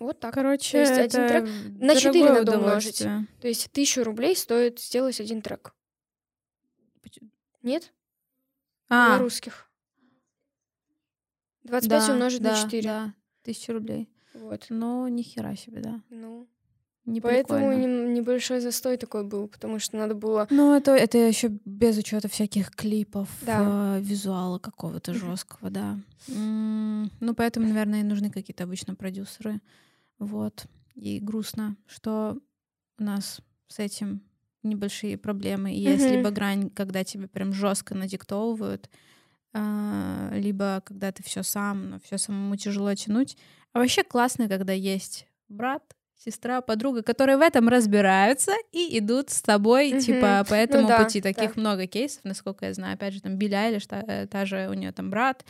Вот 0.00 0.20
так. 0.20 0.34
Короче, 0.34 0.72
То 0.72 0.80
есть 0.80 0.92
один 0.92 1.28
трек 1.28 1.48
на 1.80 1.94
4 1.94 2.24
надо 2.30 2.58
умножить. 2.58 2.98
То 3.40 3.48
есть 3.48 3.70
тысячу 3.72 4.02
рублей 4.02 4.36
стоит 4.36 4.78
сделать 4.78 5.20
один 5.20 5.40
трек. 5.40 5.72
Нет? 7.64 7.92
А. 8.88 9.18
русских. 9.18 9.68
25 11.64 12.06
да, 12.06 12.12
умножить 12.12 12.42
да, 12.42 12.50
на 12.52 12.62
4. 12.62 12.82
Да, 12.82 13.14
тысячу 13.42 13.72
рублей. 13.72 14.08
Вот. 14.34 14.66
Но 14.68 15.08
ни 15.08 15.22
хера 15.22 15.56
себе, 15.56 15.80
да. 15.80 16.00
Ну. 16.10 16.46
Не 17.06 17.20
Поэтому 17.20 17.72
не, 17.72 17.86
небольшой 17.86 18.60
застой 18.60 18.96
такой 18.96 19.24
был, 19.24 19.48
потому 19.48 19.78
что 19.78 19.96
надо 19.96 20.14
было. 20.14 20.46
Ну, 20.50 20.74
это, 20.74 20.92
это 20.92 21.18
еще 21.18 21.48
без 21.64 21.98
учета 21.98 22.28
всяких 22.28 22.70
клипов, 22.70 23.28
да. 23.42 23.98
э, 23.98 24.00
визуала 24.00 24.58
какого-то 24.58 25.12
жесткого, 25.12 25.68
да. 25.68 25.98
М-м, 26.28 27.10
ну, 27.20 27.34
поэтому, 27.34 27.66
наверное, 27.66 28.00
и 28.00 28.04
нужны 28.04 28.30
какие-то 28.30 28.64
обычно 28.64 28.94
продюсеры. 28.94 29.60
Вот. 30.18 30.66
И 30.94 31.20
грустно, 31.20 31.76
что 31.86 32.38
у 32.98 33.02
нас 33.02 33.42
с 33.68 33.78
этим 33.78 34.22
небольшие 34.64 35.16
проблемы. 35.16 35.72
И 35.72 35.80
есть 35.80 36.08
либо 36.08 36.30
грань, 36.30 36.70
когда 36.70 37.04
тебе 37.04 37.28
прям 37.28 37.52
жестко 37.52 37.94
надиктовывают, 37.94 38.90
э, 39.52 40.30
либо 40.34 40.82
когда 40.84 41.12
ты 41.12 41.22
все 41.22 41.42
сам, 41.42 41.90
но 41.90 42.00
все 42.00 42.18
самому 42.18 42.56
тяжело 42.56 42.94
тянуть. 42.94 43.36
А 43.72 43.78
вообще 43.78 44.02
классно, 44.02 44.48
когда 44.48 44.72
есть 44.72 45.26
брат, 45.48 45.82
сестра, 46.16 46.60
подруга, 46.60 47.02
которые 47.02 47.36
в 47.36 47.40
этом 47.40 47.68
разбираются 47.68 48.52
и 48.72 48.98
идут 48.98 49.30
с 49.30 49.42
тобой, 49.42 49.92
mm-hmm. 49.92 50.00
типа, 50.00 50.46
по 50.48 50.54
этому 50.54 50.82
ну, 50.84 50.88
да, 50.88 51.04
пути. 51.04 51.20
Таких 51.20 51.54
да. 51.54 51.60
много 51.60 51.86
кейсов, 51.86 52.24
насколько 52.24 52.66
я 52.66 52.74
знаю. 52.74 52.94
Опять 52.94 53.14
же, 53.14 53.20
там 53.20 53.36
Билли 53.36 53.54
Айлиш, 53.54 53.86
та, 53.86 54.02
э, 54.06 54.26
та 54.26 54.44
же 54.44 54.68
у 54.68 54.74
нее 54.74 54.92
там 54.92 55.10
брат. 55.10 55.44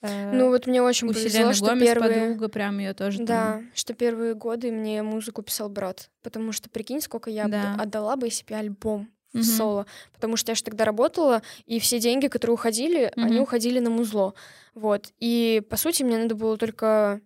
Э, 0.00 0.32
ну 0.32 0.48
вот 0.48 0.66
мне 0.66 0.80
очень 0.80 1.08
у 1.08 1.12
повезло, 1.12 1.30
Селены 1.30 1.54
что 1.54 1.66
Гомес 1.66 1.84
первые... 1.84 2.20
подруга, 2.20 2.48
прям 2.48 2.78
ее 2.78 2.94
тоже 2.94 3.18
Да, 3.18 3.54
там... 3.54 3.70
что 3.74 3.94
первые 3.94 4.34
годы 4.34 4.70
мне 4.70 5.02
музыку 5.02 5.42
писал 5.42 5.68
брат, 5.68 6.10
потому 6.22 6.52
что, 6.52 6.70
прикинь, 6.70 7.00
сколько 7.00 7.30
я 7.30 7.48
да. 7.48 7.74
отдала 7.78 8.16
бы 8.16 8.30
себе 8.30 8.56
альбом 8.56 9.08
в 9.32 9.38
mm-hmm. 9.38 9.42
соло, 9.42 9.86
потому 10.14 10.36
что 10.36 10.52
я 10.52 10.54
же 10.54 10.62
тогда 10.62 10.84
работала, 10.84 11.42
и 11.66 11.80
все 11.80 11.98
деньги, 11.98 12.28
которые 12.28 12.54
уходили, 12.54 13.06
mm-hmm. 13.06 13.22
они 13.22 13.40
уходили 13.40 13.80
на 13.80 13.90
музло, 13.90 14.34
вот, 14.74 15.12
и, 15.18 15.62
по 15.68 15.76
сути, 15.76 16.02
мне 16.02 16.18
надо 16.18 16.34
было 16.34 16.56
только 16.56 17.20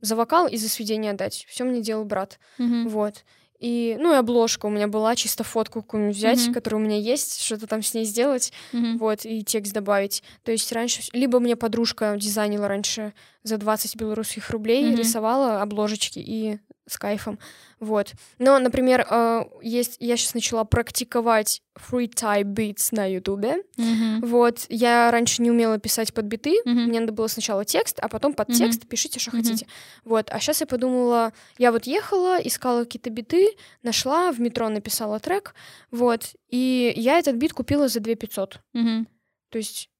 за 0.00 0.16
вокал 0.16 0.48
и 0.48 0.56
за 0.56 0.68
сведение 0.68 1.12
отдать. 1.12 1.46
Все 1.48 1.64
мне 1.64 1.82
делал 1.82 2.04
брат. 2.04 2.38
Mm-hmm. 2.58 2.88
Вот. 2.88 3.24
И, 3.60 3.96
ну, 4.00 4.14
и 4.14 4.16
обложка 4.16 4.66
у 4.66 4.70
меня 4.70 4.88
была, 4.88 5.14
чисто 5.14 5.44
фотку 5.44 5.82
какую-нибудь 5.82 6.16
взять, 6.16 6.38
mm-hmm. 6.38 6.54
которая 6.54 6.80
у 6.80 6.84
меня 6.84 6.96
есть, 6.96 7.42
что-то 7.42 7.66
там 7.66 7.82
с 7.82 7.92
ней 7.92 8.04
сделать, 8.04 8.52
mm-hmm. 8.72 8.96
вот, 8.96 9.24
и 9.24 9.44
текст 9.44 9.74
добавить. 9.74 10.22
То 10.44 10.52
есть 10.52 10.72
раньше... 10.72 11.02
Либо 11.12 11.40
мне 11.40 11.56
подружка 11.56 12.16
дизайнила 12.16 12.68
раньше 12.68 13.12
за 13.42 13.58
20 13.58 13.96
белорусских 13.96 14.48
рублей, 14.50 14.84
mm-hmm. 14.84 14.96
рисовала 14.96 15.60
обложечки 15.60 16.18
и 16.18 16.58
с 16.90 16.98
кайфом. 16.98 17.38
Вот. 17.78 18.12
Но, 18.38 18.58
например, 18.58 19.06
э, 19.08 19.44
есть, 19.62 19.96
я 20.00 20.16
сейчас 20.16 20.34
начала 20.34 20.64
практиковать 20.64 21.62
free 21.76 22.08
type 22.08 22.52
beats 22.52 22.88
на 22.92 23.06
Ютубе. 23.06 23.62
Mm-hmm. 23.76 24.26
Вот. 24.26 24.66
Я 24.68 25.10
раньше 25.10 25.42
не 25.42 25.50
умела 25.50 25.78
писать 25.78 26.12
под 26.12 26.26
биты. 26.26 26.56
Mm-hmm. 26.66 26.74
Мне 26.74 27.00
надо 27.00 27.12
было 27.12 27.26
сначала 27.26 27.64
текст, 27.64 27.98
а 28.00 28.08
потом 28.08 28.34
под 28.34 28.50
mm-hmm. 28.50 28.54
текст 28.54 28.86
пишите, 28.86 29.18
что 29.18 29.30
mm-hmm. 29.30 29.36
хотите. 29.36 29.66
Вот. 30.04 30.30
А 30.30 30.38
сейчас 30.40 30.60
я 30.60 30.66
подумала, 30.66 31.32
я 31.58 31.72
вот 31.72 31.86
ехала, 31.86 32.38
искала 32.42 32.84
какие-то 32.84 33.10
биты, 33.10 33.56
нашла, 33.82 34.32
в 34.32 34.40
метро 34.40 34.68
написала 34.68 35.18
трек. 35.20 35.54
Вот. 35.90 36.34
И 36.48 36.92
я 36.96 37.18
этот 37.18 37.36
бит 37.36 37.52
купила 37.52 37.88
за 37.88 38.00
2 38.00 38.14
500. 38.16 38.60
Mm-hmm. 38.74 39.06
То 39.50 39.58
есть 39.58 39.90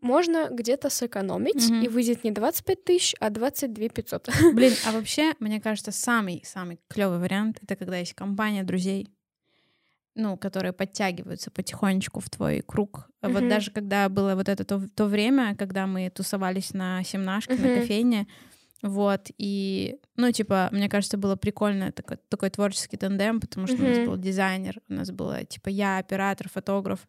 можно 0.00 0.48
где-то 0.50 0.90
сэкономить, 0.90 1.70
mm-hmm. 1.70 1.84
и 1.84 1.88
выйдет 1.88 2.24
не 2.24 2.30
25 2.30 2.84
тысяч, 2.84 3.14
а 3.20 3.30
22 3.30 3.88
500. 3.88 4.28
Блин, 4.54 4.72
а 4.86 4.92
вообще, 4.92 5.32
мне 5.40 5.60
кажется, 5.60 5.92
самый-самый 5.92 6.78
клевый 6.88 7.18
вариант— 7.18 7.58
это 7.62 7.76
когда 7.76 7.98
есть 7.98 8.14
компания 8.14 8.62
друзей, 8.62 9.08
ну, 10.14 10.36
которые 10.36 10.72
подтягиваются 10.72 11.50
потихонечку 11.50 12.20
в 12.20 12.28
твой 12.30 12.62
круг. 12.62 13.08
Mm-hmm. 13.22 13.32
Вот 13.32 13.48
даже 13.48 13.70
когда 13.70 14.08
было 14.08 14.34
вот 14.34 14.48
это 14.48 14.64
то, 14.64 14.82
то 14.94 15.06
время, 15.06 15.54
когда 15.56 15.86
мы 15.86 16.10
тусовались 16.10 16.74
на 16.74 17.02
семнашке, 17.04 17.54
mm-hmm. 17.54 17.74
на 17.74 17.80
кофейне, 17.80 18.26
вот, 18.82 19.28
и, 19.36 19.98
ну, 20.16 20.32
типа, 20.32 20.70
мне 20.72 20.88
кажется, 20.88 21.18
было 21.18 21.36
прикольно 21.36 21.92
такой, 21.92 22.16
такой 22.30 22.48
творческий 22.48 22.96
тандем, 22.96 23.38
потому 23.38 23.66
что 23.66 23.76
mm-hmm. 23.76 23.92
у 23.92 23.96
нас 23.96 24.08
был 24.08 24.16
дизайнер, 24.16 24.80
у 24.88 24.94
нас 24.94 25.10
было, 25.10 25.44
типа, 25.44 25.68
я, 25.68 25.98
оператор, 25.98 26.48
фотограф, 26.48 27.06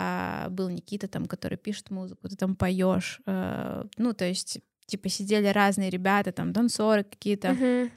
а, 0.00 0.48
был 0.50 0.68
Никита 0.68 1.08
там, 1.08 1.26
который 1.26 1.58
пишет 1.58 1.90
музыку, 1.90 2.28
ты 2.28 2.36
там 2.36 2.54
поешь, 2.54 3.20
а, 3.26 3.84
ну, 3.96 4.12
то 4.12 4.24
есть, 4.24 4.60
типа, 4.86 5.08
сидели 5.08 5.48
разные 5.48 5.90
ребята, 5.90 6.30
там, 6.30 6.52
танцоры 6.52 7.02
какие-то, 7.02 7.48
uh-huh. 7.48 7.90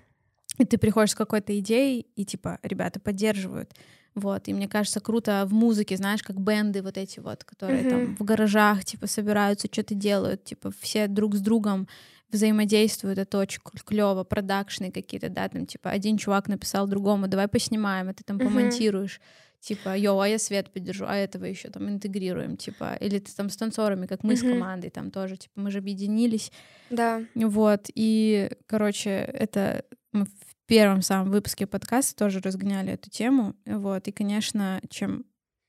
и 0.57 0.65
ты 0.65 0.79
приходишь 0.79 1.11
с 1.11 1.15
какой-то 1.15 1.57
идеей, 1.59 2.07
и, 2.15 2.25
типа, 2.25 2.57
ребята 2.63 2.99
поддерживают. 2.99 3.75
Вот, 4.15 4.47
и 4.47 4.53
мне 4.53 4.67
кажется, 4.67 4.99
круто 4.99 5.43
в 5.45 5.53
музыке, 5.53 5.95
знаешь, 5.95 6.23
как 6.23 6.41
бенды 6.41 6.81
вот 6.81 6.97
эти 6.97 7.19
вот, 7.19 7.43
которые 7.43 7.83
uh-huh. 7.83 7.89
там 7.89 8.15
в 8.15 8.23
гаражах, 8.23 8.83
типа, 8.83 9.05
собираются, 9.05 9.67
что-то 9.71 9.93
делают, 9.93 10.43
типа, 10.43 10.71
все 10.79 11.07
друг 11.07 11.35
с 11.35 11.39
другом 11.39 11.87
взаимодействуют, 12.31 13.19
это 13.19 13.37
очень 13.37 13.61
клево, 13.85 14.23
продакшны 14.23 14.89
какие-то, 14.89 15.29
да, 15.29 15.47
там, 15.49 15.67
типа, 15.67 15.91
один 15.91 16.17
чувак 16.17 16.47
написал 16.47 16.87
другому, 16.87 17.27
давай 17.27 17.47
поснимаем, 17.47 18.09
а 18.09 18.13
ты 18.15 18.23
там 18.23 18.37
uh-huh. 18.37 18.45
помонтируешь 18.45 19.21
типа, 19.61 19.95
йоу, 19.95 20.19
а 20.19 20.27
я 20.27 20.39
свет 20.39 20.71
поддержу, 20.71 21.05
а 21.07 21.15
этого 21.15 21.45
еще 21.45 21.69
там 21.69 21.87
интегрируем, 21.87 22.57
типа, 22.57 22.97
или 22.99 23.19
ты 23.19 23.31
там 23.33 23.49
с 23.49 23.55
танцорами, 23.55 24.07
как 24.07 24.23
мы 24.23 24.33
mm-hmm. 24.33 24.37
с 24.37 24.41
командой 24.41 24.89
там 24.89 25.11
тоже, 25.11 25.37
типа, 25.37 25.59
мы 25.59 25.71
же 25.71 25.77
объединились. 25.77 26.51
Да. 26.89 27.23
Вот, 27.35 27.85
и, 27.93 28.51
короче, 28.65 29.09
это 29.09 29.85
мы 30.11 30.25
в 30.25 30.55
первом 30.65 31.01
самом 31.01 31.31
выпуске 31.31 31.67
подкаста 31.67 32.15
тоже 32.15 32.41
разгоняли 32.41 32.93
эту 32.93 33.09
тему, 33.09 33.55
вот, 33.65 34.07
и, 34.07 34.11
конечно, 34.11 34.81
чем 34.89 35.25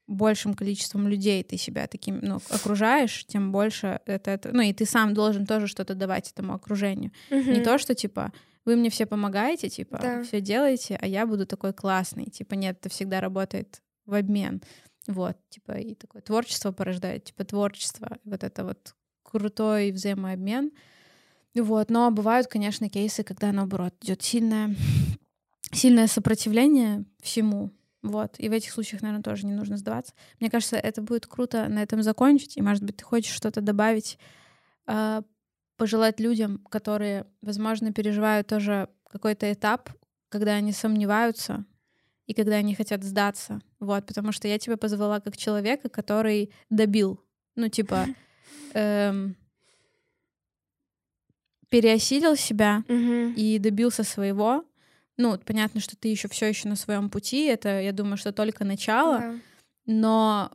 большим 0.09 0.55
количеством 0.55 1.07
людей 1.07 1.43
ты 1.45 1.57
себя 1.57 1.87
таким, 1.87 2.19
ну, 2.23 2.41
окружаешь, 2.51 3.25
тем 3.27 3.53
больше 3.53 4.01
это, 4.07 4.31
это 4.31 4.51
ну, 4.53 4.63
и 4.63 4.73
ты 4.73 4.85
сам 4.85 5.15
должен 5.15 5.47
тоже 5.47 5.67
что-то 5.67 5.95
давать 5.95 6.31
этому 6.31 6.55
окружению. 6.55 7.13
Mm-hmm. 7.31 7.53
Не 7.53 7.61
то, 7.61 7.79
что, 7.79 7.95
типа, 7.95 8.33
вы 8.65 8.77
мне 8.77 8.91
все 8.91 9.07
помогаете, 9.07 9.69
типа, 9.69 9.99
да. 10.01 10.23
все 10.23 10.41
делаете, 10.41 10.99
а 11.01 11.07
я 11.07 11.27
буду 11.27 11.47
такой 11.47 11.73
классный. 11.73 12.27
Типа, 12.27 12.55
нет, 12.55 12.79
это 12.81 12.89
всегда 12.89 13.21
работает 13.21 13.83
в 14.07 14.15
обмен. 14.15 14.63
Вот, 15.07 15.37
типа, 15.49 15.73
и 15.73 15.95
такое 15.95 16.23
творчество 16.23 16.71
порождает, 16.71 17.25
типа, 17.25 17.45
творчество. 17.45 18.19
Вот 18.25 18.45
это 18.45 18.65
вот 18.65 18.95
крутой 19.23 19.91
взаимообмен. 19.91 20.71
Вот, 21.55 21.91
но 21.91 22.11
бывают, 22.11 22.47
конечно, 22.47 22.89
кейсы, 22.89 23.25
когда, 23.25 23.53
наоборот, 23.53 23.95
идет 24.01 24.23
сильное, 24.23 24.75
сильное 25.73 26.07
сопротивление 26.07 27.05
всему. 27.21 27.73
Вот. 28.03 28.35
И 28.39 28.49
в 28.49 28.53
этих 28.53 28.73
случаях, 28.73 29.03
наверное, 29.03 29.23
тоже 29.23 29.47
не 29.47 29.53
нужно 29.53 29.77
сдаваться. 29.77 30.15
Мне 30.41 30.51
кажется, 30.51 30.77
это 30.77 31.03
будет 31.03 31.27
круто 31.27 31.69
на 31.69 31.83
этом 31.83 32.03
закончить. 32.03 32.57
И, 32.57 32.63
может 32.63 32.83
быть, 32.83 32.97
ты 32.97 33.05
хочешь 33.05 33.35
что-то 33.35 33.61
добавить 33.61 34.19
а, 34.87 35.23
пожелать 35.83 36.21
людям, 36.21 36.59
которые, 36.71 37.27
возможно, 37.41 37.93
переживают 37.93 38.47
тоже 38.47 38.89
какой-то 39.11 39.53
этап, 39.53 39.91
когда 40.29 40.53
они 40.53 40.71
сомневаются 40.71 41.65
и 42.29 42.35
когда 42.35 42.55
они 42.55 42.77
хотят 42.77 43.03
сдаться. 43.03 43.61
Вот, 43.81 44.07
потому 44.07 44.31
что 44.31 44.47
я 44.47 44.61
тебя 44.61 44.77
позвала 44.77 45.19
как 45.19 45.37
человека, 45.37 45.89
который 45.89 46.53
добил. 46.71 47.21
Ну, 47.57 47.67
типа, 47.67 48.07
эм, 48.75 49.37
переосилил 51.69 52.37
себя 52.37 52.85
и 53.37 53.59
добился 53.59 54.05
своего. 54.05 54.65
Ну, 55.17 55.37
понятно, 55.45 55.81
что 55.81 55.97
ты 55.97 56.07
еще 56.07 56.29
все 56.29 56.47
еще 56.47 56.69
на 56.69 56.77
своем 56.77 57.11
пути. 57.11 57.47
Это, 57.47 57.81
я 57.81 57.91
думаю, 57.91 58.19
что 58.19 58.31
только 58.31 58.65
начало. 58.65 59.35
Но 59.87 60.53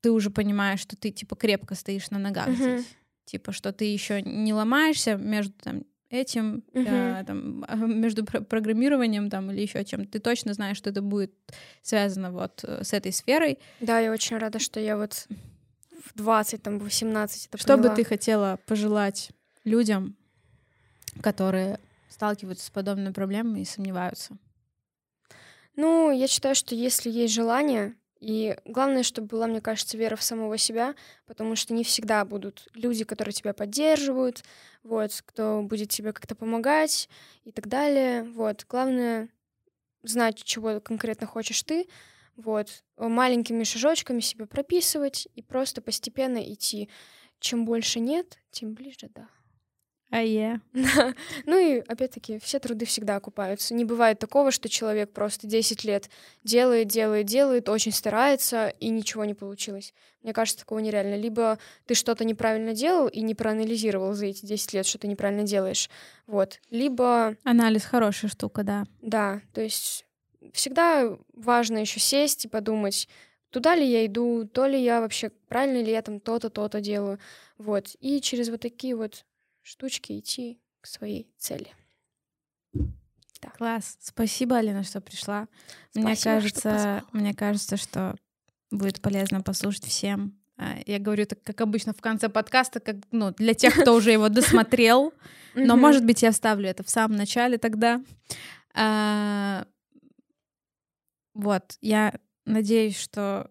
ты 0.00 0.10
уже 0.10 0.30
понимаешь, 0.30 0.80
что 0.80 0.96
ты 0.96 1.10
типа 1.10 1.36
крепко 1.36 1.74
стоишь 1.74 2.08
на 2.08 2.18
ногах 2.18 2.48
здесь. 2.48 2.86
Типа, 3.24 3.52
что 3.52 3.72
ты 3.72 3.84
еще 3.86 4.22
не 4.22 4.52
ломаешься 4.52 5.16
между 5.16 5.52
там 5.54 5.84
этим, 6.10 6.62
uh-huh. 6.72 7.20
э, 7.20 7.24
там, 7.24 7.64
между 8.00 8.24
про- 8.24 8.40
программированием 8.40 9.30
там 9.30 9.50
или 9.50 9.62
еще 9.62 9.84
чем-то. 9.84 10.10
Ты 10.10 10.18
точно 10.20 10.54
знаешь, 10.54 10.76
что 10.76 10.90
это 10.90 11.02
будет 11.02 11.32
связано 11.82 12.30
вот 12.30 12.64
э, 12.64 12.84
с 12.84 12.92
этой 12.92 13.12
сферой. 13.12 13.58
Да, 13.80 13.98
я 13.98 14.12
очень 14.12 14.38
рада, 14.38 14.58
что 14.58 14.80
я 14.80 14.96
вот 14.96 15.26
в 16.04 16.14
20, 16.14 16.62
там, 16.62 16.78
в 16.78 16.84
18 16.84 17.46
это 17.46 17.58
Что 17.58 17.76
поняла. 17.76 17.90
бы 17.90 17.96
ты 17.96 18.04
хотела 18.04 18.58
пожелать 18.66 19.30
людям, 19.64 20.16
которые 21.20 21.80
сталкиваются 22.08 22.66
с 22.66 22.70
подобной 22.70 23.12
проблемой 23.12 23.62
и 23.62 23.64
сомневаются? 23.64 24.36
Ну, 25.76 26.12
я 26.12 26.28
считаю, 26.28 26.54
что 26.54 26.74
если 26.74 27.10
есть 27.10 27.34
желание, 27.34 27.94
и 28.24 28.56
главное, 28.64 29.02
чтобы 29.02 29.28
была, 29.28 29.46
мне 29.46 29.60
кажется, 29.60 29.98
вера 29.98 30.16
в 30.16 30.22
самого 30.22 30.56
себя, 30.56 30.94
потому 31.26 31.56
что 31.56 31.74
не 31.74 31.84
всегда 31.84 32.24
будут 32.24 32.68
люди, 32.72 33.04
которые 33.04 33.34
тебя 33.34 33.52
поддерживают, 33.52 34.44
вот, 34.82 35.22
кто 35.26 35.60
будет 35.62 35.90
тебе 35.90 36.14
как-то 36.14 36.34
помогать 36.34 37.10
и 37.44 37.52
так 37.52 37.68
далее. 37.68 38.22
Вот, 38.22 38.64
главное 38.66 39.28
знать, 40.02 40.42
чего 40.42 40.80
конкретно 40.80 41.26
хочешь 41.26 41.62
ты, 41.64 41.86
вот, 42.36 42.82
маленькими 42.96 43.62
шажочками 43.62 44.20
себе 44.20 44.46
прописывать 44.46 45.28
и 45.34 45.42
просто 45.42 45.82
постепенно 45.82 46.38
идти. 46.38 46.88
Чем 47.40 47.66
больше 47.66 48.00
нет, 48.00 48.38
тем 48.50 48.72
ближе 48.72 49.10
да. 49.14 49.28
А 50.10 50.20
я. 50.22 50.60
Ну 51.46 51.58
и 51.58 51.80
опять-таки, 51.80 52.38
все 52.38 52.58
труды 52.58 52.84
всегда 52.84 53.16
окупаются. 53.16 53.74
Не 53.74 53.84
бывает 53.84 54.18
такого, 54.18 54.50
что 54.50 54.68
человек 54.68 55.12
просто 55.12 55.46
10 55.46 55.84
лет 55.84 56.08
делает, 56.44 56.88
делает, 56.88 57.26
делает, 57.26 57.68
очень 57.68 57.92
старается, 57.92 58.68
и 58.68 58.90
ничего 58.90 59.24
не 59.24 59.34
получилось. 59.34 59.92
Мне 60.22 60.32
кажется, 60.32 60.60
такого 60.60 60.78
нереально. 60.78 61.16
Либо 61.16 61.58
ты 61.86 61.94
что-то 61.94 62.24
неправильно 62.24 62.74
делал 62.74 63.08
и 63.08 63.20
не 63.22 63.34
проанализировал 63.34 64.14
за 64.14 64.26
эти 64.26 64.46
10 64.46 64.74
лет, 64.74 64.86
что 64.86 64.98
ты 64.98 65.08
неправильно 65.08 65.42
делаешь. 65.42 65.90
Вот. 66.26 66.60
Либо... 66.70 67.36
Анализ 67.44 67.84
хорошая 67.84 68.30
штука, 68.30 68.62
да. 68.62 68.84
Да, 69.02 69.40
то 69.52 69.60
есть 69.60 70.06
всегда 70.52 71.16
важно 71.32 71.78
еще 71.78 72.00
сесть 72.00 72.44
и 72.44 72.48
подумать, 72.48 73.08
туда 73.50 73.74
ли 73.74 73.86
я 73.86 74.06
иду, 74.06 74.46
то 74.46 74.66
ли 74.66 74.82
я 74.82 75.00
вообще, 75.00 75.30
правильно 75.48 75.82
ли 75.82 75.90
я 75.92 76.02
там 76.02 76.20
то-то, 76.20 76.50
то-то 76.50 76.80
делаю. 76.80 77.18
Вот. 77.58 77.96
И 78.00 78.20
через 78.20 78.48
вот 78.48 78.60
такие 78.60 78.96
вот 78.96 79.24
штучки 79.64 80.18
идти 80.18 80.60
к 80.80 80.86
своей 80.86 81.28
цели. 81.38 81.72
Да. 82.72 83.50
Класс. 83.56 83.96
Спасибо, 84.00 84.58
Алина, 84.58 84.84
что 84.84 85.00
пришла. 85.00 85.48
Спасибо, 85.90 86.06
мне 86.08 86.16
кажется, 86.16 86.78
что 86.78 87.04
мне 87.12 87.34
кажется, 87.34 87.76
что 87.76 88.16
будет 88.70 89.00
полезно 89.00 89.40
послушать 89.40 89.84
всем. 89.84 90.38
А, 90.56 90.76
я 90.86 90.98
говорю 90.98 91.26
так, 91.26 91.42
как 91.42 91.60
обычно, 91.60 91.92
в 91.92 92.00
конце 92.00 92.28
подкаста, 92.28 92.80
как, 92.80 92.96
ну, 93.10 93.32
для 93.32 93.54
тех, 93.54 93.74
кто 93.74 93.94
уже 93.94 94.12
его 94.12 94.28
досмотрел. 94.28 95.12
Но, 95.54 95.76
может 95.76 96.04
быть, 96.04 96.22
я 96.22 96.30
вставлю 96.30 96.68
это 96.68 96.84
в 96.84 96.90
самом 96.90 97.16
начале 97.16 97.58
тогда. 97.58 98.02
А, 98.74 99.66
вот, 101.32 101.76
я 101.80 102.18
надеюсь, 102.44 102.98
что 102.98 103.50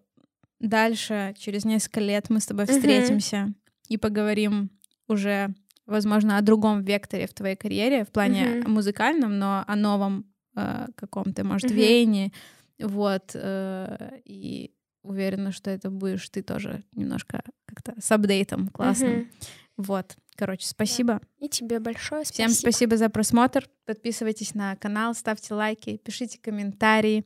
дальше, 0.60 1.34
через 1.38 1.64
несколько 1.64 2.00
лет, 2.00 2.30
мы 2.30 2.40
с 2.40 2.46
тобой 2.46 2.66
встретимся 2.66 3.52
и 3.88 3.96
поговорим 3.96 4.70
уже 5.08 5.54
возможно, 5.86 6.38
о 6.38 6.42
другом 6.42 6.82
векторе 6.82 7.26
в 7.26 7.34
твоей 7.34 7.56
карьере, 7.56 8.04
в 8.04 8.10
плане 8.10 8.44
mm-hmm. 8.44 8.68
музыкальном, 8.68 9.38
но 9.38 9.64
о 9.66 9.76
новом 9.76 10.26
э, 10.56 10.86
каком-то, 10.94 11.44
может, 11.44 11.70
mm-hmm. 11.70 11.74
веянии. 11.74 12.32
Вот. 12.78 13.32
Э, 13.34 14.20
и 14.24 14.72
уверена, 15.02 15.52
что 15.52 15.70
это 15.70 15.90
будешь 15.90 16.28
ты 16.30 16.42
тоже 16.42 16.82
немножко 16.92 17.42
как-то 17.66 17.94
с 18.00 18.10
апдейтом 18.10 18.68
классным. 18.68 19.12
Mm-hmm. 19.12 19.28
Вот. 19.76 20.16
Короче, 20.36 20.66
спасибо. 20.66 21.14
Да. 21.14 21.46
И 21.46 21.48
тебе 21.48 21.78
большое 21.78 22.24
спасибо. 22.24 22.48
Всем 22.48 22.58
спасибо 22.58 22.96
за 22.96 23.08
просмотр. 23.08 23.68
Подписывайтесь 23.86 24.54
на 24.54 24.76
канал, 24.76 25.14
ставьте 25.14 25.54
лайки, 25.54 25.96
пишите 25.98 26.38
комментарии. 26.38 27.24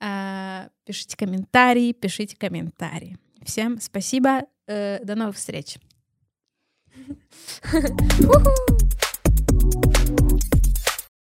Э, 0.00 0.68
пишите 0.84 1.16
комментарии, 1.16 1.92
пишите 1.92 2.36
комментарии. 2.36 3.16
Всем 3.44 3.80
спасибо. 3.80 4.42
Э, 4.66 5.02
до 5.04 5.14
новых 5.14 5.36
встреч. 5.36 5.78
후후. 7.62 8.42